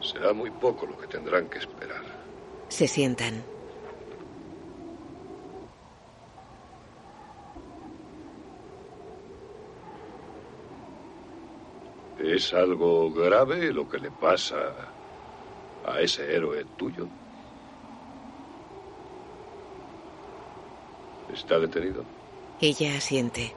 Será 0.00 0.32
muy 0.32 0.52
poco 0.52 0.86
lo 0.86 0.96
que 0.96 1.08
tendrán 1.08 1.48
que 1.48 1.58
esperar. 1.58 2.04
Se 2.68 2.86
sientan. 2.86 3.42
¿Es 12.18 12.52
algo 12.52 13.12
grave 13.12 13.72
lo 13.72 13.88
que 13.88 13.98
le 13.98 14.10
pasa 14.10 14.92
a 15.84 16.00
ese 16.00 16.34
héroe 16.34 16.64
tuyo? 16.76 17.06
¿Está 21.32 21.58
detenido? 21.58 22.04
Ella 22.60 22.96
asiente. 22.96 23.54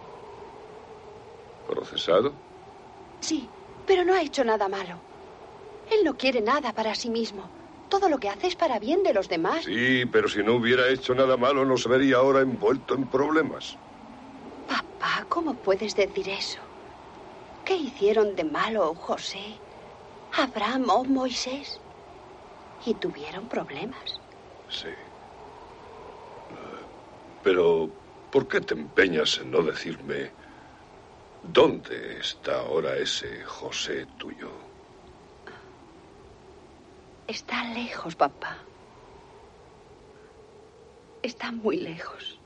¿Procesado? 1.67 2.35
Sí, 3.21 3.49
pero 3.87 4.03
no 4.03 4.13
ha 4.13 4.21
hecho 4.21 4.43
nada 4.43 4.67
malo. 4.67 4.99
Él 5.91 6.03
no 6.05 6.15
quiere 6.15 6.41
nada 6.41 6.71
para 6.73 6.93
sí 6.95 7.09
mismo. 7.09 7.49
Todo 7.89 8.09
lo 8.09 8.19
que 8.19 8.29
hace 8.29 8.47
es 8.47 8.55
para 8.55 8.79
bien 8.79 9.03
de 9.03 9.13
los 9.13 9.27
demás. 9.27 9.65
Sí, 9.65 10.05
pero 10.05 10.27
si 10.29 10.43
no 10.43 10.55
hubiera 10.55 10.87
hecho 10.89 11.13
nada 11.15 11.35
malo, 11.35 11.65
no 11.65 11.77
se 11.77 11.89
vería 11.89 12.17
ahora 12.17 12.41
envuelto 12.41 12.93
en 12.95 13.09
problemas. 13.09 13.77
Papá, 14.67 15.25
¿cómo 15.27 15.55
puedes 15.55 15.95
decir 15.95 16.29
eso? 16.29 16.70
¿Qué 17.65 17.75
hicieron 17.75 18.35
de 18.35 18.43
malo 18.43 18.93
José, 18.95 19.57
Abraham 20.37 20.89
o 20.89 21.03
Moisés? 21.03 21.79
Y 22.85 22.93
tuvieron 22.95 23.47
problemas. 23.47 24.19
Sí. 24.69 24.89
Pero, 27.43 27.89
¿por 28.31 28.47
qué 28.47 28.61
te 28.61 28.73
empeñas 28.73 29.37
en 29.39 29.51
no 29.51 29.61
decirme 29.61 30.31
dónde 31.43 32.19
está 32.19 32.59
ahora 32.61 32.97
ese 32.97 33.43
José 33.43 34.07
tuyo? 34.17 34.49
Está 37.27 37.63
lejos, 37.73 38.15
papá. 38.15 38.57
Está 41.21 41.51
muy 41.51 41.77
lejos. 41.77 42.40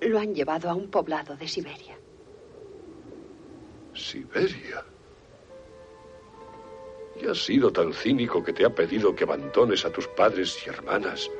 Lo 0.00 0.18
han 0.18 0.34
llevado 0.34 0.70
a 0.70 0.74
un 0.74 0.90
poblado 0.90 1.36
de 1.36 1.46
Siberia. 1.46 1.98
Siberia. 3.94 4.84
Y 7.20 7.26
has 7.26 7.44
sido 7.44 7.70
tan 7.70 7.92
cínico 7.92 8.42
que 8.42 8.52
te 8.52 8.64
ha 8.64 8.70
pedido 8.70 9.14
que 9.14 9.24
abandones 9.24 9.84
a 9.84 9.90
tus 9.90 10.08
padres 10.08 10.58
y 10.64 10.70
hermanas 10.70 11.30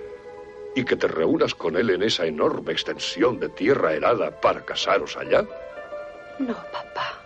y 0.75 0.85
que 0.85 0.97
te 0.97 1.09
reúnas 1.09 1.55
con 1.55 1.77
él 1.77 1.91
en 1.91 2.03
esa 2.03 2.27
enorme 2.27 2.73
extensión 2.73 3.41
de 3.41 3.49
tierra 3.49 3.95
helada 3.95 4.41
para 4.41 4.65
casaros 4.65 5.17
allá. 5.17 5.43
No, 6.39 6.55
papá. 6.55 7.19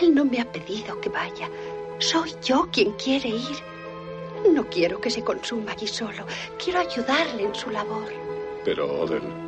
Él 0.00 0.14
no 0.14 0.24
me 0.24 0.40
ha 0.40 0.50
pedido 0.50 1.00
que 1.00 1.08
vaya. 1.08 1.50
Soy 1.98 2.32
yo 2.42 2.68
quien 2.72 2.92
quiere 2.92 3.30
ir. 3.30 3.58
No 4.52 4.64
quiero 4.68 5.00
que 5.00 5.10
se 5.10 5.24
consuma 5.24 5.72
allí 5.72 5.86
solo. 5.86 6.24
Quiero 6.62 6.78
ayudarle 6.78 7.42
en 7.42 7.54
su 7.54 7.70
labor. 7.70 8.12
Pero, 8.64 9.00
Odell, 9.00 9.47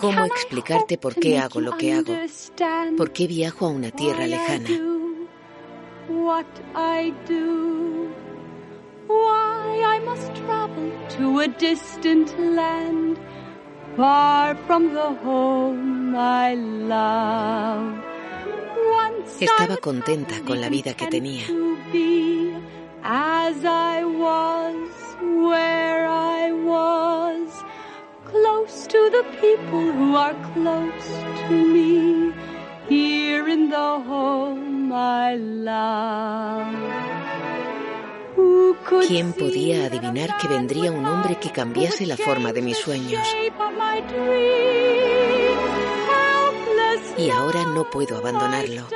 ¿Cómo 0.00 0.24
explicarte 0.24 0.96
por 0.96 1.14
qué 1.14 1.38
hago 1.38 1.60
lo 1.60 1.76
que 1.76 1.92
hago? 1.92 2.16
¿Por 2.96 3.12
qué 3.12 3.26
viajo 3.26 3.66
a 3.66 3.68
una 3.68 3.90
tierra 3.90 4.26
lejana? 4.26 4.68
What 6.08 6.46
I 6.74 7.12
do, 7.28 8.08
why 9.08 9.82
I 9.84 10.00
must 10.04 10.34
travel 10.34 10.90
to 11.18 11.40
a 11.40 11.48
distant 11.48 12.36
land, 12.38 13.18
far 13.96 14.56
from 14.66 14.94
the 14.94 15.14
home 15.22 16.16
I 16.16 16.54
love. 16.56 17.94
Once 18.90 19.44
Estaba 19.44 19.76
contenta 19.76 20.40
con 20.44 20.60
la 20.60 20.68
vida 20.68 20.94
que 20.94 21.06
tenía. 21.06 21.44
Where 25.20 26.06
I 26.06 26.52
was, 26.52 27.48
close 28.24 28.86
to 28.86 29.10
the 29.10 29.24
people 29.40 29.92
who 29.92 30.16
are 30.16 30.34
close 30.52 31.08
to 31.48 31.54
me, 31.54 32.32
here 32.88 33.48
in 33.48 33.70
the 33.70 34.00
home 34.00 34.92
I 34.92 35.36
love. 35.36 36.74
Who 38.36 38.76
¿Quién 39.06 39.32
podía 39.32 39.86
adivinar 39.86 40.36
que 40.38 40.48
vendría 40.48 40.90
un 40.90 41.04
hombre 41.04 41.36
que 41.36 41.50
cambiase 41.50 42.06
la 42.06 42.16
forma 42.16 42.52
de 42.52 42.62
mis 42.62 42.78
sueños? 42.78 43.20
Y 47.18 47.30
ahora 47.30 47.64
no 47.64 47.90
puedo 47.90 48.16
abandonarlo. 48.16 48.86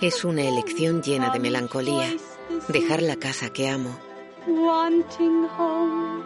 Es 0.00 0.24
una 0.24 0.42
elección 0.42 1.02
llena 1.02 1.30
de 1.30 1.40
melancolía. 1.40 2.06
Dejar 2.68 3.02
la 3.02 3.16
casa 3.16 3.50
que 3.50 3.68
amo. 3.68 3.90
Wanting 4.46 5.48
home, 5.58 6.22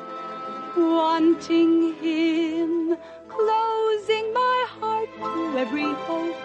wanting 0.77 1.95
him, 2.03 2.97
closing 3.29 4.33
my 4.35 4.67
heart 4.79 5.09
to 5.23 5.59
every 5.59 5.95
hope. 6.07 6.37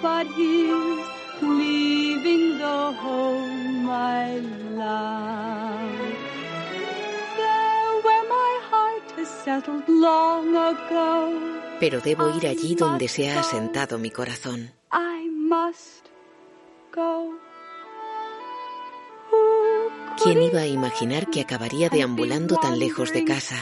But 0.00 0.26
he's 0.28 1.04
leaving 1.42 2.58
the 2.58 2.92
home 3.02 3.88
I 3.90 4.38
love. 4.76 6.29
Pero 11.80 12.00
debo 12.00 12.28
ir 12.36 12.46
allí 12.46 12.74
donde 12.74 13.08
se 13.08 13.30
ha 13.30 13.40
asentado 13.40 13.98
mi 13.98 14.10
corazón. 14.10 14.70
¿Quién 20.22 20.42
iba 20.42 20.60
a 20.60 20.66
imaginar 20.66 21.28
que 21.30 21.40
acabaría 21.40 21.88
deambulando 21.88 22.56
tan 22.56 22.78
lejos 22.78 23.12
de 23.12 23.24
casa? 23.24 23.56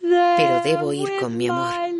Pero 0.00 0.60
debo 0.64 0.92
ir 0.92 1.08
con 1.20 1.36
mi 1.36 1.48
amor. 1.48 1.93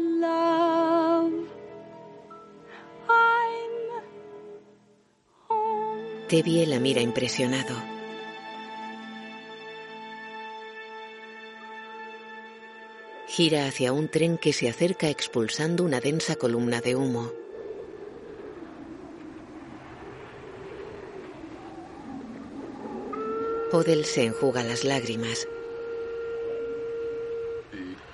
Tevye 6.34 6.66
la 6.66 6.80
mira 6.80 7.00
impresionado. 7.00 7.76
Gira 13.28 13.68
hacia 13.68 13.92
un 13.92 14.08
tren 14.08 14.36
que 14.36 14.52
se 14.52 14.68
acerca 14.68 15.08
expulsando 15.08 15.84
una 15.84 16.00
densa 16.00 16.34
columna 16.34 16.80
de 16.80 16.96
humo. 16.96 17.30
Odell 23.70 24.04
se 24.04 24.24
enjuga 24.24 24.64
las 24.64 24.82
lágrimas. 24.82 25.46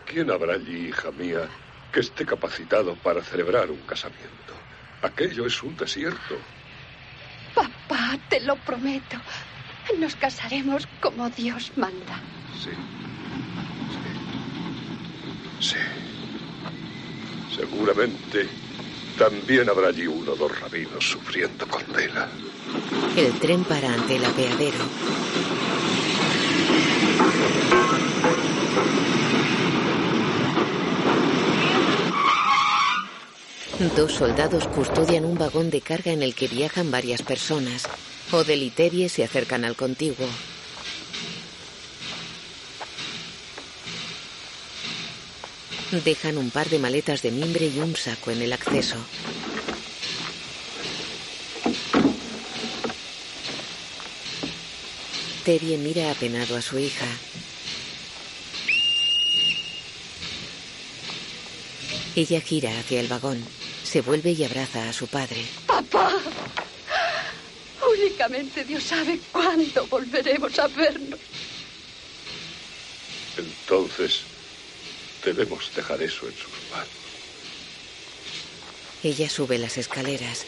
¿Quién 0.05 0.30
habrá 0.30 0.56
allí, 0.56 0.88
hija 0.88 1.10
mía, 1.12 1.48
que 1.90 2.01
esté 2.01 2.26
capacitado 2.26 2.97
para 2.97 3.24
celebrar 3.24 3.70
un 3.70 3.80
casamiento? 3.86 4.52
Aquello 5.01 5.47
es 5.47 5.62
un 5.62 5.74
desierto. 5.74 6.36
Papá, 8.10 8.22
te 8.28 8.40
lo 8.40 8.56
prometo. 8.56 9.16
Nos 9.98 10.16
casaremos 10.16 10.86
como 11.00 11.30
Dios 11.30 11.72
manda. 11.76 12.20
Sí. 12.58 12.70
Sí. 15.60 15.76
Seguramente 17.54 18.48
también 19.18 19.68
habrá 19.68 19.88
allí 19.88 20.06
uno 20.06 20.32
o 20.32 20.36
dos 20.36 20.60
rabinos 20.60 21.04
sufriendo 21.04 21.66
condena. 21.68 22.28
El 23.16 23.32
tren 23.38 23.64
para 23.64 23.92
ante 23.92 24.16
el 24.16 24.24
apeadero. 24.24 24.84
Dos 33.81 34.12
soldados 34.12 34.66
custodian 34.69 35.24
un 35.24 35.39
vagón 35.39 35.70
de 35.70 35.81
carga 35.81 36.12
en 36.12 36.23
el 36.23 36.35
que 36.35 36.48
viajan 36.48 36.90
varias 36.90 37.23
personas. 37.23 37.85
Odell 38.31 38.62
y 38.62 38.69
Tevye 38.69 39.09
se 39.09 39.24
acercan 39.24 39.65
al 39.65 39.74
contiguo. 39.74 40.28
Dejan 46.05 46.36
un 46.36 46.51
par 46.51 46.69
de 46.69 46.78
maletas 46.78 47.23
de 47.23 47.31
mimbre 47.31 47.69
y 47.74 47.78
un 47.78 47.97
saco 47.97 48.31
en 48.31 48.43
el 48.43 48.52
acceso. 48.52 48.97
Tevye 55.47 55.78
mira 55.78 56.11
apenado 56.11 56.55
a 56.55 56.61
su 56.61 56.78
hija. 56.78 57.07
Ella 62.15 62.43
gira 62.43 62.78
hacia 62.78 63.01
el 63.01 63.09
vagón. 63.09 63.43
Se 63.90 64.02
vuelve 64.02 64.30
y 64.30 64.44
abraza 64.44 64.88
a 64.88 64.92
su 64.92 65.08
padre. 65.08 65.44
Papá. 65.66 66.12
Únicamente 67.92 68.62
Dios 68.62 68.84
sabe 68.84 69.18
cuándo 69.32 69.84
volveremos 69.88 70.56
a 70.60 70.68
vernos. 70.68 71.18
Entonces, 73.36 74.20
debemos 75.24 75.72
dejar 75.74 76.00
eso 76.02 76.28
en 76.28 76.34
sus 76.34 76.52
manos. 76.70 76.88
Ella 79.02 79.28
sube 79.28 79.58
las 79.58 79.76
escaleras. 79.76 80.46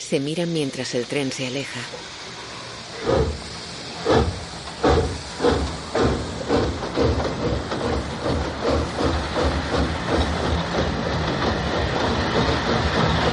Se 0.00 0.18
miran 0.18 0.52
mientras 0.52 0.96
el 0.96 1.06
tren 1.06 1.30
se 1.30 1.46
aleja. 1.46 1.80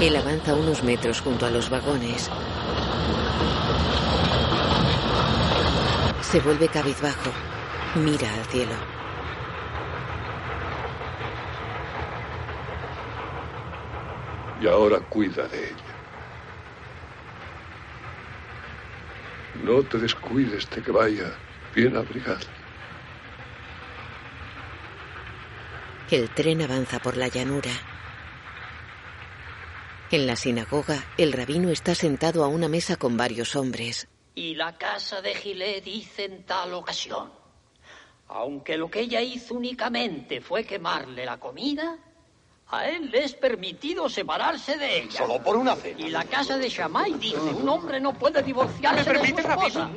Él 0.02 0.16
avanza 0.50 0.54
unos 0.56 0.84
metros 0.84 1.22
junto 1.22 1.46
a 1.46 1.52
los 1.52 1.70
vagones. 1.70 2.30
Se 6.22 6.40
vuelve 6.40 6.68
cabizbajo. 6.68 7.32
Mira 7.96 8.34
al 8.34 8.46
cielo. 8.46 8.74
Y 14.62 14.68
ahora 14.68 15.00
cuida 15.00 15.48
de 15.48 15.70
ella. 15.70 15.76
No 19.64 19.82
te 19.84 19.98
descuides 19.98 20.70
de 20.70 20.82
que 20.82 20.92
vaya 20.92 21.34
bien 21.76 21.96
abrigada. 21.96 22.40
El 26.12 26.30
tren 26.30 26.62
avanza 26.62 27.00
por 27.00 27.18
la 27.18 27.28
llanura. 27.28 27.72
En 30.12 30.26
la 30.26 30.36
sinagoga, 30.36 31.04
el 31.20 31.32
rabino 31.34 31.70
está 31.70 31.94
sentado 31.94 32.44
a 32.44 32.48
una 32.48 32.68
mesa 32.68 32.96
con 32.96 33.16
varios 33.16 33.56
hombres. 33.56 34.08
Y 34.34 34.56
la 34.56 34.76
casa 34.76 35.22
de 35.22 35.36
Gilead 35.36 35.84
dice 35.84 36.26
en 36.26 36.44
tal 36.46 36.74
ocasión, 36.74 37.32
aunque 38.28 38.76
lo 38.76 38.90
que 38.90 39.02
ella 39.02 39.22
hizo 39.22 39.54
únicamente 39.54 40.42
fue 40.42 40.64
quemarle 40.64 41.26
la 41.26 41.38
comida, 41.38 41.96
a 42.70 42.90
él 42.90 43.12
le 43.12 43.24
es 43.24 43.36
permitido 43.36 44.10
separarse 44.10 44.78
de 44.78 45.04
ella. 45.04 45.12
Solo 45.20 45.44
por 45.44 45.56
una 45.56 45.76
cena. 45.76 46.00
Y 46.00 46.10
la 46.10 46.24
casa 46.24 46.58
de 46.58 46.70
Shammai 46.70 47.14
dice, 47.14 47.38
un 47.38 47.70
hombre 47.70 48.00
no 48.00 48.14
puede 48.14 48.42
divorciarse 48.42 49.08
¿Me 49.08 49.20
permite, 49.20 49.42
de 49.42 49.44
su 49.44 49.50
esposa. 49.50 49.92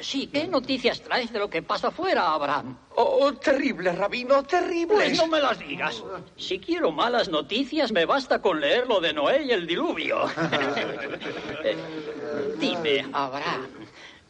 Sí, 0.00 0.26
¿qué 0.28 0.46
noticias 0.46 1.00
traes 1.02 1.32
de 1.32 1.38
lo 1.38 1.48
que 1.48 1.62
pasa 1.62 1.88
afuera, 1.88 2.32
Abraham? 2.32 2.76
Oh, 2.96 3.32
terrible, 3.34 3.92
rabino, 3.92 4.42
terrible. 4.44 4.94
Pues 4.96 5.16
no 5.16 5.26
me 5.26 5.40
las 5.40 5.58
digas. 5.58 6.02
Si 6.36 6.58
quiero 6.58 6.92
malas 6.92 7.28
noticias, 7.28 7.92
me 7.92 8.04
basta 8.04 8.40
con 8.40 8.60
leer 8.60 8.86
lo 8.86 9.00
de 9.00 9.12
Noé 9.12 9.44
y 9.44 9.50
el 9.50 9.66
diluvio. 9.66 10.18
Eh, 11.64 11.76
Dime, 12.58 13.04
Abraham, 13.12 13.66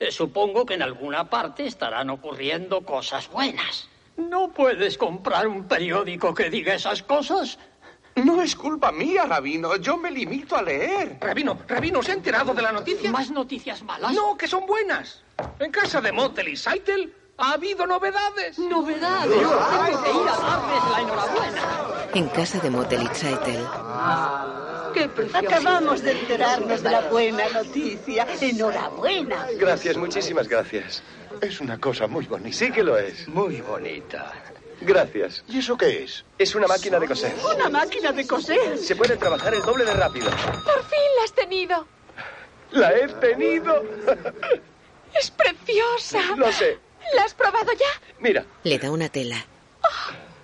eh, 0.01 0.11
supongo 0.11 0.65
que 0.65 0.75
en 0.75 0.83
alguna 0.83 1.29
parte 1.29 1.67
estarán 1.67 2.09
ocurriendo 2.09 2.81
cosas 2.83 3.29
buenas. 3.31 3.89
¿No 4.17 4.49
puedes 4.53 4.97
comprar 4.97 5.47
un 5.47 5.65
periódico 5.69 6.33
que 6.35 6.49
diga 6.49 6.75
esas 6.75 7.03
cosas? 7.03 7.59
No 8.25 8.43
es 8.43 8.57
culpa 8.57 8.93
mía, 8.93 9.25
Rabino. 9.25 9.77
Yo 9.77 9.97
me 9.97 10.11
limito 10.11 10.57
a 10.57 10.63
leer. 10.63 11.19
Rabino, 11.21 11.59
Rabino, 11.67 12.03
¿se 12.03 12.13
ha 12.13 12.15
enterado 12.15 12.55
de 12.55 12.63
la 12.63 12.73
noticia? 12.73 13.11
¿Más 13.11 13.31
noticias 13.31 13.83
malas? 13.83 14.13
No, 14.13 14.37
que 14.37 14.47
son 14.47 14.67
buenas. 14.67 15.23
En 15.59 15.71
casa 15.71 16.01
de 16.01 16.13
Motel 16.13 16.49
y 16.49 16.57
Saitel 16.57 17.15
ha 17.39 17.53
habido 17.53 17.87
novedades. 17.87 18.59
¿Novedades? 18.59 19.31
Tengo 19.31 20.03
que 20.03 20.11
ir 20.11 20.29
a 20.29 20.37
darles 20.37 20.91
la 20.91 21.01
enhorabuena. 21.01 21.63
En 22.15 22.29
casa 22.29 22.59
de 22.59 22.71
Motel 22.71 23.03
y 23.03 23.09
Tzaitel. 23.09 23.67
¡Qué 24.95 25.11
Acabamos 25.35 26.03
de 26.03 26.13
enterarnos 26.13 26.83
de 26.83 26.91
la 26.91 27.01
buena 27.09 27.49
noticia. 27.51 28.27
¡Enhorabuena! 28.41 29.47
Gracias, 29.59 29.97
muchísimas 29.97 30.49
gracias. 30.49 31.03
Es 31.41 31.61
una 31.61 31.79
cosa 31.79 32.07
muy 32.07 32.27
bonita. 32.27 32.57
Sí 32.57 32.73
que 32.73 32.83
lo 32.83 32.99
es. 32.99 33.29
Muy 33.29 33.61
bonita. 33.61 34.33
Gracias. 34.81 35.45
¿Y 35.49 35.59
eso 35.59 35.77
qué 35.77 36.05
es? 36.05 36.25
Es 36.39 36.55
una 36.55 36.67
máquina 36.67 36.99
de 37.01 37.07
coser. 37.09 37.35
Una 37.55 37.69
máquina 37.69 38.13
de 38.13 38.27
coser. 38.27 38.79
Se 38.79 38.95
puede 38.97 39.17
trabajar 39.17 39.55
el 39.55 39.63
doble 39.63 39.85
de 39.85 39.95
rápido. 39.95 40.31
Por 40.31 40.85
fin 40.85 41.09
la 41.17 41.25
has 41.25 41.33
tenido. 41.33 41.87
¡La 42.73 42.93
he 42.97 43.09
tenido! 43.09 43.83
Es 45.19 45.31
preciosa. 45.31 46.21
Lo 46.37 46.53
sé. 46.53 46.79
¿La 47.15 47.25
has 47.25 47.33
probado 47.35 47.73
ya? 47.73 47.87
Mira, 48.21 48.45
Le 48.63 48.79
da 48.79 48.91
una 48.91 49.09
tela. 49.09 49.43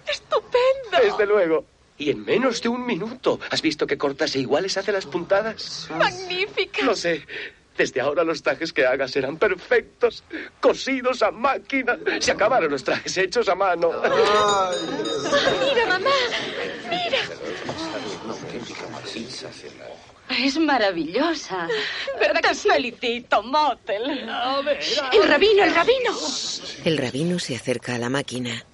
¡Estupendo! 0.08 0.98
desde 1.02 1.26
luego. 1.26 1.64
Y 1.98 2.10
en 2.10 2.24
menos 2.24 2.60
de 2.62 2.68
un 2.70 2.84
minuto. 2.84 3.38
¿Has 3.50 3.62
visto 3.62 3.86
qué 3.86 3.96
cortas 3.98 4.34
e 4.34 4.40
iguales 4.40 4.76
hace 4.76 4.90
las 4.90 5.06
puntadas? 5.06 5.88
¡Magnífica! 5.96 6.84
Lo 6.84 6.96
sé. 6.96 7.26
Desde 7.76 8.00
ahora 8.00 8.22
los 8.22 8.42
trajes 8.42 8.72
que 8.72 8.86
hagas 8.86 9.10
serán 9.10 9.36
perfectos, 9.36 10.22
cosidos 10.60 11.22
a 11.22 11.30
máquina. 11.30 11.98
Se 12.20 12.30
acabaron 12.30 12.70
los 12.70 12.84
trajes 12.84 13.16
hechos 13.16 13.48
a 13.48 13.54
mano. 13.54 13.90
Mira, 15.60 15.86
mamá. 15.86 16.10
Mira. 16.88 17.18
Es 20.30 20.58
maravillosa. 20.58 21.68
¿Verdad 22.18 22.40
Te 22.42 22.54
felicito, 22.54 23.42
Motel. 23.42 24.28
El 25.12 25.28
rabino, 25.28 25.64
el 25.64 25.74
rabino. 25.74 26.10
El 26.84 26.98
rabino 26.98 27.38
se 27.38 27.56
acerca 27.56 27.96
a 27.96 27.98
la 27.98 28.08
máquina. 28.08 28.64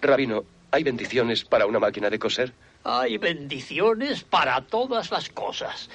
Rabino, 0.00 0.44
¿hay 0.70 0.84
bendiciones 0.84 1.44
para 1.44 1.66
una 1.66 1.78
máquina 1.80 2.08
de 2.08 2.18
coser? 2.18 2.52
Hay 2.84 3.18
bendiciones 3.18 4.22
para 4.22 4.60
todas 4.62 5.10
las 5.10 5.28
cosas. 5.28 5.90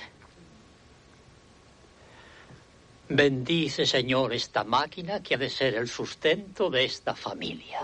Bendice, 3.16 3.86
Señor, 3.86 4.34
esta 4.34 4.64
máquina 4.64 5.22
que 5.22 5.36
ha 5.36 5.38
de 5.38 5.48
ser 5.48 5.76
el 5.76 5.88
sustento 5.88 6.72
de 6.72 6.86
esta 6.86 7.14
familia. 7.14 7.82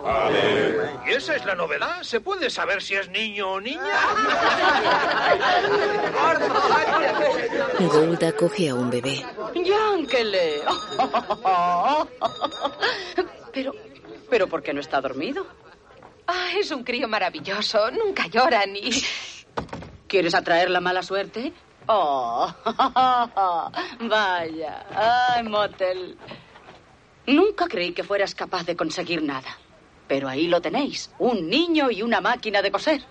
¿Y 1.08 1.12
esa 1.12 1.36
es 1.36 1.46
la 1.46 1.54
novedad? 1.54 2.02
¿Se 2.02 2.20
puede 2.20 2.50
saber 2.50 2.82
si 2.82 2.96
es 2.96 3.08
niño 3.10 3.52
o 3.52 3.62
niña? 3.62 3.80
Golda 7.80 8.32
coge 8.32 8.70
a 8.70 8.76
un 8.76 8.90
bebé. 8.90 9.24
Yánkele. 9.54 10.62
Pero, 13.52 13.74
pero 14.30 14.48
¿por 14.48 14.62
qué 14.62 14.74
no 14.74 14.80
está 14.80 15.02
dormido? 15.02 15.48
Ah, 16.28 16.50
es 16.56 16.70
un 16.70 16.84
crío 16.84 17.08
maravilloso. 17.08 17.90
Nunca 17.90 18.28
llora 18.28 18.64
ni... 18.68 18.92
¿Quieres 20.08 20.36
atraer 20.36 20.70
la 20.70 20.80
mala 20.80 21.02
suerte? 21.02 21.52
Oh, 21.92 22.54
vaya. 24.02 24.86
Ay, 24.94 25.42
Motel. 25.42 26.16
Nunca 27.26 27.68
creí 27.68 27.94
que 27.94 28.04
fueras 28.04 28.36
capaz 28.36 28.64
de 28.64 28.76
conseguir 28.76 29.24
nada. 29.24 29.58
Pero 30.08 30.30
ahí 30.30 30.48
lo 30.48 30.62
tenéis. 30.62 31.10
Un 31.18 31.50
niño 31.50 31.90
y 31.90 32.04
una 32.04 32.22
máquina 32.22 32.62
de 32.62 32.72
coser. 32.72 33.02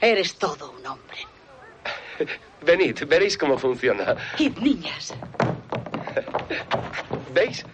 Eres 0.00 0.34
todo 0.36 0.72
un 0.72 0.84
hombre. 0.86 1.18
Venid, 2.62 3.04
veréis 3.06 3.38
cómo 3.38 3.56
funciona. 3.56 4.16
Id, 4.38 4.56
niñas. 4.58 5.14
¿Veis? 7.32 7.64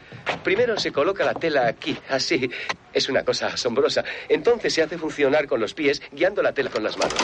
Primero 0.45 0.79
se 0.79 0.93
coloca 0.93 1.25
la 1.25 1.33
tela 1.33 1.67
aquí, 1.67 1.97
así. 2.11 2.51
Es 2.93 3.09
una 3.09 3.25
cosa 3.25 3.47
asombrosa. 3.47 4.05
Entonces 4.29 4.75
se 4.75 4.83
hace 4.83 4.99
funcionar 4.99 5.47
con 5.47 5.61
los 5.61 5.73
pies, 5.73 6.03
guiando 6.13 6.43
la 6.43 6.53
tela 6.53 6.69
con 6.69 6.83
las 6.83 6.99
manos. 6.99 7.15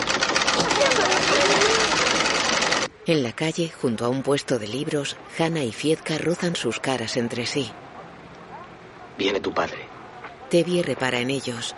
En 3.09 3.22
la 3.22 3.32
calle, 3.32 3.70
junto 3.70 4.05
a 4.05 4.10
un 4.10 4.22
puesto 4.22 4.59
de 4.59 4.68
libros, 4.68 5.16
Hannah 5.39 5.64
y 5.64 5.72
Fiedka 5.72 6.18
rozan 6.18 6.55
sus 6.55 6.78
caras 6.78 7.16
entre 7.16 7.47
sí. 7.47 7.70
Viene 9.16 9.40
tu 9.40 9.51
padre. 9.55 9.78
Tevye 10.51 10.82
repara 10.82 11.18
en 11.18 11.30
ellos. 11.30 11.74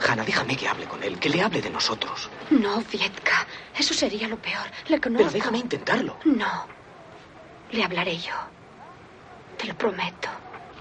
Hanna, 0.00 0.24
déjame 0.24 0.56
que 0.56 0.68
hable 0.68 0.86
con 0.86 1.02
él, 1.02 1.18
que 1.18 1.28
le 1.28 1.42
hable 1.42 1.60
de 1.60 1.70
nosotros. 1.70 2.30
No, 2.50 2.80
Vietka. 2.92 3.44
Eso 3.76 3.92
sería 3.92 4.28
lo 4.28 4.38
peor. 4.38 4.68
Le 4.86 5.00
conozco. 5.00 5.26
Pero 5.26 5.32
déjame 5.32 5.58
intentarlo. 5.58 6.16
No. 6.24 6.68
Le 7.72 7.82
hablaré 7.82 8.18
yo. 8.18 8.34
Te 9.56 9.66
lo 9.66 9.76
prometo. 9.76 10.28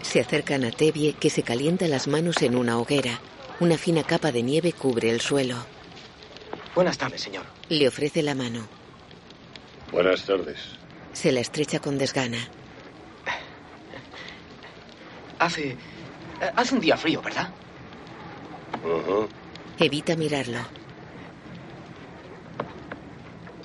Se 0.03 0.19
acercan 0.19 0.64
a 0.64 0.69
Tevye, 0.69 1.14
que 1.14 1.32
se 1.32 1.42
calienta 1.42 1.88
las 1.88 2.08
manos 2.08 2.43
en 2.43 2.56
una 2.56 2.77
hoguera. 2.77 3.19
Una 3.59 3.80
fina 3.80 4.03
capa 4.03 4.32
de 4.32 4.43
nieve 4.43 4.74
cubre 4.74 5.09
el 5.09 5.22
suelo. 5.22 5.56
Buenas 6.75 7.00
tardes, 7.00 7.22
señor. 7.22 7.45
Le 7.67 7.88
ofrece 7.88 8.22
la 8.22 8.35
mano. 8.35 8.76
Buenas 9.91 10.24
tardes. 10.25 10.57
Se 11.14 11.32
la 11.32 11.40
estrecha 11.40 11.80
con 11.80 11.98
desgana. 11.98 12.38
Hace. 15.40 15.72
eh, 15.72 15.77
Hace 16.56 16.75
un 16.75 16.82
día 16.82 16.98
frío, 16.98 17.22
¿verdad? 17.22 17.49
Evita 19.80 20.16
mirarlo. 20.16 20.59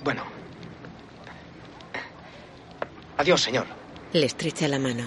Bueno. 0.04 0.22
Adiós, 3.18 3.40
señor. 3.40 3.66
Le 4.12 4.26
estrecha 4.26 4.68
la 4.68 4.78
mano. 4.78 5.04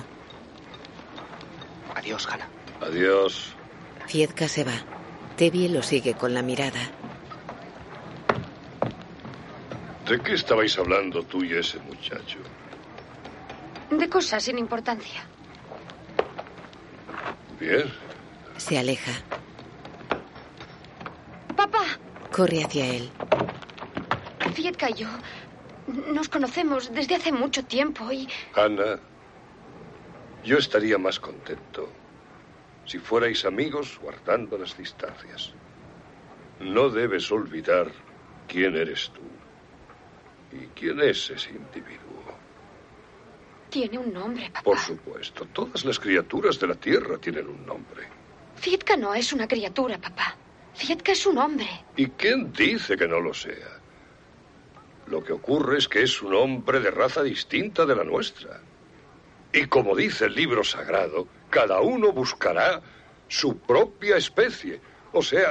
Adiós, 1.95 2.27
Hanna. 2.27 2.47
Adiós. 2.81 3.53
Fiedka 4.07 4.47
se 4.47 4.63
va. 4.63 4.73
Tevye 5.37 5.69
lo 5.69 5.83
sigue 5.83 6.13
con 6.13 6.33
la 6.33 6.41
mirada. 6.41 6.79
¿De 10.07 10.19
qué 10.21 10.33
estabais 10.33 10.77
hablando 10.77 11.23
tú 11.23 11.43
y 11.43 11.53
ese 11.53 11.79
muchacho? 11.79 12.37
De 13.89 14.07
cosas 14.07 14.43
sin 14.43 14.59
importancia. 14.59 15.25
Bien. 17.59 17.91
Se 18.57 18.77
aleja. 18.77 19.11
Papá, 21.55 21.85
Corre 22.31 22.63
hacia 22.63 22.85
él. 22.85 23.09
Fietka 24.53 24.91
y 24.91 24.93
yo 24.93 25.07
nos 25.87 26.29
conocemos 26.29 26.93
desde 26.93 27.15
hace 27.15 27.31
mucho 27.31 27.65
tiempo 27.65 28.11
y 28.11 28.27
Ana, 28.55 28.99
yo 30.43 30.57
estaría 30.57 30.97
más 30.97 31.19
contento 31.19 31.89
si 32.85 32.99
fuerais 32.99 33.43
amigos 33.45 33.99
guardando 34.01 34.57
las 34.57 34.77
distancias. 34.77 35.53
No 36.59 36.89
debes 36.89 37.31
olvidar 37.31 37.91
quién 38.47 38.75
eres 38.75 39.09
tú 39.09 39.34
y 40.61 40.67
quién 40.67 40.99
es 41.01 41.29
ese 41.29 41.49
individuo. 41.51 42.01
tiene 43.69 43.97
un 43.97 44.13
nombre, 44.13 44.49
papá. 44.49 44.63
Por 44.63 44.79
supuesto, 44.79 45.45
todas 45.51 45.83
las 45.83 45.99
criaturas 45.99 46.59
de 46.59 46.67
la 46.67 46.75
Tierra 46.75 47.17
tienen 47.17 47.47
un 47.47 47.65
nombre. 47.65 48.07
Fietka 48.55 48.95
no 48.95 49.13
es 49.13 49.33
una 49.33 49.47
criatura, 49.47 49.97
papá. 49.97 50.35
Fietka 50.73 51.11
es 51.11 51.25
un 51.25 51.37
hombre. 51.37 51.67
¿Y 51.97 52.07
quién 52.07 52.53
dice 52.53 52.95
que 52.95 53.07
no 53.07 53.19
lo 53.19 53.33
sea? 53.33 53.79
Lo 55.07 55.23
que 55.23 55.33
ocurre 55.33 55.77
es 55.77 55.87
que 55.87 56.03
es 56.03 56.21
un 56.21 56.33
hombre 56.33 56.79
de 56.79 56.89
raza 56.91 57.21
distinta 57.21 57.85
de 57.85 57.95
la 57.95 58.03
nuestra. 58.03 58.61
Y 59.51 59.65
como 59.65 59.95
dice 59.95 60.25
el 60.25 60.35
libro 60.35 60.63
sagrado, 60.63 61.27
cada 61.49 61.81
uno 61.81 62.11
buscará 62.11 62.81
su 63.27 63.57
propia 63.59 64.17
especie. 64.17 64.79
O 65.11 65.21
sea, 65.21 65.49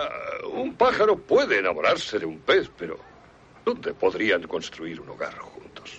un 0.52 0.74
pájaro 0.74 1.16
puede 1.16 1.58
enamorarse 1.58 2.18
de 2.18 2.26
un 2.26 2.38
pez, 2.40 2.70
pero 2.76 2.98
¿dónde 3.64 3.94
podrían 3.94 4.42
construir 4.42 5.00
un 5.00 5.08
hogar 5.08 5.36
juntos? 5.38 5.98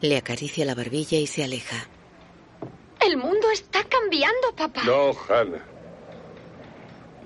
Le 0.00 0.16
acaricia 0.16 0.64
la 0.64 0.74
barbilla 0.74 1.18
y 1.18 1.26
se 1.26 1.44
aleja. 1.44 1.88
El 3.00 3.16
mundo 3.16 3.50
está 3.50 3.84
cambiando, 3.84 4.54
papá. 4.56 4.82
No, 4.84 5.12
Hannah. 5.28 5.64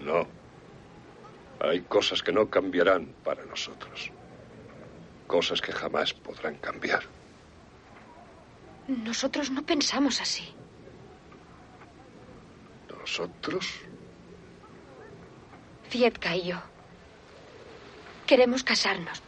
No. 0.01 0.27
Hay 1.61 1.81
cosas 1.83 2.23
que 2.23 2.33
no 2.33 2.49
cambiarán 2.51 3.15
para 3.25 3.45
nosotros. 3.45 4.11
Cosas 5.27 5.61
que 5.61 5.73
jamás 5.73 6.13
podrán 6.13 6.57
cambiar. 6.57 7.03
Nosotros 8.87 9.51
no 9.51 9.65
pensamos 9.65 10.21
así. 10.21 10.45
¿Nosotros? 12.89 13.81
Fietka 15.89 16.37
y 16.37 16.49
yo. 16.49 16.74
Queremos 18.27 18.65
casarnos. 18.65 19.23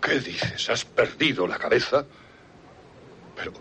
¿Qué 0.00 0.20
dices? 0.20 0.68
¿Has 0.70 0.84
perdido 0.84 1.46
la 1.46 1.58
cabeza? 1.58 2.04
Pero... 3.36 3.52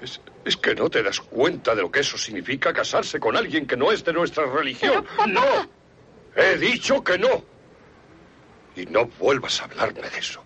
Es, 0.00 0.20
es 0.44 0.56
que 0.56 0.74
no 0.74 0.90
te 0.90 1.02
das 1.02 1.20
cuenta 1.20 1.74
de 1.74 1.82
lo 1.82 1.90
que 1.90 2.00
eso 2.00 2.18
significa 2.18 2.72
casarse 2.72 3.20
con 3.20 3.36
alguien 3.36 3.66
que 3.66 3.76
no 3.76 3.92
es 3.92 4.04
de 4.04 4.12
nuestra 4.12 4.44
religión. 4.46 5.06
¡No! 5.28 5.68
He 6.36 6.58
dicho 6.58 7.02
que 7.02 7.16
no. 7.18 7.44
Y 8.76 8.86
no 8.86 9.06
vuelvas 9.06 9.60
a 9.60 9.64
hablarme 9.64 10.10
de 10.10 10.18
eso. 10.18 10.42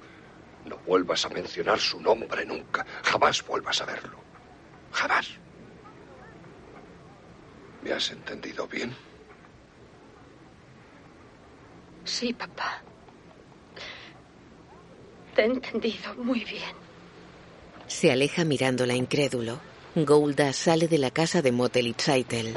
No 0.66 0.76
vuelvas 0.78 1.24
a 1.24 1.30
mencionar 1.30 1.78
su 1.78 2.00
nombre 2.00 2.44
nunca. 2.44 2.84
Jamás 3.02 3.44
vuelvas 3.47 3.80
a 3.80 3.86
verlo. 3.86 4.18
Jamás. 4.92 5.30
¿Me 7.82 7.92
has 7.92 8.10
entendido 8.10 8.66
bien? 8.68 8.94
Sí, 12.09 12.33
papá. 12.33 12.83
Te 15.35 15.43
he 15.43 15.45
entendido 15.45 16.15
muy 16.17 16.43
bien. 16.43 16.75
Se 17.87 18.11
aleja 18.11 18.45
mirándola 18.45 18.95
incrédulo. 18.95 19.61
Golda 19.95 20.53
sale 20.53 20.89
de 20.89 20.99
la 20.99 21.11
casa 21.11 21.43
de 21.43 21.53
Motel 21.53 21.89
y 21.89 21.93
Tzaitel. 21.93 22.55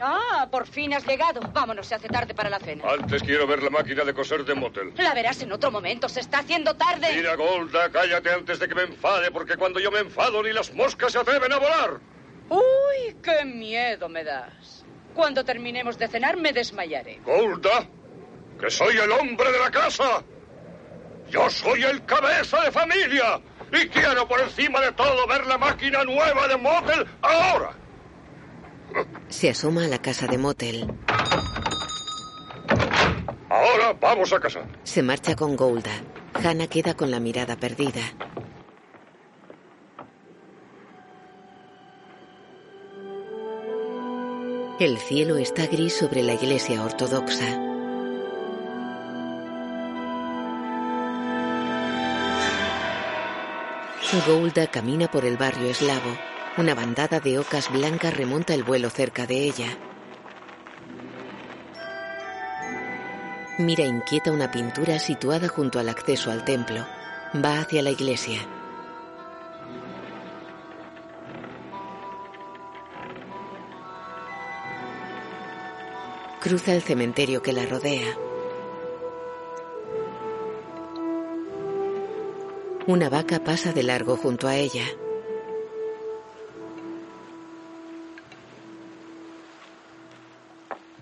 Ah, 0.00 0.46
por 0.50 0.66
fin 0.68 0.94
has 0.94 1.04
llegado. 1.04 1.40
Vámonos, 1.52 1.88
se 1.88 1.96
hace 1.96 2.08
tarde 2.08 2.34
para 2.34 2.48
la 2.48 2.60
cena. 2.60 2.84
Antes 2.88 3.20
quiero 3.22 3.48
ver 3.48 3.64
la 3.64 3.70
máquina 3.70 4.04
de 4.04 4.14
coser 4.14 4.44
de 4.44 4.54
motel. 4.54 4.92
La 4.96 5.12
verás 5.12 5.42
en 5.42 5.50
otro 5.50 5.72
momento, 5.72 6.08
se 6.08 6.20
está 6.20 6.38
haciendo 6.38 6.74
tarde. 6.76 7.08
Mira, 7.16 7.34
Golda, 7.34 7.90
cállate 7.90 8.30
antes 8.30 8.60
de 8.60 8.68
que 8.68 8.76
me 8.76 8.82
enfade, 8.82 9.32
porque 9.32 9.56
cuando 9.56 9.80
yo 9.80 9.90
me 9.90 9.98
enfado 9.98 10.40
ni 10.44 10.52
las 10.52 10.72
moscas 10.72 11.12
se 11.12 11.18
atreven 11.18 11.52
a 11.52 11.58
volar. 11.58 12.00
Uy, 12.48 13.16
qué 13.22 13.44
miedo 13.44 14.08
me 14.08 14.22
das. 14.22 14.84
Cuando 15.14 15.44
terminemos 15.44 15.98
de 15.98 16.08
cenar 16.08 16.36
me 16.36 16.52
desmayaré. 16.52 17.20
Golda, 17.24 17.86
que 18.60 18.70
soy 18.70 18.96
el 18.96 19.10
hombre 19.12 19.50
de 19.50 19.58
la 19.58 19.70
casa. 19.70 20.22
Yo 21.30 21.50
soy 21.50 21.82
el 21.82 22.04
cabeza 22.04 22.60
de 22.62 22.72
familia. 22.72 23.40
Y 23.72 23.88
quiero 23.88 24.26
por 24.26 24.40
encima 24.40 24.80
de 24.80 24.92
todo 24.92 25.26
ver 25.26 25.46
la 25.46 25.58
máquina 25.58 26.02
nueva 26.04 26.48
de 26.48 26.56
motel 26.56 27.06
ahora. 27.20 27.72
Se 29.28 29.50
asoma 29.50 29.84
a 29.84 29.88
la 29.88 29.98
casa 29.98 30.26
de 30.26 30.38
Motel. 30.38 30.90
Ahora 33.50 33.92
vamos 34.00 34.32
a 34.32 34.40
casa. 34.40 34.60
Se 34.84 35.02
marcha 35.02 35.36
con 35.36 35.56
Golda. 35.56 35.90
Hannah 36.32 36.68
queda 36.68 36.94
con 36.94 37.10
la 37.10 37.20
mirada 37.20 37.56
perdida. 37.56 38.00
El 44.78 44.98
cielo 44.98 45.38
está 45.38 45.66
gris 45.66 45.98
sobre 45.98 46.22
la 46.22 46.34
iglesia 46.34 46.84
ortodoxa. 46.84 47.60
Golda 54.24 54.68
camina 54.68 55.08
por 55.08 55.24
el 55.24 55.36
barrio 55.36 55.68
eslavo. 55.68 56.16
Una 56.58 56.76
bandada 56.76 57.18
de 57.18 57.40
ocas 57.40 57.72
blancas 57.72 58.16
remonta 58.16 58.54
el 58.54 58.62
vuelo 58.62 58.88
cerca 58.88 59.26
de 59.26 59.42
ella. 59.42 59.76
Mira 63.58 63.84
inquieta 63.84 64.30
una 64.30 64.52
pintura 64.52 65.00
situada 65.00 65.48
junto 65.48 65.80
al 65.80 65.88
acceso 65.88 66.30
al 66.30 66.44
templo. 66.44 66.86
Va 67.44 67.58
hacia 67.58 67.82
la 67.82 67.90
iglesia. 67.90 68.57
Cruza 76.40 76.72
el 76.72 76.82
cementerio 76.82 77.42
que 77.42 77.52
la 77.52 77.66
rodea. 77.66 78.16
Una 82.86 83.08
vaca 83.08 83.42
pasa 83.42 83.72
de 83.72 83.82
largo 83.82 84.16
junto 84.16 84.46
a 84.46 84.56
ella. 84.56 84.84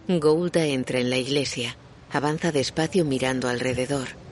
Golda 0.08 0.64
entra 0.64 1.00
en 1.00 1.10
la 1.10 1.18
iglesia. 1.18 1.76
Avanza 2.12 2.50
despacio 2.50 3.04
mirando 3.04 3.48
alrededor. 3.48 4.25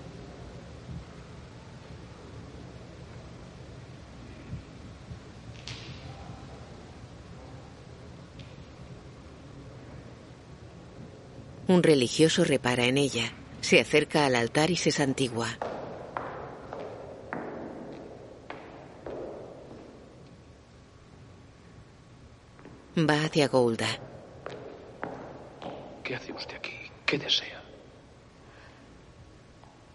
Un 11.66 11.82
religioso 11.82 12.44
repara 12.44 12.84
en 12.84 12.98
ella. 12.98 13.32
Se 13.62 13.80
acerca 13.80 14.26
al 14.26 14.36
altar 14.36 14.70
y 14.70 14.76
se 14.76 14.90
santigua. 14.90 15.48
Va 22.98 23.24
hacia 23.24 23.48
Golda. 23.48 23.88
¿Qué 26.02 26.14
hace 26.14 26.32
usted 26.32 26.56
aquí? 26.56 26.76
¿Qué 27.06 27.16
desea? 27.16 27.62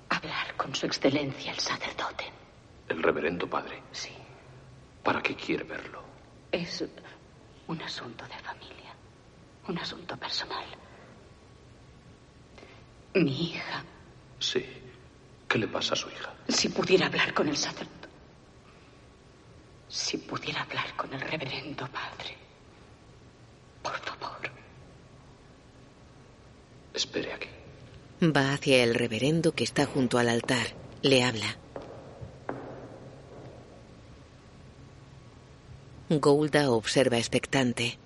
Hablar 0.10 0.56
con 0.58 0.74
su 0.74 0.88
excelencia 0.88 1.52
el 1.52 1.60
sacerdote. 1.60 2.26
El 2.88 3.04
reverendo 3.04 3.48
padre. 3.48 3.84
Sí. 3.92 4.12
¿Para 5.04 5.22
qué 5.22 5.36
quiere 5.36 5.64
verlo? 5.64 6.02
Es 6.52 6.84
un 7.68 7.80
asunto 7.80 8.26
de 8.26 8.40
familia. 8.40 8.96
Un 9.68 9.78
asunto 9.78 10.18
personal. 10.18 10.66
Mi 13.14 13.52
hija. 13.52 13.84
Sí. 14.40 14.66
¿Qué 15.48 15.58
le 15.58 15.68
pasa 15.68 15.94
a 15.94 15.98
su 15.98 16.10
hija? 16.10 16.34
Si 16.48 16.70
pudiera 16.70 17.08
hablar 17.08 17.34
con 17.34 17.48
el 17.48 17.58
sacerdote. 17.58 18.08
Si 19.88 20.18
pudiera 20.18 20.62
hablar 20.62 20.96
con 20.96 21.12
el 21.14 21.22
reverendo 21.22 21.88
padre. 21.88 22.38
Por 23.82 23.98
favor. 24.00 24.52
Espere 26.94 27.34
aquí. 27.34 27.48
Va 28.22 28.54
hacia 28.54 28.84
el 28.84 28.94
reverendo 28.94 29.54
que 29.54 29.64
está 29.64 29.86
junto 29.86 30.20
al 30.20 30.30
altar. 30.30 30.68
Le 31.02 31.24
habla. 31.24 31.58
Golda 36.10 36.70
observa 36.72 37.18
expectante. 37.18 37.98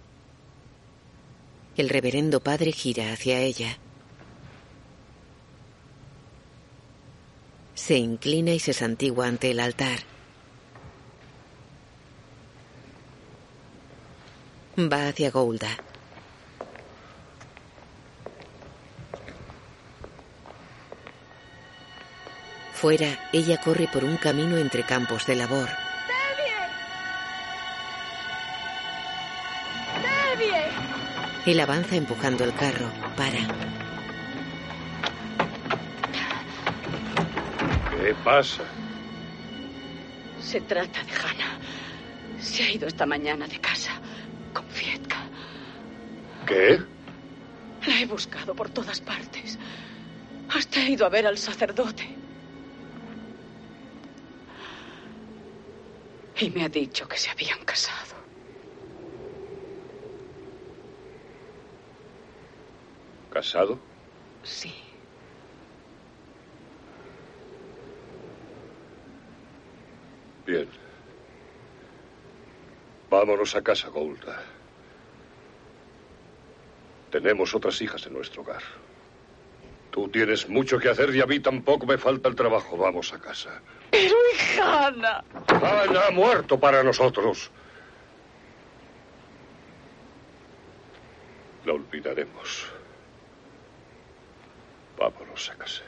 El 1.76 1.90
reverendo 1.90 2.42
padre 2.42 2.72
gira 2.72 3.12
hacia 3.12 3.40
ella. 3.40 3.80
Se 7.76 7.98
inclina 7.98 8.52
y 8.52 8.60
se 8.60 8.74
santigua 8.74 9.28
ante 9.28 9.52
el 9.52 9.60
altar. 9.60 10.00
Va 14.78 15.08
hacia 15.08 15.32
Golda. 15.32 15.70
Fuera, 22.74 23.30
ella 23.32 23.62
corre 23.62 23.88
por 23.88 24.04
un 24.04 24.18
camino 24.18 24.58
entre 24.58 24.84
campos 24.84 25.26
de 25.26 25.36
labor. 25.36 25.70
Él 31.46 31.60
avanza 31.60 31.96
empujando 31.96 32.44
el 32.44 32.54
carro. 32.54 32.90
Para. 33.18 33.83
¿Qué 38.04 38.14
pasa? 38.16 38.64
Se 40.42 40.60
trata 40.60 41.02
de 41.06 41.14
Hannah. 41.14 41.58
Se 42.38 42.62
ha 42.64 42.70
ido 42.70 42.86
esta 42.86 43.06
mañana 43.06 43.48
de 43.48 43.58
casa 43.62 43.94
con 44.54 44.68
Fietka. 44.68 45.20
¿Qué? 46.46 46.82
La 47.88 48.02
he 48.02 48.06
buscado 48.06 48.54
por 48.54 48.70
todas 48.72 49.00
partes. 49.00 49.58
Hasta 50.50 50.82
he 50.82 50.90
ido 50.90 51.06
a 51.06 51.10
ver 51.10 51.26
al 51.26 51.38
sacerdote. 51.38 52.06
Y 56.42 56.50
me 56.50 56.66
ha 56.66 56.68
dicho 56.68 57.08
que 57.08 57.18
se 57.18 57.30
habían 57.30 57.64
casado. 57.64 58.16
¿Casado? 63.32 63.80
Sí. 64.44 64.83
Bien. 70.46 70.68
Vámonos 73.10 73.56
a 73.56 73.62
casa, 73.62 73.90
Golda. 73.90 74.42
Tenemos 77.12 77.54
otras 77.54 77.80
hijas 77.82 78.06
en 78.08 78.14
nuestro 78.14 78.42
hogar. 78.42 78.64
Tú 79.92 80.10
tienes 80.10 80.50
mucho 80.50 80.80
que 80.80 80.90
hacer 80.90 81.16
y 81.16 81.22
a 81.22 81.28
mí 81.28 81.40
tampoco 81.40 81.86
me 81.86 82.00
falta 82.00 82.28
el 82.28 82.36
trabajo. 82.36 82.76
Vamos 82.76 83.14
a 83.14 83.20
casa. 83.20 83.62
Pero 83.92 84.16
y 84.16 84.60
Hannah. 84.60 85.24
Hannah 85.48 86.08
ha 86.08 86.12
muerto 86.12 86.60
para 86.60 86.82
nosotros. 86.82 87.52
La 91.66 91.74
olvidaremos. 91.74 92.66
Vámonos 94.98 95.52
a 95.52 95.56
casa. 95.56 95.84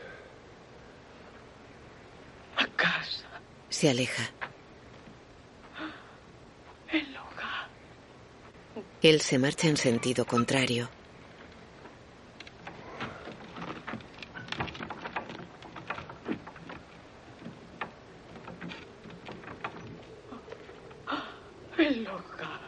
A 2.58 2.68
casa. 2.68 3.26
Se 3.76 3.90
aleja. 3.90 4.24
Él 9.02 9.20
se 9.20 9.38
marcha 9.38 9.68
en 9.68 9.76
sentido 9.76 10.24
contrario. 10.24 10.90
El 21.78 22.08
hogar. 22.08 22.62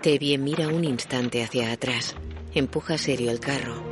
Tevye 0.00 0.38
mira 0.38 0.68
un 0.68 0.84
instante 0.84 1.44
hacia 1.44 1.70
atrás. 1.70 2.16
Empuja 2.54 2.96
serio 2.96 3.30
el 3.30 3.40
carro. 3.40 3.87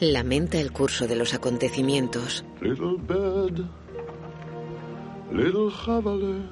Lamenta 0.00 0.60
el 0.60 0.70
curso 0.70 1.08
de 1.08 1.16
los 1.16 1.34
acontecimientos. 1.34 2.44
Little 2.60 2.98
bird, 2.98 3.66
little 5.32 5.72
javelin. 5.72 6.48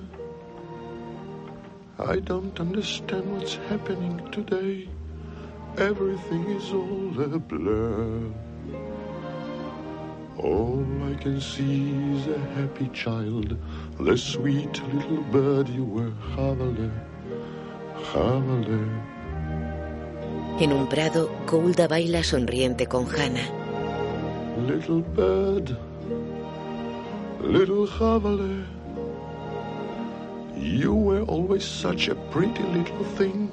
I 1.97 2.19
don't 2.19 2.59
understand 2.59 3.25
what's 3.33 3.57
happening 3.71 4.19
today. 4.33 4.89
Everything 5.79 6.45
is 6.57 6.73
all 6.73 7.23
a 7.23 7.39
blur. 7.39 8.33
All 10.39 10.85
I 11.05 11.15
can 11.15 11.41
see 11.41 11.93
is 12.17 12.27
a 12.27 12.39
happy 12.57 12.89
child, 12.89 13.57
the 14.01 14.19
sweet 14.19 14.83
little 14.93 15.23
bird 15.31 15.69
you 15.69 15.85
were, 15.85 16.13
Javelin, 16.35 16.93
Javelin. 18.13 19.16
En 20.59 20.73
un 20.73 20.87
prado, 20.87 21.29
Golda 21.47 21.87
baila 21.87 22.23
sonriente 22.23 22.87
con 22.87 23.05
Hannah. 23.05 23.47
Little 24.67 25.03
bird, 25.03 25.77
little 27.43 27.87
Javelin, 27.87 28.67
you 30.57 30.95
were 30.95 31.21
always 31.29 31.63
such 31.63 32.09
a 32.09 32.15
pretty 32.31 32.63
little 32.73 33.05
thing, 33.19 33.51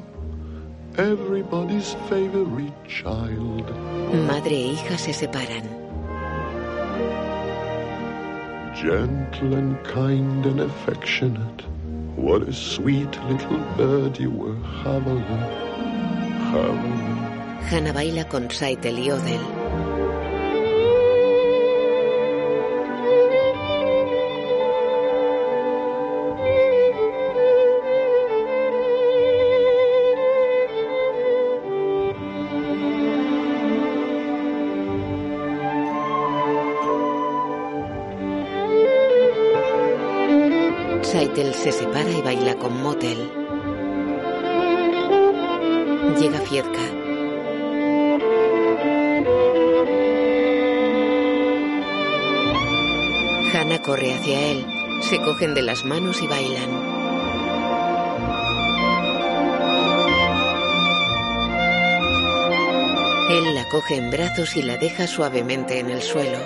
everybody's 0.97 1.93
favorite 2.07 2.73
child. 2.87 3.69
Madre 4.25 4.55
e 4.55 4.73
hija 4.73 4.97
se 4.97 5.11
separan. 5.11 5.67
Gentle 8.73 9.55
and 9.55 9.77
kind 9.83 10.45
and 10.45 10.61
affectionate, 10.61 11.65
what 12.15 12.47
a 12.47 12.53
sweet 12.53 13.11
little 13.29 13.59
bird 13.75 14.17
you 14.17 14.31
were, 14.31 14.55
Javelin. 14.83 15.72
Hannah 17.71 17.93
baila 17.93 18.25
con 18.25 18.49
Saitel 18.51 18.99
y 18.99 19.11
Odell. 19.11 19.62
Hacia 54.11 54.39
él. 54.51 54.65
Se 55.01 55.17
cogen 55.19 55.53
de 55.53 55.61
las 55.61 55.85
manos 55.85 56.21
y 56.21 56.27
bailan. 56.27 56.69
Él 63.29 63.55
la 63.55 63.67
coge 63.69 63.95
en 63.95 64.11
brazos 64.11 64.55
y 64.57 64.61
la 64.61 64.77
deja 64.77 65.07
suavemente 65.07 65.79
en 65.79 65.89
el 65.89 66.01
suelo. 66.01 66.39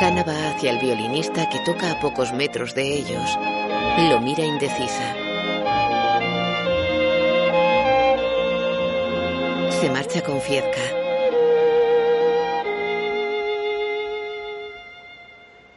Hannah 0.00 0.24
va 0.24 0.50
hacia 0.50 0.72
el 0.72 0.78
violinista 0.78 1.48
que 1.48 1.60
toca 1.60 1.92
a 1.92 2.00
pocos 2.00 2.32
metros 2.32 2.74
de 2.74 2.94
ellos. 2.94 3.38
Lo 4.08 4.20
mira 4.20 4.44
indecisa. 4.44 5.14
Se 9.80 9.90
marcha 9.90 10.22
con 10.22 10.40
Fiedka. 10.40 11.03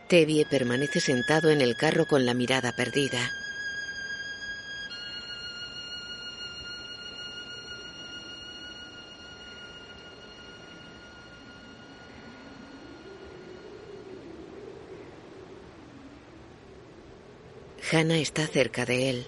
Tevye 0.08 0.46
permanece 0.46 1.02
sentado 1.02 1.52
en 1.52 1.60
el 1.60 1.76
carro 1.76 2.06
con 2.06 2.26
la 2.26 2.34
mirada 2.34 2.72
perdida. 2.72 3.30
Hannah 17.92 18.18
está 18.18 18.48
cerca 18.48 18.86
de 18.86 19.10
él. 19.10 19.28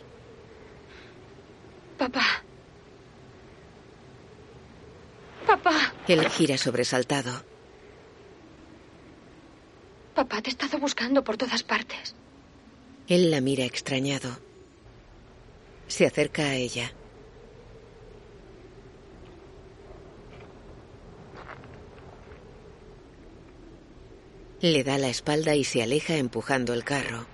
Papá. 1.97 2.43
Papá. 5.45 5.93
Él 6.07 6.27
gira 6.29 6.57
sobresaltado. 6.57 7.48
Papá, 10.19 10.41
te 10.41 10.49
he 10.49 10.51
estado 10.51 10.79
buscando 10.79 11.23
por 11.23 11.37
todas 11.37 11.63
partes. 11.63 12.13
Él 13.07 13.31
la 13.31 13.39
mira 13.39 13.63
extrañado. 13.63 14.37
Se 15.87 16.05
acerca 16.05 16.41
a 16.41 16.55
ella. 16.55 16.91
Le 24.59 24.83
da 24.83 24.97
la 24.97 25.07
espalda 25.07 25.55
y 25.55 25.63
se 25.63 25.81
aleja 25.83 26.17
empujando 26.17 26.73
el 26.73 26.83
carro. 26.83 27.25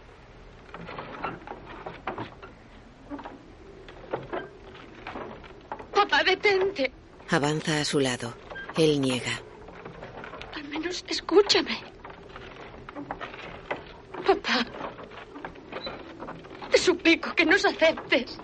Papá, 5.91 6.23
detente. 6.23 6.91
Avanza 7.31 7.81
a 7.81 7.85
su 7.85 7.99
lado. 7.99 8.35
Él 8.77 9.01
niega. 9.01 9.41
Al 10.53 10.65
menos 10.65 11.03
escúchame. 11.07 11.95
Papá. 14.25 14.65
Te 16.71 16.77
suplico 17.05 17.35
que 17.35 17.45
nos 17.45 17.63
aceptes. 17.65 18.37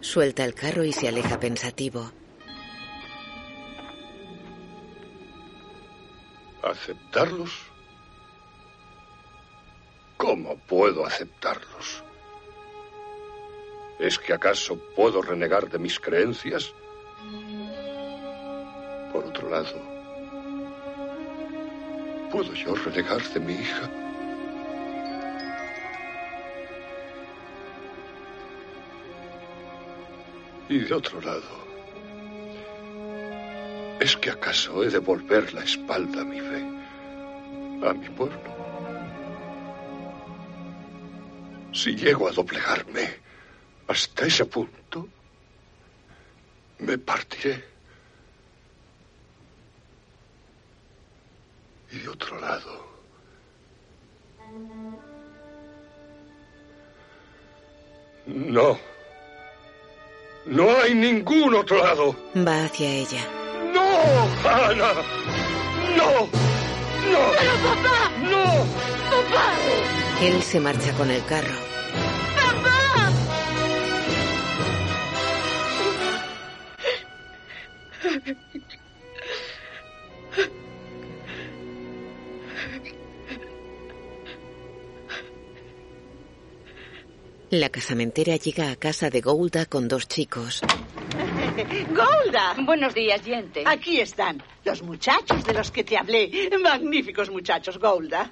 Suelta 0.00 0.44
el 0.44 0.54
carro 0.54 0.84
y 0.84 0.92
se 0.92 1.08
aleja 1.08 1.40
pensativo. 1.40 2.12
¿Aceptarlos? 6.62 7.50
¿Cómo 10.18 10.56
puedo 10.58 11.06
aceptarlos? 11.06 12.04
¿Es 13.98 14.18
que 14.18 14.34
acaso 14.34 14.78
puedo 14.94 15.22
renegar 15.22 15.70
de 15.70 15.78
mis 15.78 15.98
creencias? 15.98 16.74
Por 19.10 19.24
otro 19.24 19.48
lado, 19.48 19.80
¿puedo 22.30 22.52
yo 22.52 22.74
renegar 22.74 23.22
de 23.22 23.40
mi 23.40 23.54
hija? 23.54 24.09
Y 30.70 30.78
de 30.78 30.94
otro 30.94 31.20
lado, 31.20 31.66
¿es 33.98 34.16
que 34.16 34.30
acaso 34.30 34.84
he 34.84 34.88
de 34.88 34.98
volver 34.98 35.52
la 35.52 35.64
espalda 35.64 36.20
a 36.20 36.24
mi 36.24 36.38
fe, 36.38 36.64
a 37.88 37.92
mi 37.92 38.08
pueblo? 38.10 38.40
Si 41.72 41.96
llego 41.96 42.28
a 42.28 42.30
doblegarme 42.30 43.16
hasta 43.88 44.26
ese 44.26 44.44
punto, 44.44 45.08
me 46.78 46.96
partiré. 46.98 47.64
Y 51.90 51.98
de 51.98 52.08
otro 52.08 52.38
lado, 52.38 52.86
no. 58.26 58.99
No 60.46 60.78
hay 60.78 60.94
ningún 60.94 61.54
otro 61.54 61.78
lado. 61.78 62.16
Va 62.36 62.64
hacia 62.64 62.88
ella. 62.88 63.26
¡No, 63.72 63.82
Ana! 64.48 64.92
¡No! 65.96 66.10
¡No! 67.10 67.18
¡Pero 67.38 67.54
papá! 67.62 68.10
¡No! 68.22 68.44
¡Papá! 69.10 69.54
Él 70.22 70.42
se 70.42 70.60
marcha 70.60 70.92
con 70.94 71.10
el 71.10 71.24
carro. 71.26 71.69
La 87.50 87.68
casamentera 87.68 88.36
llega 88.36 88.70
a 88.70 88.76
casa 88.76 89.10
de 89.10 89.20
Golda 89.20 89.66
con 89.66 89.88
dos 89.88 90.06
chicos. 90.06 90.60
¡Golda! 91.88 92.54
Buenos 92.64 92.94
días, 92.94 93.22
gente. 93.22 93.64
Aquí 93.66 94.00
están, 94.00 94.40
los 94.64 94.82
muchachos 94.82 95.44
de 95.44 95.52
los 95.54 95.72
que 95.72 95.82
te 95.82 95.98
hablé. 95.98 96.48
Magníficos 96.62 97.28
muchachos, 97.28 97.78
Golda. 97.78 98.30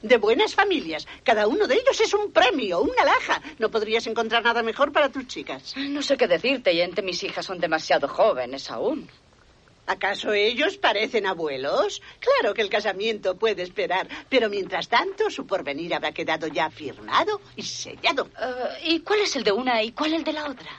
De 0.00 0.16
buenas 0.16 0.54
familias. 0.54 1.06
Cada 1.24 1.46
uno 1.46 1.66
de 1.66 1.74
ellos 1.74 2.00
es 2.00 2.14
un 2.14 2.32
premio, 2.32 2.80
una 2.80 3.04
laja. 3.04 3.42
No 3.58 3.70
podrías 3.70 4.06
encontrar 4.06 4.42
nada 4.42 4.62
mejor 4.62 4.92
para 4.92 5.10
tus 5.10 5.26
chicas. 5.26 5.74
No 5.76 6.00
sé 6.00 6.16
qué 6.16 6.26
decirte, 6.26 6.74
Yente. 6.74 7.02
Mis 7.02 7.22
hijas 7.24 7.44
son 7.44 7.60
demasiado 7.60 8.08
jóvenes 8.08 8.70
aún. 8.70 9.10
¿Acaso 9.88 10.32
ellos 10.34 10.76
parecen 10.76 11.26
abuelos? 11.26 12.02
Claro 12.20 12.54
que 12.54 12.62
el 12.62 12.68
casamiento 12.68 13.36
puede 13.36 13.62
esperar, 13.62 14.06
pero 14.28 14.48
mientras 14.50 14.86
tanto 14.88 15.30
su 15.30 15.46
porvenir 15.46 15.94
habrá 15.94 16.12
quedado 16.12 16.46
ya 16.46 16.70
firmado 16.70 17.40
y 17.56 17.62
sellado. 17.62 18.28
Eh, 18.40 18.78
¿Y 18.84 19.00
cuál 19.00 19.20
es 19.20 19.34
el 19.36 19.44
de 19.44 19.52
una 19.52 19.82
y 19.82 19.92
cuál 19.92 20.12
el 20.12 20.24
de 20.24 20.32
la 20.34 20.48
otra? 20.50 20.70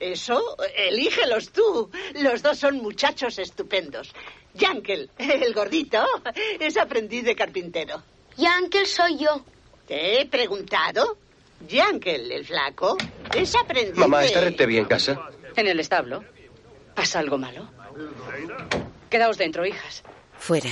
Eso, 0.00 0.56
elígelos 0.76 1.52
tú. 1.52 1.90
Los 2.16 2.42
dos 2.42 2.58
son 2.58 2.76
muchachos 2.78 3.38
estupendos. 3.38 4.12
Yankel, 4.52 5.10
el 5.16 5.54
gordito, 5.54 6.04
es 6.58 6.76
aprendiz 6.76 7.24
de 7.24 7.34
carpintero. 7.36 8.02
Yankel 8.36 8.86
soy 8.86 9.16
yo. 9.18 9.44
¿Te 9.86 10.20
he 10.20 10.26
preguntado? 10.26 11.16
Yankel, 11.68 12.32
el 12.32 12.44
flaco, 12.44 12.98
es 13.34 13.54
aprendiz 13.54 13.96
Mamá, 13.96 14.20
de- 14.20 14.26
¿está 14.26 14.40
Rete 14.40 14.64
en 14.64 14.84
casa? 14.86 15.30
En 15.54 15.66
el 15.68 15.78
establo. 15.80 16.24
¿Pasa 16.94 17.18
algo 17.20 17.38
malo? 17.38 17.70
Quedaos 19.10 19.38
dentro, 19.38 19.64
hijas. 19.64 20.02
Fuera. 20.38 20.70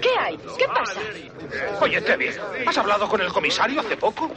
¿Qué 0.00 0.08
hay? 0.18 0.36
¿Qué 0.58 0.66
pasa? 0.66 1.00
Oye, 1.80 2.00
Tevi, 2.00 2.28
¿has 2.66 2.78
hablado 2.78 3.08
con 3.08 3.20
el 3.20 3.32
comisario 3.32 3.80
hace 3.80 3.96
poco? 3.96 4.30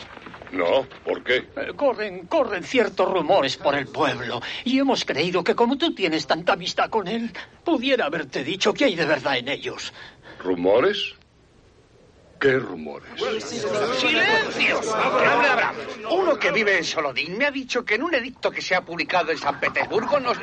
No, 0.52 0.86
¿por 1.04 1.24
qué? 1.24 1.38
Eh, 1.56 1.74
Corren, 1.76 2.28
corren 2.28 2.64
ciertos 2.64 3.12
rumores 3.12 3.58
por 3.58 3.74
el 3.76 3.88
pueblo 3.88 4.42
y 4.64 4.78
hemos 4.80 5.04
creído 5.04 5.44
que 5.44 5.56
como 5.56 5.78
tú 5.78 5.96
tienes 5.96 6.28
tanta 6.28 6.54
amistad 6.54 6.90
con 6.90 7.08
él, 7.08 7.32
pudiera 7.64 8.06
haberte 8.06 8.44
dicho 8.44 8.74
que 8.74 8.86
hay 8.86 8.96
de 8.96 9.06
verdad 9.06 9.38
en 9.38 9.48
ellos. 9.48 9.94
¿Rumores? 10.44 11.16
¿Qué 12.44 12.60
rumores? 12.60 13.10
¡Silencio! 13.16 14.82
Que 14.82 15.26
hable 15.26 15.48
Abraham. 15.48 15.76
Uno 16.12 16.38
que 16.38 16.52
vive 16.52 16.78
en 16.78 16.84
Solodín 16.84 17.38
me 17.38 17.46
ha 17.46 17.52
dicho 17.52 17.86
que 17.86 17.96
en 17.96 18.04
un 18.04 18.14
edicto 18.14 18.52
que 18.52 18.62
se 18.62 18.76
ha 18.76 18.82
publicado 18.82 19.32
en 19.32 19.38
San 19.38 19.62
Petersburgo 19.62 20.20
nos... 20.20 20.38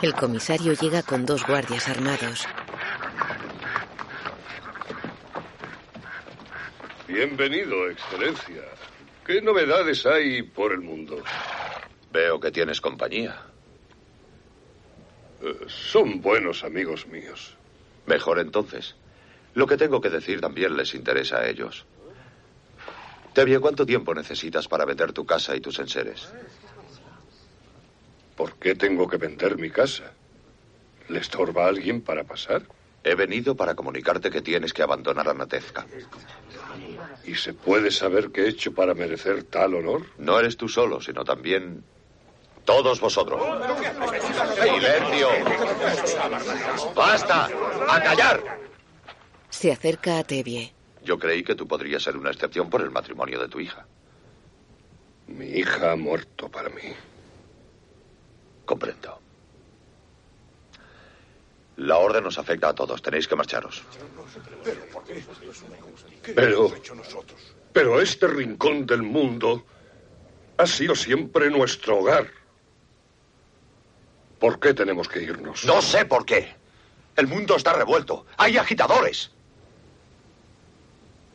El 0.00 0.14
comisario 0.14 0.72
llega 0.72 1.02
con 1.02 1.26
dos 1.26 1.46
guardias 1.46 1.90
armados. 1.90 2.46
Bienvenido, 7.06 7.90
Excelencia. 7.90 8.62
¿Qué 9.26 9.42
novedades 9.42 10.06
hay 10.06 10.40
por 10.40 10.72
el 10.72 10.80
mundo? 10.80 11.22
Veo 12.10 12.40
que 12.40 12.50
tienes 12.50 12.80
compañía. 12.80 13.42
Eh, 15.42 15.66
son 15.66 16.22
buenos 16.22 16.64
amigos 16.64 17.06
míos. 17.08 17.58
Mejor 18.06 18.38
entonces. 18.38 18.94
Lo 19.54 19.66
que 19.66 19.76
tengo 19.76 20.00
que 20.00 20.10
decir 20.10 20.40
también 20.40 20.76
les 20.76 20.94
interesa 20.94 21.38
a 21.38 21.48
ellos. 21.48 21.84
Tevye, 23.32 23.60
¿cuánto 23.60 23.86
tiempo 23.86 24.14
necesitas 24.14 24.68
para 24.68 24.84
vender 24.84 25.12
tu 25.12 25.24
casa 25.24 25.54
y 25.54 25.60
tus 25.60 25.78
enseres? 25.78 26.28
¿Por 28.36 28.54
qué 28.54 28.74
tengo 28.74 29.08
que 29.08 29.16
vender 29.16 29.56
mi 29.56 29.70
casa? 29.70 30.12
¿Le 31.08 31.20
estorba 31.20 31.64
a 31.64 31.68
alguien 31.68 32.00
para 32.00 32.24
pasar? 32.24 32.62
He 33.02 33.14
venido 33.14 33.56
para 33.56 33.74
comunicarte 33.74 34.30
que 34.30 34.42
tienes 34.42 34.72
que 34.72 34.82
abandonar 34.82 35.28
a 35.28 35.34
Natezka. 35.34 35.86
¿Y 37.24 37.34
se 37.34 37.54
puede 37.54 37.90
saber 37.90 38.30
qué 38.30 38.42
he 38.42 38.48
hecho 38.48 38.74
para 38.74 38.94
merecer 38.94 39.44
tal 39.44 39.74
honor? 39.74 40.06
No 40.18 40.38
eres 40.38 40.56
tú 40.56 40.68
solo, 40.68 41.00
sino 41.00 41.24
también 41.24 41.84
todos 42.64 43.00
vosotros. 43.00 43.40
¡Silencio! 44.60 45.28
¡Basta! 46.94 47.48
¡A 47.88 48.02
callar! 48.02 48.69
Se 49.60 49.70
acerca 49.70 50.18
a 50.18 50.24
Tevye. 50.24 50.72
Yo 51.04 51.18
creí 51.18 51.44
que 51.44 51.54
tú 51.54 51.68
podrías 51.68 52.02
ser 52.02 52.16
una 52.16 52.30
excepción 52.30 52.70
por 52.70 52.80
el 52.80 52.90
matrimonio 52.90 53.38
de 53.38 53.46
tu 53.46 53.60
hija. 53.60 53.86
Mi 55.26 55.48
hija 55.48 55.92
ha 55.92 55.96
muerto 55.96 56.48
para 56.48 56.70
mí. 56.70 56.94
Comprendo. 58.64 59.20
La 61.76 61.98
orden 61.98 62.24
nos 62.24 62.38
afecta 62.38 62.70
a 62.70 62.74
todos. 62.74 63.02
Tenéis 63.02 63.28
que 63.28 63.36
marcharos. 63.36 63.82
Pero. 66.34 66.72
Pero 67.74 68.00
este 68.00 68.28
rincón 68.28 68.86
del 68.86 69.02
mundo 69.02 69.66
ha 70.56 70.66
sido 70.66 70.94
siempre 70.94 71.50
nuestro 71.50 71.98
hogar. 71.98 72.30
¿Por 74.38 74.58
qué 74.58 74.72
tenemos 74.72 75.06
que 75.06 75.22
irnos? 75.22 75.66
No 75.66 75.82
sé 75.82 76.06
por 76.06 76.24
qué. 76.24 76.48
El 77.14 77.26
mundo 77.26 77.56
está 77.56 77.74
revuelto. 77.74 78.24
Hay 78.38 78.56
agitadores. 78.56 79.32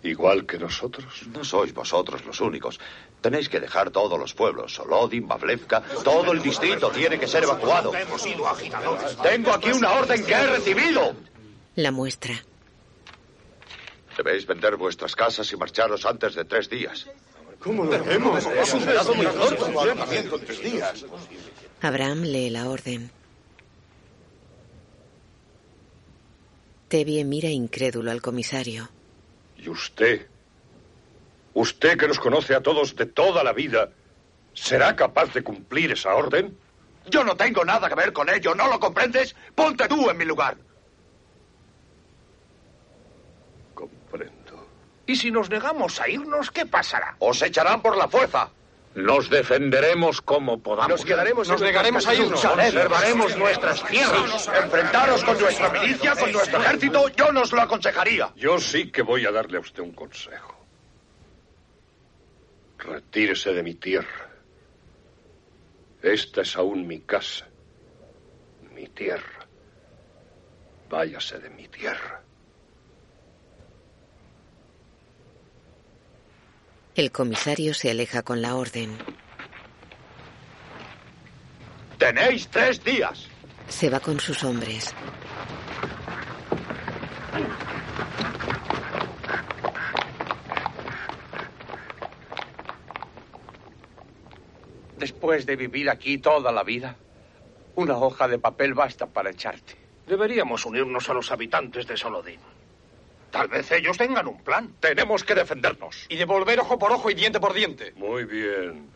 Igual 0.05 0.45
que 0.45 0.59
nosotros. 0.59 1.23
No 1.33 1.43
sois 1.43 1.73
vosotros 1.73 2.23
los 2.25 2.39
únicos. 2.39 2.79
Tenéis 3.21 3.49
que 3.49 3.59
dejar 3.59 3.89
todos 3.89 4.19
los 4.19 4.35
pueblos. 4.35 4.75
Solodin, 4.75 5.27
Bavlevka, 5.27 5.81
todo 6.03 6.31
el 6.31 6.43
distrito 6.43 6.91
tiene 6.91 7.17
que 7.17 7.27
ser 7.27 7.43
evacuado. 7.43 7.91
Hemos 7.95 8.21
sido 8.21 8.47
agitadores. 8.47 9.17
Tengo 9.17 9.51
aquí 9.51 9.71
una 9.71 9.93
orden 9.93 10.23
que 10.23 10.33
he 10.33 10.47
recibido. 10.47 11.15
La 11.75 11.91
muestra. 11.91 12.35
Debéis 14.15 14.45
vender 14.45 14.77
vuestras 14.77 15.15
casas 15.15 15.51
y 15.51 15.57
marcharos 15.57 16.05
antes 16.05 16.35
de 16.35 16.45
tres 16.45 16.69
días. 16.69 17.07
¿Cómo 17.59 17.83
lo 17.83 17.95
hacemos? 17.95 18.45
Es 18.45 18.73
un 18.75 18.83
plazo 18.83 19.15
muy 19.15 19.25
corto. 19.25 20.39
Tres 20.45 20.61
días. 20.61 21.05
Abraham 21.81 22.21
lee 22.21 22.51
la 22.51 22.69
orden. 22.69 23.09
Tevye 26.89 27.25
mira 27.25 27.49
incrédulo 27.49 28.11
al 28.11 28.21
comisario. 28.21 28.94
¿Y 29.65 29.69
usted? 29.69 30.27
¿Usted 31.55 31.97
que 31.97 32.07
nos 32.07 32.19
conoce 32.19 32.53
a 32.53 32.61
todos 32.61 32.95
de 32.95 33.07
toda 33.07 33.43
la 33.43 33.51
vida, 33.51 33.89
será 34.53 34.95
capaz 34.95 35.33
de 35.33 35.43
cumplir 35.43 35.91
esa 35.91 36.13
orden? 36.13 36.55
Yo 37.07 37.23
no 37.23 37.35
tengo 37.35 37.65
nada 37.65 37.89
que 37.89 37.95
ver 37.95 38.13
con 38.13 38.29
ello, 38.29 38.53
¿no 38.53 38.67
lo 38.67 38.79
comprendes? 38.79 39.35
Ponte 39.55 39.87
tú 39.87 40.07
en 40.09 40.17
mi 40.17 40.25
lugar. 40.25 40.55
Comprendo. 43.73 44.67
¿Y 45.07 45.15
si 45.15 45.31
nos 45.31 45.49
negamos 45.49 45.99
a 45.99 46.09
irnos, 46.09 46.51
qué 46.51 46.67
pasará? 46.67 47.15
Os 47.17 47.41
echarán 47.41 47.81
por 47.81 47.97
la 47.97 48.07
fuerza. 48.07 48.51
Nos 48.95 49.29
defenderemos 49.29 50.21
como 50.21 50.63
podamos. 50.63 50.89
Nos 50.89 51.03
quedaremos 51.03 51.49
Nos 51.49 51.61
negaremos 51.61 52.07
a 52.07 52.15
irnos. 52.15 52.41
Conservaremos 52.41 53.37
nuestras 53.37 53.85
tierras. 53.87 54.47
Enfrentaros 54.47 55.23
con 55.25 55.37
nuestra 55.37 55.69
milicia, 55.69 56.15
con 56.15 56.31
nuestro 56.31 56.61
ejército, 56.61 57.09
yo 57.09 57.31
no 57.33 57.41
os 57.41 57.51
lo 57.51 57.61
aconsejaría. 57.61 58.31
Yo 58.37 58.57
sí 58.57 58.89
que 58.91 59.01
voy 59.01 59.25
a 59.25 59.31
darle 59.31 59.57
a 59.57 59.59
usted 59.59 59.83
un 59.83 59.91
consejo. 59.91 60.55
Retírese 62.77 63.51
de 63.51 63.63
mi 63.63 63.75
tierra. 63.75 64.29
Esta 66.01 66.41
es 66.41 66.55
aún 66.55 66.87
mi 66.87 67.01
casa, 67.01 67.47
mi 68.73 68.87
tierra. 68.87 69.45
Váyase 70.89 71.39
de 71.39 71.49
mi 71.49 71.67
tierra. 71.67 72.21
El 76.95 77.11
comisario 77.11 77.73
se 77.73 77.91
aleja 77.91 78.23
con 78.23 78.41
la 78.41 78.55
orden. 78.55 78.97
Tenéis 81.97 82.47
tres 82.47 82.81
días. 82.85 83.27
Se 83.67 83.89
va 83.89 83.99
con 83.99 84.17
sus 84.21 84.45
hombres. 84.45 84.95
Después 94.97 95.45
de 95.45 95.57
vivir 95.57 95.89
aquí 95.89 96.17
toda 96.19 96.53
la 96.53 96.63
vida, 96.63 96.95
una 97.75 97.97
hoja 97.97 98.29
de 98.29 98.39
papel 98.39 98.73
basta 98.73 99.05
para 99.07 99.31
echarte. 99.31 99.75
Deberíamos 100.07 100.65
unirnos 100.65 101.09
a 101.09 101.13
los 101.13 101.29
habitantes 101.29 101.87
de 101.87 101.97
Solodín. 101.97 102.39
Tal 103.35 103.49
vez 103.49 103.69
ellos 103.73 103.97
tengan 103.97 104.27
un 104.27 104.41
plan. 104.41 104.75
Tenemos 104.79 105.25
que 105.25 105.35
defendernos. 105.35 106.05
Y 106.07 106.15
devolver 106.15 106.57
ojo 106.61 106.79
por 106.79 106.93
ojo 106.93 107.09
y 107.11 107.15
diente 107.15 107.37
por 107.37 107.53
diente. 107.53 107.91
Muy 107.97 108.23
bien. 108.23 108.87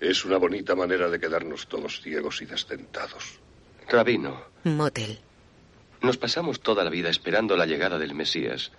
Es 0.00 0.24
una 0.24 0.38
bonita 0.38 0.74
manera 0.74 1.10
de 1.10 1.20
quedarnos 1.20 1.68
todos 1.68 2.00
ciegos 2.00 2.40
y 2.40 2.46
desdentados. 2.46 3.38
Rabino, 3.86 4.42
Motel. 4.64 5.18
nos 6.00 6.16
pasamos 6.16 6.60
toda 6.60 6.82
la 6.82 6.88
vida 6.88 7.10
esperando 7.10 7.58
la 7.58 7.66
llegada 7.66 7.98
del 7.98 8.14
Mesías. 8.14 8.72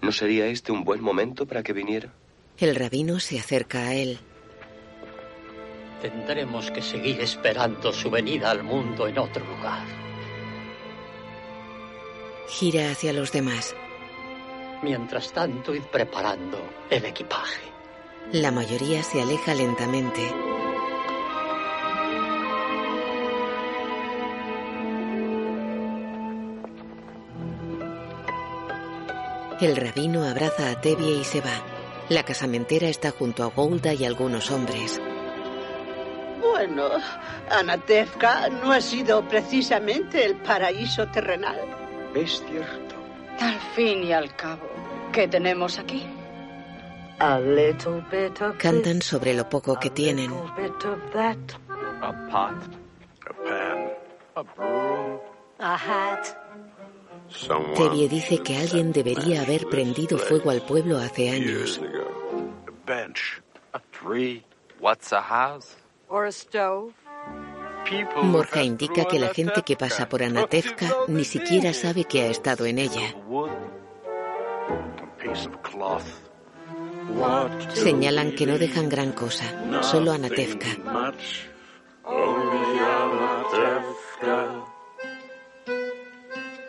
¿No 0.00 0.10
sería 0.10 0.46
este 0.46 0.72
un 0.72 0.82
buen 0.82 1.02
momento 1.02 1.44
para 1.44 1.62
que 1.62 1.74
viniera? 1.74 2.14
El 2.56 2.76
rabino 2.76 3.20
se 3.20 3.38
acerca 3.38 3.88
a 3.88 3.94
él. 3.94 4.18
Tendremos 6.00 6.70
que 6.70 6.80
seguir 6.80 7.20
esperando 7.20 7.92
su 7.92 8.08
venida 8.08 8.50
al 8.50 8.62
mundo 8.62 9.06
en 9.06 9.18
otro 9.18 9.44
lugar. 9.44 10.05
Gira 12.48 12.90
hacia 12.90 13.12
los 13.12 13.32
demás. 13.32 13.74
Mientras 14.82 15.32
tanto, 15.32 15.74
id 15.74 15.82
preparando 15.82 16.58
el 16.90 17.04
equipaje. 17.04 17.62
La 18.32 18.50
mayoría 18.50 19.02
se 19.02 19.20
aleja 19.20 19.54
lentamente. 19.54 20.32
El 29.60 29.74
rabino 29.74 30.24
abraza 30.24 30.70
a 30.70 30.80
Tevye 30.80 31.12
y 31.12 31.24
se 31.24 31.40
va. 31.40 31.62
La 32.10 32.24
casamentera 32.24 32.88
está 32.88 33.10
junto 33.10 33.42
a 33.42 33.46
Golda 33.46 33.94
y 33.94 34.04
algunos 34.04 34.50
hombres. 34.50 35.00
Bueno, 36.40 36.90
Anatevka 37.50 38.50
no 38.50 38.70
ha 38.72 38.80
sido 38.80 39.26
precisamente 39.26 40.24
el 40.24 40.36
paraíso 40.36 41.08
terrenal. 41.08 41.85
Es 42.16 42.42
cierto. 42.48 42.94
Al 43.40 43.58
fin 43.74 44.02
y 44.04 44.12
al 44.12 44.34
cabo, 44.36 44.62
¿qué 45.12 45.28
tenemos 45.28 45.78
aquí? 45.78 46.06
A 47.18 47.38
little 47.38 48.02
bit 48.10 48.40
of 48.42 48.56
Cantan 48.58 49.00
sobre 49.02 49.34
lo 49.34 49.48
poco 49.48 49.78
que 49.78 49.90
tienen. 49.90 50.30
bit 50.56 50.84
of 50.84 50.98
that. 51.12 51.36
A 52.02 52.12
pot, 52.30 52.54
a 53.26 53.32
pan, 53.44 53.90
a 54.34 54.42
broom, 54.42 55.18
A 55.58 55.74
hat. 55.76 56.26
someone. 57.28 57.74
Tevye 57.74 58.08
dice 58.08 58.38
que 58.42 58.56
alguien 58.56 58.92
debería 58.92 59.42
haber 59.42 59.66
prendido 59.68 60.18
fuego 60.18 60.50
al 60.50 60.60
pueblo 60.62 60.98
hace 60.98 61.30
años. 61.30 61.80
A 61.82 62.70
bench, 62.86 63.42
a 63.72 63.80
tree. 63.90 64.42
What's 64.80 65.12
a 65.12 65.20
house? 65.22 65.74
Or 66.08 66.26
a 66.26 66.32
stove. 66.32 66.92
Morja 68.22 68.62
indica 68.62 69.04
que 69.04 69.18
la 69.18 69.28
gente 69.28 69.62
que 69.62 69.76
pasa 69.76 70.08
por 70.08 70.22
Anatevka 70.22 70.88
ni 71.08 71.24
siquiera 71.24 71.72
sabe 71.72 72.04
que 72.04 72.22
ha 72.22 72.26
estado 72.26 72.66
en 72.66 72.78
ella. 72.78 73.14
Señalan 77.74 78.32
que 78.32 78.46
no 78.46 78.58
dejan 78.58 78.88
gran 78.88 79.12
cosa, 79.12 79.44
solo 79.82 80.12
Anatevka. 80.12 80.68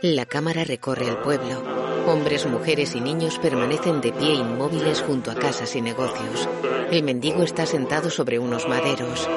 La 0.02 0.26
cámara 0.26 0.64
recorre 0.64 1.08
el 1.08 1.18
pueblo. 1.18 1.64
Hombres, 2.06 2.46
mujeres 2.46 2.96
y 2.96 3.02
niños 3.02 3.40
permanecen 3.40 4.00
de 4.00 4.14
pie 4.14 4.34
inmóviles 4.36 5.02
junto 5.02 5.32
a 5.32 5.36
casas 5.36 5.76
y 5.76 5.82
negocios. 5.82 6.48
El 6.92 7.04
mendigo 7.04 7.44
está 7.44 7.66
sentado 7.66 8.10
sobre 8.10 8.40
unos 8.40 8.68
maderos. 8.68 9.28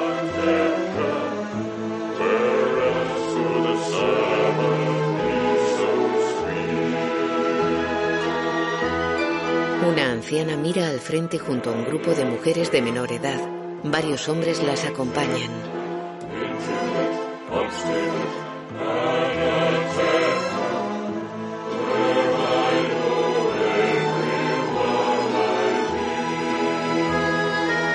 Una 9.91 10.09
anciana 10.09 10.55
mira 10.55 10.87
al 10.87 11.01
frente 11.01 11.37
junto 11.37 11.69
a 11.69 11.73
un 11.73 11.83
grupo 11.83 12.11
de 12.11 12.23
mujeres 12.23 12.71
de 12.71 12.81
menor 12.81 13.11
edad. 13.11 13.37
Varios 13.83 14.29
hombres 14.29 14.63
las 14.63 14.85
acompañan. 14.85 15.51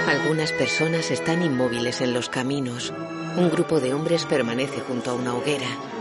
Algunas 0.06 0.52
personas 0.52 1.10
están 1.10 1.42
inmóviles 1.42 2.02
en 2.02 2.12
los 2.12 2.28
caminos. 2.28 2.92
Un 3.38 3.50
grupo 3.50 3.80
de 3.80 3.94
hombres 3.94 4.26
permanece 4.26 4.80
junto 4.80 5.12
a 5.12 5.14
una 5.14 5.34
hoguera. 5.34 5.95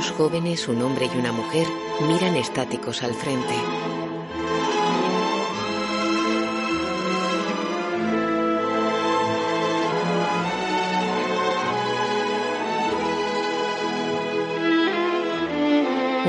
Dos 0.00 0.12
jóvenes, 0.12 0.66
un 0.66 0.80
hombre 0.80 1.10
y 1.14 1.18
una 1.18 1.30
mujer, 1.30 1.66
miran 2.08 2.34
estáticos 2.34 3.02
al 3.02 3.12
frente. 3.12 3.54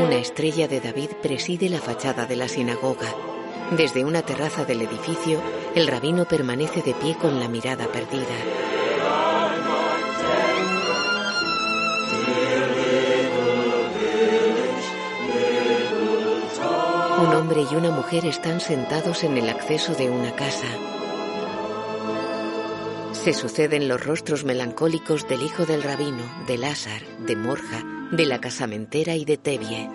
Una 0.04 0.16
estrella 0.18 0.68
de 0.68 0.82
David 0.82 1.12
preside 1.22 1.70
la 1.70 1.80
fachada 1.80 2.26
de 2.26 2.36
la 2.36 2.50
sinagoga. 2.50 3.08
Desde 3.78 4.04
una 4.04 4.22
terraza 4.22 4.66
del 4.66 4.82
edificio, 4.82 5.42
el 5.76 5.88
rabino 5.88 6.26
permanece 6.26 6.82
de 6.82 6.94
pie 6.94 7.16
con 7.16 7.40
la 7.40 7.48
mirada 7.48 7.88
perdida. 7.88 8.71
Hombre 17.52 17.68
y 17.70 17.76
una 17.76 17.92
mujer 17.92 18.26
están 18.26 18.62
sentados 18.62 19.26
en 19.26 19.38
el 19.38 19.50
acceso 19.50 19.94
de 19.94 20.10
una 20.10 20.34
casa. 20.36 20.68
Se 23.12 23.34
suceden 23.34 23.90
los 23.90 24.06
rostros 24.06 24.46
melancólicos 24.46 25.28
del 25.28 25.42
hijo 25.42 25.66
del 25.66 25.84
rabino, 25.84 26.24
de 26.48 26.58
Lázar, 26.58 27.02
de 27.20 27.36
Morja, 27.36 27.84
de 28.12 28.26
la 28.26 28.40
casamentera 28.40 29.16
y 29.16 29.26
de 29.26 29.38
Tebie. 29.38 29.90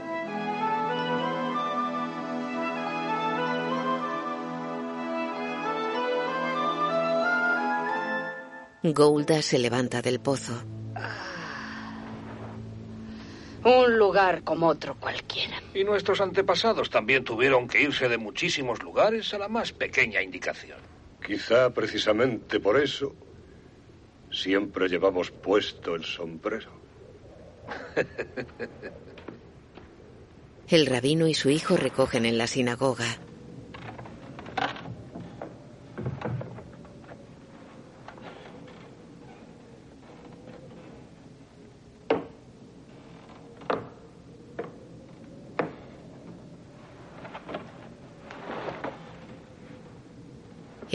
Golda 8.83 9.41
se 9.41 9.59
levanta 9.59 10.02
del 10.02 10.20
pozo. 10.20 10.62
Un 13.66 13.98
lugar 13.98 14.44
como 14.44 14.68
otro 14.68 14.94
cualquiera. 14.94 15.60
Y 15.74 15.82
nuestros 15.82 16.20
antepasados 16.20 16.88
también 16.88 17.24
tuvieron 17.24 17.66
que 17.66 17.82
irse 17.82 18.08
de 18.08 18.16
muchísimos 18.16 18.80
lugares 18.80 19.34
a 19.34 19.38
la 19.38 19.48
más 19.48 19.72
pequeña 19.72 20.22
indicación. 20.22 20.78
Quizá 21.26 21.70
precisamente 21.70 22.60
por 22.60 22.80
eso 22.80 23.12
siempre 24.30 24.88
llevamos 24.88 25.32
puesto 25.32 25.96
el 25.96 26.04
sombrero. 26.04 26.70
El 30.68 30.86
rabino 30.86 31.26
y 31.26 31.34
su 31.34 31.50
hijo 31.50 31.76
recogen 31.76 32.24
en 32.24 32.38
la 32.38 32.46
sinagoga. 32.46 33.18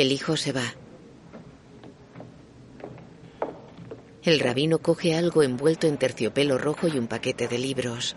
El 0.02 0.12
hijo 0.12 0.36
se 0.36 0.52
va. 0.52 0.74
El 4.24 4.40
rabino 4.40 4.80
coge 4.80 5.14
algo 5.14 5.44
envuelto 5.44 5.86
en 5.86 5.98
terciopelo 5.98 6.58
rojo 6.58 6.88
y 6.88 6.98
un 6.98 7.06
paquete 7.06 7.48
de 7.48 7.60
libros. 7.60 8.16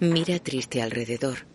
Mira 0.00 0.40
triste 0.40 0.82
alrededor. 0.82 1.46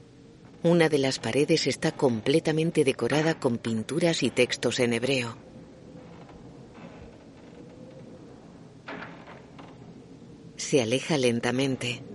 Una 0.64 0.88
de 0.88 1.00
las 1.00 1.20
paredes 1.20 1.68
está 1.68 1.92
completamente 1.92 2.86
decorada 2.86 3.38
con 3.38 3.58
pinturas 3.58 4.24
y 4.24 4.30
textos 4.30 4.80
en 4.80 4.94
hebreo. 4.94 5.36
Se 10.56 10.82
aleja 10.82 11.18
lentamente. 11.18 12.13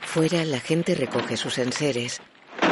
Fuera 0.00 0.44
la 0.44 0.60
gente 0.60 0.94
recoge 0.94 1.36
sus 1.36 1.58
enseres. 1.58 2.20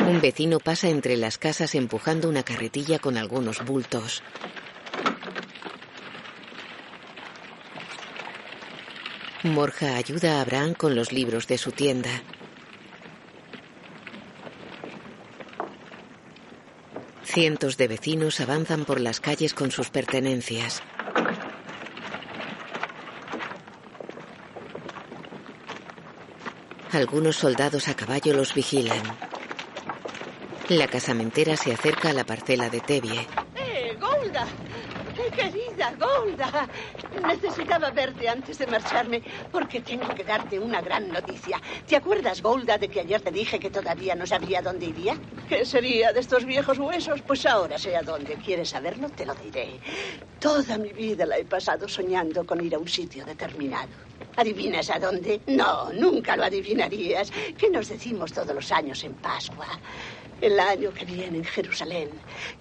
Un 0.09 0.21
vecino 0.21 0.59
pasa 0.59 0.89
entre 0.89 1.17
las 1.17 1.39
casas 1.39 1.75
empujando 1.75 2.29
una 2.29 2.43
carretilla 2.43 2.99
con 2.99 3.17
algunos 3.17 3.65
bultos. 3.65 4.23
Morja 9.45 9.97
ayuda 9.97 10.39
a 10.39 10.43
Abraham 10.43 10.75
con 10.75 10.95
los 10.95 11.13
libros 11.13 11.49
de 11.49 11.59
su 11.59 11.73
tienda. 11.73 12.23
Cientos 17.25 17.77
de 17.77 17.89
vecinos 17.89 18.41
avanzan 18.41 18.85
por 18.85 19.01
las 19.01 19.19
calles 19.19 19.53
con 19.53 19.73
sus 19.73 19.91
pertenencias. 19.91 20.81
Algunos 26.93 27.37
soldados 27.37 27.89
a 27.89 27.95
caballo 27.95 28.35
los 28.35 28.55
vigilan. 28.55 29.03
La 30.69 30.87
casamentera 30.87 31.57
se 31.57 31.73
acerca 31.73 32.11
a 32.11 32.13
la 32.13 32.25
parcela 32.25 32.71
de 32.71 32.81
Tebie. 32.81 33.27
¡Eh, 33.57 33.97
Golda! 33.99 34.47
Querida 35.35 35.95
Golda, 35.99 36.69
necesitaba 37.23 37.91
verte 37.91 38.29
antes 38.29 38.59
de 38.59 38.67
marcharme 38.67 39.23
porque 39.51 39.81
tengo 39.81 40.09
que 40.15 40.25
darte 40.25 40.59
una 40.59 40.81
gran 40.81 41.09
noticia. 41.09 41.61
¿Te 41.87 41.97
acuerdas, 41.97 42.43
Golda, 42.43 42.79
de 42.79 42.89
que 42.89 43.01
ayer 43.01 43.21
te 43.21 43.31
dije 43.31 43.59
que 43.59 43.71
todavía 43.71 44.15
no 44.15 44.27
sabía 44.27 44.63
dónde 44.63 44.87
iría? 44.87 45.17
¿Qué 45.49 45.65
sería 45.65 46.13
de 46.13 46.21
estos 46.21 46.45
viejos 46.45 46.79
huesos? 46.79 47.23
Pues 47.23 47.47
ahora 47.47 47.79
sé 47.79 47.97
a 47.97 48.03
dónde. 48.03 48.35
¿Quieres 48.35 48.71
saberlo? 48.71 49.09
Te 49.11 49.27
lo 49.27 49.35
diré. 49.35 49.81
Toda 50.39 50.79
mi 50.79 50.93
vida 50.93 51.27
la 51.27 51.39
he 51.39 51.45
pasado 51.45 51.89
soñando 51.89 52.45
con 52.45 52.65
ir 52.65 52.75
a 52.75 52.79
un 52.79 52.89
sitio 52.89 53.25
determinado. 53.25 53.91
¿Adivinas 54.37 54.89
a 54.91 54.99
dónde? 54.99 55.41
No, 55.47 55.93
nunca 55.93 56.37
lo 56.37 56.45
adivinarías. 56.45 57.31
¿Qué 57.59 57.69
nos 57.71 57.89
decimos 57.89 58.33
todos 58.33 58.55
los 58.55 58.73
años 58.73 59.05
en 59.05 59.15
Pascua? 59.15 59.67
El 60.41 60.59
año 60.59 60.93
que 60.93 61.05
viene 61.05 61.39
en 61.39 61.45
Jerusalén. 61.45 62.11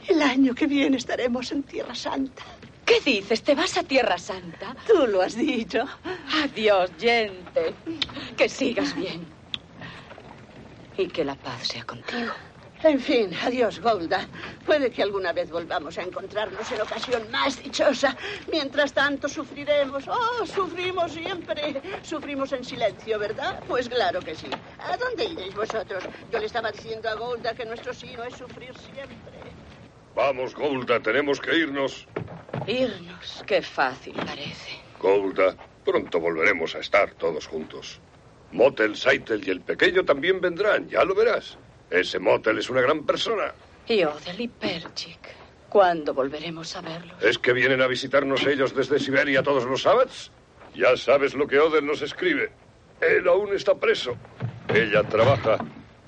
El 0.07 0.22
año 0.22 0.53
que 0.53 0.67
viene 0.67 0.98
estaremos 0.98 1.51
en 1.51 1.64
Tierra 1.64 1.95
Santa. 1.95 2.43
¿Qué 2.92 3.00
dices? 3.00 3.42
¿Te 3.42 3.56
vas 3.56 3.78
a 3.78 3.84
Tierra 3.84 4.18
Santa? 4.18 4.76
Tú 4.86 5.08
lo 5.08 5.22
has 5.22 5.38
dicho. 5.38 5.86
Adiós, 6.44 6.92
gente. 7.00 7.74
Que 8.36 8.50
sigas 8.50 8.94
bien. 8.94 9.26
Y 10.98 11.08
que 11.08 11.24
la 11.24 11.36
paz 11.36 11.70
sea 11.70 11.86
contigo. 11.86 12.34
En 12.84 13.00
fin, 13.00 13.34
adiós, 13.45 13.80
Golda. 13.80 14.28
Puede 14.66 14.92
que 14.92 15.03
alguna 15.03 15.32
vez 15.32 15.50
volvamos 15.50 15.98
a 15.98 16.02
encontrarnos 16.02 16.70
en 16.70 16.82
ocasión 16.82 17.32
más 17.32 17.64
dichosa. 17.64 18.18
Mientras 18.52 18.92
tanto, 18.92 19.30
sufriremos. 19.30 20.03
Oh, 20.10 20.45
sufrimos 20.45 21.14
siempre. 21.14 21.82
Sufrimos 22.03 22.52
en 22.52 22.66
silencio, 22.66 23.18
¿verdad? 23.18 23.64
Pues 23.70 23.88
claro 23.88 24.20
que 24.20 24.36
sí. 24.36 24.48
¿A 24.80 24.98
dónde 24.98 25.24
iréis 25.24 25.56
vosotros? 25.56 26.03
Yo 26.30 26.40
le 26.40 26.48
estaba 26.48 26.74
diciendo 26.74 27.08
a 27.08 27.14
Golda 27.14 27.53
que 27.53 27.64
nuestro 27.64 27.94
sino 27.94 28.26
es 28.26 28.36
sufrir 28.36 28.74
siempre. 28.94 29.51
Vamos, 30.15 30.56
Golda, 30.56 30.99
tenemos 30.99 31.40
que 31.40 31.56
irnos. 31.56 32.07
Irnos, 32.67 33.43
qué 33.48 33.61
fácil 33.61 34.14
parece. 34.14 34.80
Golda, 34.99 35.56
pronto 35.85 36.19
volveremos 36.19 36.75
a 36.75 36.80
estar 36.80 37.14
todos 37.15 37.48
juntos. 37.48 37.99
Motel, 38.51 38.95
Saitel 38.95 39.48
y 39.48 39.51
el 39.51 39.61
pequeño 39.61 40.03
también 40.03 40.41
vendrán, 40.41 40.90
ya 40.90 41.03
lo 41.06 41.15
verás. 41.15 41.57
Ese 41.90 42.19
Motel 42.19 42.57
es 42.57 42.69
una 42.69 42.81
gran 42.81 43.06
persona. 43.06 43.53
Y 43.88 44.03
Odell 44.03 44.40
y 44.40 44.48
Perchik. 44.48 45.19
¿Cuándo 45.69 46.14
volveremos 46.14 46.75
a 46.75 46.81
verlos? 46.81 47.23
¿Es 47.23 47.38
que 47.38 47.53
vienen 47.53 47.81
a 47.81 47.88
visitarnos 47.88 48.45
ellos 48.45 48.75
desde 48.75 48.99
Siberia 48.99 49.41
todos 49.41 49.64
los 49.64 49.81
sábados? 49.81 50.31
Ya 50.75 50.95
sabes 50.98 51.33
lo 51.33 51.48
que 51.48 51.59
Odell 51.59 51.85
nos 51.85 52.01
escribe. 52.01 52.51
Él 52.99 53.27
aún 53.27 53.53
está 53.56 53.75
preso. 53.75 54.15
Ella 54.67 55.03
trabaja, 55.03 55.57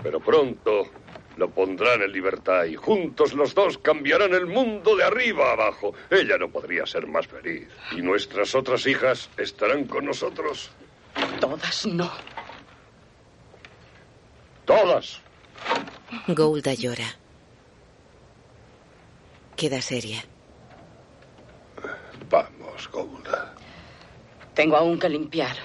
pero 0.01 0.19
pronto 0.19 0.89
lo 1.37 1.49
pondrán 1.49 2.01
en 2.01 2.11
libertad 2.11 2.65
y 2.65 2.75
juntos 2.75 3.33
los 3.33 3.53
dos 3.53 3.77
cambiarán 3.77 4.33
el 4.33 4.45
mundo 4.45 4.95
de 4.95 5.03
arriba 5.03 5.49
a 5.49 5.53
abajo. 5.53 5.93
Ella 6.09 6.37
no 6.37 6.49
podría 6.49 6.85
ser 6.85 7.07
más 7.07 7.27
feliz. 7.27 7.67
Y 7.91 8.01
nuestras 8.01 8.53
otras 8.55 8.85
hijas 8.85 9.29
estarán 9.37 9.85
con 9.85 10.05
nosotros. 10.05 10.71
Todas 11.39 11.85
no. 11.85 12.11
Todas. 14.65 15.19
Golda 16.27 16.73
llora. 16.73 17.07
Queda 19.55 19.81
seria. 19.81 20.23
Vamos, 22.29 22.89
Golda. 22.91 23.53
Tengo 24.53 24.77
aún 24.77 24.99
que 24.99 25.09
limpiar, 25.09 25.55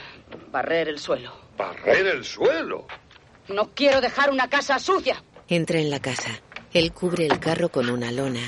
barrer 0.51 0.89
el 0.89 0.99
suelo. 0.99 1.33
¿Barrer 1.57 2.07
el 2.07 2.25
suelo? 2.25 2.87
No 3.49 3.71
quiero 3.75 4.01
dejar 4.01 4.31
una 4.31 4.49
casa 4.49 4.79
sucia. 4.79 5.23
Entra 5.49 5.79
en 5.79 5.91
la 5.91 6.01
casa. 6.01 6.31
Él 6.73 6.93
cubre 6.93 7.27
el 7.27 7.39
carro 7.39 7.71
con 7.71 7.89
una 7.89 8.13
lona. 8.13 8.41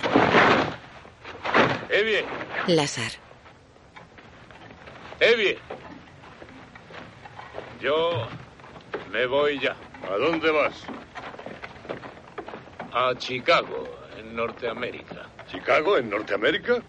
Evie, 1.89 2.25
Lázar. 2.69 3.11
Evie. 5.19 5.59
Yo 7.81 8.29
me 9.11 9.27
voy 9.27 9.59
ya. 9.59 9.75
¿A 10.11 10.17
dónde 10.17 10.51
vas? 10.51 10.75
A 12.93 13.15
Chicago, 13.17 13.89
en 14.19 14.35
Norteamérica. 14.37 15.29
¿Chicago, 15.51 15.97
en 15.97 16.11
Norteamérica? 16.11 16.75
Eh, 16.77 16.83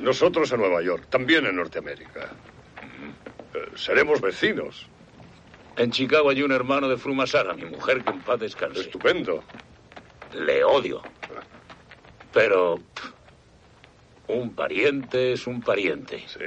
Nosotros 0.00 0.52
a 0.52 0.56
Nueva 0.56 0.82
York, 0.82 1.06
también 1.08 1.46
en 1.46 1.56
Norteamérica. 1.56 2.30
Eh, 3.54 3.70
Seremos 3.76 4.20
vecinos. 4.20 4.86
En 5.76 5.90
Chicago 5.90 6.30
hay 6.30 6.42
un 6.42 6.52
hermano 6.52 6.88
de 6.88 6.96
Frumasara, 6.96 7.52
mi 7.54 7.66
mujer, 7.66 8.02
que 8.02 8.10
en 8.10 8.20
paz 8.20 8.40
descanse. 8.40 8.80
Estupendo. 8.80 9.44
Le 10.32 10.64
odio. 10.64 11.02
Pero 12.32 12.76
pff, 12.76 13.10
un 14.28 14.54
pariente 14.54 15.32
es 15.32 15.46
un 15.46 15.60
pariente. 15.60 16.24
Sí. 16.26 16.44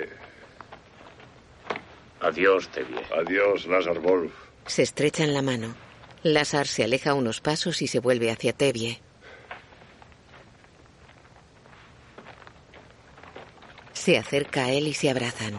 Adiós, 2.22 2.70
Tevie. 2.70 3.02
Adiós, 3.16 3.66
Lázaro 3.68 4.02
Wolf. 4.02 4.34
Se 4.66 4.82
estrechan 4.82 5.34
la 5.34 5.42
mano. 5.42 5.76
Lázar 6.24 6.68
se 6.68 6.84
aleja 6.84 7.14
unos 7.14 7.40
pasos 7.40 7.82
y 7.82 7.88
se 7.88 8.00
vuelve 8.00 8.30
hacia 8.30 8.52
Tevie. 8.54 9.00
Se 13.94 14.18
acerca 14.18 14.66
a 14.66 14.72
él 14.72 14.88
y 14.88 14.94
se 14.94 15.10
abrazan. 15.10 15.54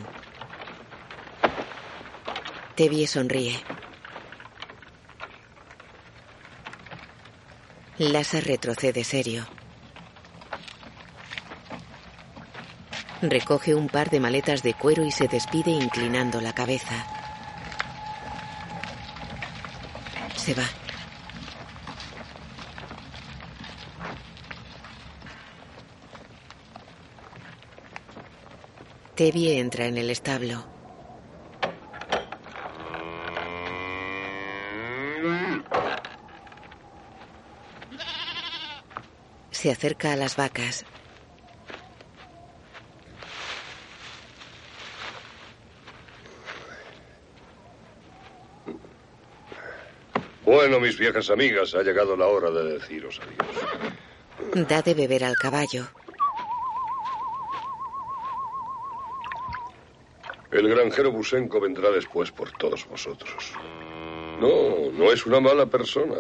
Tevie 2.81 3.07
sonríe. 3.07 3.61
Lázar 7.99 8.45
retrocede 8.45 9.05
serio. 9.05 9.47
Recoge 13.21 13.75
un 13.75 13.89
par 13.89 14.09
de 14.09 14.19
maletas 14.19 14.63
de 14.63 14.73
cuero 14.73 15.05
y 15.05 15.11
se 15.11 15.29
despide 15.29 15.71
inclinando 15.71 16.41
la 16.41 16.55
cabeza. 16.55 17.05
Se 20.37 20.55
va. 20.55 20.65
Tevie 29.17 29.59
entra 29.59 29.85
en 29.85 29.99
el 29.99 30.09
establo. 30.09 30.80
Se 39.61 39.71
acerca 39.71 40.15
a 40.15 40.17
las 40.17 40.37
vacas. 40.37 40.87
Bueno, 50.47 50.81
mis 50.81 50.99
viejas 50.99 51.29
amigas, 51.29 51.75
ha 51.75 51.83
llegado 51.83 52.17
la 52.17 52.29
hora 52.29 52.51
de 52.51 52.79
deciros 52.79 53.21
adiós. 53.21 54.67
Da 54.67 54.81
de 54.81 54.95
beber 54.95 55.25
al 55.25 55.37
caballo. 55.37 55.89
El 60.53 60.71
granjero 60.71 61.13
Busenko 61.13 61.61
vendrá 61.61 61.91
después 61.91 62.31
por 62.33 62.51
todos 62.53 62.89
vosotros. 62.89 63.53
No, 64.41 64.91
no 64.91 65.13
es 65.13 65.27
una 65.27 65.39
mala 65.39 65.67
persona. 65.67 66.17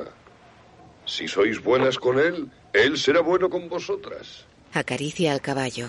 Si 1.07 1.27
sois 1.27 1.63
buenas 1.63 1.99
con 1.99 2.19
él, 2.19 2.51
él 2.73 2.99
será 2.99 3.21
bueno 3.21 3.51
con 3.51 3.69
vosotras. 3.69 4.45
Acaricia 4.73 5.33
al 5.33 5.41
caballo. 5.41 5.89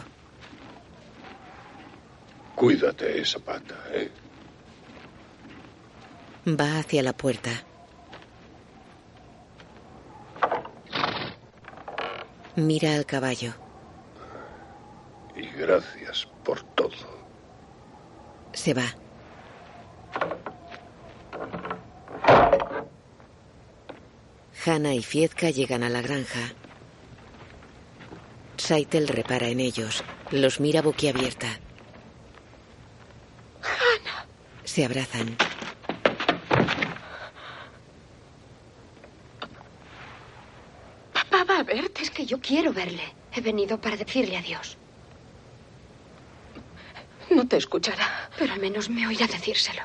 Cuídate 2.56 3.22
esa 3.22 3.40
pata, 3.40 3.76
¿eh? 3.92 4.11
Va 6.48 6.80
hacia 6.80 7.03
la 7.03 7.14
puerta. 7.14 7.51
Mira 12.56 12.95
al 12.95 13.06
caballo. 13.06 13.53
Y 15.35 15.45
gracias 15.58 16.27
por 16.43 16.61
todo. 16.76 16.92
Se 18.53 18.74
va. 18.74 18.85
Hanna 24.66 24.93
y 24.93 25.01
Fiezka 25.01 25.50
llegan 25.50 25.84
a 25.84 25.90
la 25.90 26.01
granja. 26.01 26.53
Saitel 28.61 29.07
repara 29.07 29.48
en 29.48 29.59
ellos. 29.59 30.03
Los 30.30 30.59
mira 30.59 30.83
boquiabierta. 30.83 31.59
Hanna. 33.64 34.27
Se 34.64 34.85
abrazan. 34.85 35.35
Papá 41.11 41.43
va 41.43 41.57
a 41.57 41.64
verte. 41.64 42.03
Es 42.03 42.11
que 42.11 42.25
yo 42.27 42.40
quiero 42.40 42.72
verle. 42.72 43.15
He 43.33 43.41
venido 43.41 43.81
para 43.81 43.98
decirle 43.98 44.38
adiós. 44.38 44.77
No 47.31 47.48
te 47.48 47.57
escuchará. 47.57 48.30
Pero 48.38 48.53
al 48.53 48.59
menos 48.59 48.91
me 48.91 49.07
oirá 49.07 49.25
decírselo. 49.25 49.81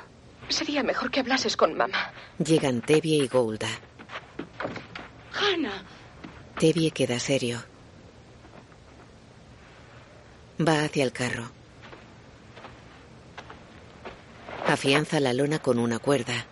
Sería 0.50 0.82
mejor 0.82 1.10
que 1.10 1.20
hablases 1.20 1.56
con 1.56 1.74
mamá. 1.74 2.12
Llegan 2.38 2.82
Tevie 2.82 3.24
y 3.24 3.26
Golda. 3.26 3.70
Hannah. 5.32 5.82
Tevie 6.58 6.90
queda 6.90 7.18
serio. 7.18 7.64
Va 10.58 10.84
hacia 10.84 11.04
el 11.04 11.12
carro. 11.12 11.50
Afianza 14.66 15.20
la 15.20 15.34
lona 15.34 15.58
con 15.58 15.78
una 15.78 15.98
cuerda. 15.98 16.48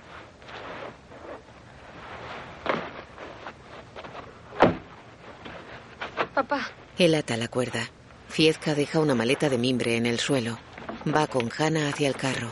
Papá, 6.34 6.70
Él 6.98 7.14
ata 7.14 7.36
la 7.38 7.48
cuerda. 7.48 7.88
Fiezca 8.28 8.74
deja 8.74 9.00
una 9.00 9.14
maleta 9.14 9.48
de 9.48 9.56
mimbre 9.56 9.96
en 9.96 10.04
el 10.04 10.18
suelo. 10.18 10.58
Va 11.06 11.26
con 11.26 11.50
Hannah 11.56 11.88
hacia 11.88 12.08
el 12.08 12.16
carro. 12.16 12.50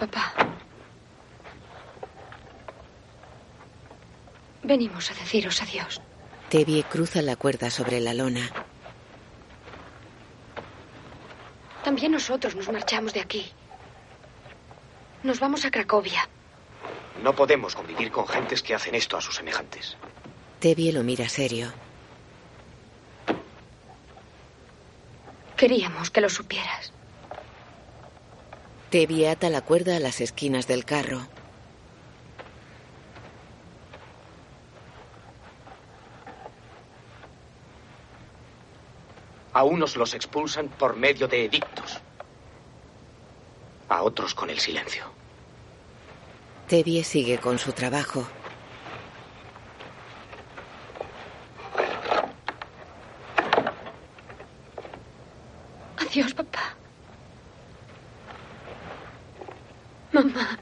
papá. 0.00 0.32
Venimos 4.70 5.10
a 5.10 5.14
deciros 5.14 5.60
adiós. 5.62 6.00
Tevye 6.48 6.84
cruza 6.84 7.22
la 7.22 7.34
cuerda 7.34 7.72
sobre 7.72 7.98
la 7.98 8.14
lona. 8.14 8.48
También 11.82 12.12
nosotros 12.12 12.54
nos 12.54 12.68
marchamos 12.70 13.12
de 13.12 13.18
aquí. 13.18 13.50
Nos 15.24 15.40
vamos 15.40 15.64
a 15.64 15.72
Cracovia. 15.72 16.28
No 17.20 17.34
podemos 17.34 17.74
convivir 17.74 18.12
con 18.12 18.28
gentes 18.28 18.62
que 18.62 18.72
hacen 18.72 18.94
esto 18.94 19.16
a 19.16 19.20
sus 19.20 19.34
semejantes. 19.34 19.96
Tevye 20.60 20.92
lo 20.92 21.02
mira 21.02 21.28
serio. 21.28 21.72
Queríamos 25.56 26.10
que 26.12 26.20
lo 26.20 26.28
supieras. 26.28 26.92
Tevye 28.90 29.30
ata 29.30 29.50
la 29.50 29.62
cuerda 29.62 29.96
a 29.96 30.00
las 30.00 30.20
esquinas 30.20 30.68
del 30.68 30.84
carro. 30.84 31.26
A 39.60 39.62
unos 39.62 39.94
los 39.94 40.14
expulsan 40.14 40.68
por 40.68 40.96
medio 40.96 41.28
de 41.28 41.44
edictos. 41.44 42.00
A 43.90 44.02
otros 44.02 44.32
con 44.34 44.48
el 44.48 44.58
silencio. 44.58 45.04
Tevye 46.66 47.04
sigue 47.04 47.36
con 47.36 47.58
su 47.58 47.70
trabajo. 47.74 48.26
Adiós, 55.98 56.32
papá. 56.32 56.74
Mamá. 60.12 60.58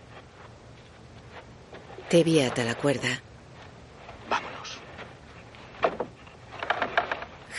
Tevye 2.09 2.47
ata 2.47 2.65
la 2.65 2.75
cuerda. 2.75 3.23
Vámonos. 4.28 4.81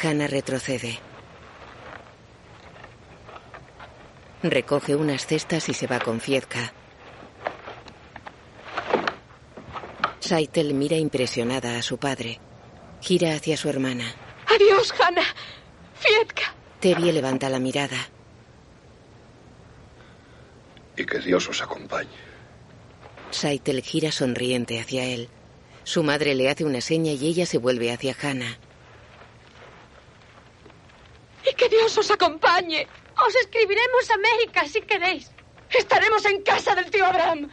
Hannah 0.04 0.28
retrocede. 0.28 1.00
Recoge 4.42 4.96
unas 4.96 5.26
cestas 5.26 5.68
y 5.68 5.74
se 5.74 5.88
va 5.88 6.00
con 6.00 6.22
Fiezca. 6.22 6.74
Saitel 10.22 10.74
mira 10.74 10.96
impresionada 10.96 11.78
a 11.78 11.82
su 11.82 11.98
padre. 11.98 12.40
Gira 13.02 13.34
hacia 13.34 13.58
su 13.58 13.70
hermana. 13.70 14.14
Adiós, 14.48 14.94
Hannah. 15.00 15.36
Fietka. 15.96 16.54
Tevye 16.80 17.12
levanta 17.12 17.50
la 17.50 17.60
mirada. 17.60 17.98
Y 20.96 21.06
que 21.06 21.20
Dios 21.20 21.48
os 21.50 21.62
acompañe. 21.62 22.10
Saitel 23.32 23.82
gira 23.82 24.12
sonriente 24.12 24.80
hacia 24.80 25.06
él. 25.06 25.30
Su 25.84 26.04
madre 26.04 26.36
le 26.36 26.50
hace 26.50 26.64
una 26.64 26.82
seña 26.82 27.12
y 27.12 27.28
ella 27.28 27.46
se 27.46 27.58
vuelve 27.58 27.92
hacia 27.92 28.16
Hannah. 28.22 28.58
Y 31.50 31.56
que 31.56 31.70
Dios 31.70 31.98
os 31.98 32.12
acompañe. 32.12 32.88
Os 33.26 33.36
escribiremos 33.36 34.10
a 34.10 34.14
América 34.16 34.66
si 34.68 34.82
queréis. 34.82 35.32
Estaremos 35.78 36.26
en 36.26 36.42
casa 36.42 36.74
del 36.76 36.90
tío 36.90 37.06
Abraham. 37.06 37.50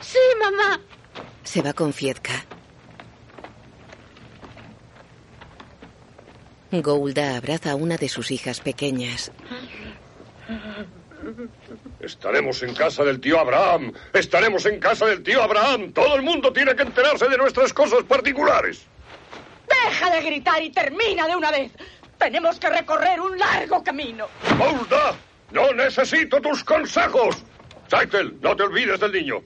Sí, 0.00 0.18
mamá. 0.40 0.80
Se 1.44 1.62
va 1.62 1.72
con 1.72 1.92
Fiedka. 1.92 2.44
Goulda 6.72 7.36
abraza 7.36 7.70
a 7.72 7.76
una 7.76 7.96
de 7.96 8.08
sus 8.08 8.30
hijas 8.30 8.60
pequeñas. 8.60 9.30
Estaremos 12.00 12.62
en 12.62 12.74
casa 12.74 13.04
del 13.04 13.20
tío 13.20 13.38
Abraham. 13.38 13.92
Estaremos 14.12 14.66
en 14.66 14.78
casa 14.78 15.06
del 15.06 15.22
tío 15.22 15.42
Abraham. 15.42 15.92
Todo 15.92 16.16
el 16.16 16.22
mundo 16.22 16.52
tiene 16.52 16.74
que 16.76 16.82
enterarse 16.82 17.28
de 17.28 17.36
nuestras 17.38 17.72
cosas 17.72 18.04
particulares. 18.04 18.86
Deja 19.68 20.10
de 20.10 20.22
gritar 20.22 20.62
y 20.62 20.70
termina 20.70 21.26
de 21.26 21.36
una 21.36 21.50
vez. 21.50 21.72
Tenemos 22.18 22.58
que 22.58 22.68
recorrer 22.70 23.20
un 23.20 23.38
largo 23.38 23.82
camino. 23.82 24.26
¡Goulda! 24.58 25.16
¡No 25.52 25.72
necesito 25.72 26.40
tus 26.40 26.64
consejos! 26.64 27.36
Saitel, 27.88 28.38
no 28.40 28.56
te 28.56 28.64
olvides 28.64 28.98
del 28.98 29.12
niño. 29.12 29.42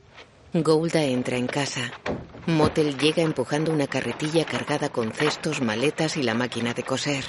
Goulda 0.53 1.03
entra 1.03 1.37
en 1.37 1.47
casa. 1.47 1.93
Motel 2.47 2.99
llega 2.99 3.23
empujando 3.23 3.71
una 3.71 3.87
carretilla 3.87 4.45
cargada 4.45 4.89
con 4.89 5.13
cestos, 5.13 5.61
maletas 5.61 6.17
y 6.17 6.23
la 6.23 6.35
máquina 6.35 6.73
de 6.73 6.83
coser. 6.83 7.25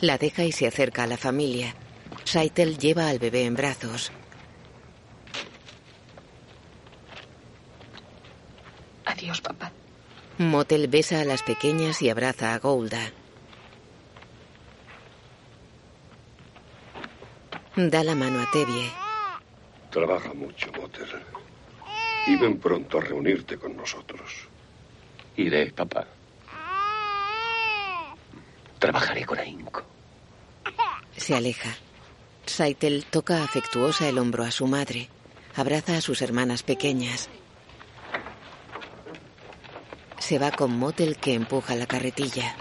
La 0.00 0.18
deja 0.18 0.44
y 0.44 0.52
se 0.52 0.66
acerca 0.66 1.04
a 1.04 1.06
la 1.06 1.16
familia. 1.16 1.74
Saitel 2.24 2.78
lleva 2.78 3.08
al 3.08 3.18
bebé 3.18 3.44
en 3.44 3.54
brazos. 3.54 4.12
Adiós, 9.04 9.40
papá. 9.40 9.72
Motel 10.38 10.88
besa 10.88 11.20
a 11.20 11.24
las 11.24 11.42
pequeñas 11.42 12.02
y 12.02 12.10
abraza 12.10 12.54
a 12.54 12.58
Goulda. 12.58 13.12
Da 17.76 18.04
la 18.04 18.14
mano 18.14 18.40
a 18.40 18.50
Tevye. 18.52 18.88
Trabaja 19.90 20.32
mucho, 20.32 20.70
Motter. 20.72 21.08
Y 22.26 22.36
ven 22.36 22.58
pronto 22.58 22.98
a 22.98 23.00
reunirte 23.00 23.58
con 23.58 23.76
nosotros. 23.76 24.48
Iré, 25.36 25.72
papá. 25.72 26.06
Trabajaré 28.78 29.24
con 29.24 29.38
ahínco. 29.38 29.82
Se 31.16 31.34
aleja. 31.34 31.70
Saitel 32.46 33.06
toca 33.06 33.42
afectuosa 33.42 34.08
el 34.08 34.18
hombro 34.18 34.44
a 34.44 34.52
su 34.52 34.66
madre. 34.66 35.08
Abraza 35.56 35.96
a 35.96 36.00
sus 36.00 36.22
hermanas 36.22 36.62
pequeñas. 36.62 37.28
Se 40.18 40.38
va 40.38 40.52
con 40.52 40.78
Motel 40.78 41.16
que 41.16 41.34
empuja 41.34 41.74
la 41.74 41.86
carretilla. 41.86 42.54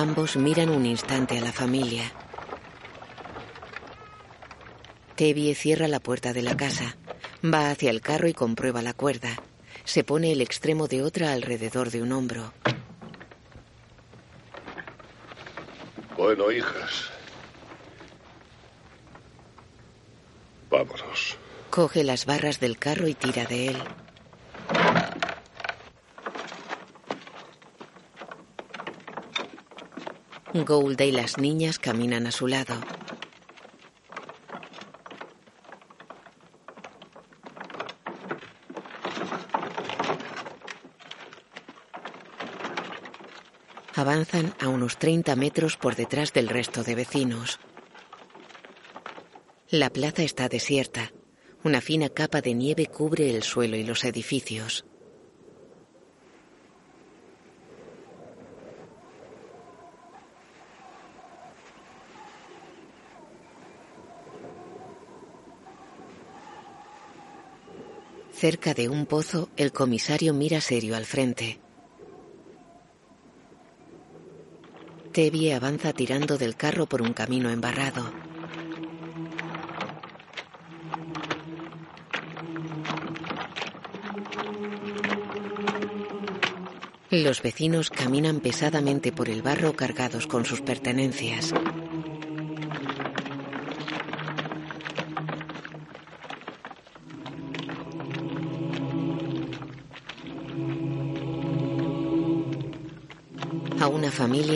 Ambos 0.00 0.34
miran 0.38 0.70
un 0.70 0.86
instante 0.86 1.36
a 1.36 1.42
la 1.42 1.52
familia. 1.52 2.10
Tevye 5.14 5.54
cierra 5.54 5.88
la 5.88 6.00
puerta 6.00 6.32
de 6.32 6.40
la 6.40 6.56
casa. 6.56 6.96
Va 7.44 7.70
hacia 7.70 7.90
el 7.90 8.00
carro 8.00 8.26
y 8.26 8.32
comprueba 8.32 8.80
la 8.80 8.94
cuerda. 8.94 9.36
Se 9.84 10.02
pone 10.02 10.32
el 10.32 10.40
extremo 10.40 10.88
de 10.88 11.02
otra 11.02 11.34
alrededor 11.34 11.90
de 11.90 12.00
un 12.00 12.12
hombro. 12.12 12.54
Bueno, 16.16 16.50
hijas. 16.50 17.10
Vámonos. 20.70 21.36
Coge 21.68 22.04
las 22.04 22.24
barras 22.24 22.58
del 22.58 22.78
carro 22.78 23.06
y 23.06 23.12
tira 23.12 23.44
de 23.44 23.68
él. 23.68 23.76
Goulda 30.52 31.04
y 31.04 31.12
las 31.12 31.38
niñas 31.38 31.78
caminan 31.78 32.26
a 32.26 32.32
su 32.32 32.48
lado. 32.48 32.74
Avanzan 43.94 44.54
a 44.58 44.68
unos 44.68 44.96
30 44.96 45.36
metros 45.36 45.76
por 45.76 45.94
detrás 45.94 46.32
del 46.32 46.48
resto 46.48 46.82
de 46.82 46.94
vecinos. 46.94 47.60
La 49.68 49.90
plaza 49.90 50.22
está 50.22 50.48
desierta. 50.48 51.12
Una 51.62 51.80
fina 51.80 52.08
capa 52.08 52.40
de 52.40 52.54
nieve 52.54 52.86
cubre 52.86 53.30
el 53.30 53.42
suelo 53.42 53.76
y 53.76 53.84
los 53.84 54.04
edificios. 54.04 54.84
Cerca 68.40 68.72
de 68.72 68.88
un 68.88 69.04
pozo, 69.04 69.50
el 69.58 69.70
comisario 69.70 70.32
mira 70.32 70.62
serio 70.62 70.96
al 70.96 71.04
frente. 71.04 71.60
Tevye 75.12 75.52
avanza 75.52 75.92
tirando 75.92 76.38
del 76.38 76.56
carro 76.56 76.86
por 76.86 77.02
un 77.02 77.12
camino 77.12 77.50
embarrado. 77.50 78.10
Los 87.10 87.42
vecinos 87.42 87.90
caminan 87.90 88.40
pesadamente 88.40 89.12
por 89.12 89.28
el 89.28 89.42
barro 89.42 89.76
cargados 89.76 90.26
con 90.26 90.46
sus 90.46 90.62
pertenencias. 90.62 91.52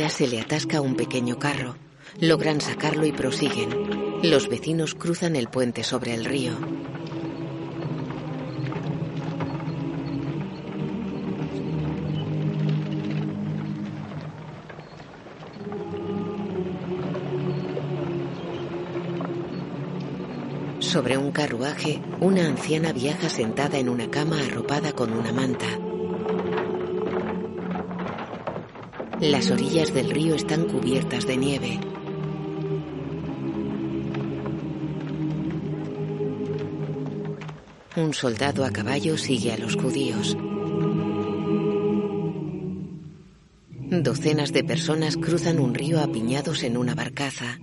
Se 0.09 0.29
le 0.29 0.41
atasca 0.41 0.81
un 0.81 0.95
pequeño 0.95 1.39
carro. 1.39 1.75
Logran 2.21 2.61
sacarlo 2.61 3.07
y 3.07 3.13
prosiguen. 3.13 4.21
Los 4.23 4.49
vecinos 4.49 4.95
cruzan 4.95 5.35
el 5.35 5.49
puente 5.49 5.83
sobre 5.83 6.15
el 6.15 6.25
río. 6.25 6.53
Sobre 20.79 21.19
un 21.19 21.33
carruaje, 21.33 22.01
una 22.21 22.47
anciana 22.47 22.93
viaja 22.93 23.29
sentada 23.29 23.79
en 23.79 23.89
una 23.89 24.09
cama 24.09 24.39
arropada 24.39 24.93
con 24.93 25.13
una 25.13 25.33
manta. 25.33 25.84
Las 29.31 29.51
orillas 29.51 29.95
del 29.95 30.11
río 30.11 30.35
están 30.35 30.67
cubiertas 30.67 31.27
de 31.27 31.39
nieve. 31.39 31.81
Un 37.97 38.13
soldado 38.13 38.67
a 38.67 38.71
caballo 38.71 39.17
sigue 39.17 39.53
a 39.53 39.57
los 39.57 39.77
judíos. 39.77 40.37
Docenas 44.03 44.53
de 44.53 44.63
personas 44.63 45.17
cruzan 45.17 45.59
un 45.59 45.73
río 45.73 46.01
apiñados 46.01 46.63
en 46.63 46.77
una 46.77 46.95
barcaza. 46.95 47.59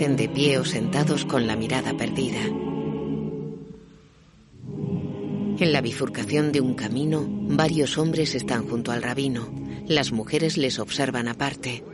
De 0.00 0.30
pie 0.30 0.58
o 0.58 0.64
sentados 0.64 1.26
con 1.26 1.46
la 1.46 1.56
mirada 1.56 1.94
perdida. 1.94 2.40
En 5.58 5.72
la 5.72 5.82
bifurcación 5.82 6.52
de 6.52 6.62
un 6.62 6.72
camino, 6.72 7.26
varios 7.28 7.98
hombres 7.98 8.34
están 8.34 8.66
junto 8.66 8.92
al 8.92 9.02
rabino. 9.02 9.52
Las 9.86 10.10
mujeres 10.10 10.56
les 10.56 10.78
observan 10.78 11.28
aparte. 11.28 11.84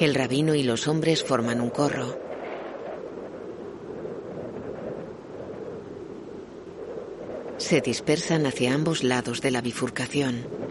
El 0.00 0.14
rabino 0.16 0.54
y 0.56 0.64
los 0.64 0.88
hombres 0.88 1.22
forman 1.22 1.60
un 1.60 1.70
corro. 1.70 2.18
Se 7.58 7.80
dispersan 7.80 8.46
hacia 8.46 8.74
ambos 8.74 9.04
lados 9.04 9.40
de 9.40 9.52
la 9.52 9.60
bifurcación. 9.60 10.65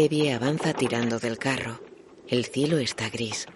Tevye 0.00 0.32
avanza 0.32 0.74
tirando 0.74 1.18
del 1.18 1.38
carro. 1.38 1.82
El 2.28 2.44
cielo 2.44 2.78
está 2.78 3.10
gris. 3.10 3.46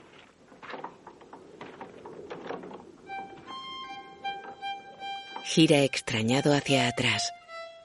Gira 5.45 5.85
extrañado 5.85 6.53
hacia 6.53 6.89
atrás. 6.89 7.31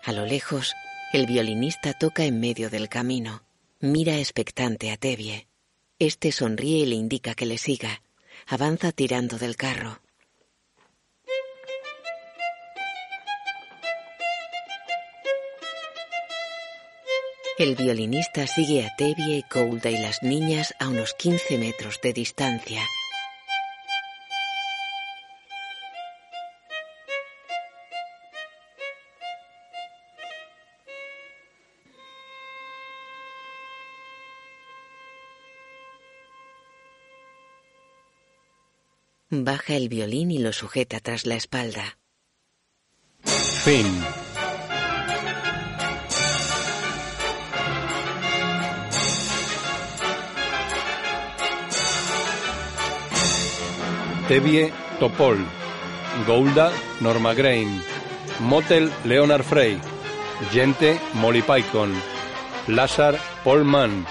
A 0.04 0.12
lo 0.12 0.26
lejos, 0.26 0.74
el 1.14 1.28
violinista 1.28 1.94
toca 1.94 2.26
en 2.26 2.40
medio 2.40 2.72
del 2.72 2.90
camino. 2.90 3.44
Mira 3.80 4.18
expectante 4.18 4.90
a 4.90 4.98
Tevye. 4.98 5.46
Este 6.00 6.32
sonríe 6.32 6.80
y 6.80 6.86
le 6.88 6.96
indica 6.96 7.36
que 7.36 7.46
le 7.46 7.60
siga. 7.60 8.02
Avanza 8.48 8.92
tirando 8.92 9.38
del 9.38 9.56
carro. 9.56 10.02
El 17.58 17.76
violinista 17.76 18.46
sigue 18.46 18.86
a 18.86 18.96
Tevye, 18.96 19.44
Koulda 19.50 19.90
y 19.90 19.98
las 19.98 20.22
niñas 20.22 20.76
a 20.80 20.90
unos 20.90 21.16
15 21.16 21.58
metros 21.58 22.00
de 22.04 22.14
distancia. 22.14 22.84
Baja 39.32 39.76
el 39.76 39.90
violín 39.90 40.30
y 40.30 40.38
lo 40.38 40.54
sujeta 40.54 41.00
tras 41.00 41.26
la 41.26 41.36
espalda. 41.36 41.98
Fin. 43.24 44.27
Tevye 54.28 54.74
Topol, 55.00 55.38
Golda 56.28 56.70
Norma 57.00 57.34
Grain, 57.34 57.82
Motel 58.42 58.92
Leonard 59.06 59.44
Frey, 59.44 59.80
Gente 60.52 61.00
Molly 61.14 61.42
Pycon, 61.42 61.94
Lazar 62.68 63.18
Paul 63.46 63.64
Mann, 63.64 64.06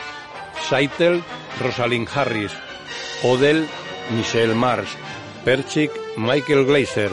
Seitel 0.69 1.23
Rosalind 1.61 2.09
Harris, 2.15 2.53
Odell 3.25 3.67
Michelle 4.17 4.55
Marsh, 4.55 4.95
Perchik 5.45 5.91
Michael 6.17 6.65
Glazer, 6.65 7.11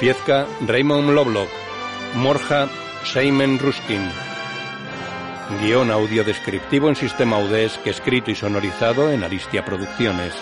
Fiezca 0.00 0.44
Raymond 0.66 1.10
Lovelock, 1.10 1.48
Morja 2.16 2.68
Seymen 3.04 3.60
Ruskin. 3.60 4.10
Guión 5.62 5.92
audio 5.92 6.24
descriptivo 6.24 6.88
en 6.88 6.96
sistema 6.96 7.38
UDESC 7.38 7.86
escrito 7.86 8.32
y 8.32 8.34
sonorizado 8.34 9.12
en 9.12 9.22
Aristia 9.22 9.64
Producciones. 9.64 10.34